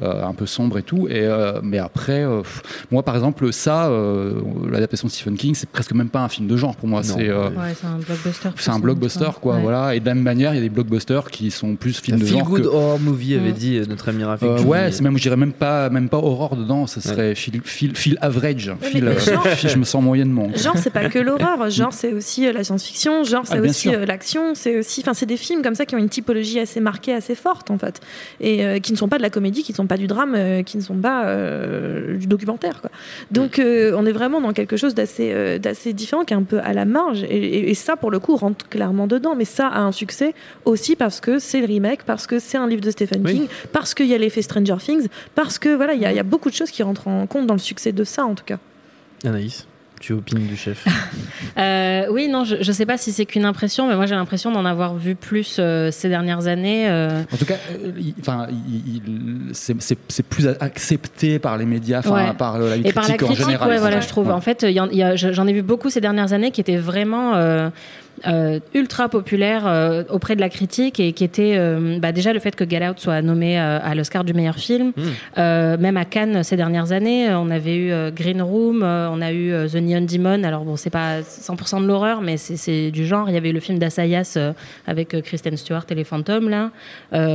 un 0.01 0.33
peu 0.33 0.45
sombre 0.47 0.77
et 0.79 0.83
tout. 0.83 1.07
Et 1.07 1.19
euh, 1.25 1.59
mais 1.61 1.77
après, 1.77 2.23
euh, 2.23 2.41
moi 2.91 3.03
par 3.03 3.13
exemple 3.15 3.53
ça, 3.53 3.87
euh, 3.89 4.41
l'adaptation 4.71 5.07
de 5.07 5.11
Stephen 5.11 5.35
King, 5.37 5.53
c'est 5.53 5.69
presque 5.69 5.93
même 5.93 6.09
pas 6.09 6.21
un 6.21 6.29
film 6.29 6.47
de 6.47 6.57
genre 6.57 6.75
pour 6.75 6.87
moi. 6.87 7.03
C'est 7.03 7.29
euh, 7.29 7.49
Ouais, 7.49 7.73
un 7.83 7.97
blockbuster. 7.99 8.49
c'est 8.57 8.71
un 8.71 8.79
blockbuster 8.79 9.29
quoi, 9.39 9.55
Ouais. 9.57 9.61
voilà. 9.61 9.93
Et 9.95 9.99
de 9.99 10.05
la 10.07 10.15
même 10.15 10.23
manière, 10.23 10.53
il 10.53 10.57
y 10.57 10.59
a 10.59 10.63
des 10.63 10.69
blockbusters 10.69 11.29
qui 11.29 11.51
sont 11.51 11.75
plus 11.75 11.99
films 11.99 12.19
de 12.19 12.25
Feel 12.25 12.39
genre 12.39 12.47
good 12.47 12.63
que, 12.63 12.67
horror 12.67 12.99
movie 12.99 13.35
avait 13.35 13.51
Mm. 13.51 13.53
dit 13.53 13.81
notre 13.87 14.09
ami 14.09 14.23
Rafik. 14.23 14.47
euh, 14.49 14.63
ouais, 14.63 14.91
c'est 14.91 15.01
même, 15.03 15.15
je 15.17 15.21
dirais 15.21 15.37
même 15.37 15.53
pas, 15.53 15.89
même 15.91 16.09
pas 16.09 16.17
horror 16.17 16.55
dedans, 16.55 16.87
ça 16.87 17.01
serait 17.01 17.34
feel, 17.35 17.61
feel, 17.63 17.95
feel 17.95 18.17
average. 18.21 18.71
Feel, 18.81 19.07
euh, 19.07 19.19
genre- 19.19 19.45
je 19.55 19.77
me 19.77 19.83
sens 19.83 20.01
moyennement. 20.03 20.49
Genre, 20.55 20.77
c'est 20.77 20.89
pas 20.89 21.09
que 21.09 21.19
l'horreur, 21.19 21.69
genre, 21.69 21.93
c'est 21.93 22.13
aussi 22.13 22.47
euh, 22.47 22.53
la 22.53 22.63
science-fiction, 22.63 23.23
genre, 23.23 23.43
c'est 23.45 23.55
Ah, 23.57 23.61
bien 23.61 23.69
aussi 23.69 23.93
euh, 23.93 24.05
l'action, 24.05 24.55
c'est 24.55 24.77
aussi. 24.79 25.01
Enfin, 25.01 25.13
c'est 25.13 25.25
des 25.25 25.37
films 25.37 25.61
comme 25.61 25.75
ça 25.75 25.85
qui 25.85 25.95
ont 25.95 25.99
une 25.99 26.09
typologie 26.09 26.59
assez 26.59 26.79
marquée, 26.79 27.13
assez 27.13 27.35
forte, 27.35 27.69
en 27.71 27.77
fait. 27.77 28.01
Et 28.39 28.65
euh, 28.65 28.79
qui 28.79 28.91
ne 28.91 28.97
sont 28.97 29.07
pas 29.07 29.17
de 29.17 29.21
la 29.23 29.29
comédie, 29.29 29.63
qui 29.63 29.71
ne 29.71 29.75
sont 29.75 29.87
pas 29.87 29.97
du 29.97 30.07
drame, 30.07 30.33
euh, 30.35 30.63
qui 30.63 30.77
ne 30.77 30.81
sont 30.81 30.95
pas 30.97 31.25
euh, 31.25 32.17
du 32.17 32.27
documentaire, 32.27 32.81
quoi. 32.81 32.89
Donc, 33.31 33.59
on 33.61 34.05
est 34.05 34.11
vraiment 34.11 34.41
dans 34.41 34.53
quelque 34.53 34.77
chose 34.77 34.95
d'assez 34.95 35.59
d'assez 35.59 35.93
différent, 35.93 36.23
qui 36.23 36.33
est 36.33 36.37
un 36.37 36.43
peu 36.43 36.59
à 36.59 36.73
la 36.73 36.85
marge. 36.85 37.23
Et, 37.23 37.37
et- 37.37 37.69
et 37.69 37.73
ça, 37.73 37.95
pour 37.95 38.11
le 38.11 38.19
coup, 38.19 38.35
rentre 38.35 38.67
clairement 38.69 39.07
dedans. 39.07 39.35
Mais 39.35 39.45
ça 39.45 39.67
a 39.67 39.79
un 39.79 39.91
succès 39.91 40.33
aussi 40.65 40.95
parce 40.95 41.19
que 41.19 41.39
c'est 41.39 41.59
le 41.59 41.65
remake, 41.65 42.03
parce 42.03 42.27
que 42.27 42.39
c'est 42.39 42.57
un 42.57 42.67
livre 42.67 42.81
de 42.81 42.91
Stephen 42.91 43.21
Oui. 43.25 43.33
King, 43.33 43.47
parce 43.71 43.93
qu'il 43.93 44.05
y 44.07 44.13
a 44.13 44.17
l'effet 44.17 44.41
Stranger 44.41 44.75
Things, 44.79 45.07
parce 45.33 45.59
que, 45.59 45.75
voilà, 45.75 45.93
il 45.93 45.99
y, 45.99 46.03
y 46.03 46.19
a 46.19 46.23
beaucoup 46.23 46.49
de 46.49 46.55
choses 46.55 46.71
qui 46.71 46.83
rentrent 46.83 47.07
en 47.07 47.24
compte 47.27 47.47
dans 47.47 47.53
le 47.55 47.59
succès 47.59 47.91
de 47.91 48.03
ça, 48.03 48.25
en 48.25 48.35
tout 48.35 48.43
cas. 48.45 48.57
Anaïs, 49.25 49.65
tu 49.99 50.13
opines 50.13 50.45
du 50.47 50.55
chef. 50.57 50.85
Euh, 51.57 52.07
oui, 52.11 52.27
non, 52.27 52.43
je, 52.43 52.57
je 52.61 52.71
sais 52.73 52.85
pas 52.85 52.97
si 52.97 53.13
c'est 53.13 53.25
qu'une 53.25 53.45
impression, 53.45 53.87
mais 53.87 53.95
moi 53.95 54.05
j'ai 54.07 54.15
l'impression 54.15 54.51
d'en 54.51 54.65
avoir 54.65 54.95
vu 54.95 55.15
plus 55.15 55.55
euh, 55.59 55.89
ces 55.89 56.09
dernières 56.09 56.47
années. 56.47 56.89
euh, 56.89 57.21
En 57.31 57.37
tout 57.37 57.45
cas, 57.45 57.55
euh, 57.71 57.91
enfin, 58.19 58.47
c'est- 59.53 60.23
plus 60.23 60.47
accepté 60.59 61.39
par 61.39 61.57
les 61.57 61.65
médias, 61.65 62.01
Ouais. 62.09 62.33
par 62.37 62.59
la 62.59 62.75
Et 62.75 62.81
critique, 62.81 62.93
par 62.93 63.07
la 63.07 63.13
en 63.13 63.17
critique, 63.17 63.37
général. 63.45 63.69
ouais, 63.69 63.77
voilà, 63.77 64.01
je 64.01 64.07
trouve. 64.09 64.27
Ouais. 64.27 64.33
En 64.33 64.41
fait, 64.41 64.65
en- 64.65 65.15
j'en 65.15 65.47
ai 65.47 65.53
vu 65.53 65.61
beaucoup 65.61 65.89
ces 65.89 66.01
dernières 66.01 66.33
années 66.33 66.51
qui 66.51 66.59
étaient 66.59 66.75
vraiment 66.75 67.33
euh, 68.27 68.59
ultra 68.73 69.09
populaires 69.09 69.67
euh, 69.67 70.03
auprès 70.09 70.35
de 70.35 70.41
la 70.41 70.49
critique 70.49 70.99
et 70.99 71.13
qui 71.13 71.23
étaient 71.23 71.55
euh, 71.57 71.99
bah, 71.99 72.11
déjà 72.11 72.33
le 72.33 72.39
fait 72.39 72.55
que 72.55 72.67
Get 72.67 72.87
Out 72.87 72.99
soit 72.99 73.21
nommé 73.21 73.57
à 73.57 73.93
l'Oscar 73.95 74.23
du 74.23 74.33
meilleur 74.33 74.55
film. 74.55 74.93
Hmm. 74.95 75.41
Même 75.79 75.97
à 75.97 76.05
Cannes 76.05 76.43
ces 76.43 76.55
dernières 76.55 76.91
années, 76.91 77.29
on 77.33 77.49
avait 77.49 77.75
eu 77.75 78.11
Green 78.11 78.41
Room, 78.41 78.83
on 78.83 79.21
a 79.21 79.31
eu 79.31 79.51
The 79.67 79.75
Neon 79.75 80.01
Demon. 80.01 80.43
Alors 80.43 80.63
bon, 80.63 80.75
c'est 80.75 80.89
pas 80.89 81.21
100% 81.21 81.81
de 81.81 81.87
l'horreur, 81.87 82.21
mais 82.21 82.37
c'est- 82.37 82.91
du 82.91 83.05
genre. 83.05 83.29
Il 83.29 83.33
y 83.33 83.37
avait 83.37 83.49
eu 83.49 83.53
le 83.53 83.59
film 83.59 83.79
d'Assayas 83.79 84.37
avec 84.87 85.21
Kristen 85.23 85.57
Stewart 85.57 85.85
et 85.89 85.95
les 85.95 86.03
fantômes 86.03 86.49
là, 86.49 86.71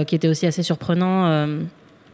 qui 0.05 0.15
était 0.15 0.29
aussi 0.29 0.47
assez 0.47 0.63
surprenant. 0.63 1.47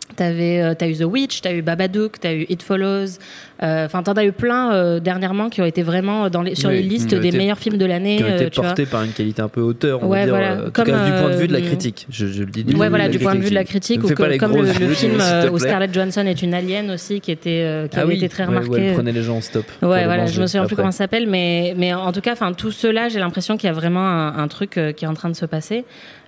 Euh, 0.09 0.13
T'avais, 0.17 0.63
euh, 0.63 0.75
t'as 0.79 0.89
eu 0.89 0.95
The 0.97 1.03
Witch, 1.05 1.41
t'as 1.43 1.53
eu 1.53 1.63
Babadook, 1.63 2.21
t'as 2.21 2.33
eu 2.33 2.47
It 2.49 2.63
Follows. 2.63 3.19
euh, 3.63 3.85
Enfin, 3.87 4.03
t'en 4.03 4.13
as 4.13 4.25
eu 4.25 4.33
plein 4.33 4.73
euh, 4.73 5.01
dernièrement 5.01 5.49
qui 5.51 5.61
ont 5.61 5.65
été 5.65 5.83
vraiment 5.83 6.31
dans 6.31 6.43
les, 6.43 6.55
sur 6.55 6.71
Oui, 6.71 6.77
les 6.77 6.83
listes 6.83 7.15
des 7.15 7.29
été- 7.29 7.37
meilleurs 7.39 7.59
films 7.59 7.77
de 7.77 7.85
l'année. 7.87 8.17
qui 8.19 8.25
ont 8.25 8.27
euh, 8.29 8.37
été 8.37 8.51
portés 8.51 8.87
par 8.87 9.03
une 9.03 9.11
qualité 9.13 9.43
un 9.43 9.49
peu 9.49 9.61
hauteur, 9.61 10.03
on 10.03 10.07
Ouais, 10.07 10.21
va 10.21 10.25
dire, 10.27 10.35
voilà. 10.35 10.53
euh, 10.53 10.65
tout 10.67 10.71
Comme, 10.73 10.87
cas, 10.87 11.05
du 11.05 11.11
point 11.21 11.31
de 11.31 11.37
vue 11.37 11.49
de 11.49 11.53
la 11.53 11.59
euh, 11.59 11.63
critique. 11.63 12.07
Je, 12.09 12.27
je 12.29 12.41
le 12.45 12.51
dis. 12.51 12.65
Ouais, 12.77 12.89
voilà, 12.89 13.09
du 13.09 13.19
point 13.19 13.35
de 13.35 13.41
vue 13.41 13.51
de 13.51 13.55
la 13.55 13.65
critique, 13.65 14.05
ou 14.05 14.09
que- 14.09 14.37
comme 14.39 14.57
le, 14.57 14.67
film 14.95 15.19
euh, 15.21 15.51
où. 15.51 15.59
Scarlett 15.59 15.93
Johansson 15.93 16.25
est 16.27 16.41
une 16.43 16.55
alien 16.55 16.91
aussi, 16.93 17.21
qui 17.21 17.31
était, 17.33 17.63
euh, 17.65 17.89
qui 17.89 17.97
Ah 17.99 18.03
avait 18.03 18.11
oui, 18.13 18.17
été 18.17 18.29
très 18.29 18.45
ouais, 18.47 18.51
ouais, 18.51 18.59
remarqué. 18.61 18.83
elle 18.87 18.95
prenait 18.95 19.13
les 19.13 19.23
gens 19.23 19.37
en 19.37 19.41
stop. 19.41 19.65
Ouais, 19.83 20.05
voilà, 20.05 20.27
je 20.27 20.41
me 20.41 20.47
souviens 20.47 20.67
plus 20.67 20.77
comment 20.77 20.93
ça 20.93 20.99
s'appelle, 20.99 21.27
mais, 21.29 21.75
mais 21.77 21.93
en 21.95 22.13
tout 22.13 22.21
cas, 22.21 22.33
enfin, 22.33 22.53
tout 22.53 22.71
cela, 22.71 23.09
j'ai 23.09 23.19
l'impression 23.19 23.57
qu'il 23.57 23.67
y 23.67 23.71
a 23.71 23.75
vraiment 23.75 24.07
un, 24.07 24.39
un 24.39 24.49
truc 24.49 24.79
euh, 24.79 24.93
qui 24.93 25.05
est 25.05 25.09
en 25.09 25.15
train 25.15 25.29
de 25.31 25.37
se 25.37 25.47
passer. 25.47 25.85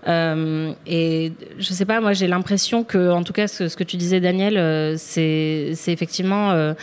Euh, 0.09 0.73
et 0.87 1.33
je 1.59 1.73
sais 1.73 1.85
pas, 1.85 2.01
moi, 2.01 2.13
j'ai 2.13 2.27
l'impression 2.29 2.83
que, 2.85 3.11
en 3.11 3.23
tout 3.23 3.33
cas, 3.33 3.47
ce, 3.47 3.69
ce 3.69 3.77
que 3.77 3.85
tu 3.85 3.97
disais, 3.97 4.21
Daniel, 4.21 4.57
euh, 4.57 4.95
c'est 4.97 5.75
effectivement. 5.89 6.51
euh, 6.53 6.75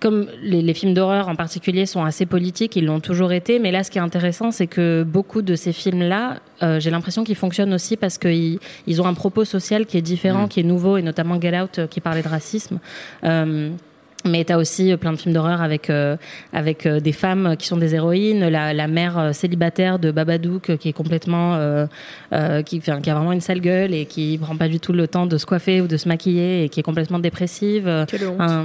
comme 0.00 0.28
les, 0.42 0.62
les 0.62 0.72
films 0.72 0.94
d'horreur 0.94 1.28
en 1.28 1.36
particulier 1.36 1.84
sont 1.84 2.02
assez 2.02 2.24
politiques, 2.24 2.74
ils 2.74 2.86
l'ont 2.86 3.00
toujours 3.00 3.32
été, 3.32 3.58
mais 3.58 3.70
là 3.70 3.84
ce 3.84 3.90
qui 3.90 3.98
est 3.98 4.00
intéressant 4.00 4.50
c'est 4.50 4.66
que 4.66 5.02
beaucoup 5.06 5.42
de 5.42 5.54
ces 5.56 5.74
films-là, 5.74 6.38
euh, 6.62 6.80
j'ai 6.80 6.88
l'impression 6.90 7.22
qu'ils 7.22 7.36
fonctionnent 7.36 7.74
aussi 7.74 7.98
parce 7.98 8.16
qu'ils 8.16 8.58
ils 8.86 9.02
ont 9.02 9.06
un 9.06 9.12
propos 9.12 9.44
social 9.44 9.84
qui 9.84 9.98
est 9.98 10.02
différent, 10.02 10.44
Mm. 10.44 10.48
qui 10.48 10.60
est 10.60 10.62
nouveau, 10.62 10.96
et 10.96 11.02
notamment 11.02 11.38
Get 11.38 11.60
Out 11.60 11.78
euh, 11.80 11.86
qui 11.86 12.00
parlait 12.00 12.22
de 12.22 12.28
racisme. 12.28 12.78
Euh, 13.24 13.68
mais 14.24 14.44
tu 14.44 14.52
as 14.52 14.58
aussi 14.58 14.92
euh, 14.92 14.96
plein 14.96 15.12
de 15.12 15.16
films 15.18 15.34
d'horreur 15.34 15.62
avec, 15.62 15.88
euh, 15.90 16.16
avec 16.52 16.86
euh, 16.86 17.00
des 17.00 17.12
femmes 17.12 17.56
qui 17.58 17.66
sont 17.66 17.76
des 17.76 17.94
héroïnes, 17.94 18.48
la, 18.48 18.74
la 18.74 18.86
mère 18.88 19.18
euh, 19.18 19.32
célibataire 19.32 19.98
de 19.98 20.10
Babadook 20.10 20.70
euh, 20.70 20.76
qui 20.76 20.88
est 20.88 20.92
complètement. 20.92 21.54
euh, 21.54 21.86
euh, 22.32 22.62
qui, 22.62 22.78
enfin, 22.78 23.00
qui 23.00 23.10
a 23.10 23.14
vraiment 23.14 23.32
une 23.32 23.40
sale 23.40 23.60
gueule 23.60 23.92
et 23.94 24.06
qui 24.06 24.38
prend 24.40 24.56
pas 24.56 24.68
du 24.68 24.78
tout 24.78 24.92
le 24.92 25.08
temps 25.08 25.26
de 25.26 25.36
se 25.38 25.46
coiffer 25.46 25.80
ou 25.80 25.86
de 25.88 25.96
se 25.96 26.06
maquiller 26.08 26.64
et 26.64 26.68
qui 26.68 26.80
est 26.80 26.82
complètement 26.84 27.18
dépressive. 27.18 27.90
Quelle 28.08 28.20
un- 28.38 28.64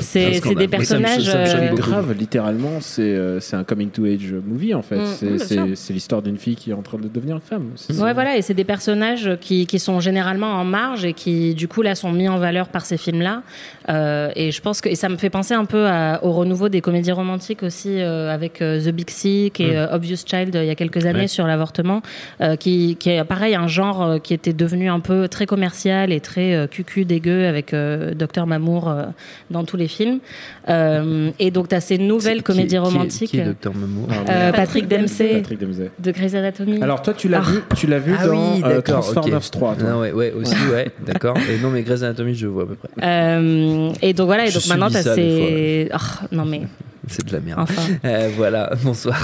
c'est 0.00 0.30
des 0.30 0.40
Mais 0.40 0.84
ça 0.84 0.98
me- 0.98 1.02
personnages. 1.02 1.22
ça 1.24 1.38
me 1.60 1.70
euh, 1.72 1.74
grave, 1.74 2.12
littéralement, 2.18 2.80
c'est 2.80 3.02
euh, 3.02 3.40
c'est 3.40 3.56
un 3.56 3.64
coming 3.64 3.90
to 3.90 4.04
age 4.04 4.32
movie 4.44 4.74
en 4.74 4.82
fait. 4.82 4.96
Mm, 4.96 5.38
C'est- 5.74 5.92
l'histoire 5.92 6.22
d'une 6.22 6.36
fille 6.38 6.54
qui 6.56 6.70
est 6.70 6.74
en 6.74 6.82
train 6.82 6.98
de 6.98 7.08
devenir 7.08 7.40
femme. 7.42 7.70
C'est 7.76 7.92
ça. 7.94 8.04
Ouais, 8.04 8.12
voilà, 8.14 8.36
et 8.36 8.42
c'est 8.42 8.54
des 8.54 8.64
personnages 8.64 9.30
qui, 9.40 9.66
qui 9.66 9.78
sont 9.78 10.00
généralement 10.00 10.52
en 10.52 10.64
marge 10.64 11.04
et 11.04 11.12
qui, 11.12 11.54
du 11.54 11.66
coup, 11.68 11.82
là, 11.82 11.94
sont 11.94 12.12
mis 12.12 12.28
en 12.28 12.38
valeur 12.38 12.68
par 12.68 12.84
ces 12.86 12.96
films-là. 12.96 13.42
Euh, 13.88 14.30
et 14.36 14.49
je 14.50 14.60
pense 14.60 14.80
que 14.80 14.88
et 14.88 14.94
ça 14.94 15.08
me 15.08 15.16
fait 15.16 15.30
penser 15.30 15.54
un 15.54 15.64
peu 15.64 15.86
à- 15.86 16.20
au 16.24 16.32
renouveau 16.32 16.68
des 16.68 16.80
comédies 16.80 17.12
romantiques 17.12 17.62
aussi 17.62 18.00
euh, 18.00 18.32
avec 18.32 18.62
euh, 18.62 18.80
The 18.80 18.88
Big 18.92 19.10
Sick 19.10 19.60
et 19.60 19.66
Mm. 19.72 19.76
euh, 19.76 19.94
Obvious 19.94 20.16
Child 20.26 20.54
il 20.54 20.64
y 20.66 20.70
a 20.70 20.74
quelques 20.74 21.06
années 21.06 21.20
Ouais. 21.20 21.26
sur 21.28 21.46
l'avortement, 21.46 22.02
euh, 22.40 22.56
qui, 22.56 22.96
qui 22.98 23.10
est 23.10 23.24
pareil 23.24 23.54
un 23.54 23.66
genre 23.68 24.02
euh, 24.02 24.18
qui 24.18 24.32
était 24.34 24.52
devenu 24.52 24.88
un 24.88 25.00
peu 25.00 25.28
très 25.28 25.46
commercial 25.46 26.12
et 26.12 26.20
très 26.20 26.54
euh, 26.54 26.66
cucu 26.66 27.04
dégueu 27.04 27.46
avec 27.46 27.74
euh, 27.74 28.14
Docteur 28.14 28.46
Mamour 28.46 28.88
euh, 28.88 29.04
dans 29.50 29.64
tous 29.64 29.76
les 29.76 29.88
films. 29.88 30.20
Euh, 30.68 31.30
et 31.38 31.50
donc, 31.50 31.68
tu 31.68 31.74
as 31.74 31.80
ces 31.80 31.98
nouvelles 31.98 32.38
Qui- 32.38 32.42
comédies 32.44 32.68
qui 32.68 32.74
est- 32.76 32.78
romantiques 32.78 33.30
Qui 33.30 33.40
est 33.40 33.44
Docteur 33.44 33.74
Mamour? 33.74 34.08
Ah, 34.28 34.52
Patrick 34.52 34.86
Dempsey 34.88 35.34
Patrick 35.36 35.58
Dempsey. 35.60 35.90
de 35.98 36.10
Grey's 36.12 36.34
Anatomy. 36.34 36.82
Alors 36.82 37.02
toi, 37.02 37.14
tu 37.14 37.28
l'as 37.28 37.42
Ah. 37.44 37.50
vu, 37.50 37.58
tu 37.76 37.86
l'as 37.86 37.98
vu 37.98 38.14
Ah 38.18 38.26
dans 38.26 38.32
oui, 38.54 38.62
euh, 38.64 38.80
Transformers 38.80 39.36
ok. 39.38 39.50
3. 39.50 39.74
toi. 39.76 39.88
Ah 39.92 39.98
ouais, 39.98 40.12
ouais, 40.12 40.32
aussi, 40.32 40.54
ouais, 40.72 40.90
d'accord. 41.06 41.36
Et 41.50 41.58
non, 41.62 41.70
mais 41.70 41.82
Grey's 41.82 42.02
Anatomy, 42.02 42.34
je 42.34 42.46
vois 42.46 42.64
à 42.64 42.66
peu 42.66 42.74
près. 42.76 42.88
Euh, 43.02 43.90
et 44.02 44.12
donc 44.12 44.26
voilà, 44.26 44.39
et 44.46 44.50
donc 44.52 44.66
maintenant 44.68 44.88
t'as 44.90 45.02
ces. 45.14 45.88
Oh, 45.94 46.26
non 46.32 46.44
mais 46.44 46.62
C'est 47.08 47.26
de 47.26 47.32
la 47.32 47.40
merde. 47.40 47.58
enfin. 47.60 47.82
Euh, 48.04 48.30
voilà, 48.36 48.70
bonsoir. 48.84 49.18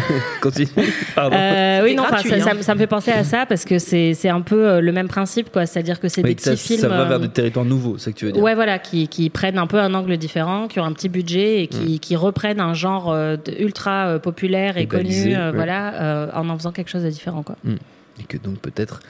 Continue. 0.42 0.68
Pardon. 1.14 1.36
Euh, 1.36 1.80
oui, 1.84 1.94
non, 1.94 2.02
gratuit, 2.04 2.28
ça, 2.30 2.36
hein. 2.36 2.40
ça 2.40 2.54
me- 2.54 2.62
ça 2.62 2.74
me 2.74 2.80
fait 2.80 2.86
penser 2.86 3.12
à 3.12 3.24
ça 3.24 3.46
parce 3.46 3.64
que 3.64 3.78
c'est 3.78 4.12
c'est 4.14 4.28
un 4.28 4.40
peu 4.42 4.68
euh, 4.68 4.80
le 4.80 4.92
même 4.92 5.08
principe, 5.08 5.50
quoi. 5.50 5.64
C'est-à-dire 5.64 6.00
que 6.00 6.08
c'est 6.08 6.22
Oui, 6.22 6.30
des 6.30 6.34
que 6.34 6.42
ça, 6.42 6.50
petits 6.52 6.62
films. 6.68 6.80
ça 6.80 6.88
va 6.88 7.04
vers 7.04 7.20
des 7.20 7.28
territoires 7.28 7.64
nouveaux, 7.64 7.96
c'est 7.98 8.06
ça 8.06 8.12
que 8.12 8.16
tu 8.18 8.26
veux 8.26 8.32
dire. 8.32 8.42
Ouais, 8.42 8.54
voilà, 8.54 8.78
qui, 8.78 9.08
qui 9.08 9.30
prennent 9.30 9.58
un 9.58 9.66
peu 9.66 9.78
un 9.78 9.94
angle 9.94 10.16
différent, 10.18 10.68
qui 10.68 10.80
ont 10.80 10.84
un 10.84 10.92
petit 10.92 11.08
budget 11.08 11.62
et 11.62 11.66
qui, 11.68 11.98
qui 12.00 12.14
reprennent 12.16 12.60
un 12.60 12.74
genre 12.74 13.10
euh, 13.10 13.36
ultra 13.58 14.08
euh, 14.08 14.18
populaire 14.18 14.76
et, 14.76 14.82
Et 14.82 14.86
balisé, 14.86 15.22
connu, 15.30 15.36
euh, 15.36 15.50
ouais. 15.50 15.56
voilà, 15.56 15.94
euh, 15.94 16.26
en 16.34 16.48
en 16.48 16.58
faisant 16.58 16.72
quelque 16.72 16.90
chose 16.90 17.04
de 17.04 17.10
différent, 17.10 17.42
quoi. 17.42 17.56
Et 18.20 18.24
que 18.24 18.36
donc 18.36 18.58
peut-être 18.58 19.00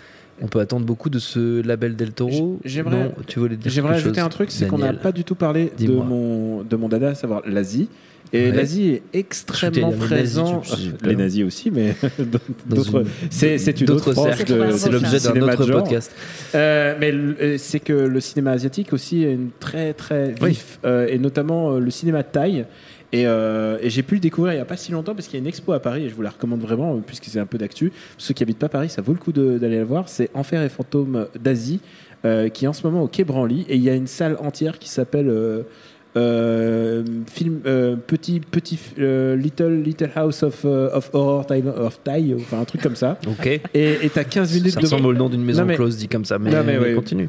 On 0.43 0.47
peut 0.47 0.61
attendre 0.61 0.87
beaucoup 0.87 1.11
de 1.11 1.19
ce 1.19 1.61
label 1.67 1.97
Del 1.97 2.13
Toro. 2.13 2.59
J'aimerais- 2.65 3.05
Non, 3.05 3.13
tu 3.27 3.39
voulais 3.39 3.57
dire 3.57 3.71
J'aimerais 3.71 3.95
ajouter 3.97 4.21
un 4.21 4.29
truc, 4.29 4.51
c'est 4.51 4.67
qu'on 4.67 4.79
n'a 4.79 4.93
pas 4.93 5.13
du 5.13 5.25
tout 5.25 5.35
parlé 5.35 5.71
de 5.79 5.93
mon, 5.93 6.63
de 6.63 6.77
mon 6.77 6.89
dada, 6.89 7.11
à 7.11 7.15
savoir 7.15 7.43
l'Asie. 7.47 7.89
Et 8.33 8.45
Ouais. 8.51 8.53
l'Asie 8.53 8.91
est 8.91 9.03
extrêmement 9.13 9.89
dit, 9.91 10.93
les 11.05 11.17
nazis, 11.17 11.45
aussi, 11.45 11.71
mais 11.73 11.97
d'autres. 12.67 13.03
C'est 13.29 13.57
une 13.81 13.87
autre 13.91 14.15
de- 14.45 14.77
C'est 14.79 14.91
l'objet 14.91 15.19
d'un 15.19 15.33
autre 15.43 15.65
podcast. 15.81 16.13
Euh, 16.55 16.95
mais 17.01 17.13
euh, 17.13 17.57
c'est 17.59 17.81
que 17.81 17.93
le 17.93 18.21
cinéma 18.21 18.53
asiatique 18.53 18.93
aussi 18.93 19.25
est 19.25 19.33
une 19.33 19.51
très 19.59 19.95
très 19.95 20.33
vif, 20.49 20.79
euh, 20.85 21.09
et 21.09 21.19
notamment 21.19 21.73
le 21.79 21.91
cinéma 21.91 22.23
thaï. 22.23 22.67
Et, 23.13 23.27
euh, 23.27 23.79
et 23.83 23.91
j'ai 23.91 24.03
pu 24.05 24.15
le 24.15 24.21
découvrir 24.21 24.53
il 24.53 24.57
n'y 24.57 24.63
a 24.63 24.65
pas 24.65 24.77
si 24.77 24.93
longtemps 24.93 25.15
parce 25.15 25.27
qu'il 25.27 25.35
y 25.35 25.39
a 25.39 25.43
une 25.43 25.49
expo 25.49 25.73
à 25.73 25.81
Paris 25.81 26.05
et 26.05 26.09
je 26.09 26.15
vous 26.15 26.23
la 26.23 26.31
recommande 26.31 26.61
vraiment 26.61 26.95
euh, 26.95 26.99
puisque 27.05 27.25
c'est 27.25 27.41
un 27.41 27.47
peu 27.47 27.59
d'actu. 27.59 27.93
Ceux 28.19 28.35
qui 28.35 28.43
habitent 28.43 28.59
pas 28.59 28.69
Paris, 28.69 28.89
ça 28.89 29.03
vaut 29.03 29.13
le 29.13 29.19
coup 29.19 29.33
de- 29.33 29.59
d'aller 29.59 29.79
la 29.79 29.85
voir. 29.85 30.09
C'est 30.09 30.31
Enfer 30.35 30.63
et 30.63 30.69
fantômes 30.69 31.27
d'Asie 31.39 31.81
euh, 32.25 32.49
qui 32.49 32.67
est 32.67 32.69
en 32.69 32.73
ce 32.73 32.87
moment 32.87 33.03
au 33.03 33.09
Quai 33.09 33.25
Branly 33.25 33.67
et 33.69 33.75
il 33.77 33.83
y 33.83 33.91
a 33.91 33.95
une 33.95 34.07
salle 34.07 34.37
entière 34.41 34.79
qui 34.79 34.89
s'appelle 34.89 35.29
euh, 35.29 37.05
film 37.27 37.61
petit 38.07 38.41
petit 38.41 38.79
little 38.97 39.81
little 39.83 40.11
house 40.17 40.43
of 40.43 40.65
of 40.65 41.11
horror 41.13 41.47
Thai, 41.47 41.63
of 41.67 42.01
Thai 42.03 42.35
enfin 42.37 42.61
un 42.61 42.65
truc 42.65 42.83
comme 42.83 42.97
ça. 42.97 43.19
Ok. 43.29 43.61
Et 43.75 44.11
t'as 44.13 44.25
15 44.25 44.55
minutes 44.55 44.73
Ça 44.75 44.81
de 44.81 44.85
ressemble 44.87 45.07
au 45.07 45.15
nom 45.15 45.29
d'une 45.29 45.45
maison 45.45 45.63
Non, 45.63 45.67
mais- 45.69 45.75
close 45.77 45.97
dit 45.97 46.09
comme 46.09 46.25
ça, 46.25 46.39
mais, 46.39 46.51
Non, 46.51 46.59
mais 46.65 46.79
mais 46.79 46.85
ouais. 46.89 46.95
continue. 46.95 47.29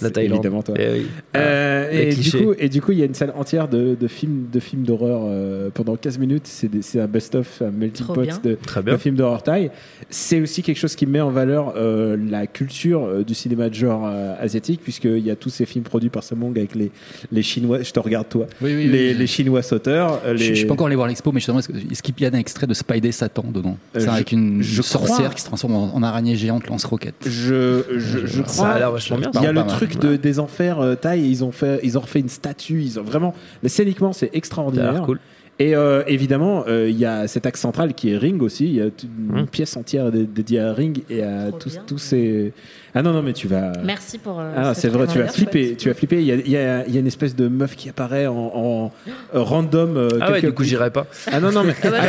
La 0.00 0.10
Thaïlande. 0.10 0.38
Évidemment, 0.38 0.62
toi. 0.62 0.74
Eh 0.78 0.88
oui. 0.92 1.06
Euh, 1.36 1.90
Les 1.90 2.12
et, 2.12 2.14
du 2.14 2.30
coup, 2.32 2.54
et 2.58 2.68
du 2.68 2.82
coup, 2.82 2.92
il 2.92 2.98
y 2.98 3.02
a 3.02 3.06
une 3.06 3.14
salle 3.14 3.32
entière 3.36 3.68
de, 3.68 3.96
de 3.98 4.08
films 4.08 4.46
de 4.52 4.60
films 4.60 4.82
d'horreur 4.82 5.20
euh, 5.24 5.70
pendant 5.72 5.96
15 5.96 6.18
minutes. 6.18 6.46
C'est 6.46 7.00
un 7.00 7.06
best-of, 7.06 7.62
un 7.62 7.70
melting 7.70 8.04
Trop 8.04 8.14
pot 8.14 8.22
bien. 8.22 8.38
de, 8.42 8.56
Très 8.66 8.82
bien. 8.82 8.94
de 8.94 8.98
films 8.98 9.14
d'horreur 9.16 9.42
thaï. 9.42 9.70
C'est 10.10 10.40
aussi 10.40 10.62
quelque 10.62 10.78
chose 10.78 10.96
qui 10.96 11.06
met 11.06 11.20
en 11.20 11.30
valeur 11.30 11.74
euh, 11.76 12.16
la 12.30 12.46
culture 12.46 13.04
euh, 13.04 13.22
du 13.24 13.34
cinéma 13.34 13.68
de 13.68 13.74
genre 13.74 14.02
euh, 14.06 14.34
asiatique, 14.40 14.80
puisqu'il 14.82 15.18
y 15.24 15.30
a 15.30 15.36
tous 15.36 15.50
ces 15.50 15.66
films 15.66 15.84
produits 15.84 16.10
par 16.10 16.22
Samong 16.24 16.56
avec 16.58 16.74
les, 16.74 16.90
les 17.30 17.42
Chinois. 17.42 17.82
Je 17.82 17.92
te 17.92 18.00
regarde, 18.00 18.28
toi. 18.28 18.46
Oui, 18.60 18.74
oui, 18.74 18.86
les, 18.88 19.12
oui. 19.12 19.14
les 19.18 19.26
Chinois 19.26 19.62
sauteurs. 19.62 20.20
Je, 20.32 20.36
je 20.36 20.54
suis 20.54 20.66
pas 20.66 20.74
encore 20.74 20.86
allé 20.88 20.96
voir 20.96 21.08
l'expo, 21.08 21.30
mais 21.32 21.40
justement, 21.40 21.60
est-ce 21.60 22.02
qu'il 22.02 22.14
y 22.20 22.24
a 22.24 22.28
un 22.28 22.38
extrait 22.38 22.66
de 22.66 22.74
Spidey 22.74 23.12
Satan 23.12 23.44
dedans? 23.52 23.76
C'est 23.94 24.08
avec 24.08 24.32
une 24.32 24.62
je 24.62 24.82
sorcière 24.82 25.16
crois. 25.18 25.28
qui 25.34 25.40
se 25.40 25.46
transforme 25.46 25.74
en, 25.74 25.94
en 25.94 26.02
araignée 26.02 26.36
géante 26.36 26.66
lance-roquette. 26.68 27.14
Je, 27.26 27.82
je, 27.96 28.26
je 28.26 28.36
Ça 28.38 28.42
crois. 28.42 28.68
a 28.68 28.78
l'air 28.78 28.90
vachement 28.90 29.18
bien. 29.18 29.30
A 29.58 29.62
le 29.62 29.68
mal. 29.68 29.76
truc 29.76 29.98
de, 29.98 30.16
des 30.16 30.38
enfers 30.38 30.80
euh, 30.80 30.94
thaï. 30.94 31.20
et 31.24 31.28
Ils 31.28 31.44
ont 31.44 31.52
fait, 31.52 31.80
ils 31.82 31.96
ont 31.96 32.00
refait 32.02 32.20
une 32.20 32.28
statue. 32.28 32.82
Ils 32.82 32.98
ont 32.98 33.02
vraiment. 33.04 33.34
mais 33.62 33.68
Scéniquement, 33.68 34.12
c'est 34.12 34.30
extraordinaire. 34.34 35.02
cool. 35.02 35.18
Et 35.58 35.76
euh, 35.76 36.02
évidemment, 36.06 36.64
euh, 36.66 36.88
il 36.88 36.96
y 36.98 37.04
a 37.04 37.28
cet 37.28 37.46
axe 37.46 37.60
central 37.60 37.94
qui 37.94 38.10
est 38.10 38.16
Ring 38.16 38.40
aussi. 38.42 38.64
Il 38.66 38.74
y 38.74 38.80
a 38.80 38.84
une 38.86 39.42
Mmh. 39.42 39.46
pièce 39.48 39.76
entière 39.76 40.10
dé- 40.10 40.26
dédiée 40.26 40.60
à 40.60 40.72
Ring 40.72 41.02
et 41.10 41.22
à 41.22 41.52
tous, 41.52 41.78
tous 41.86 41.98
ces. 41.98 42.52
Ah 42.94 43.00
non, 43.02 43.12
non, 43.14 43.22
mais 43.22 43.32
tu 43.32 43.48
vas. 43.48 43.72
Merci 43.82 44.18
pour. 44.18 44.38
euh, 44.38 44.52
Ah, 44.54 44.74
c'est 44.74 44.88
vrai, 44.88 45.06
tu 45.06 45.18
vas 45.18 45.28
flipper. 45.28 45.76
Tu 45.78 45.88
vas 45.88 45.94
flipper. 45.94 46.16
Il 46.20 46.24
y 46.26 46.32
a, 46.32 46.34
il 46.34 46.50
y 46.50 46.56
a- 46.58 46.86
il 46.86 46.92
y 46.92 46.98
a 46.98 47.00
une 47.00 47.06
espèce 47.06 47.34
de 47.34 47.48
meuf 47.48 47.74
qui 47.74 47.88
apparaît 47.88 48.26
en, 48.26 48.34
en- 48.54 48.92
euh, 49.34 49.40
random. 49.40 49.96
euh, 49.96 50.08
Ah 50.20 50.30
ouais, 50.32 50.42
du 50.42 50.52
coup, 50.52 50.62
j'irai 50.62 50.90
pas. 50.90 51.06
Ah 51.32 51.40
non, 51.40 51.50
non, 51.52 51.64
mais. 51.64 51.74
Ah 51.82 51.88
bah 51.88 51.96
non, 51.96 52.02
bah 52.02 52.08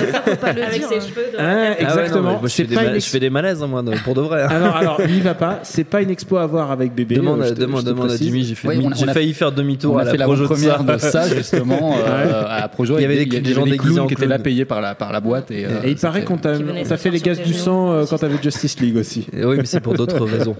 non, 0.00 0.02
euh, 0.08 0.12
ça 0.12 0.22
faut 0.22 0.36
pas 0.36 0.52
le 0.52 0.62
Avec 0.64 0.80
dire. 0.80 0.88
ses 0.88 0.96
hein. 0.96 1.00
cheveux. 1.00 1.26
de- 1.32 1.38
Ah, 1.38 1.42
Ah 1.42 1.54
ouais, 1.54 1.68
non, 1.68 1.88
exactement. 1.88 2.22
moi, 2.22 2.40
je, 2.42 2.48
fais 2.48 2.64
des 2.64 3.00
je 3.00 3.06
fais 3.08 3.20
des 3.20 3.30
malaises, 3.30 3.62
hein, 3.62 3.68
moi, 3.68 3.84
pour 4.04 4.14
de 4.14 4.20
vrai. 4.20 4.42
hein. 4.42 4.48
Ah 4.50 4.58
non, 4.58 4.72
alors 4.72 5.00
n'y 5.00 5.20
va 5.20 5.34
pas. 5.34 5.60
C'est 5.62 5.84
pas 5.84 6.02
une 6.02 6.10
expo 6.10 6.38
à 6.38 6.46
voir 6.46 6.72
avec 6.72 6.92
bébé. 6.92 7.14
demande 7.14 7.40
euh, 7.40 7.44
à, 7.44 7.48
je 7.48 7.54
te- 7.54 7.60
demande, 7.60 7.80
je 7.82 7.84
te 7.86 7.90
demande 7.90 8.10
à. 8.10 8.16
Jimmy, 8.16 8.42
j'ai 8.44 8.54
fait 8.56 9.12
failli 9.14 9.32
faire 9.32 9.52
demi-tour 9.52 9.94
On 9.94 9.98
à 9.98 10.02
a 10.02 10.12
la 10.12 10.24
projo 10.24 10.46
première 10.46 10.82
de 10.82 10.98
ça. 10.98 11.28
justement 11.36 11.94
à 12.04 12.66
Projo. 12.68 12.98
Il 12.98 13.02
y 13.02 13.04
avait 13.04 13.24
des- 13.24 13.54
gens 13.54 13.64
déguisés 13.64 14.00
qui 14.08 14.14
étaient 14.14 14.26
là 14.26 14.40
payés 14.40 14.64
par 14.64 14.80
la 14.80 14.96
par 14.96 15.12
la 15.12 15.20
boîte 15.20 15.52
et, 15.52 15.66
il 15.86 15.94
paraît 15.96 16.24
qu'on 16.24 16.36
t'a 16.36 16.56
fait 16.96 17.10
les 17.10 17.20
gaz 17.20 17.40
du 17.40 17.54
sang 17.54 18.04
quand 18.10 18.18
t'avais 18.18 18.42
Justice 18.42 18.80
League 18.80 18.96
aussi. 18.96 19.24
Oui, 19.32 19.56
mais 19.58 19.64
c'est 19.64 19.78
pour 19.80 19.94
d'autres 19.94 20.15
d'autres 20.18 20.32
raisons. 20.38 20.56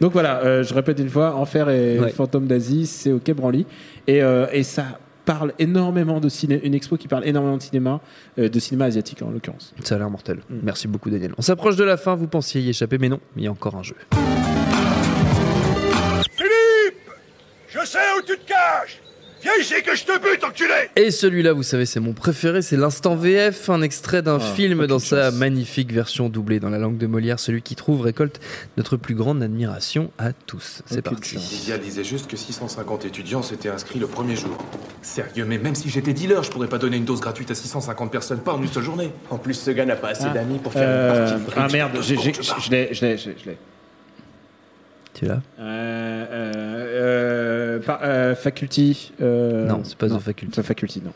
Donc 0.00 0.12
voilà, 0.12 0.40
euh, 0.44 0.62
je 0.62 0.74
répète 0.74 0.98
une 0.98 1.08
fois, 1.08 1.34
Enfer 1.36 1.68
et 1.70 1.98
Ouais. 1.98 2.10
Fantôme 2.10 2.46
d'Asie, 2.46 2.86
c'est 2.86 3.12
au 3.12 3.18
Quai 3.18 3.34
Branly. 3.34 3.66
Et, 4.06 4.22
euh, 4.22 4.46
et 4.52 4.62
ça 4.62 4.98
parle 5.24 5.52
énormément 5.58 6.20
de 6.20 6.28
cinéma, 6.28 6.60
une 6.62 6.74
expo 6.74 6.96
qui 6.96 7.08
parle 7.08 7.26
énormément 7.26 7.56
de 7.56 7.62
cinéma, 7.62 8.00
euh, 8.38 8.48
de 8.48 8.58
cinéma 8.60 8.84
asiatique 8.84 9.22
en 9.22 9.30
l'occurrence. 9.30 9.74
Ça 9.82 9.96
a 9.96 9.98
l'air 9.98 10.08
mortel. 10.10 10.38
Merci 10.62 10.86
beaucoup, 10.88 11.10
Daniel. 11.10 11.32
On 11.36 11.42
s'approche 11.42 11.76
de 11.76 11.84
la 11.84 11.96
fin. 11.96 12.14
Vous 12.14 12.28
pensiez 12.28 12.60
y 12.60 12.68
échapper, 12.70 12.98
mais 12.98 13.08
non, 13.08 13.20
il 13.36 13.42
y 13.42 13.46
a 13.48 13.50
encore 13.50 13.74
un 13.74 13.82
jeu. 13.82 13.96
Je 17.68 17.84
sais 17.84 17.98
où 18.18 18.22
tu 18.22 18.36
te 18.38 18.48
caches 18.48 19.00
Viens 19.46 19.62
ici 19.62 19.80
que 19.80 19.94
je 19.94 20.04
te 20.04 20.18
bute, 20.18 20.42
enculé 20.42 20.74
Et 20.96 21.12
celui-là, 21.12 21.52
vous 21.52 21.62
savez, 21.62 21.86
c'est 21.86 22.00
mon 22.00 22.14
préféré, 22.14 22.62
c'est 22.62 22.76
l'instant 22.76 23.14
VF, 23.14 23.70
un 23.70 23.80
extrait 23.80 24.20
d'un 24.20 24.40
film 24.40 24.88
dans 24.88 24.98
sa 24.98 25.30
magnifique 25.30 25.92
version 25.92 26.28
doublée 26.28 26.58
dans 26.58 26.68
la 26.68 26.78
langue 26.78 26.98
de 26.98 27.06
Molière. 27.06 27.38
Celui 27.38 27.62
qui 27.62 27.76
trouve 27.76 28.00
récolte 28.00 28.40
notre 28.76 28.96
plus 28.96 29.14
grande 29.14 29.44
admiration 29.44 30.10
à 30.18 30.32
tous. 30.32 30.82
C'est 30.86 31.00
parti. 31.00 31.36
Lydia 31.36 31.78
disait 31.78 32.02
juste 32.02 32.26
que 32.26 32.36
650 32.36 33.04
étudiants 33.04 33.42
s'étaient 33.42 33.68
inscrits 33.68 34.00
le 34.00 34.08
premier 34.08 34.34
jour. 34.34 34.58
Sérieux, 35.00 35.44
mais 35.46 35.58
même 35.58 35.76
si 35.76 35.90
j'étais 35.90 36.12
dealer, 36.12 36.42
je 36.42 36.50
pourrais 36.50 36.68
pas 36.68 36.78
donner 36.78 36.96
une 36.96 37.04
dose 37.04 37.20
gratuite 37.20 37.52
à 37.52 37.54
650 37.54 38.10
personnes 38.10 38.40
pas 38.40 38.52
en 38.52 38.60
une 38.60 38.66
seule 38.66 38.82
journée. 38.82 39.12
En 39.30 39.38
plus, 39.38 39.54
ce 39.54 39.70
gars 39.70 39.84
n'a 39.86 39.94
pas 39.94 40.08
assez 40.08 40.28
d'amis 40.30 40.58
pour 40.58 40.72
faire 40.72 40.82
une 40.82 40.88
Euh, 40.88 41.38
partie 41.38 41.44
de 41.44 41.52
ah 41.56 41.68
merde, 41.70 41.98
je 42.02 42.14
l'ai, 42.70 42.92
je 42.92 43.04
l'ai, 43.04 43.16
je 43.16 43.46
l'ai. 43.46 43.58
Tu 45.16 45.24
l'as 45.24 45.40
Euh, 45.58 46.26
euh, 46.30 47.76
euh, 47.76 47.78
par- 47.80 48.00
euh, 48.02 48.34
faculty. 48.34 49.12
euh, 49.22 49.66
Non, 49.66 49.80
c'est 49.82 49.96
pas 49.96 50.08
non, 50.08 50.18
The 50.18 50.22
Faculty. 50.22 50.60
The 50.60 50.62
Faculty, 50.62 51.02
non. 51.04 51.12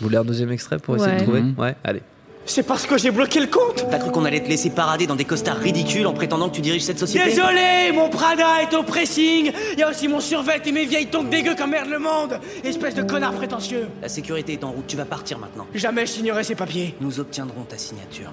Vous 0.00 0.06
voulez 0.08 0.16
un 0.16 0.24
deuxième 0.24 0.50
extrait 0.50 0.78
pour 0.78 0.96
essayer 0.96 1.12
Ouais. 1.12 1.18
de 1.18 1.22
trouver 1.24 1.42
Mhm. 1.42 1.54
Ouais, 1.58 1.74
allez. 1.84 2.00
C'est 2.46 2.62
parce 2.64 2.86
que 2.86 2.98
j'ai 2.98 3.10
bloqué 3.12 3.38
le 3.40 3.46
compte 3.46 3.86
T'as 3.90 3.98
cru 3.98 4.10
qu'on 4.10 4.24
allait 4.24 4.40
te 4.42 4.48
laisser 4.48 4.70
parader 4.70 5.06
dans 5.06 5.14
des 5.14 5.24
costards 5.26 5.58
ridicules 5.58 6.06
en 6.08 6.12
prétendant 6.12 6.48
que 6.48 6.56
tu 6.56 6.60
diriges 6.60 6.82
cette 6.82 6.98
société 6.98 7.28
Désolé, 7.28 7.92
mon 7.94 8.08
Prada 8.08 8.62
est 8.62 8.74
au 8.74 8.82
pressing 8.82 9.52
Il 9.74 9.78
y 9.78 9.82
a 9.84 9.90
aussi 9.90 10.08
mon 10.08 10.18
survêt 10.18 10.60
et 10.64 10.72
mes 10.72 10.84
vieilles 10.86 11.06
tongs 11.06 11.22
dégueu 11.28 11.54
comme 11.56 11.70
merde 11.70 11.88
le 11.90 12.00
monde 12.00 12.40
Espèce 12.64 12.94
de 12.96 13.02
connard 13.02 13.32
prétentieux 13.34 13.86
La 14.00 14.08
sécurité 14.08 14.54
est 14.54 14.64
en 14.64 14.72
route, 14.72 14.86
tu 14.88 14.96
vas 14.96 15.04
partir 15.04 15.38
maintenant. 15.38 15.66
Jamais 15.74 16.04
je 16.06 16.12
signerai 16.12 16.42
ces 16.42 16.56
papiers. 16.56 16.96
Nous 17.00 17.20
obtiendrons 17.20 17.62
ta 17.62 17.78
signature. 17.78 18.32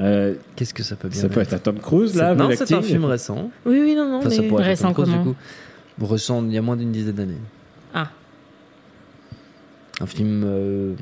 Euh, 0.00 0.34
Qu'est-ce 0.56 0.74
que 0.74 0.82
ça 0.82 0.94
peut 0.96 1.08
bien 1.08 1.20
ça 1.20 1.28
peut 1.28 1.40
être 1.40 1.54
un 1.54 1.58
Tom 1.58 1.78
Cruise, 1.78 2.14
là, 2.16 2.34
Non, 2.34 2.50
c'est 2.54 2.72
un 2.74 2.82
film 2.82 3.04
récent. 3.06 3.50
Oui, 3.64 3.80
oui, 3.80 3.94
non, 3.94 4.06
non. 4.10 4.18
Enfin, 4.18 4.30
ça 4.30 4.42
mais- 4.42 4.48
pourrait 4.48 4.62
être 4.64 4.68
Récent 4.68 4.84
Tom 4.92 4.94
Cruise, 4.94 5.08
du 5.08 5.14
comment 5.14 5.34
coup. 6.00 6.06
Récent, 6.06 6.44
il 6.44 6.52
y 6.52 6.58
a 6.58 6.62
moins 6.62 6.76
d'une 6.76 6.92
dizaine 6.92 7.14
d'années. 7.14 7.38
Ah. 7.94 8.10
Un 10.00 10.06
film 10.06 10.42
euh, 10.44 10.94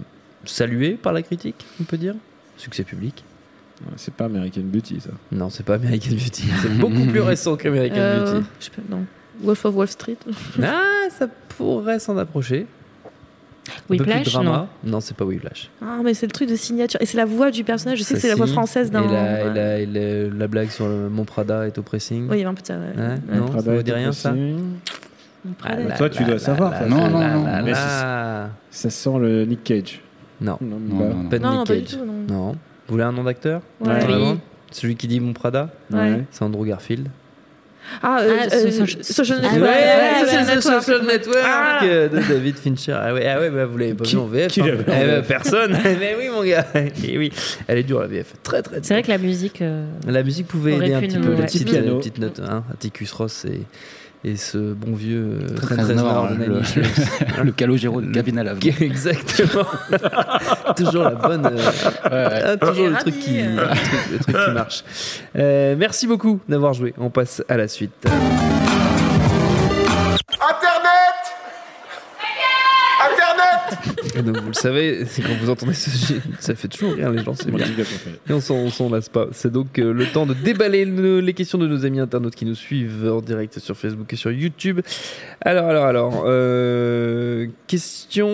salué 0.45 0.93
par 0.95 1.13
la 1.13 1.23
critique, 1.23 1.67
on 1.81 1.85
peut 1.85 1.97
dire? 1.99 2.15
Succès 2.57 2.85
public. 2.85 3.25
C'est 3.97 4.15
pas 4.15 4.27
American 4.27 4.61
Beauty, 4.63 5.01
ça. 5.01 5.11
Non, 5.33 5.51
c'est 5.51 5.65
pas 5.65 5.75
American 5.75 6.11
Beauty. 6.13 6.45
C'est 6.63 6.79
beaucoup 6.79 7.05
plus 7.07 7.21
récent 7.21 7.57
qu'American 7.57 7.97
Euh, 7.99 8.35
Beauty. 8.35 8.47
je 8.61 8.65
sais 8.67 8.71
pas, 8.71 8.83
non. 8.89 9.05
Wolf 9.43 9.65
of 9.65 9.75
Wall 9.75 9.89
Street. 9.89 10.17
Ah, 10.63 10.81
ça 11.11 11.27
pourrait 11.59 11.99
s'en 11.99 12.17
approcher. 12.17 12.67
Whiplash, 13.89 14.25
drama. 14.33 14.69
non. 14.85 14.91
Non, 14.93 15.01
c'est 15.01 15.17
pas 15.17 15.25
Whiplash. 15.25 15.71
Ah, 15.83 15.99
mais 16.05 16.13
c'est 16.15 16.27
le 16.27 16.33
truc 16.33 16.49
de 16.51 16.57
signature. 16.57 17.01
Et 17.01 17.07
c'est 17.07 17.17
la 17.17 17.25
voix 17.25 17.51
du 17.51 17.65
personnage. 17.65 17.99
Je 17.99 18.03
sais 18.03 18.11
Ça, 18.11 18.15
que 18.17 18.21
c'est 18.23 18.29
la 18.29 18.35
voix 18.35 18.47
française 18.47 18.91
d'un. 18.91 19.03
Et 19.05 19.09
la, 19.13 19.41
et 19.41 19.55
la- 19.55 19.79
et 19.81 19.87
la- 19.87 20.37
la 20.37 20.47
blague 20.49 20.71
sur 20.71 20.87
le 20.89 21.09
Mon 21.09 21.25
Prada 21.25 21.67
est 21.67 21.79
au 21.79 21.83
pressing. 21.83 22.29
Oui, 22.29 22.37
il 22.37 22.41
y 22.41 22.43
avait 22.43 22.51
un 22.51 22.55
peu 22.55 22.63
de 22.63 22.67
ça. 22.67 22.75
ouais. 22.75 22.81
Ouais, 22.97 23.09
Ouais. 23.09 23.37
non, 23.39 23.47
ça 23.47 23.53
Prada 23.53 23.73
vous 23.73 23.79
est 23.81 23.83
dit 23.83 23.93
rien, 23.93 24.13
ça. 24.13 24.35
Ah 25.63 25.77
là 25.77 25.97
Toi, 25.97 26.11
tu 26.11 26.25
dois 26.25 26.39
savoir, 26.39 26.73
ça. 26.79 26.87
Non, 26.87 27.09
non, 27.09 27.21
non. 27.21 27.63
Mais. 27.65 27.73
Ça 27.75 28.51
sent 28.91 29.19
le 29.21 29.45
Nick 29.45 29.63
Cage. 29.65 30.01
Non, 30.41 30.59
Non, 30.61 30.79
Non, 30.79 30.97
bah, 30.99 31.05
non, 31.05 31.15
non. 31.23 31.29
pas 31.29 31.39
de 31.39 31.43
Non, 31.45 31.51
Nick 31.51 31.59
non, 31.59 31.65
pas 31.65 31.75
du 31.77 31.83
Cage. 31.85 31.93
tout. 31.99 32.05
Non. 32.05 32.13
Non. 32.29 32.53
Vous 32.53 32.59
voulez 32.93 33.05
un 33.05 33.13
nom 33.13 33.25
d'acteur 33.25 33.63
Ouais. 33.81 33.99
Vraiment 34.01 34.33
Oui. 34.33 34.39
Celui 34.73 34.97
qui 34.97 35.07
dit 35.07 35.21
Mon 35.21 35.33
Prada 35.33 35.71
Ouais. 35.93 36.25
C'est 36.31 36.43
Andrew 36.45 36.65
Garfield. 36.67 37.09
Ah, 38.03 38.19
euh, 38.21 38.37
Ah, 38.51 38.55
euh, 38.55 38.71
Social- 38.71 39.05
Social 39.05 39.39
Ah, 39.41 39.53
Network. 39.53 39.63
ouais, 39.63 39.79
ouais, 39.79 40.21
Social 40.27 40.45
ouais, 40.47 40.55
Network. 40.55 40.83
Social 40.83 41.07
Network 41.07 41.45
Ah. 41.45 41.81
euh, 41.85 42.09
de 42.11 42.19
David 42.21 42.57
Fincher. 42.59 42.97
Ah 43.01 43.13
ouais, 43.15 43.27
ah 43.27 43.41
ouais 43.41 43.51
bah, 43.51 43.65
vous 43.67 43.79
l'avez 43.79 43.95
pas 43.95 44.05
Qui- 44.05 44.15
vu 44.17 44.21
en 44.21 44.27
VF. 44.27 44.49
qui 44.53 44.61
hein. 44.63 44.67
Eh 44.87 44.93
VF? 45.05 45.27
Personne. 45.29 45.73
Mais 45.85 46.17
oui, 46.19 46.29
mon 46.33 46.43
gars. 46.45 46.65
Et 47.07 47.19
oui, 47.19 47.33
elle 47.69 47.79
est 47.79 47.83
dure 47.83 48.01
la 48.01 48.07
VF. 48.07 48.33
Très 48.43 48.63
très. 48.63 48.79
C'est 48.83 48.95
vrai 48.95 49.03
que 49.03 49.09
la 49.11 49.19
musique. 49.19 49.61
euh, 49.63 49.85
La 50.07 50.23
musique 50.23 50.47
pouvait 50.49 50.75
aider 50.75 50.95
un 50.95 51.01
petit 51.01 51.19
peu. 51.19 51.29
ouais. 51.31 51.37
Les 51.37 51.43
Petit 51.45 51.59
petites, 51.65 51.71
piano. 51.71 51.95
euh, 51.95 51.99
petites 51.99 52.19
notes. 52.19 52.41
Hein, 52.41 52.65
Atticus 52.73 53.13
Ross 53.13 53.45
et, 53.45 53.61
et 54.25 54.37
ce 54.37 54.73
bon 54.73 54.95
vieux 54.95 55.39
euh, 55.43 55.49
de 55.49 56.37
le- 56.39 56.39
Nails. 56.39 56.63
le 57.45 57.53
Calogero 57.53 58.01
de 58.01 58.11
Gavin 58.11 58.37
Exactement. 58.81 59.67
toujours 60.77 61.05
la 61.05 61.11
bonne. 61.15 61.51
euh, 62.11 62.57
toujours 62.57 62.89
le 62.89 62.95
truc, 62.97 63.19
qui, 63.19 63.43
le, 63.43 63.57
truc, 63.57 63.69
le 64.13 64.19
truc 64.19 64.37
qui 64.37 64.51
marche. 64.53 64.85
Euh, 65.37 65.77
merci 65.79 66.07
beaucoup 66.07 66.41
d'avoir 66.49 66.73
joué. 66.73 66.95
On 66.99 67.11
passe 67.11 67.43
à 67.49 67.57
la 67.57 67.69
suite. 67.69 67.93
Et 74.17 74.23
donc 74.23 74.37
vous 74.39 74.49
le 74.49 74.53
savez, 74.55 75.05
c'est 75.07 75.23
quand 75.23 75.35
vous 75.41 75.51
entendez 75.51 75.75
ce 75.75 75.91
ça 76.39 76.55
fait 76.55 76.69
toujours 76.69 76.93
rire 76.95 77.11
les 77.11 77.23
gens, 77.23 77.35
c'est 77.35 77.51
bien. 77.51 77.67
Et 78.29 78.33
on 78.33 78.41
s'en, 78.41 78.55
on 78.57 78.71
s'en 78.71 78.89
lasse 78.91 79.09
pas. 79.09 79.27
C'est 79.33 79.51
donc 79.53 79.79
euh, 79.79 79.93
le 79.93 80.07
temps 80.07 80.27
de 80.27 80.35
déballer 80.35 80.85
le- 80.85 81.21
les 81.21 81.35
questions 81.35 81.59
de 81.59 81.67
nos 81.67 81.85
amis 81.85 82.01
internautes 82.01 82.35
qui 82.35 82.45
nous 82.45 82.55
suivent 82.55 83.11
en 83.11 83.21
direct 83.21 83.59
sur 83.59 83.77
Facebook 83.77 84.13
et 84.13 84.17
sur 84.17 84.31
YouTube. 84.31 84.81
Alors, 85.41 85.69
alors, 85.69 85.85
alors. 85.87 86.25
euh, 86.27 87.47
question. 87.67 88.29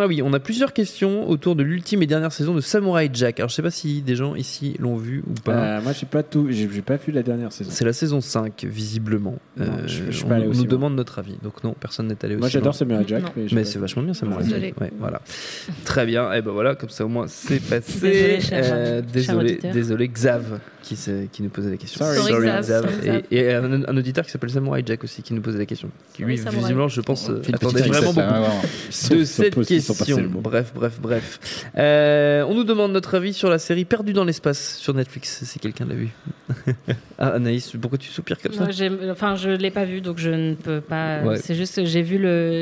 Ah 0.00 0.06
oui, 0.06 0.22
on 0.22 0.32
a 0.32 0.40
plusieurs 0.40 0.72
questions 0.72 1.28
autour 1.28 1.56
de 1.56 1.62
l'ultime 1.62 2.02
et 2.02 2.06
dernière 2.06 2.32
saison 2.32 2.54
de 2.54 2.60
Samurai 2.60 3.10
Jack. 3.12 3.40
Alors, 3.40 3.48
je 3.50 3.54
sais 3.54 3.62
pas 3.62 3.70
si 3.70 4.02
des 4.02 4.16
gens 4.16 4.34
ici 4.34 4.74
l'ont 4.78 4.96
vu 4.96 5.22
ou 5.28 5.32
pas. 5.44 5.52
Euh, 5.52 5.80
moi, 5.82 5.92
j'ai 5.92 6.06
pas 6.06 6.22
tout, 6.22 6.46
j'ai 6.50 6.68
j'ai 6.72 6.82
pas 6.82 6.96
vu 6.96 7.12
la 7.12 7.22
dernière 7.22 7.52
saison. 7.52 7.70
C'est 7.72 7.84
la 7.84 7.92
saison 7.92 8.20
5, 8.20 8.64
visiblement. 8.64 9.36
Euh, 9.60 9.66
Non, 9.66 9.72
je- 9.86 10.04
je 10.06 10.10
suis 10.10 10.24
on 10.24 10.28
pas 10.28 10.34
allé 10.36 10.46
on 10.46 10.50
aussi 10.50 10.58
nous 10.60 10.64
loin. 10.66 10.72
demande 10.72 10.96
notre 10.96 11.18
avis. 11.18 11.36
Donc, 11.42 11.62
non, 11.64 11.74
personne 11.78 12.06
n'est 12.08 12.24
allé 12.24 12.34
aussi 12.34 12.40
Moi, 12.40 12.48
j'adore. 12.48 12.74
Samurai 12.74 13.04
Jack, 13.06 13.22
Non. 13.22 13.44
mais, 13.52 13.64
c'est 13.64 13.78
vachement 13.78 14.02
bien, 14.02 14.14
Samurai. 14.14 14.44
Jack. 14.48 14.80
Ouais, 14.80 14.90
voilà. 14.98 15.20
Très 15.84 16.06
bien. 16.06 16.32
Et 16.32 16.42
ben 16.42 16.52
voilà, 16.52 16.74
comme 16.74 16.90
ça 16.90 17.04
au 17.04 17.08
moins 17.08 17.26
c'est 17.28 17.60
passé. 17.68 18.00
Désolé, 18.00 18.40
cher- 18.40 18.62
Euh, 18.64 19.02
désolé, 19.02 19.58
désolé, 19.72 20.08
Xav 20.08 20.58
qui, 20.94 21.42
nous 21.42 21.48
posait 21.48 21.70
la 21.70 21.76
question. 21.76 22.04
Sorry. 22.04 22.18
Sorry, 22.18 22.46
Xav. 22.46 22.64
Sorry, 22.82 22.96
Xav. 23.00 23.22
Et, 23.30 23.36
et 23.36 23.54
un, 23.54 23.84
un 23.84 23.96
auditeur 23.96 24.24
qui 24.24 24.30
s'appelle 24.30 24.50
Samurai 24.50 24.82
Jack 24.86 25.02
aussi 25.04 25.22
qui 25.22 25.34
nous 25.34 25.40
posait 25.40 25.58
la 25.58 25.66
question. 25.66 25.90
Qui 26.14 26.22
lui, 26.22 26.38
Samurai. 26.38 26.58
visiblement, 26.58 26.88
je 26.88 27.00
pense, 27.00 27.28
euh, 27.28 27.42
attendait 27.52 27.82
vraiment 27.82 28.12
beaucoup 28.12 28.20
hein, 28.20 28.50
de 29.10 29.24
cette 29.24 29.60
question. 29.66 30.30
Bref, 30.30 30.72
bref, 30.74 30.98
bref. 31.00 31.40
Euh, 31.76 32.44
on 32.48 32.54
nous 32.54 32.64
demande 32.64 32.92
notre 32.92 33.16
avis 33.16 33.32
sur 33.32 33.50
la 33.50 33.58
série 33.58 33.84
Perdu 33.84 34.12
dans 34.12 34.24
l'espace 34.24 34.76
sur 34.76 34.94
Netflix, 34.94 35.42
si 35.44 35.58
quelqu'un 35.58 35.86
l'a 35.86 35.94
vu. 35.94 36.08
ah, 37.18 37.28
Anaïs, 37.30 37.72
pourquoi 37.80 37.98
tu 37.98 38.10
soupires 38.10 38.38
comme 38.40 38.52
ça 38.52 38.64
Moi, 38.64 39.10
enfin, 39.10 39.34
je 39.34 39.50
l'ai 39.50 39.70
pas 39.70 39.84
vu, 39.84 40.00
donc 40.00 40.18
je 40.18 40.30
ne 40.30 40.54
peux 40.54 40.80
pas. 40.80 41.22
Ouais. 41.22 41.36
C'est 41.38 41.54
juste 41.54 41.76
que 41.76 41.84
j'ai 41.84 42.02
vu 42.02 42.18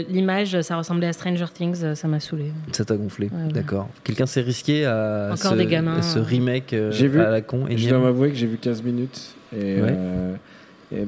l'image, 0.08 0.60
ça 0.62 0.76
ressemblait 0.76 1.08
à 1.08 1.12
Stranger 1.12 1.46
Things, 1.52 1.94
ça 1.94 2.08
m'a 2.08 2.20
saoulé. 2.20 2.46
Ça 2.72 2.84
t'a 2.84 2.96
gonflé, 2.96 3.28
Ouais, 3.32 3.46
ouais. 3.46 3.52
d'accord. 3.52 3.88
Quelqu'un 4.04 4.26
s'est 4.26 4.40
risqué 4.40 4.84
à 4.84 5.30
Encore 5.32 5.52
ce, 5.52 5.56
des 5.56 5.66
gamins, 5.66 5.98
à 5.98 6.02
ce 6.02 6.18
remake 6.18 6.72
euh, 6.72 6.90
J'ai 6.90 7.08
vu. 7.08 7.20
à 7.20 7.30
la 7.30 7.40
con 7.40 7.66
Je 7.68 7.72
énième. 7.72 7.90
dois 7.90 7.98
m'avouer 8.00 8.30
que 8.30 8.36
j'ai 8.36 8.46
vu 8.46 8.56
15 8.58 8.82
minutes 8.82 9.34
et, 9.54 9.80
Ouais. 9.80 9.94
euh, 9.96 10.34
et- 10.92 11.06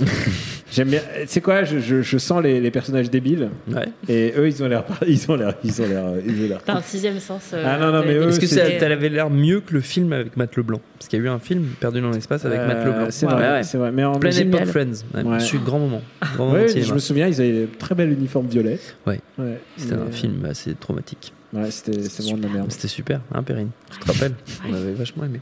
J'aime 0.72 0.88
bien. 0.88 1.00
C'est 1.26 1.40
quoi 1.40 1.64
je, 1.64 1.78
je, 1.80 2.00
je 2.00 2.18
sens 2.18 2.42
les, 2.42 2.60
les 2.60 2.70
personnages 2.70 3.10
débiles 3.10 3.50
Ouais. 3.68 3.86
et 4.08 4.32
eux 4.36 4.46
ils 4.46 4.62
ont 4.62 4.68
l'air 4.68 4.84
ils 5.06 5.28
ont 5.30 5.34
l'air 5.34 5.54
ils 5.64 5.82
ont 5.82 5.86
l'air 5.88 6.04
ils 6.24 6.44
ont 6.44 6.48
l'air. 6.48 6.60
T'as 6.64 6.76
un 6.76 6.82
sixième 6.82 7.18
sens. 7.18 7.50
euh, 7.52 7.64
Ah, 7.66 7.76
non, 7.78 7.90
non, 7.92 8.04
mais 8.06 8.14
eux, 8.14 8.28
Est-ce 8.28 8.38
que 8.38 8.46
ça 8.46 8.70
t'avait 8.78 9.08
l'air 9.08 9.30
mieux 9.30 9.60
que 9.60 9.74
le 9.74 9.80
film 9.80 10.12
avec 10.12 10.36
Matt 10.36 10.56
Leblanc 10.56 10.80
Parce 10.98 11.08
qu'il 11.08 11.18
y 11.18 11.22
a 11.22 11.24
eu 11.24 11.28
un 11.28 11.40
film 11.40 11.64
Perdu 11.80 12.00
dans 12.00 12.10
l'espace 12.10 12.44
avec 12.44 12.60
Matt 12.60 12.76
Euh, 12.78 12.84
Leblanc. 12.84 13.06
C'est 13.10 13.26
Ouais, 13.26 13.32
vrai, 13.32 13.50
ouais. 13.50 13.62
c'est 13.64 13.78
vrai. 13.78 13.90
Mais 13.90 14.04
en 14.04 14.18
Planet. 14.18 14.50
Pop 14.50 14.64
Friends. 14.66 15.04
Ouais, 15.14 15.22
Ouais. 15.24 15.40
Je 15.40 15.44
suis 15.44 15.58
grand 15.58 15.78
moment. 15.80 16.02
Grand 16.36 16.46
moment 16.46 16.64
je 16.68 16.94
me 16.94 16.98
souviens, 17.00 17.26
ils 17.26 17.40
avaient 17.40 17.68
très 17.78 17.94
bel 17.96 18.12
uniforme 18.12 18.46
violet. 18.46 18.78
Ouais. 19.06 19.18
Ouais. 19.38 19.60
C'était 19.76 19.96
Mais- 19.96 20.02
un 20.02 20.10
film 20.12 20.44
assez 20.44 20.74
traumatique. 20.74 21.32
Ouais, 21.52 21.70
c'était 21.72 22.00
c'est 22.02 22.22
vraiment 22.22 22.38
de 22.38 22.42
la 22.44 22.48
merde. 22.48 22.70
C'était 22.70 22.86
super, 22.88 23.20
hein, 23.34 23.42
Perrine 23.42 23.70
Tu 23.92 23.98
te 23.98 24.12
rappelles 24.12 24.34
On 24.70 24.72
avait 24.72 24.92
vachement 24.92 25.24
aimé. 25.24 25.40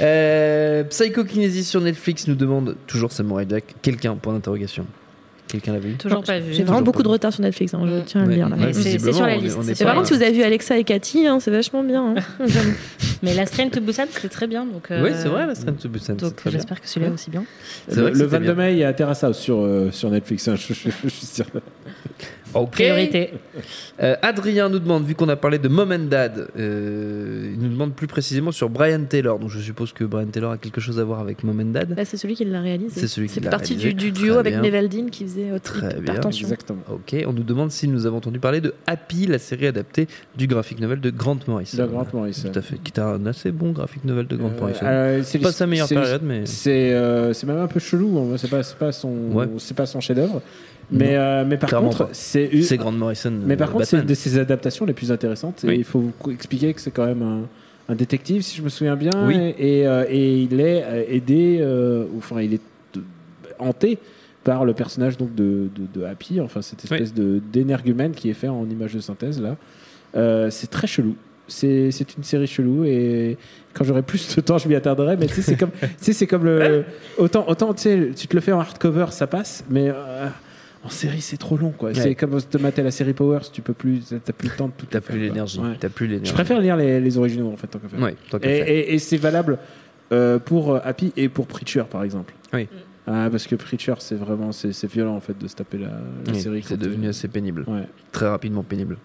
Euh, 0.00 0.84
Psychokinesis 0.84 1.64
sur 1.68 1.80
Netflix 1.80 2.28
nous 2.28 2.36
demande 2.36 2.76
toujours 2.86 3.10
Samurai 3.10 3.46
Jack. 3.48 3.64
Quelqu'un, 3.82 4.14
point 4.14 4.32
d'interrogation. 4.32 4.86
Quelqu'un 5.48 5.72
l'a 5.72 5.80
vu 5.80 5.94
Toujours 5.94 6.22
pas 6.22 6.38
vu. 6.38 6.52
J'ai 6.54 6.62
vraiment 6.62 6.82
beaucoup 6.82 7.02
de 7.02 7.08
retard 7.08 7.32
sur 7.32 7.42
Netflix, 7.42 7.74
hein, 7.74 7.80
je 7.84 8.00
tiens 8.02 8.20
à 8.20 8.24
le 8.24 8.30
Ouais. 8.30 8.36
dire. 8.36 8.48
Là. 8.48 8.54
Mais 8.56 8.72
c'est- 8.72 9.00
c'est 9.00 9.12
sur 9.12 9.26
la 9.26 9.34
liste, 9.36 9.58
c'est 9.74 9.84
contre, 9.84 10.06
si 10.06 10.14
vous 10.14 10.22
avez 10.22 10.30
vu 10.30 10.42
Alexa 10.44 10.78
et 10.78 10.84
Cathy, 10.84 11.26
hein, 11.26 11.40
c'est 11.40 11.50
vachement 11.50 11.82
bien. 11.82 12.14
hein. 12.16 12.46
Mais 13.24 13.34
la 13.34 13.44
Strain 13.46 13.68
to 13.68 13.80
Busan, 13.80 14.04
c'était 14.12 14.28
très 14.28 14.46
bien. 14.46 14.64
Donc, 14.64 14.92
euh, 14.92 15.02
Oui, 15.02 15.10
c'est 15.16 15.26
vrai, 15.28 15.48
la 15.48 15.56
Strain 15.56 15.72
to 15.72 15.88
Busan. 15.88 16.14
c'est 16.16 16.20
Donc 16.20 16.40
j'espère 16.46 16.80
que 16.80 16.86
celui-là 16.88 17.12
aussi 17.12 17.30
bien. 17.30 17.42
C'est 17.88 17.96
Le, 17.96 18.10
le 18.10 18.14
c'était 18.14 18.26
22 18.26 18.44
bien. 18.44 18.54
mai, 18.54 18.72
il 18.74 18.78
y 18.78 18.84
a 18.84 18.92
Terrace 18.92 19.24
House 19.24 19.38
sur, 19.40 19.56
euh, 19.58 19.90
sur 19.90 20.08
Netflix. 20.10 20.46
hein, 20.46 20.54
je, 20.54 20.72
je- 20.72 20.88
je- 20.88 20.90
je 21.02 21.08
suis 21.08 21.26
sûr. 21.26 21.46
Ok. 22.54 22.70
Priorité. 22.72 23.30
Euh, 24.02 24.16
Adrien 24.22 24.68
nous 24.68 24.78
demande, 24.78 25.04
vu 25.04 25.14
qu'on 25.14 25.28
a 25.28 25.36
parlé 25.36 25.58
de 25.58 25.68
Mom 25.68 25.92
and 25.92 26.06
Dad, 26.10 26.48
euh, 26.58 27.50
il 27.54 27.60
nous 27.60 27.68
demande 27.68 27.94
plus 27.94 28.06
précisément 28.06 28.50
sur 28.52 28.68
Brian 28.68 29.04
Taylor. 29.08 29.38
Donc 29.38 29.50
je 29.50 29.60
suppose 29.60 29.92
que 29.92 30.04
Brian 30.04 30.26
Taylor 30.26 30.52
a 30.52 30.58
quelque 30.58 30.80
chose 30.80 30.98
à 30.98 31.04
voir 31.04 31.20
avec 31.20 31.44
Mom 31.44 31.60
and 31.60 31.72
Dad. 31.72 31.94
Là, 31.96 32.04
c'est 32.04 32.16
celui 32.16 32.34
qui 32.34 32.44
l'a 32.44 32.60
réalisé. 32.60 33.00
C'est 33.00 33.06
celui 33.08 33.28
qui 33.28 33.40
l'a 33.40 33.50
partie 33.50 33.76
du, 33.76 33.86
réalisé. 33.88 34.10
du 34.10 34.12
duo 34.12 34.30
Très 34.32 34.38
avec 34.40 34.52
bien. 34.54 34.62
Nevaldine 34.62 35.10
qui 35.10 35.24
faisait 35.24 35.50
euh, 35.50 35.58
Très 35.62 35.88
Trip, 35.90 36.02
bien. 36.02 36.14
Attention. 36.14 36.44
Exactement. 36.46 36.80
Ok, 36.90 37.14
on 37.26 37.32
nous 37.32 37.42
demande 37.42 37.70
si 37.70 37.86
nous 37.88 38.06
avons 38.06 38.16
entendu 38.18 38.38
parler 38.38 38.60
de 38.60 38.74
Happy, 38.86 39.26
la 39.26 39.38
série 39.38 39.66
adaptée 39.66 40.08
du 40.36 40.46
graphic 40.46 40.80
novel 40.80 41.00
de 41.00 41.10
Grant 41.10 41.38
Morrison. 41.46 41.82
De 41.82 41.86
Grant 41.88 42.06
Morrison. 42.12 42.50
Tout 42.52 42.58
à 42.58 42.62
fait, 42.62 42.78
qui 42.78 42.92
est 42.94 43.00
un 43.00 43.24
assez 43.26 43.52
bon 43.52 43.72
graphic 43.72 44.04
novel 44.04 44.26
de 44.26 44.36
Grant 44.36 44.50
Euh, 44.50 44.60
Morrison. 44.60 45.24
c'est 45.24 45.38
pas 45.38 45.52
sa 45.52 45.66
meilleure 45.66 45.88
période, 45.88 46.22
mais 46.24 46.46
C'est 46.46 46.92
euh, 46.94 47.32
c'est 47.32 47.46
même 47.46 47.58
un 47.58 47.66
peu 47.68 47.80
chelou. 47.80 48.18
hein. 48.18 48.36
C'est 48.36 48.48
pas, 48.50 48.62
c'est 48.62 48.76
pas 48.76 48.92
son, 48.92 49.10
Ouais. 49.32 49.46
c'est 49.58 49.76
pas 49.76 49.86
son 49.86 50.00
chef-d'œuvre. 50.00 50.42
Mais, 50.92 51.16
euh, 51.16 51.44
mais 51.46 51.56
par 51.56 51.68
Clairement 51.68 51.88
contre, 51.90 52.06
pas. 52.06 52.10
c'est 52.12 52.46
une- 52.46 52.62
c'est 52.62 52.76
Grant 52.76 52.92
Morrison. 52.92 53.32
Mais 53.46 53.56
par 53.56 53.68
euh, 53.68 53.72
contre, 53.72 53.84
c'est 53.86 53.98
une 53.98 54.04
de 54.06 54.14
ses 54.14 54.38
adaptations 54.38 54.84
les 54.86 54.92
plus 54.92 55.12
intéressantes. 55.12 55.60
Oui. 55.66 55.74
Et 55.74 55.76
il 55.76 55.84
faut 55.84 56.00
vous 56.00 56.30
expliquer 56.32 56.74
que 56.74 56.80
c'est 56.80 56.90
quand 56.90 57.06
même 57.06 57.22
un, 57.22 57.42
un 57.92 57.94
détective, 57.94 58.42
si 58.42 58.56
je 58.56 58.62
me 58.62 58.68
souviens 58.68 58.96
bien. 58.96 59.10
Oui. 59.26 59.36
Et, 59.58 59.80
et, 59.80 59.86
euh, 59.86 60.04
et 60.08 60.40
il 60.42 60.60
est 60.60 60.84
aidé, 61.08 61.60
ou, 62.12 62.18
enfin, 62.18 62.40
il 62.40 62.54
est 62.54 62.60
hanté 63.58 63.98
par 64.42 64.64
le 64.64 64.72
personnage 64.72 65.16
donc 65.18 65.34
de, 65.34 65.68
de, 65.74 66.00
de 66.00 66.04
Happy, 66.06 66.40
enfin 66.40 66.62
cette 66.62 66.82
espèce 66.82 67.12
de 67.12 67.42
d'énergumène 67.52 68.12
qui 68.12 68.30
est 68.30 68.34
fait 68.34 68.48
en 68.48 68.68
image 68.70 68.94
de 68.94 69.00
synthèse 69.00 69.40
là. 69.40 69.56
Euh, 70.16 70.48
c'est 70.50 70.68
très 70.70 70.86
chelou. 70.86 71.14
C'est 71.46 71.90
c'est 71.90 72.16
une 72.16 72.22
série 72.24 72.46
chelou 72.46 72.84
et 72.84 73.36
quand 73.74 73.84
j'aurai 73.84 74.02
plus 74.02 74.34
de 74.34 74.40
temps, 74.40 74.56
je 74.56 74.66
m'y 74.66 74.74
attarderai. 74.76 75.16
Mais 75.18 75.26
tu 75.26 75.34
sais, 75.34 75.42
c'est 75.42 75.56
comme, 75.56 75.70
c'est 75.98 76.26
comme 76.26 76.44
le 76.44 76.84
autant 77.18 77.44
autant 77.48 77.74
tu 77.74 78.14
te 78.14 78.34
le 78.34 78.40
fais 78.40 78.52
en 78.52 78.60
hardcover, 78.60 79.06
ça 79.10 79.26
passe, 79.26 79.62
mais 79.68 79.90
euh, 79.90 80.26
en 80.82 80.88
série, 80.88 81.20
c'est 81.20 81.36
trop 81.36 81.56
long, 81.56 81.70
quoi. 81.76 81.90
Ouais. 81.90 81.94
C'est 81.94 82.14
comme 82.14 82.40
te 82.42 82.56
mater 82.58 82.82
la 82.82 82.90
série 82.90 83.12
Powers, 83.12 83.50
tu 83.52 83.60
peux 83.62 83.74
plus, 83.74 84.00
t'as 84.24 84.32
plus 84.32 84.48
le 84.48 84.54
temps 84.56 84.68
de 84.68 84.72
tout. 84.76 84.86
T'as 84.88 85.00
plus 85.00 85.18
l'énergie. 85.18 85.58
Ouais. 85.60 85.76
T'as 85.78 85.88
plus 85.90 86.06
l'énergie. 86.06 86.30
Je 86.30 86.34
préfère 86.34 86.60
lire 86.60 86.76
les, 86.76 87.00
les 87.00 87.18
originaux 87.18 87.50
en 87.52 87.56
fait, 87.56 87.66
tant 87.66 87.78
qu'à 87.78 87.88
faire. 87.88 88.00
Ouais, 88.00 88.14
tant 88.30 88.38
qu'à 88.38 88.50
Et, 88.50 88.58
faire. 88.58 88.68
et- 88.68 88.94
et 88.94 88.98
c'est 88.98 89.16
valable 89.18 89.58
euh, 90.12 90.38
pour 90.38 90.72
euh, 90.74 90.80
Happy 90.82 91.12
et 91.16 91.28
pour 91.28 91.46
Preacher, 91.46 91.84
par 91.90 92.02
exemple. 92.02 92.32
Oui. 92.52 92.66
Ah, 93.12 93.28
parce 93.28 93.46
que 93.48 93.56
Preacher, 93.56 93.94
c'est 93.98 94.14
vraiment, 94.14 94.52
c'est 94.52 94.72
c'est 94.72 94.86
violent 94.88 95.16
en 95.16 95.20
fait 95.20 95.36
de 95.36 95.48
se 95.48 95.56
taper 95.56 95.78
la, 95.78 95.88
la 95.88 96.32
Oui, 96.32 96.40
série. 96.40 96.62
c'est 96.64 96.76
devenu 96.76 97.08
assez 97.08 97.26
pénible. 97.26 97.64
Ouais. 97.66 97.82
Très 98.12 98.28
rapidement 98.28 98.62
pénible. 98.62 98.98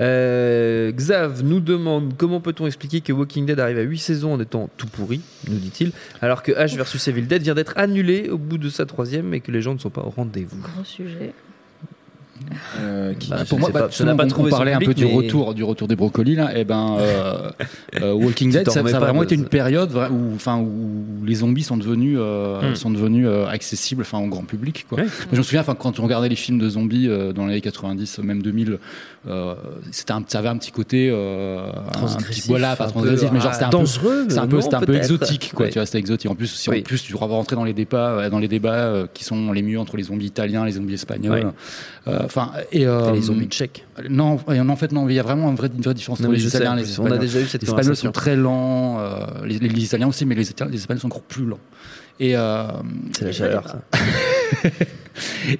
Euh, 0.00 0.90
Xav 0.92 1.42
nous 1.44 1.60
demande 1.60 2.14
comment 2.16 2.40
peut-on 2.40 2.66
expliquer 2.66 3.00
que 3.02 3.12
Walking 3.12 3.44
Dead 3.46 3.60
arrive 3.60 3.78
à 3.78 3.82
8 3.82 3.98
saisons 3.98 4.32
en 4.34 4.40
étant 4.40 4.70
tout 4.76 4.86
pourri, 4.86 5.20
nous 5.48 5.58
dit-il, 5.58 5.92
alors 6.22 6.42
que 6.42 6.52
H 6.52 6.74
versus 6.76 7.06
Evil 7.08 7.22
Dead 7.26 7.42
vient 7.42 7.54
d'être 7.54 7.74
annulé 7.76 8.30
au 8.30 8.38
bout 8.38 8.56
de 8.58 8.70
sa 8.70 8.86
troisième 8.86 9.34
et 9.34 9.40
que 9.40 9.50
les 9.52 9.60
gens 9.60 9.74
ne 9.74 9.78
sont 9.78 9.90
pas 9.90 10.02
au 10.02 10.10
rendez-vous? 10.10 10.60
Gros 10.62 10.84
sujet. 10.84 11.32
Euh, 12.80 13.14
qui- 13.14 13.30
Bah, 13.30 13.44
pour 13.48 13.58
moi, 13.58 13.70
bah, 13.72 13.88
pas, 13.88 13.88
pas 14.14 14.24
on- 14.24 14.28
trouvé 14.28 14.48
on 14.52 14.56
parlait 14.56 14.72
un 14.72 14.78
peu 14.80 14.94
du 14.94 15.04
retour, 15.04 15.54
du 15.54 15.62
retour 15.64 15.88
des 15.88 15.96
brocolis 15.96 16.34
là. 16.36 16.56
Et 16.58 16.64
ben, 16.64 16.96
euh, 16.98 17.50
euh, 18.02 18.12
Walking 18.12 18.50
Dead, 18.52 18.68
ça, 18.70 18.80
a 18.80 18.82
vraiment 18.82 19.20
de- 19.20 19.24
été 19.26 19.34
une 19.34 19.46
période 19.46 19.92
où, 19.94 20.34
enfin, 20.34 20.58
où 20.58 21.24
les 21.24 21.36
zombies 21.36 21.62
sont 21.62 21.76
devenus, 21.76 22.16
euh, 22.20 22.72
Hmm. 22.72 22.74
sont 22.74 22.90
devenus 22.90 23.26
euh, 23.28 23.46
accessibles, 23.46 24.02
enfin, 24.02 24.18
au 24.18 24.26
grand 24.26 24.44
public. 24.44 24.86
Quoi. 24.88 25.00
Je 25.32 25.36
me 25.38 25.42
souviens, 25.42 25.60
enfin, 25.60 25.74
quand 25.74 25.98
on 26.00 26.02
regardait 26.04 26.28
les 26.28 26.36
films 26.36 26.58
de 26.58 26.68
zombies 26.68 27.08
euh, 27.08 27.32
dans 27.32 27.46
les 27.46 27.52
années 27.52 27.60
90, 27.60 28.18
même 28.20 28.42
2000, 28.42 28.78
euh, 29.28 29.54
c'était 29.92 30.12
un, 30.12 30.22
ça 30.26 30.38
avait 30.38 30.48
un 30.48 30.56
petit 30.56 30.70
côté, 30.72 31.10
euh, 31.12 31.68
un 31.68 31.72
petit, 31.72 31.92
Transgressif, 31.92 32.46
voilà, 32.46 32.74
pas 32.74 32.86
un 32.86 32.88
transgressif, 32.88 33.28
peu, 33.28 33.34
mais 33.34 33.40
genre 33.40 33.52
c'était 33.52 33.66
un 33.66 33.68
peu, 33.68 33.76
dangereux, 33.76 34.26
c'est 34.30 34.38
un 34.38 34.46
peu, 34.46 34.60
c'était 34.62 34.74
un 34.76 34.80
peu 34.80 34.94
exotique, 34.94 35.52
quoi. 35.54 35.68
Tu 35.68 35.74
vois, 35.74 35.84
c'était 35.84 35.98
exotique. 35.98 36.30
En 36.30 36.34
plus, 36.34 36.46
si 36.46 36.70
Oui. 36.70 36.78
en 36.78 36.82
plus 36.82 37.02
tu 37.02 37.14
rentrer 37.14 37.54
dans 37.54 37.64
les 37.64 37.74
débats, 37.74 38.10
euh, 38.12 38.30
dans 38.30 38.38
les 38.38 38.48
débats 38.48 38.72
euh, 38.72 39.06
qui 39.12 39.24
sont 39.24 39.52
les 39.52 39.60
mieux 39.62 39.78
entre 39.78 39.98
les 39.98 40.04
zombies 40.04 40.26
italiens, 40.26 40.64
les 40.64 40.72
zombies 40.72 40.94
espagnols, 40.94 41.52
enfin, 42.06 42.52
et, 42.72 42.82
Et 42.82 43.12
les 43.12 43.22
zombies 43.22 43.46
tchèques. 43.48 43.84
non, 44.08 44.38
et 44.50 44.58
en 44.58 44.76
fait, 44.76 44.90
non, 44.92 45.06
il 45.08 45.14
y 45.14 45.18
a 45.18 45.22
vraiment 45.22 45.50
une 45.50 45.56
vraie, 45.56 45.68
une 45.74 45.82
vraie 45.82 45.92
différence 45.94 46.20
Non, 46.20 46.28
entre 46.28 46.34
les 46.36 46.40
sais, 46.40 46.56
Italiens 46.56 46.72
en 46.72 46.76
et 46.78 46.80
les 46.80 46.84
plus, 46.84 46.98
on 46.98 47.02
a 47.02 47.06
Espagnols. 47.08 47.26
déjà 47.26 47.40
eu 47.40 47.46
cette 47.46 47.62
Les 47.62 47.68
Espagnols 47.68 47.96
sont 47.96 48.12
très 48.12 48.36
lents, 48.36 48.98
les, 49.44 49.58
les- 49.58 49.68
les 49.68 49.84
Italiens 49.84 50.08
aussi, 50.08 50.24
mais 50.24 50.34
les, 50.34 50.48
Espagnols 50.48 50.98
sont 51.00 51.06
encore 51.08 51.22
plus 51.22 51.44
lents. 51.44 51.58
Et, 52.18 52.32
C'est 53.12 53.24
la 53.26 53.32
chaleur, 53.32 53.64
ça. 53.68 53.82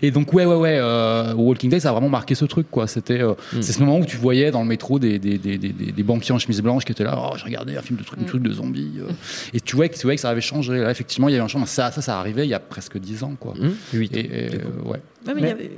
et 0.02 0.10
donc, 0.10 0.32
ouais, 0.32 0.44
ouais, 0.46 0.54
ouais, 0.56 0.78
euh, 0.80 1.34
Walking 1.34 1.70
Dead, 1.70 1.80
ça 1.80 1.90
a 1.90 1.92
vraiment 1.92 2.08
marqué 2.08 2.34
ce 2.34 2.44
truc, 2.44 2.66
quoi. 2.70 2.86
C'était, 2.86 3.20
euh, 3.20 3.32
Mm. 3.52 3.62
c'est 3.62 3.72
ce 3.72 3.80
moment 3.80 3.98
où 3.98 4.04
tu 4.04 4.16
voyais 4.16 4.50
dans 4.50 4.62
le 4.62 4.68
métro 4.68 4.98
des, 4.98 5.18
des, 5.18 5.38
des, 5.38 5.58
des, 5.58 5.70
des- 5.72 6.02
banquiers 6.02 6.32
en 6.34 6.38
chemise 6.38 6.60
blanche 6.62 6.84
qui 6.84 6.92
étaient 6.92 7.04
là, 7.04 7.18
oh, 7.20 7.36
j'ai 7.36 7.44
regardé 7.44 7.76
un 7.76 7.82
film 7.82 7.98
de 7.98 8.04
truc, 8.04 8.18
un 8.20 8.24
truc 8.24 8.42
de 8.42 8.52
zombies. 8.52 8.92
euh. 9.00 9.10
Et 9.52 9.60
tu 9.60 9.76
voyais, 9.76 9.88
que, 9.90 9.96
tu 9.96 10.02
voyais 10.02 10.16
que 10.16 10.22
ça 10.22 10.30
avait 10.30 10.40
changé. 10.40 10.78
Là, 10.78 10.90
effectivement, 10.90 11.28
il 11.28 11.32
y 11.32 11.34
avait 11.34 11.44
un 11.44 11.48
changement. 11.48 11.66
Ça, 11.66 11.90
ça, 11.90 12.00
ça 12.00 12.18
arrivait 12.18 12.46
il 12.46 12.50
y 12.50 12.54
a 12.54 12.60
presque 12.60 12.98
10 12.98 13.22
ans, 13.24 13.34
quoi. 13.38 13.54
Hum, 13.60 13.74
huit, 13.92 14.16
Et, 14.16 14.20
et, 14.20 14.54
euh, 14.54 14.88
ouais. 14.88 15.00
Ouais, 15.26 15.34
mais 15.34 15.40
il 15.40 15.46
y 15.46 15.50
avait- 15.50 15.70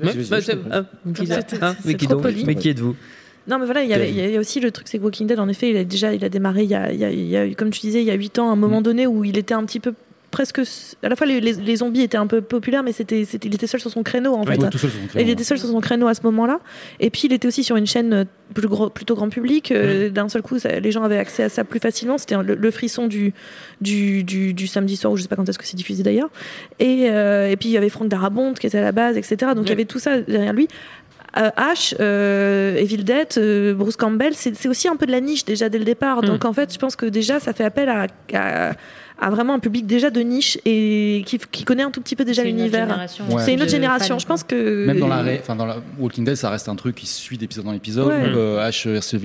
bah, 0.00 0.12
je 0.40 0.52
ah, 0.70 0.76
Hein, 0.76 1.76
mais 1.84 1.94
qui. 1.94 2.06
Mais 2.46 2.52
êtes-vous 2.70 2.94
Non, 3.48 3.58
mais 3.58 3.64
voilà, 3.64 3.82
il 3.82 3.90
y, 3.90 4.30
y 4.32 4.36
a 4.36 4.40
aussi 4.40 4.60
le 4.60 4.70
truc, 4.70 4.86
c'est 4.88 4.98
que 4.98 5.02
Walking 5.04 5.26
Dead, 5.26 5.38
en 5.40 5.48
effet, 5.48 5.70
il 5.70 5.76
a 5.76 5.84
déjà, 5.84 6.12
il 6.14 6.24
a 6.24 6.28
démarré 6.28 6.62
il 6.64 6.70
y 6.70 6.74
a, 6.74 6.92
il 6.92 6.98
y 7.00 7.04
a- 7.04 7.10
il 7.10 7.26
y 7.26 7.36
a- 7.36 7.52
comme 7.54 7.70
tu 7.70 7.80
disais, 7.80 8.00
il 8.02 8.06
y 8.06 8.10
a 8.10 8.14
8 8.14 8.38
ans, 8.38 8.50
à 8.50 8.52
un 8.52 8.56
moment 8.56 8.82
donné 8.82 9.06
où 9.06 9.24
il 9.24 9.38
était 9.38 9.54
un 9.54 9.64
petit 9.64 9.80
peu 9.80 9.94
presque. 10.46 10.60
À 11.02 11.08
la 11.08 11.16
fois, 11.16 11.26
les, 11.26 11.40
les- 11.40 11.52
les 11.54 11.76
zombies 11.76 12.02
étaient 12.02 12.16
un 12.16 12.26
peu 12.28 12.40
populaires, 12.40 12.82
mais 12.84 12.92
c'était, 12.92 13.24
c'était- 13.24 13.48
il 13.48 13.54
était 13.54 13.66
seul 13.66 13.80
sur 13.80 13.90
son 13.90 14.02
créneau, 14.04 14.34
en 14.34 14.44
Ouais, 14.44 14.56
fait. 14.56 14.68
tout 14.70 14.78
seul 14.78 14.90
sur 14.90 14.98
son 15.00 15.04
Et 15.06 15.08
créneau, 15.08 15.26
il 15.26 15.30
était 15.30 15.44
seul 15.44 15.58
sur 15.58 15.68
son 15.68 15.80
créneau 15.80 16.06
à 16.06 16.14
ce 16.14 16.22
moment-là. 16.22 16.60
Et 17.00 17.10
puis, 17.10 17.22
il 17.24 17.32
était 17.32 17.48
aussi 17.48 17.64
sur 17.64 17.74
une 17.76 17.86
chaîne 17.86 18.12
euh, 18.12 18.24
plus 18.54 18.68
gros- 18.68 18.88
plutôt 18.88 19.14
grand 19.16 19.28
public. 19.28 19.72
Euh, 19.72 20.10
D'un 20.10 20.28
seul 20.28 20.42
coup, 20.42 20.58
ça- 20.60 20.78
les 20.78 20.92
gens 20.92 21.02
avaient 21.02 21.18
accès 21.18 21.42
à 21.42 21.48
ça 21.48 21.64
plus 21.64 21.80
facilement. 21.80 22.18
C'était 22.18 22.36
le, 22.42 22.54
le 22.54 22.70
frisson 22.70 23.08
du, 23.08 23.34
du, 23.80 24.22
du, 24.24 24.54
du 24.54 24.66
samedi 24.68 24.96
soir, 24.96 25.12
ou 25.12 25.16
je 25.16 25.22
sais 25.22 25.28
pas 25.28 25.36
quand 25.36 25.48
est-ce 25.48 25.58
que 25.58 25.66
c'est 25.66 25.76
diffusé 25.76 26.02
d'ailleurs. 26.04 26.30
Et, 26.78 27.08
euh, 27.10 27.50
et 27.50 27.56
puis, 27.56 27.68
il 27.68 27.72
y 27.72 27.76
avait 27.76 27.88
Franck 27.88 28.08
Darabont 28.08 28.54
qui 28.54 28.66
était 28.66 28.78
à 28.78 28.82
la 28.82 28.92
base, 28.92 29.16
etc. 29.16 29.52
Donc, 29.56 29.66
il 29.66 29.70
y 29.70 29.72
avait 29.72 29.84
tout 29.86 29.98
ça 29.98 30.20
derrière 30.20 30.52
lui. 30.52 30.68
euh, 31.36 31.50
Ash, 31.56 31.94
euh, 32.00 32.76
Evil 32.76 33.04
Dead, 33.04 33.28
euh, 33.36 33.74
Bruce 33.74 33.96
Campbell, 33.96 34.32
c'est 34.34 34.66
aussi 34.66 34.88
un 34.88 34.96
peu 34.96 35.04
de 35.04 35.12
la 35.12 35.20
niche 35.20 35.44
déjà 35.44 35.68
dès 35.68 35.78
le 35.78 35.84
départ. 35.84 36.22
Donc 36.22 36.46
en 36.46 36.54
fait, 36.54 36.72
je 36.72 36.78
pense 36.78 36.96
que 36.96 37.04
déjà 37.04 37.38
ça 37.38 37.52
fait 37.52 37.64
appel 37.64 37.88
à, 37.90 38.06
à- 38.32 38.72
à 39.20 39.30
vraiment 39.30 39.54
un 39.54 39.58
public 39.58 39.86
déjà 39.86 40.10
de 40.10 40.20
niche 40.20 40.58
et 40.64 41.22
qui, 41.26 41.38
qui 41.50 41.64
connaît 41.64 41.82
un 41.82 41.90
tout 41.90 42.00
petit 42.00 42.14
peu 42.16 42.24
déjà 42.24 42.42
C'est 42.42 42.48
une 42.50 42.54
autre 42.56 42.62
l'univers. 42.64 42.86
génération 42.86 43.24
Ouais. 43.30 43.42
C'est 43.44 43.54
une 43.54 43.62
autre 43.62 43.70
génération. 43.70 44.14
fans, 44.14 44.18
Je 44.20 44.26
pense 44.26 44.44
que 44.44 44.86
Même 44.86 45.00
dans 45.00 45.08
la, 45.08 45.22
ré- 45.22 45.38
enfin 45.42 45.56
dans 45.56 45.66
la 45.66 45.78
Walking 45.98 46.24
Dead, 46.24 46.36
ça 46.36 46.50
reste 46.50 46.68
un 46.68 46.76
truc 46.76 46.94
qui 46.96 47.06
se 47.06 47.20
suit 47.20 47.36
d'épisode 47.38 47.66
en 47.66 47.72
épisode. 47.72 48.08
Ouais. 48.08 48.22
Euh, 48.34 48.70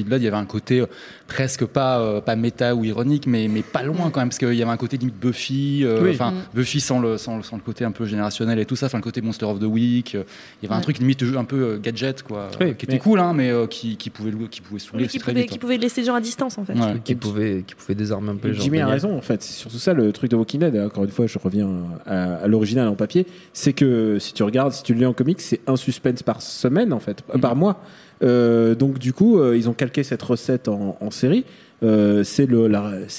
Dead, 0.10 0.22
il 0.22 0.24
y 0.24 0.28
avait 0.28 0.38
un 0.38 0.46
côté 0.46 0.80
euh, 0.82 0.86
presque 1.28 1.66
pas 1.66 2.00
euh, 2.00 2.22
pas 2.22 2.36
méta 2.36 2.76
ou 2.76 2.84
ironique, 2.86 3.28
mais 3.28 3.48
mais 3.48 3.62
pas 3.62 3.84
loin 3.84 4.10
quand 4.12 4.20
même, 4.20 4.30
parce 4.30 4.40
qu'il 4.40 4.54
y 4.54 4.62
avait 4.62 4.72
un 4.72 4.78
côté 4.78 4.98
limite 4.98 5.16
Buffy, 5.20 5.82
euh, 5.84 6.00
Oui. 6.04 6.12
enfin 6.14 6.32
Mm. 6.32 6.36
Buffy 6.56 6.80
sans 6.82 7.00
le, 7.00 7.18
sans 7.18 7.38
le 7.38 7.44
sans 7.44 7.58
le 7.58 7.62
côté 7.62 7.86
un 7.86 7.92
peu 7.92 8.06
générationnel 8.06 8.58
et 8.60 8.66
tout 8.66 8.76
ça, 8.76 8.88
enfin 8.88 8.98
le 8.98 9.04
côté 9.04 9.22
Monster 9.22 9.46
of 9.46 9.60
the 9.60 9.64
Week. 9.64 10.16
euh, 10.16 10.24
il 10.62 10.66
y 10.66 10.68
avait 10.68 10.74
un 10.76 10.78
Ouais. 10.78 10.84
truc 10.84 10.98
limite 11.00 11.24
un 11.38 11.44
peu 11.44 11.56
euh, 11.58 11.80
gadget 11.80 12.24
quoi, 12.24 12.50
Oui, 12.60 12.68
euh, 12.68 12.74
qui 12.74 12.86
était 12.86 12.94
mais- 12.94 13.00
cool, 13.00 13.20
hein, 13.20 13.34
mais 13.36 13.50
euh, 13.52 13.68
qui 13.68 13.96
qui 13.98 14.10
pouvait 14.10 14.32
qui 14.50 14.62
pouvait 14.62 14.80
saouler 14.80 15.08
qui, 15.08 15.20
pouvait, 15.20 15.42
vite. 15.42 15.52
qui 15.52 15.60
pouvait 15.60 15.78
laisser 15.78 16.02
les 16.02 16.08
gens 16.08 16.16
à 16.16 16.22
distance 16.22 16.58
en 16.58 16.66
fait. 16.66 16.74
Ouais. 16.74 17.00
Qui 17.04 17.16
pouvait, 17.16 17.64
qui 17.68 17.76
pouvait 17.76 17.96
désarmer 17.96 18.32
un 18.32 18.36
peu 18.36 18.48
les 18.50 18.54
gens. 18.56 18.64
Jimmy 18.64 18.80
a 18.80 18.88
raison 18.88 19.16
en 19.18 19.22
fait, 19.22 19.42
c'est 19.44 19.54
surtout 19.54 19.78
ça 19.84 19.94
le 19.94 20.12
truc 20.12 20.32
de 20.32 20.36
Walking 20.36 20.60
Dead. 20.62 20.76
Et 20.76 20.82
Encore 20.82 21.04
une 21.04 21.10
fois, 21.12 21.28
je 21.28 21.38
reviens 21.38 21.70
à, 22.06 22.36
à 22.36 22.48
l'original 22.48 22.88
en 22.88 22.96
papier. 22.96 23.26
C'est 23.54 23.74
que 23.74 24.18
si 24.20 24.34
tu 24.34 24.44
regardes, 24.44 24.72
si 24.74 24.84
tu 24.84 24.94
le 24.94 25.00
lis 25.00 25.06
en 25.06 25.14
comics, 25.14 25.42
c'est 25.42 25.60
un 25.68 25.76
suspense 25.76 26.24
par 26.24 26.42
semaine 26.42 26.94
en 26.94 27.00
fait, 27.00 27.20
euh, 27.30 27.34
Mhm. 27.36 27.42
par 27.42 27.56
mois. 27.56 27.82
Euh, 28.24 28.76
donc 28.76 29.00
du 29.00 29.12
coup, 29.14 29.40
euh, 29.40 29.58
ils 29.58 29.70
ont 29.70 29.74
calqué 29.74 30.04
cette 30.04 30.22
recette 30.22 30.68
en, 30.68 30.98
en 31.02 31.12
série. 31.12 31.46
Euh, 31.84 32.24
c'est 32.24 32.48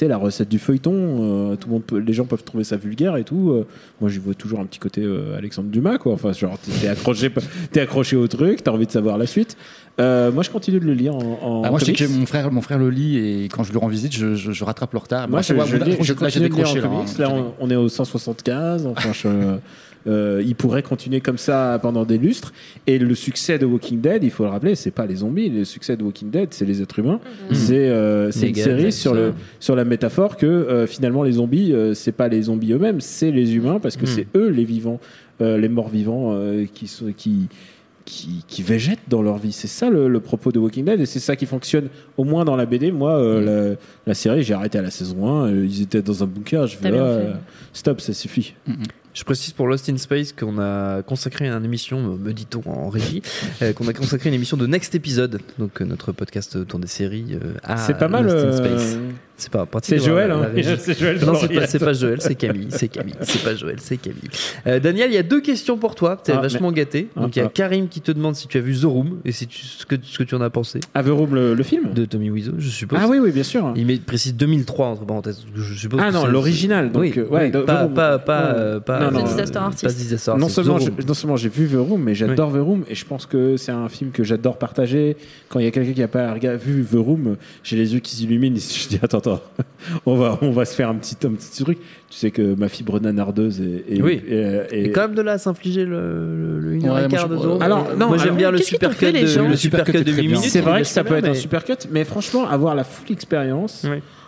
la, 0.08 0.16
recette 0.16 0.48
du 0.48 0.58
feuilleton. 0.58 0.92
Euh, 1.52 1.56
tout 1.56 1.68
le 1.68 1.74
monde 1.74 1.84
peut- 1.84 1.98
les 1.98 2.12
gens 2.12 2.24
peuvent 2.24 2.44
trouver 2.44 2.64
ça 2.64 2.76
vulgaire 2.76 3.16
et 3.16 3.24
tout. 3.24 3.50
Euh, 3.50 3.66
moi, 4.00 4.08
j'y 4.10 4.18
vois 4.18 4.34
toujours 4.34 4.60
un 4.60 4.64
petit 4.64 4.78
côté 4.78 5.02
euh, 5.02 5.36
Alexandre 5.36 5.68
Dumas 5.68 5.98
quoi. 5.98 6.12
Enfin, 6.14 6.32
genre 6.32 6.58
t'es- 6.58 6.88
accroché, 6.88 7.30
t'es 7.72 7.80
accroché 7.80 8.16
au 8.16 8.26
truc, 8.26 8.62
t'as 8.64 8.70
envie 8.72 8.86
de 8.86 8.90
savoir 8.92 9.18
la 9.18 9.26
suite. 9.26 9.56
Moi, 9.98 10.42
je 10.42 10.50
continue 10.50 10.80
de 10.80 10.86
le 10.86 10.94
lire 10.94 11.14
en. 11.14 11.38
en 11.42 11.62
Ah, 11.64 11.70
moi, 11.70 11.78
je 11.78 11.84
sais 11.84 11.92
que 11.92 12.04
mon 12.06 12.26
frère, 12.26 12.50
mon 12.50 12.62
frère 12.62 12.78
le 12.78 12.90
lit 12.90 13.18
et 13.18 13.48
quand 13.48 13.62
je 13.64 13.72
le 13.72 13.78
rends 13.78 13.86
visite, 13.88 14.12
je, 14.14 14.34
je, 14.34 14.50
je 14.52 14.64
rattrape 14.64 14.92
le 14.92 14.98
retard. 14.98 15.28
Moi, 15.28 15.40
je, 15.42 15.54
je 15.70 15.76
je 16.04 16.12
en 16.70 16.74
là. 16.80 16.88
comics. 16.88 17.18
Là, 17.18 17.30
on, 17.30 17.52
on 17.60 17.70
est 17.70 17.76
au 17.76 17.88
175. 17.88 18.86
Enfin, 18.86 19.12
je- 19.12 19.56
euh, 20.06 20.42
il 20.44 20.54
pourrait 20.54 20.82
continuer 20.82 21.20
comme 21.20 21.38
ça 21.38 21.78
pendant 21.80 22.04
des 22.04 22.18
lustres. 22.18 22.52
Et 22.86 22.98
le 22.98 23.14
succès 23.14 23.58
de 23.58 23.66
Walking 23.66 24.00
Dead, 24.00 24.22
il 24.24 24.30
faut 24.30 24.44
le 24.44 24.50
rappeler, 24.50 24.74
c'est 24.74 24.90
pas 24.90 25.06
les 25.06 25.16
zombies. 25.16 25.48
Le 25.48 25.64
succès 25.64 25.96
de 25.96 26.02
Walking 26.02 26.30
Dead, 26.30 26.48
c'est 26.52 26.64
les 26.66 26.82
êtres 26.82 26.98
humains. 26.98 27.20
C'est 27.52 27.88
euh, 27.88 28.30
c'est 28.30 28.48
une 28.48 28.54
série 28.54 28.92
sur 28.92 29.12
ça. 29.12 29.16
le 29.18 29.32
sur 29.60 29.76
la 29.76 29.84
métaphore 29.84 30.36
que 30.36 30.46
euh, 30.46 30.86
finalement 30.86 31.22
les 31.22 31.32
zombies, 31.32 31.72
euh, 31.72 31.94
c'est 31.94 32.12
pas 32.12 32.28
les 32.28 32.42
zombies 32.42 32.72
eux-mêmes, 32.72 33.00
c'est 33.00 33.30
les 33.30 33.54
humains 33.54 33.78
parce 33.80 33.96
que 33.96 34.04
Mm. 34.04 34.06
c'est 34.06 34.26
eux 34.36 34.48
les 34.48 34.64
vivants, 34.64 35.00
euh, 35.40 35.56
les 35.58 35.68
morts 35.68 35.88
vivants 35.88 36.32
euh, 36.34 36.64
qui 36.72 36.86
sont 36.86 37.12
qui 37.16 37.48
qui, 38.06 38.44
qui 38.46 38.62
végètent 38.62 39.08
dans 39.08 39.22
leur 39.22 39.38
vie. 39.38 39.52
C'est 39.52 39.66
ça 39.66 39.88
le, 39.88 40.08
le 40.08 40.20
propos 40.20 40.52
de 40.52 40.58
Walking 40.58 40.84
Dead 40.84 41.00
et 41.00 41.06
c'est 41.06 41.20
ça 41.20 41.36
qui 41.36 41.46
fonctionne 41.46 41.88
au 42.18 42.24
moins 42.24 42.44
dans 42.44 42.54
la 42.54 42.66
BD. 42.66 42.92
Moi, 42.92 43.12
euh, 43.18 43.70
la, 43.70 43.76
la 44.06 44.12
série, 44.14 44.42
j'ai 44.42 44.52
arrêté 44.52 44.76
à 44.76 44.82
la 44.82 44.90
saison 44.90 45.26
1. 45.26 45.46
euh, 45.48 45.64
ils 45.64 45.80
étaient 45.80 46.02
dans 46.02 46.22
un 46.22 46.26
bunker. 46.26 46.66
Je 46.66 46.76
fais 46.76 46.90
là, 46.90 46.98
euh, 47.02 47.32
stop, 47.72 48.02
ça 48.02 48.12
suffit. 48.12 48.52
Je 49.14 49.22
précise 49.22 49.52
pour 49.52 49.68
Lost 49.68 49.88
in 49.88 49.96
Space 49.96 50.32
qu'on 50.32 50.58
a 50.58 51.02
consacré 51.02 51.46
une 51.46 51.64
émission, 51.64 52.00
me- 52.16 52.32
dit-on 52.32 52.68
en 52.68 52.88
régie, 52.88 53.22
euh, 53.62 53.72
qu'on 53.72 53.86
a 53.86 53.92
consacré 53.92 54.28
une 54.28 54.34
émission 54.34 54.56
de 54.56 54.66
Next 54.66 54.94
Episode, 54.94 55.40
donc 55.58 55.80
euh, 55.80 55.84
notre 55.84 56.10
podcast 56.10 56.56
autour 56.56 56.80
des 56.80 56.88
séries 56.88 57.38
euh, 57.40 57.54
à 57.62 57.76
c'est 57.76 57.96
pas 57.96 58.08
mal. 58.08 58.24
Lost 58.24 58.36
in 58.36 58.64
euh, 58.64 58.78
Space. 58.78 58.98
C'est 59.36 59.50
pas 59.50 59.66
c'est 59.82 59.98
Joël. 59.98 60.28
la- 60.28 60.36
hein. 60.36 60.40
la 60.42 60.48
régie. 60.54 60.68
c'est 60.78 60.96
Joël. 60.98 61.18
Non, 61.24 61.34
c'est 61.34 61.48
pas, 61.52 61.66
c'est 61.66 61.78
pas 61.80 61.92
Joël, 61.92 62.20
c'est 62.20 62.36
Camille. 62.36 62.68
C'est 62.70 62.86
Camille. 62.88 63.14
C'est 63.22 63.42
pas 63.42 63.54
Joël, 63.56 63.76
c'est 63.80 63.96
Camille. 63.96 64.20
Euh, 64.66 64.78
Daniel, 64.78 65.10
il 65.10 65.14
y 65.14 65.18
a 65.18 65.24
deux 65.24 65.40
questions 65.40 65.76
pour 65.76 65.96
toi. 65.96 66.16
T'es 66.22 66.32
Ah, 66.32 66.40
vachement 66.40 66.70
gâté. 66.70 67.08
Ah, 67.16 67.22
Donc 67.22 67.34
il 67.34 67.40
y 67.40 67.42
a 67.42 67.46
ah. 67.46 67.50
Karim 67.52 67.88
qui 67.88 68.00
te 68.00 68.12
demande 68.12 68.36
si 68.36 68.46
tu 68.46 68.58
as 68.58 68.60
vu 68.60 68.76
The 68.78 68.84
Room 68.84 69.18
et 69.24 69.32
si 69.32 69.48
tu, 69.48 69.58
ce, 69.66 69.84
que, 69.86 69.96
ce 70.00 70.18
que 70.18 70.22
tu 70.22 70.36
en 70.36 70.40
as 70.40 70.50
pensé 70.50 70.78
Averum, 70.94 71.34
le, 71.34 71.54
le 71.54 71.62
film 71.64 71.92
de 71.92 72.04
Tommy 72.04 72.30
Wiseau, 72.30 72.52
je 72.58 72.68
suppose. 72.68 72.98
Ah 73.02 73.06
oui, 73.08 73.18
oui, 73.18 73.32
bien 73.32 73.42
sûr. 73.42 73.72
Il 73.74 73.86
met, 73.86 73.96
précise 73.96 74.34
2003 74.36 74.86
entre 74.86 75.04
parenthèses. 75.04 75.44
Je 75.54 75.74
suppose 75.74 76.00
Ah 76.02 76.12
non, 76.12 76.26
l'original. 76.26 76.92
Donc, 76.92 77.02
oui, 77.02 77.12
euh, 77.16 77.26
ouais, 77.26 77.50
oui, 77.52 77.64
pas, 77.64 77.74
The 77.74 77.82
Room. 77.86 77.94
pas, 77.94 78.18
pas, 78.20 78.54
euh, 78.54 78.78
pas, 78.80 79.00
Non, 79.00 79.10
non, 79.18 79.24
The 79.24 79.28
Disaster 79.30 79.58
Artist. 79.58 79.84
pas 79.84 79.92
Disaster 79.92 80.32
Non 80.38 80.48
seulement, 80.48 80.76
The 80.78 80.82
j'ai, 80.82 80.88
Room. 80.90 80.98
non 81.08 81.14
seulement 81.14 81.36
j'ai 81.36 81.48
vu 81.48 81.66
The 81.68 81.74
Room, 81.76 82.02
mais 82.04 82.14
j'adore 82.14 82.52
The 82.52 82.58
Room 82.60 82.84
et 82.88 82.94
je 82.94 83.04
pense 83.04 83.26
que 83.26 83.56
c'est 83.56 83.72
un 83.72 83.88
film 83.88 84.12
que 84.12 84.22
j'adore 84.22 84.58
partager. 84.58 85.16
Quand 85.48 85.58
il 85.58 85.64
y 85.64 85.68
a 85.68 85.72
quelqu'un 85.72 85.92
qui 85.92 86.00
n'a 86.00 86.08
pas 86.08 86.34
vu 86.56 86.84
The 86.88 86.94
Room, 86.96 87.36
j'ai 87.64 87.76
les 87.76 87.94
yeux 87.94 88.00
qui 88.00 88.14
s'illuminent. 88.14 88.56
et 88.56 88.60
Je 88.84 88.88
dis 88.88 88.98
attends, 89.02 89.20
attends, 89.30 89.40
on 90.06 90.14
va, 90.16 90.38
on 90.42 90.50
va 90.50 90.64
se 90.64 90.74
faire 90.74 90.88
un 90.88 90.94
petit, 90.96 91.16
un 91.26 91.30
petit 91.32 91.62
truc. 91.62 91.78
Tu 92.10 92.18
sais 92.18 92.30
que 92.30 92.54
ma 92.54 92.68
fibre 92.68 93.00
nanardeuse 93.00 93.60
est, 93.60 93.96
est- 93.96 94.02
Oui. 94.02 94.22
est- 94.28 94.32
est- 94.70 94.84
Et 94.86 94.90
quand 94.92 95.02
même 95.02 95.14
de 95.14 95.22
là 95.22 95.32
à 95.32 95.38
s'infliger 95.38 95.84
le, 95.84 95.90
le, 96.36 96.60
le 96.60 96.72
une 96.74 96.86
heure 96.86 96.94
Ouais, 96.94 97.04
et 97.04 97.08
moi, 97.08 97.18
quart 97.18 97.28
je- 97.28 97.34
de 97.34 97.38
The 97.40 97.44
Room. 97.44 97.62
Alors, 97.62 97.88
non, 97.98 98.08
moi 98.08 98.18
j'aime 98.18 98.36
bien 98.36 98.50
le 98.50 98.58
super 98.58 98.96
cut 98.96 99.06
les 99.12 99.22
de 99.22 99.26
gens 99.26 99.44
le 99.44 99.50
Le 99.50 99.56
super 99.56 99.84
cut 99.84 99.92
de 99.92 99.98
est 99.98 100.00
8 100.00 100.04
très 100.12 100.22
bien. 100.22 100.30
minutes. 100.38 100.50
C'est 100.50 100.60
vrai 100.60 100.82
que 100.82 100.88
ça 100.88 101.02
peut 101.04 101.16
être 101.16 101.28
un 101.28 101.34
super 101.34 101.64
cut, 101.64 101.72
mais 101.90 102.04
franchement, 102.04 102.46
avoir 102.48 102.74
la 102.74 102.84
full 102.84 103.10
expérience, 103.12 103.86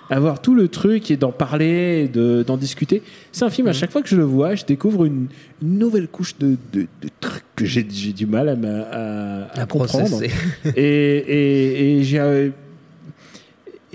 avoir 0.09 0.41
tout 0.41 0.55
le 0.55 0.69
truc 0.69 1.11
et 1.11 1.17
d'en 1.17 1.33
parler, 1.33 2.07
de- 2.09 2.45
d'en 2.45 2.57
discuter, 2.57 3.03
c'est 3.33 3.45
un 3.45 3.51
film, 3.51 3.67
à 3.67 3.73
chaque 3.73 3.91
fois 3.91 4.03
que 4.03 4.09
je 4.09 4.15
le 4.17 4.23
vois, 4.23 4.55
je 4.55 4.65
découvre 4.65 5.05
une, 5.05 5.27
une 5.63 5.79
nouvelle 5.79 6.07
couche 6.07 6.39
de, 6.39 6.57
de, 6.73 6.83
de 6.83 7.09
trucs 7.21 7.43
que 7.57 7.65
j'ai 7.65 7.83
du 7.83 8.27
mal 8.27 8.49
à, 8.49 8.55
m'a- 8.55 8.83
à, 8.93 9.43
à 9.59 9.63
à 9.63 9.67
comprendre. 9.67 10.21
et 10.77 10.77
et, 10.77 11.99
et 11.99 12.03
j'ai 12.05 12.21
euh, 12.21 12.51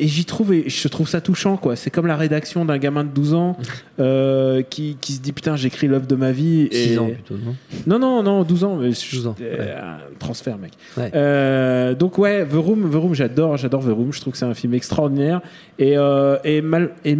et 0.02 0.08
j'y 0.08 0.26
trouve 0.26 0.52
et 0.54 0.68
je 0.68 0.88
trouve 0.90 1.08
ça 1.08 1.22
touchant 1.22 1.56
quoi. 1.56 1.76
C'est 1.78 1.92
comme 1.92 2.08
la 2.08 2.18
rédaction 2.18 2.66
d'un 2.66 2.78
gamin 2.80 3.04
de 3.04 3.10
12 3.10 3.34
ans 3.36 3.56
euh, 4.00 4.64
qui, 4.64 4.98
qui 5.00 5.14
se 5.14 5.22
dit 5.22 5.32
putain 5.32 5.56
j'écris 5.56 5.88
l'œuvre 5.88 6.08
de 6.08 6.16
ma 6.16 6.32
vie 6.32 6.68
et 6.72 6.88
6 6.88 6.98
ans 6.98 7.06
plutôt, 7.10 7.36
non? 7.36 7.56
Non 7.86 8.00
non 8.00 8.24
non 8.24 8.44
12 8.44 8.64
ans 8.64 8.76
mais 8.78 8.92
je- 8.92 9.16
12 9.16 9.28
ans, 9.28 9.36
euh, 9.40 9.58
ouais. 9.58 9.72
un 9.82 9.98
transfert 10.20 10.58
mec. 10.58 10.72
Ouais. 10.98 11.12
Euh, 11.16 11.94
donc 11.96 12.18
ouais 12.18 12.46
The 12.46 12.56
Room 12.56 12.90
The 12.92 12.96
Room 12.96 13.14
j'adore 13.14 13.58
j'adore 13.58 13.84
The 13.84 13.90
Room. 13.92 14.12
Je 14.12 14.20
trouve 14.22 14.34
que 14.34 14.40
c'est 14.40 14.46
un 14.46 14.54
film 14.56 14.74
extraordinaire. 14.74 15.42
Et 15.80 15.96
et 16.44 16.62
mal 16.62 16.90
et 17.06 17.16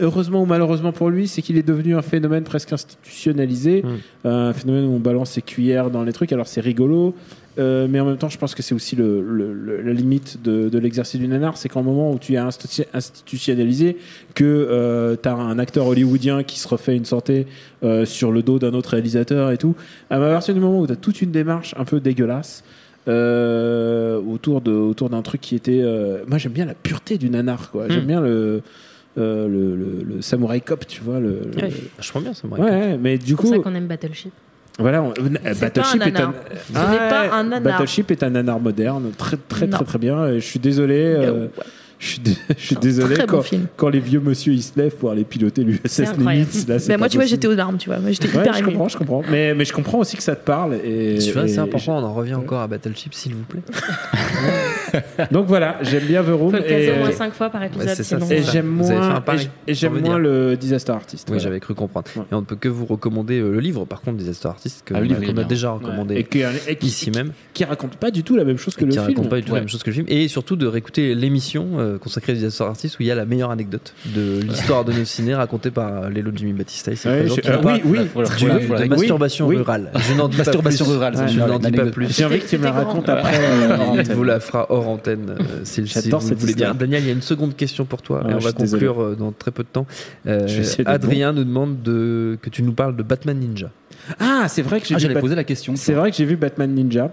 heureusement 0.00 0.42
ou 0.42 0.46
malheureusement 0.46 0.92
pour 0.92 1.10
lui 1.10 1.28
c'est 1.28 1.42
qu'il 1.42 1.58
est 1.58 1.62
devenu 1.62 1.94
un 1.94 2.02
phénomène 2.02 2.44
presque 2.44 2.72
institutionnalisé. 2.72 3.82
Mm. 3.82 3.88
Euh, 4.26 4.50
un 4.50 4.52
phénomène 4.52 4.84
où 4.86 4.94
on 4.94 5.00
balance 5.00 5.30
ses 5.32 5.42
cuillères 5.42 5.90
dans 5.90 6.02
les 6.02 6.12
trucs. 6.12 6.32
Alors 6.32 6.46
c'est 6.46 6.60
rigolo 6.60 7.14
euh, 7.58 7.86
mais 7.88 8.00
en 8.00 8.06
même 8.06 8.16
temps, 8.16 8.28
je 8.28 8.38
pense 8.38 8.54
que 8.54 8.62
c'est 8.62 8.74
aussi 8.74 8.96
le, 8.96 9.20
le- 9.22 9.52
le- 9.52 9.82
la 9.82 9.92
limite 9.92 10.42
de, 10.42 10.68
de 10.68 10.78
l'exercice 10.78 11.20
du 11.20 11.28
nanar, 11.28 11.56
c'est 11.56 11.68
qu'en 11.68 11.82
moment 11.82 12.10
où 12.12 12.18
tu 12.18 12.32
es 12.34 12.36
institu- 12.38 12.86
institutionnalisé, 12.94 13.96
que 14.34 15.18
tu 15.22 15.28
as 15.28 15.34
un 15.34 15.58
acteur 15.58 15.86
hollywoodien 15.86 16.42
qui 16.44 16.58
se 16.58 16.66
refait 16.68 16.96
une 16.96 17.04
santé 17.04 17.46
euh, 17.84 18.04
sur 18.06 18.32
le 18.32 18.42
dos 18.42 18.58
d'un 18.58 18.72
autre 18.74 18.90
réalisateur 18.90 19.50
et 19.50 19.58
tout, 19.58 19.74
à 20.10 20.18
partir 20.18 20.54
du 20.54 20.60
moment 20.60 20.80
où 20.80 20.86
tu 20.86 20.92
as 20.92 20.96
toute 20.96 21.20
une 21.22 21.30
démarche 21.30 21.74
un 21.78 21.84
peu 21.84 22.00
dégueulasse, 22.00 22.64
euh, 23.08 24.20
autour 24.20 24.60
de 24.60 24.70
autour 24.72 25.10
d'un 25.10 25.22
truc 25.22 25.40
qui 25.40 25.54
était 25.56 25.80
euh, 25.82 26.18
moi 26.28 26.38
j'aime 26.38 26.52
bien 26.52 26.66
la 26.66 26.74
pureté 26.74 27.18
du 27.18 27.30
nanar 27.30 27.70
quoi 27.72 27.88
j'aime 27.88 28.04
Mm. 28.04 28.06
bien 28.06 28.20
le, 28.20 28.62
euh, 29.18 29.48
le, 29.48 29.74
le- 29.74 30.02
le 30.04 30.22
samouraï 30.22 30.60
cop 30.62 30.86
tu 30.86 31.00
vois 31.02 31.18
le, 31.18 31.40
le- 31.56 31.62
Ouais, 31.62 31.72
vachement 31.96 32.20
bien 32.20 32.32
me 32.44 32.50
ouais, 32.50 32.60
ouais, 32.60 32.98
mais 32.98 33.18
du 33.18 33.30
C'est 33.30 33.34
pour 33.34 33.44
coup 33.44 33.50
ça 33.50 33.58
qu'on 33.58 33.74
aime 33.74 33.86
Battleship. 33.88 34.32
Voilà, 34.78 35.02
on- 35.02 35.10
euh, 35.10 35.12
C'est 35.52 35.60
Battleship 35.60 35.98
pas 36.00 36.04
un 36.06 36.08
est 36.08 36.20
un, 36.20 36.32
pas 36.72 37.30
un 37.36 37.44
nanar. 37.44 37.60
Battleship 37.60 38.10
est 38.10 38.22
un 38.22 38.30
nanar 38.30 38.58
moderne, 38.60 39.10
très 39.16 39.36
très 39.48 39.66
Non. 39.66 39.76
très 39.76 39.84
très 39.84 39.98
bien. 39.98 40.26
Et 40.28 40.40
Je 40.40 40.46
suis 40.46 40.58
désolé, 40.60 40.94
euh, 40.98 41.48
je 41.98 42.06
suis, 42.08 42.18
dé- 42.20 42.36
je 42.58 42.66
suis 42.66 42.76
désolé 42.76 43.16
bon 43.28 43.42
quand, 43.76 43.88
les 43.90 44.00
vieux 44.00 44.18
monsieur 44.20 44.52
ils 44.52 44.62
se 44.62 44.72
lèvent 44.76 44.96
pour 44.96 45.10
aller 45.10 45.24
piloter 45.24 45.62
l'USS. 45.62 46.16
Nimitz. 46.18 46.66
Là, 46.66 46.76
pas 46.80 46.96
moi, 46.98 47.08
tu 47.08 47.16
vois, 47.18 47.26
j'étais 47.26 47.46
aux 47.46 47.54
larmes, 47.54 47.76
tu 47.76 47.88
vois. 47.90 47.98
Moi, 47.98 48.10
j'étais 48.12 48.28
Ouais, 48.34 48.42
hyper 48.42 48.54
je 48.54 48.58
émue. 48.60 48.68
comprends, 48.72 48.88
je 48.88 48.96
comprends. 48.98 49.22
Mais, 49.30 49.54
mais 49.54 49.64
je 49.64 49.72
comprends 49.72 49.98
aussi 49.98 50.16
que 50.16 50.22
ça 50.22 50.34
te 50.34 50.44
parle. 50.44 50.74
Et, 50.84 51.18
Tu 51.18 51.32
vois, 51.32 51.46
c'est 51.46 51.58
important, 51.58 51.98
on 51.98 52.02
en 52.04 52.14
revient 52.14 52.34
encore 52.34 52.60
à 52.62 52.66
Battleship, 52.66 53.14
s'il 53.14 53.34
vous 53.34 53.44
plaît? 53.44 53.60
Donc 55.30 55.46
voilà, 55.46 55.78
j'aime 55.82 56.04
bien 56.04 56.22
The 56.22 56.28
Room. 56.28 56.50
Faut 56.50 56.56
le 56.56 56.62
caser 56.62 56.86
et, 56.86 56.92
au 56.92 56.96
moins 56.96 57.12
5 57.12 57.32
fois 57.34 57.50
par 57.50 57.62
épisode. 57.62 57.88
c'est 57.88 58.02
ça, 58.02 58.16
sinon, 58.16 58.26
c'est 58.28 58.38
et 58.38 58.42
j'aime 58.42 58.66
moins, 58.66 59.22
et 59.66 59.74
j'aime 59.74 60.18
le 60.18 60.56
Disaster 60.56 60.92
Artist. 60.92 61.28
Oui, 61.28 61.34
voilà. 61.34 61.42
j'avais 61.44 61.60
cru 61.60 61.74
comprendre. 61.74 62.06
Ouais. 62.16 62.22
Et 62.30 62.34
on 62.34 62.40
ne 62.40 62.46
peut 62.46 62.56
que 62.56 62.68
vous 62.68 62.86
recommander 62.86 63.40
euh, 63.40 63.50
le 63.52 63.60
livre, 63.60 63.84
par 63.84 64.00
contre, 64.00 64.18
Disaster 64.18 64.48
Artist, 64.48 64.82
que 64.84 64.94
Ah, 64.94 64.98
qu'on 64.98 65.04
livre, 65.04 65.40
a- 65.40 65.44
déjà 65.44 65.70
recommandé 65.70 66.22
qui, 66.24 66.42
qui- 66.76 66.86
ici 66.86 67.10
même. 67.10 67.32
qui 67.54 67.64
raconte 67.64 67.96
pas 67.96 68.10
du 68.10 68.22
tout 68.22 68.36
la 68.36 68.44
même 68.44 68.58
chose 68.58 68.74
que 68.74 68.82
et 68.82 68.86
le 68.86 68.90
qui 68.92 68.98
film. 68.98 69.08
raconte 69.08 69.28
pas 69.28 69.36
du 69.36 69.42
tout 69.44 69.54
la 69.54 69.60
même 69.60 69.68
chose 69.68 69.82
que 69.82 69.90
le 69.90 69.94
film. 69.94 70.06
Et 70.08 70.28
surtout 70.28 70.56
de 70.56 70.66
réécouter 70.66 71.14
l'émission 71.14 71.68
euh, 71.78 71.98
consacrée 71.98 72.32
à 72.32 72.34
Disaster 72.34 72.64
Artist 72.64 72.98
où 72.98 73.02
il 73.02 73.06
y 73.06 73.10
a 73.10 73.14
la 73.14 73.24
meilleure 73.24 73.50
anecdote 73.50 73.94
de 74.14 74.40
l'histoire 74.42 74.84
de 74.84 74.92
nos 74.92 75.04
ciné 75.04 75.34
racontée 75.34 75.70
par 75.70 76.04
euh, 76.04 76.10
Lélo 76.10 76.30
Jimmy 76.34 76.52
qui 76.64 77.40
parle 77.40 77.64
oui, 77.64 77.82
oui. 77.84 77.98
De 78.78 78.84
masturbation 78.88 79.46
oui. 79.46 79.56
rurale. 79.56 79.90
Je 79.94 80.14
n'en 80.14 80.28
dis 80.28 80.36
pas 80.36 80.44
Masturbation 80.44 80.84
plus. 80.84 80.92
rurale, 80.94 81.14
c'est 81.16 81.28
je 81.28 81.38
n'en 81.40 81.58
dis 81.58 81.70
pas 81.72 81.86
plus. 81.86 82.14
J'ai 82.14 82.24
envie 82.24 82.40
que 82.40 82.46
tu 82.48 82.58
me 82.58 82.64
la 82.64 82.72
racontes 82.72 83.08
après. 83.08 83.38
antenne. 83.76 84.12
vous 84.14 84.24
la 84.24 84.40
fera 84.40 84.70
hors 84.82 84.88
antenne 84.88 85.30
euh, 85.38 85.60
si, 85.64 85.86
si 85.86 86.00
J'adore 86.02 86.20
vous 86.20 86.28
cette 86.28 86.38
voulez 86.38 86.54
bien. 86.54 86.74
Daniel, 86.74 87.02
il 87.02 87.06
y 87.06 87.10
a 87.10 87.14
une 87.14 87.22
seconde 87.22 87.56
question 87.56 87.84
pour 87.84 88.02
toi 88.02 88.22
Ah, 88.24 88.30
et 88.30 88.34
on 88.34 88.38
va 88.38 88.52
désolé. 88.52 88.86
conclure 88.86 89.02
euh, 89.02 89.14
dans 89.16 89.32
très 89.32 89.50
peu 89.50 89.62
de 89.62 89.68
temps. 89.68 89.86
Euh, 90.26 90.46
Adrien 90.86 91.32
nous 91.32 91.44
demande 91.44 91.82
de, 91.82 92.38
que 92.42 92.50
tu 92.50 92.62
nous 92.62 92.72
parles 92.72 92.96
de 92.96 93.02
Batman 93.02 93.38
Ninja. 93.38 93.70
Ah, 94.18 94.46
c'est 94.48 94.62
vrai 94.62 94.80
que 94.80 94.86
j'ai 94.86 95.16
Ah, 95.16 95.20
poser 95.20 95.34
la 95.34 95.44
question. 95.44 95.74
C'est 95.76 95.92
vrai 95.94 96.10
que 96.10 96.16
j'ai 96.16 96.24
vu 96.24 96.36
Batman 96.36 96.72
Ninja. 96.74 97.10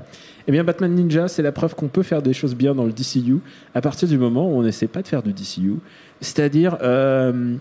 Eh 0.47 0.51
bien, 0.51 0.63
Batman 0.63 0.93
Ninja, 0.93 1.27
c'est 1.27 1.43
la 1.43 1.51
preuve 1.51 1.75
qu'on 1.75 1.87
peut 1.89 2.01
faire 2.03 2.21
des 2.23 2.33
choses 2.33 2.55
bien 2.55 2.73
dans 2.73 2.85
le 2.85 2.91
DCU 2.91 3.37
à 3.75 3.81
partir 3.81 4.07
du 4.07 4.17
moment 4.17 4.49
où 4.51 4.55
on 4.57 4.63
n'essaie 4.63 4.87
pas 4.87 5.01
de 5.03 5.07
faire 5.07 5.21
du 5.21 5.31
DCU. 5.31 5.75
C'est-à-dire, 6.21 6.77
euh, 6.81 7.55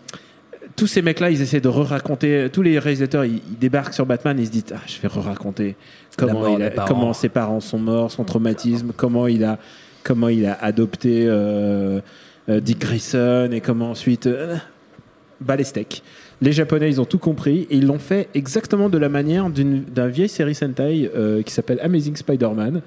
tous 0.76 0.86
ces 0.86 1.02
mecs-là, 1.02 1.30
ils 1.30 1.42
essaient 1.42 1.60
de 1.60 1.68
re-raconter. 1.68 2.48
Tous 2.50 2.62
les 2.62 2.78
réalisateurs, 2.78 3.24
ils, 3.26 3.42
ils 3.50 3.58
débarquent 3.58 3.92
sur 3.94 4.06
Batman, 4.06 4.38
ils 4.38 4.46
se 4.46 4.52
disent 4.52 4.64
ah, 4.74 4.78
je 4.86 5.00
vais 5.00 5.08
re-raconter 5.08 5.76
il 6.20 6.62
a- 6.62 6.84
comment 6.86 7.12
ses 7.12 7.28
parents 7.28 7.60
sont 7.60 7.78
morts, 7.78 8.10
son 8.10 8.24
traumatisme, 8.24 8.92
comment 8.96 9.26
il 9.28 9.44
a, 9.44 9.58
comment 10.04 10.28
il 10.28 10.46
a 10.46 10.54
adopté 10.62 11.24
euh, 11.26 12.00
euh, 12.48 12.60
Dick 12.60 12.78
Grayson 12.80 13.50
et 13.52 13.60
comment 13.60 13.90
ensuite. 13.90 14.26
euh, 14.26 14.56
bas 15.40 15.54
les 15.56 15.62
steaks. 15.64 16.02
Les 16.42 16.50
Japonais, 16.52 16.88
ils 16.90 17.00
ont 17.00 17.04
tout 17.04 17.18
compris 17.18 17.66
et 17.70 17.76
ils 17.76 17.86
l'ont 17.86 17.98
fait 18.00 18.28
exactement 18.34 18.88
de 18.88 18.98
la 18.98 19.08
manière 19.08 19.48
d'un 19.50 20.06
vieille 20.08 20.28
série 20.28 20.54
Sentai 20.54 21.10
euh, 21.14 21.42
qui 21.42 21.52
s'appelle 21.52 21.78
Amazing 21.80 22.16
Spider-Man, 22.16 22.80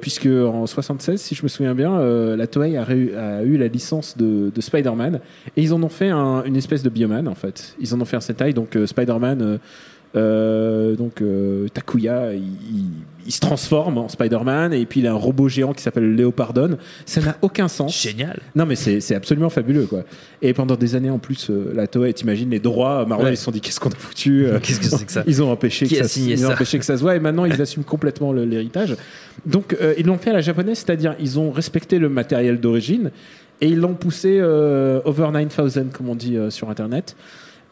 puisque 0.00 0.26
en 0.26 0.66
76, 0.66 1.18
si 1.20 1.34
je 1.34 1.42
me 1.42 1.48
souviens 1.48 1.74
bien, 1.74 1.98
la 2.36 2.46
Toei 2.46 2.76
a, 2.76 2.86
eu 3.42 3.56
la 3.56 3.68
licence 3.68 4.16
de, 4.18 4.50
de 4.54 4.60
Spider-Man 4.60 5.20
et 5.56 5.62
ils 5.62 5.72
en 5.74 5.82
ont 5.82 5.88
fait 5.88 6.08
un- 6.10 6.42
une 6.44 6.56
espèce 6.56 6.82
de 6.82 6.88
bioman 6.90 7.26
en 7.28 7.34
fait. 7.34 7.74
Ils 7.80 7.94
en 7.94 8.00
ont 8.02 8.04
fait 8.06 8.16
un 8.16 8.20
Sentai, 8.20 8.52
donc 8.52 8.76
Spider-Man. 8.86 9.58
donc 10.14 11.22
Takuya, 11.72 12.32
il- 12.34 12.42
il 13.28 13.32
se 13.32 13.40
transforme 13.40 13.98
en 13.98 14.08
Spider-Man 14.08 14.72
et 14.72 14.86
puis 14.86 15.00
il 15.00 15.06
a 15.06 15.12
un 15.12 15.16
robot 15.16 15.48
géant 15.48 15.74
qui 15.74 15.82
s'appelle 15.82 16.14
Léopardon. 16.14 16.78
Ça 17.04 17.20
n'a 17.20 17.36
aucun 17.42 17.68
sens. 17.68 18.02
Génial. 18.02 18.40
Non 18.56 18.64
mais 18.64 18.74
c'est 18.74 19.14
absolument 19.14 19.50
fabuleux 19.50 19.84
quoi. 19.84 20.00
Et 20.40 20.54
pendant 20.54 20.76
des 20.76 20.94
années 20.94 21.10
en 21.10 21.18
plus, 21.18 21.50
euh, 21.50 21.70
la 21.74 21.86
Toei, 21.86 22.14
t'imagines 22.14 22.48
les 22.48 22.58
droits, 22.58 23.04
Marvel 23.04 23.26
Ouais. 23.26 23.34
ils 23.34 23.36
se 23.36 23.44
sont 23.44 23.50
dit 23.50 23.60
qu'est-ce 23.60 23.80
qu'on 23.80 23.90
a 23.90 23.96
foutu 23.96 24.46
euh, 24.46 24.58
Qu'est-ce 24.62 24.80
que 24.80 24.86
c'est 24.86 25.04
que 25.04 25.12
ça 25.12 25.24
Ils 25.26 25.42
ont 25.42 25.52
empêché 25.52 25.86
Qui 25.86 25.98
que 25.98 26.06
ça, 26.06 26.48
ont 26.48 26.52
empêché 26.52 26.78
que 26.78 26.84
ça 26.86 26.96
se 26.96 27.02
voit 27.02 27.16
et 27.16 27.20
maintenant 27.20 27.44
ils 27.44 27.60
assument 27.60 27.84
complètement 27.86 28.32
l'héritage. 28.32 28.96
Donc 29.44 29.76
euh, 29.78 29.92
ils 29.98 30.06
l'ont 30.06 30.16
fait 30.18 30.30
à 30.30 30.34
la 30.34 30.40
japonaise, 30.40 30.78
c'est-à-dire 30.78 31.14
ils 31.20 31.38
ont 31.38 31.50
respecté 31.50 31.98
le 31.98 32.08
matériel 32.08 32.58
d'origine 32.58 33.10
et 33.60 33.68
ils 33.68 33.78
l'ont 33.78 33.94
poussé 33.94 34.38
euh, 34.40 35.00
over 35.04 35.28
9000 35.30 35.88
comme 35.92 36.08
on 36.08 36.14
dit 36.14 36.38
sur 36.48 36.70
internet. 36.70 37.14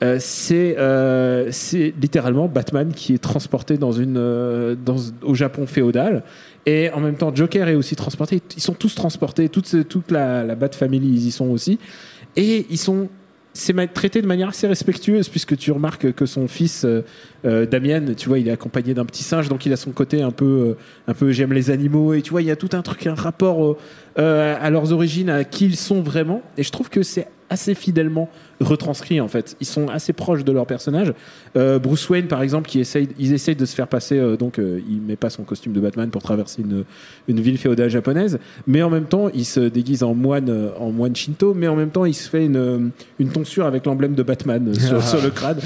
Euh, 0.03 0.19
c'est 0.21 0.77
euh, 0.79 1.49
c'est 1.53 1.95
littéralement 1.99 2.49
Batman 2.49 2.93
qui 2.95 3.15
est 3.15 3.19
transporté 3.19 3.79
dans 3.79 3.93
une 3.93 4.19
euh, 4.19 4.77
au 5.23 5.35
Japon 5.35 5.67
féodal. 5.67 6.23
Et 6.67 6.91
en 6.91 7.01
même 7.01 7.17
temps 7.17 7.35
Joker 7.35 7.69
est 7.69 7.75
aussi 7.75 7.97
transporté. 7.97 8.43
Ils 8.57 8.63
sont 8.63 8.75
tous 8.75 8.95
transportés. 8.95 9.49
Toute, 9.49 9.89
toute 9.89 10.11
la, 10.11 10.45
la 10.45 10.55
Bat 10.55 10.73
Family 10.73 11.09
ils 11.09 11.27
y 11.29 11.31
sont 11.31 11.49
aussi. 11.49 11.79
Et 12.37 12.67
ils 12.69 12.79
sont 12.79 13.09
c'est 13.55 13.95
traité 13.95 14.21
de 14.21 14.27
manière 14.27 14.51
assez 14.51 14.67
respectueuse 14.67 15.31
puisque 15.31 15.57
tu 15.57 15.73
remarques 15.73 16.13
que 16.13 16.27
son 16.27 16.47
fils 16.47 16.85
euh, 16.85 17.65
Damien, 17.65 18.13
tu 18.15 18.29
vois, 18.29 18.39
il 18.39 18.49
est 18.49 18.51
accompagné 18.51 18.93
d'un 18.93 19.07
petit 19.07 19.23
singe, 19.23 19.49
donc 19.49 19.65
il 19.65 19.73
a 19.73 19.77
son 19.77 19.93
côté 19.93 20.21
un 20.21 20.31
peu, 20.31 20.77
un 21.09 21.15
peu 21.15 21.33
j'aime 21.33 21.55
les 21.55 21.71
animaux. 21.71 22.13
Et 22.13 22.21
tu 22.21 22.33
vois, 22.33 22.43
il 22.43 22.49
y 22.49 22.51
a 22.51 22.57
tout 22.57 22.69
un 22.75 22.83
truc, 22.83 23.07
un 23.07 23.15
rapport 23.15 23.79
à 24.17 24.69
leurs 24.69 24.93
origines, 24.93 25.31
à 25.31 25.45
qui 25.45 25.65
ils 25.65 25.77
sont 25.77 26.03
vraiment. 26.03 26.43
Et 26.59 26.65
je 26.65 26.71
trouve 26.71 26.91
que 26.91 27.03
c'est 27.03 27.29
assez 27.51 27.75
fidèlement 27.75 28.29
retranscrit 28.61 29.21
en 29.21 29.29
fait. 29.29 29.57
Ils 29.61 29.67
sont 29.67 29.89
assez 29.89 30.13
proches 30.13 30.45
de 30.45 30.53
leur 30.53 30.67
personnage. 30.67 31.13
Euh, 31.57 31.79
Bruce 31.79 32.09
Wayne, 32.09 32.27
par 32.27 32.43
exemple, 32.43 32.69
qui 32.69 32.81
essaye, 32.81 33.09
ils 33.19 33.33
essayent 33.33 33.57
de 33.57 33.67
se 33.67 33.75
faire 33.75 33.89
passer, 33.89 34.19
euh, 34.19 34.37
donc 34.37 34.59
euh, 34.59 34.81
il 34.89 35.01
met 35.03 35.17
pas 35.17 35.31
son 35.31 35.43
costume 35.43 35.73
de 35.73 35.81
Batman 35.81 36.11
pour 36.11 36.23
traverser 36.23 36.63
une, 36.63 36.85
une 37.29 37.41
ville 37.41 37.59
féodale 37.59 37.91
japonaise, 37.91 38.39
mais 38.67 38.83
en 38.83 38.91
même 38.91 39.05
temps, 39.05 39.29
il 39.35 39.45
se 39.45 39.61
déguise 39.61 40.03
en 40.03 40.15
moine, 40.15 40.49
euh, 40.49 40.71
en 40.79 40.91
moine 40.91 41.15
shinto, 41.15 41.53
mais 41.55 41.69
en 41.69 41.77
même 41.77 41.91
temps, 41.91 42.05
il 42.05 42.15
se 42.15 42.29
fait 42.29 42.47
une, 42.47 42.57
euh, 42.57 42.79
une 43.19 43.29
tonsure 43.29 43.67
avec 43.67 43.85
l'emblème 43.85 44.15
de 44.15 44.23
Batman 44.23 44.75
sur, 44.75 44.97
Ah, 44.97 45.03
sur 45.03 45.21
le 45.23 45.31
crâne. 45.31 45.59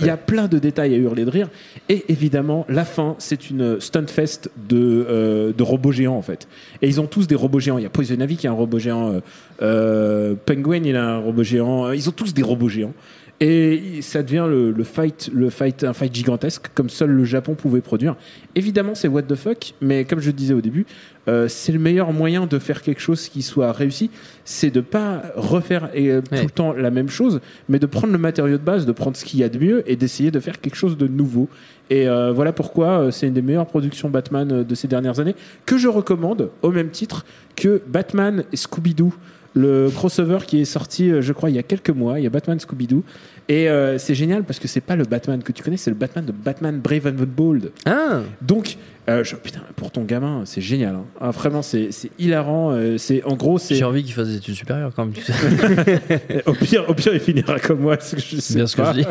Il 0.00 0.06
y 0.06 0.10
a 0.10 0.16
plein 0.16 0.48
de 0.48 0.58
détails 0.58 0.94
à 0.94 0.96
hurler 0.96 1.24
de 1.24 1.30
rire. 1.30 1.48
Et 1.88 2.10
évidemment, 2.10 2.64
la 2.68 2.84
fin, 2.84 3.16
c'est 3.18 3.50
une 3.50 3.80
stunt 3.80 4.06
fest 4.06 4.50
de, 4.68 5.52
de 5.56 5.62
robots 5.62 5.92
géants, 5.92 6.16
en 6.16 6.22
fait. 6.22 6.48
Et 6.80 6.88
ils 6.88 7.00
ont 7.00 7.06
tous 7.06 7.26
des 7.26 7.34
robots 7.34 7.60
géants. 7.60 7.78
Il 7.78 7.82
y 7.82 7.86
a 7.86 7.90
Poison 7.90 8.14
Ivy 8.18 8.36
qui 8.36 8.46
a 8.46 8.50
un 8.50 8.54
robot 8.54 8.78
géant. 8.78 9.20
Euh, 9.62 10.10
euh, 10.30 10.34
Penguin, 10.46 10.82
il 10.84 10.96
a 10.96 11.06
un 11.06 11.18
robot 11.18 11.42
géant. 11.42 11.92
Ils 11.92 12.08
ont 12.08 12.12
tous 12.12 12.34
des 12.34 12.42
robots 12.42 12.68
géants. 12.68 12.94
Et 13.42 14.02
ça 14.02 14.22
devient 14.22 14.44
le, 14.46 14.70
le 14.70 14.84
fight, 14.84 15.30
le 15.32 15.48
fight, 15.48 15.82
un 15.84 15.94
fight 15.94 16.14
gigantesque 16.14 16.66
comme 16.74 16.90
seul 16.90 17.08
le 17.08 17.24
Japon 17.24 17.54
pouvait 17.54 17.80
produire. 17.80 18.16
Évidemment, 18.54 18.94
c'est 18.94 19.08
what 19.08 19.22
the 19.22 19.34
fuck, 19.34 19.72
mais 19.80 20.04
comme 20.04 20.20
je 20.20 20.30
disais 20.30 20.52
au 20.52 20.60
début, 20.60 20.84
euh, 21.26 21.48
c'est 21.48 21.72
le 21.72 21.78
meilleur 21.78 22.12
moyen 22.12 22.44
de 22.44 22.58
faire 22.58 22.82
quelque 22.82 23.00
chose 23.00 23.30
qui 23.30 23.40
soit 23.40 23.72
réussi, 23.72 24.10
c'est 24.44 24.70
de 24.70 24.82
pas 24.82 25.22
refaire 25.36 25.88
euh, 25.96 26.20
tout 26.20 26.44
le 26.44 26.50
temps 26.50 26.72
la 26.74 26.90
même 26.90 27.08
chose, 27.08 27.40
mais 27.70 27.78
de 27.78 27.86
prendre 27.86 28.12
le 28.12 28.18
matériau 28.18 28.58
de 28.58 28.62
base, 28.62 28.84
de 28.84 28.92
prendre 28.92 29.16
ce 29.16 29.24
qu'il 29.24 29.40
y 29.40 29.42
a 29.42 29.48
de 29.48 29.58
mieux 29.58 29.90
et 29.90 29.96
d'essayer 29.96 30.30
de 30.30 30.40
faire 30.40 30.60
quelque 30.60 30.76
chose 30.76 30.98
de 30.98 31.06
nouveau. 31.06 31.48
Et 31.90 32.08
euh, 32.08 32.32
voilà 32.32 32.52
pourquoi 32.52 32.86
euh, 32.86 33.10
c'est 33.10 33.26
une 33.26 33.34
des 33.34 33.42
meilleures 33.42 33.66
productions 33.66 34.08
Batman 34.08 34.50
euh, 34.52 34.64
de 34.64 34.74
ces 34.76 34.86
dernières 34.86 35.18
années 35.18 35.34
que 35.66 35.76
je 35.76 35.88
recommande 35.88 36.50
au 36.62 36.70
même 36.70 36.90
titre 36.90 37.26
que 37.56 37.82
Batman 37.88 38.44
et 38.52 38.56
Scooby-Doo 38.56 39.12
le 39.54 39.90
crossover 39.90 40.38
qui 40.46 40.60
est 40.60 40.64
sorti, 40.64 41.10
euh, 41.10 41.22
je 41.22 41.32
crois, 41.32 41.50
il 41.50 41.56
y 41.56 41.58
a 41.58 41.62
quelques 41.62 41.90
mois. 41.90 42.20
Il 42.20 42.22
y 42.22 42.26
a 42.26 42.30
Batman 42.30 42.58
Scooby-Doo. 42.58 43.02
Et 43.48 43.68
euh, 43.68 43.98
c'est 43.98 44.14
génial 44.14 44.44
parce 44.44 44.58
que 44.58 44.68
c'est 44.68 44.80
pas 44.80 44.96
le 44.96 45.04
Batman 45.04 45.42
que 45.42 45.52
tu 45.52 45.62
connais, 45.62 45.76
c'est 45.76 45.90
le 45.90 45.96
Batman 45.96 46.24
de 46.24 46.32
Batman 46.32 46.78
Brave 46.80 47.06
and 47.06 47.12
the 47.22 47.26
Bold. 47.26 47.72
Ah 47.86 48.20
Donc, 48.42 48.76
euh, 49.08 49.24
je- 49.24 49.34
putain, 49.34 49.60
pour 49.74 49.90
ton 49.90 50.04
gamin, 50.04 50.42
c'est 50.44 50.60
génial. 50.60 50.94
hein. 50.94 51.04
Ah, 51.20 51.30
vraiment, 51.32 51.62
c'est 51.62 51.88
c'est 51.90 52.10
hilarant. 52.18 52.70
euh, 52.72 52.96
c'est 52.98 53.24
en 53.24 53.34
gros, 53.34 53.58
c'est. 53.58 53.74
J'ai 53.74 53.84
envie 53.84 54.04
qu'il 54.04 54.12
fasse 54.14 54.28
des 54.28 54.36
études 54.36 54.54
supérieures 54.54 54.92
quand 54.94 55.04
même. 55.04 55.14
tu 55.14 55.22
sais. 55.22 55.32
au 56.46 56.52
pire, 56.52 56.84
au 56.88 56.94
pire, 56.94 57.12
il 57.14 57.20
finira 57.20 57.58
comme 57.58 57.80
moi. 57.80 57.96
ce 57.98 58.14
que 58.16 58.22
je 58.22 58.36
sais 58.36 58.54
Bien 58.54 58.66
ce 58.68 58.76
que 58.76 58.82
pas. 58.82 58.92
je 58.92 59.00
dis. 59.00 59.06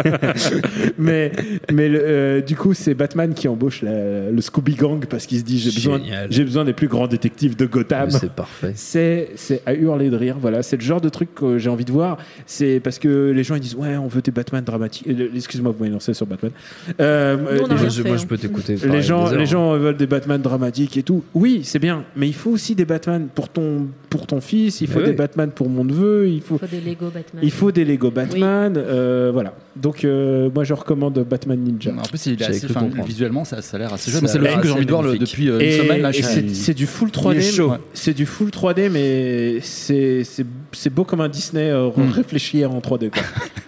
mais 0.97 1.31
mais 1.71 1.89
le, 1.89 1.99
euh, 2.01 2.41
du 2.41 2.55
coup, 2.55 2.73
c'est 2.73 2.93
Batman 2.93 3.33
qui 3.33 3.47
embauche 3.47 3.81
la- 3.81 4.29
le 4.31 4.41
Scooby 4.41 4.75
Gang 4.75 5.05
parce 5.05 5.25
qu'il 5.25 5.39
se 5.39 5.43
dit 5.43 5.59
j'ai 5.59 5.71
besoin, 5.71 5.97
Génial. 5.99 6.27
j'ai 6.31 6.43
besoin 6.43 6.63
des 6.65 6.73
plus 6.73 6.87
grands 6.87 7.07
détectives 7.07 7.55
de 7.57 7.65
Gotham. 7.65 8.09
C'est 8.11 8.31
parfait. 8.31 8.71
C'est 8.75 9.29
c'est 9.35 9.61
à 9.65 9.73
hurler 9.73 10.09
de 10.09 10.15
rire. 10.15 10.37
Voilà, 10.39 10.63
c'est 10.63 10.77
le 10.77 10.81
genre 10.83 11.01
de 11.01 11.09
truc 11.09 11.33
que 11.35 11.57
j'ai 11.57 11.69
envie 11.69 11.85
de 11.85 11.91
voir. 11.91 12.17
C'est 12.45 12.79
parce 12.79 12.99
que 12.99 13.31
les 13.31 13.43
gens 13.43 13.55
ils 13.55 13.61
disent 13.61 13.75
ouais, 13.75 13.97
on 13.97 14.07
veut 14.07 14.18
Batman 14.31 14.63
dramatiques. 14.63 15.07
Euh, 15.07 15.29
Excuse-moi, 15.35 15.71
vous 15.71 15.79
m'avez 15.79 15.91
lancé 15.93 16.13
sur 16.13 16.25
Batman. 16.25 16.51
Euh, 16.99 17.37
Nous, 17.69 17.77
les 17.77 17.89
fait, 17.89 18.07
Moi, 18.07 18.17
je 18.17 18.25
peux 18.25 18.37
t'écouter 18.37 18.75
Les 18.75 19.01
gens, 19.01 19.29
les 19.29 19.41
hein. 19.41 19.45
gens 19.45 19.77
veulent 19.77 19.97
des 19.97 20.07
Batman 20.07 20.41
dramatiques 20.41 20.97
et 20.97 21.03
tout. 21.03 21.23
Oui, 21.33 21.61
c'est 21.63 21.79
bien, 21.79 22.03
mais 22.15 22.27
il 22.27 22.33
faut 22.33 22.51
aussi 22.51 22.75
des 22.75 22.85
Batman 22.85 23.27
pour 23.33 23.49
ton 23.49 23.87
pour 24.09 24.27
ton 24.27 24.41
fils. 24.41 24.81
Il 24.81 24.87
faut 24.87 25.01
des. 25.01 25.13
Batman 25.13 25.51
pour 25.51 25.69
mon 25.69 25.83
neveu. 25.83 26.27
Il 26.29 26.41
faut 26.41 26.55
Il 26.55 26.59
faut 26.67 26.75
des 26.75 26.81
Lego 26.81 27.05
Batman. 27.13 27.43
il 27.43 27.51
faut 27.51 27.71
des 27.71 27.85
Lego 27.85 28.11
Batman, 28.11 28.73
euh, 28.77 29.29
voilà. 29.33 29.53
Donc 29.75 30.03
euh, 30.03 30.49
moi 30.53 30.63
je 30.63 30.73
recommande 30.73 31.19
Batman 31.29 31.59
Ninja. 31.59 31.91
En 31.97 32.01
plus, 32.03 32.25
il 32.25 32.41
est 32.41 32.45
assez, 32.45 32.65
enfin, 32.69 32.89
visuellement, 33.05 33.45
ça, 33.45 33.61
ça 33.61 33.77
a 33.77 33.79
l'air 33.79 33.93
assez 33.93 34.11
jeune. 34.11 34.27
C'est 34.27 34.37
le 34.37 34.45
film 34.47 34.61
que 34.61 34.67
j'ai 34.67 34.73
envie 34.73 34.85
de 34.85 34.91
voir 34.91 35.03
depuis 35.03 35.49
euh, 35.49 35.59
Et- 35.59 35.75
une 35.77 35.83
semaine. 35.83 36.01
Là, 36.01 36.11
c'est 36.13 36.73
du 36.73 36.85
full 36.87 37.09
Il 37.09 37.37
est 37.37 37.39
3D. 37.39 37.55
chaud. 37.55 37.73
C'est 37.93 38.13
du 38.13 38.25
full 38.25 38.49
3D, 38.49 38.89
mais 38.89 39.59
c'est 39.61 40.89
beau 40.89 41.03
comme 41.03 41.21
un 41.21 41.29
Disney 41.29 41.69
euh, 41.69 41.89
Hmm. 41.89 42.11
réfléchi 42.11 42.63
en 42.65 42.79
3D. 42.79 43.09
quoi. 43.09 43.21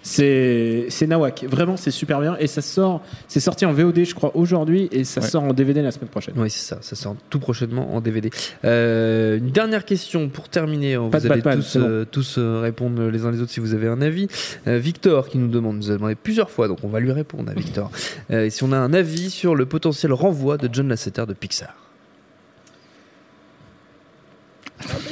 c'est 0.03 0.85
c'est 0.89 1.07
nawak. 1.07 1.45
Vraiment, 1.49 1.77
c'est 1.77 1.91
super 1.91 2.19
bien. 2.21 2.35
Et 2.39 2.47
ça 2.47 2.61
sort. 2.61 3.01
C'est 3.27 3.39
sorti 3.39 3.65
en 3.65 3.73
VOD, 3.73 4.03
je 4.05 4.13
crois, 4.15 4.35
aujourd'hui, 4.35 4.87
et 4.91 5.03
ça 5.03 5.21
Ouais. 5.21 5.27
sort 5.27 5.43
en 5.43 5.53
DVD 5.53 5.81
la 5.81 5.91
semaine 5.91 6.09
prochaine. 6.09 6.33
Oui, 6.37 6.49
c'est 6.49 6.65
ça. 6.67 6.77
Ça 6.81 6.95
sort 6.95 7.15
tout 7.29 7.39
prochainement 7.39 7.93
en 7.95 8.01
DVD. 8.01 8.29
Euh, 8.65 9.37
une 9.37 9.49
dernière 9.51 9.85
question 9.85 10.29
pour 10.31 10.49
terminer. 10.49 10.97
Vous 10.97 11.09
de 11.09 11.15
allez 11.17 11.27
Batman, 11.27 11.59
tous, 11.59 11.75
euh, 11.77 12.05
tous 12.09 12.35
euh, 12.37 12.59
répondre 12.61 13.03
les 13.03 13.25
uns 13.25 13.31
les 13.31 13.41
autres 13.41 13.51
si 13.51 13.59
vous 13.59 13.73
avez 13.73 13.87
un 13.87 14.01
avis. 14.01 14.27
Euh, 14.67 14.77
Victor 14.79 15.29
qui 15.29 15.37
nous 15.37 15.47
demande, 15.47 15.77
nous 15.77 15.91
a 15.91 15.93
demandé 15.93 16.15
plusieurs 16.15 16.49
fois, 16.49 16.67
donc 16.67 16.79
on 16.83 16.87
va 16.89 16.99
lui 16.99 17.11
répondre 17.11 17.51
à 17.51 17.53
Victor. 17.53 17.91
Euh, 18.31 18.49
si 18.49 18.63
on 18.63 18.71
a 18.71 18.77
un 18.77 18.93
avis 18.93 19.29
sur 19.29 19.55
le 19.55 19.65
potentiel 19.65 20.13
renvoi 20.13 20.57
de 20.57 20.69
John 20.71 20.87
Lasseter 20.87 21.25
de 21.27 21.33
Pixar. 21.33 21.75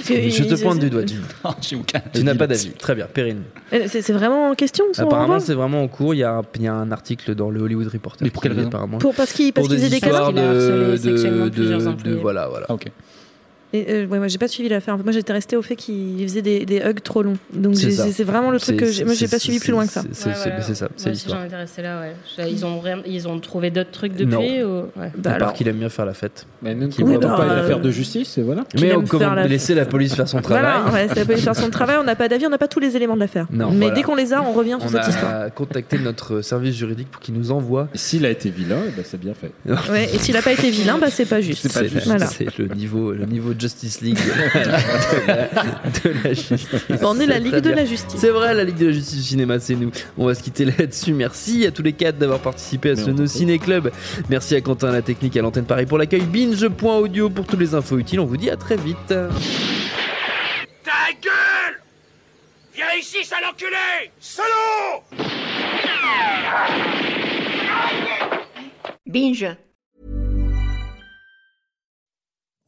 Je 0.07 0.43
te 0.43 0.61
pointe 0.61 0.80
du 0.80 0.89
doigt, 0.89 1.03
Jim. 1.61 1.84
Tu 2.13 2.24
n'as 2.24 2.34
pas 2.36 2.47
d'avis. 2.47 2.72
Très 2.72 2.95
bien, 2.95 3.05
Perrine. 3.05 3.43
C'est 3.88 4.11
vraiment 4.11 4.49
en 4.49 4.55
question 4.55 4.86
son 4.93 5.03
Apparemment, 5.03 5.39
c'est 5.39 5.53
vraiment 5.53 5.84
en 5.84 5.88
cours. 5.88 6.13
Il 6.15 6.17
y, 6.20 6.24
a 6.24 6.38
un, 6.38 6.41
il 6.55 6.63
y 6.63 6.67
a 6.67 6.74
un 6.74 6.91
article 6.91 7.36
dans 7.36 7.49
le 7.51 7.59
Hollywood 7.61 7.88
Reporter. 7.88 8.24
Mais 8.24 8.32
pour 8.32 8.41
quelle 8.41 8.53
raison 8.53 8.67
apparemment, 8.70 8.97
Pour- 8.97 9.13
parce 9.13 9.32
qu'il- 9.34 9.53
parce 9.53 9.67
qu'il 9.67 9.78
des 9.78 9.95
histoires 9.95 10.34
de, 10.34 10.39
de, 10.39 11.49
plusieurs 11.49 11.82
de- 11.82 11.88
employés. 11.88 12.17
voilà, 12.17 12.47
voilà. 12.47 12.65
Et, 12.70 12.91
euh, 13.76 14.07
ouais, 14.07 14.17
moi 14.17 14.28
j'ai 14.28 14.38
pas 14.38 14.47
suivi 14.47 14.70
l'affaire. 14.70 14.97
Moi 14.97 15.11
j'étais 15.11 15.34
resté 15.34 15.55
au 15.55 15.61
fait 15.61 15.76
qu'il 15.76 16.22
faisait 16.24 16.41
des, 16.41 16.65
des 16.65 16.78
hugs 16.80 17.01
trop 17.03 17.22
longs. 17.22 17.38
Donc 17.53 17.76
C'est 17.76 18.24
vraiment 18.24 18.51
le 18.51 18.59
truc 18.59 18.78
que 18.78 18.86
j'ai- 18.91 19.05
moi 19.05 19.13
j'ai 19.13 19.28
pas 19.28 19.39
suivi 19.39 19.59
plus 19.59 19.72
loin 19.72 19.86
que 19.86 19.91
ça. 19.91 20.03
c'est- 20.11 20.34
c'est- 20.34 20.61
c'est 20.61 20.76
ça, 20.76 20.89
c'est 20.95 21.09
l'histoire. 21.11 21.39
Là, 21.49 22.01
ouais. 22.01 22.49
Ils 22.51 22.65
ont, 22.65 22.80
rien- 22.80 23.01
ils 23.05 23.28
ont 23.28 23.39
trouvé 23.39 23.70
d'autres 23.72 23.91
trucs 23.91 24.13
depuis 24.15 24.59
Non. 24.59 24.86
ou... 24.95 24.99
ouais. 24.99 25.11
Bah 25.17 25.34
à 25.34 25.38
part 25.38 25.53
qu'il 25.53 25.67
aime 25.67 25.78
bien 25.78 25.89
faire 25.89 26.05
la 26.05 26.13
fête. 26.13 26.45
Mais 26.61 26.76
ne 26.76 26.88
Qu'il 26.88 27.03
commandons 27.05 27.28
boit 27.28 27.38
pas 27.38 27.45
pas. 27.45 27.53
une 27.53 27.59
affaire 27.59 27.80
de 27.80 27.91
justice, 27.91 28.38
et 28.38 28.41
voilà. 28.41 28.63
Mais 28.80 28.93
on 28.95 29.03
commande 29.03 29.36
la- 29.36 29.47
laisser 29.47 29.76
la 29.76 29.86
police 29.86 30.15
faire 30.15 30.28
son 30.28 30.41
travail. 30.41 30.63
Voilà, 30.63 30.91
ouais, 30.93 31.07
ça 31.13 31.26
peut 31.26 31.36
faire 31.38 31.55
son 31.55 31.70
travail. 31.70 31.97
On 31.99 32.03
n'a 32.03 32.15
pas 32.15 32.28
d'avis, 32.28 32.45
on 32.47 32.49
n'a 32.49 32.57
pas 32.57 32.67
tous 32.67 32.80
les 32.80 32.95
éléments 32.95 33.15
de 33.15 33.20
l'affaire. 33.20 33.47
Mais 33.51 33.91
dès 33.91 34.01
qu'on 34.03 34.15
les 34.15 34.34
a, 34.34 34.41
on 34.41 34.51
revient 34.51 34.78
sur 34.80 34.88
On 34.89 34.89
cette 34.89 35.07
histoire. 35.07 35.41
a 35.43 35.49
contacté 35.49 35.97
notre 35.99 36.41
service 36.41 36.76
juridique 36.76 37.09
pour 37.11 37.22
qu'il 37.22 37.34
nous 37.36 37.51
envoie. 37.51 37.88
S'il 37.93 38.26
a 38.26 38.30
été 38.30 38.49
vilain, 38.49 38.80
eh 38.88 38.91
ben, 38.91 39.03
c'est 39.05 39.20
bien 39.20 39.34
fait. 39.34 39.51
Ouais, 39.91 40.09
et 40.13 40.20
s'il 40.20 40.36
a 40.38 40.41
pas 40.41 40.51
été 40.53 40.70
vilain, 40.70 40.97
bah 40.99 41.07
c'est 41.09 41.26
pas 41.26 41.41
juste. 41.41 41.67
C'est 41.70 41.82
la- 41.93 42.01
Voilà. 42.05 42.26
c'est 42.28 42.57
le 42.57 42.67
niveau, 42.67 43.11
le 43.11 43.26
niveau 43.26 43.53
Justice 43.60 44.01
League 44.01 44.18
de 44.18 45.28
la, 45.28 45.47
de 46.03 46.24
la 46.24 46.34
justice. 46.34 46.66
On 47.03 47.20
est 47.20 47.26
la 47.28 47.39
Ligue 47.39 47.55
de 47.55 47.60
bien. 47.60 47.76
la 47.76 47.86
justice. 47.86 48.20
C'est 48.20 48.30
vrai, 48.30 48.53
la 48.53 48.64
Ligue 48.64 48.78
de 48.78 48.88
la 48.88 48.91
justice 48.91 49.18
du 49.18 49.24
cinéma, 49.24 49.60
c'est 49.60 49.76
nous. 49.76 49.91
On 50.18 50.26
va 50.26 50.36
se 50.36 50.41
quitter 50.43 50.66
là-dessus. 50.66 51.14
Merci 51.14 51.66
à 51.66 51.72
tous 51.72 51.84
les 51.84 51.93
quatre 51.93 52.18
d'avoir 52.18 52.39
participé 52.39 52.91
à 52.91 52.95
ce 52.95 53.10
No 53.10 53.26
Ciné 53.28 53.60
Club. 53.60 53.91
Merci 54.30 54.55
à 54.55 54.62
Quentin 54.62 54.89
à 54.89 54.91
la 54.93 55.01
technique, 55.01 55.36
à 55.38 55.42
l'antenne 55.42 55.66
Paris 55.66 55.86
pour 55.86 55.97
l'accueil. 55.97 56.21
Binge.audio 56.21 57.29
pour 57.29 57.46
toutes 57.46 57.59
les 57.59 57.75
infos 57.75 57.97
utiles. 57.97 58.20
On 58.20 58.25
vous 58.25 58.38
dit 58.38 58.50
à 58.50 58.58
très 58.58 58.78
vite. 58.78 58.97
Ta 59.08 59.20
gueule 61.21 61.82
Viens 62.74 62.86
ici, 63.00 63.17
sale 63.24 63.39
enculé 63.51 64.12
Salaud 64.20 65.04
Binge. 69.05 69.47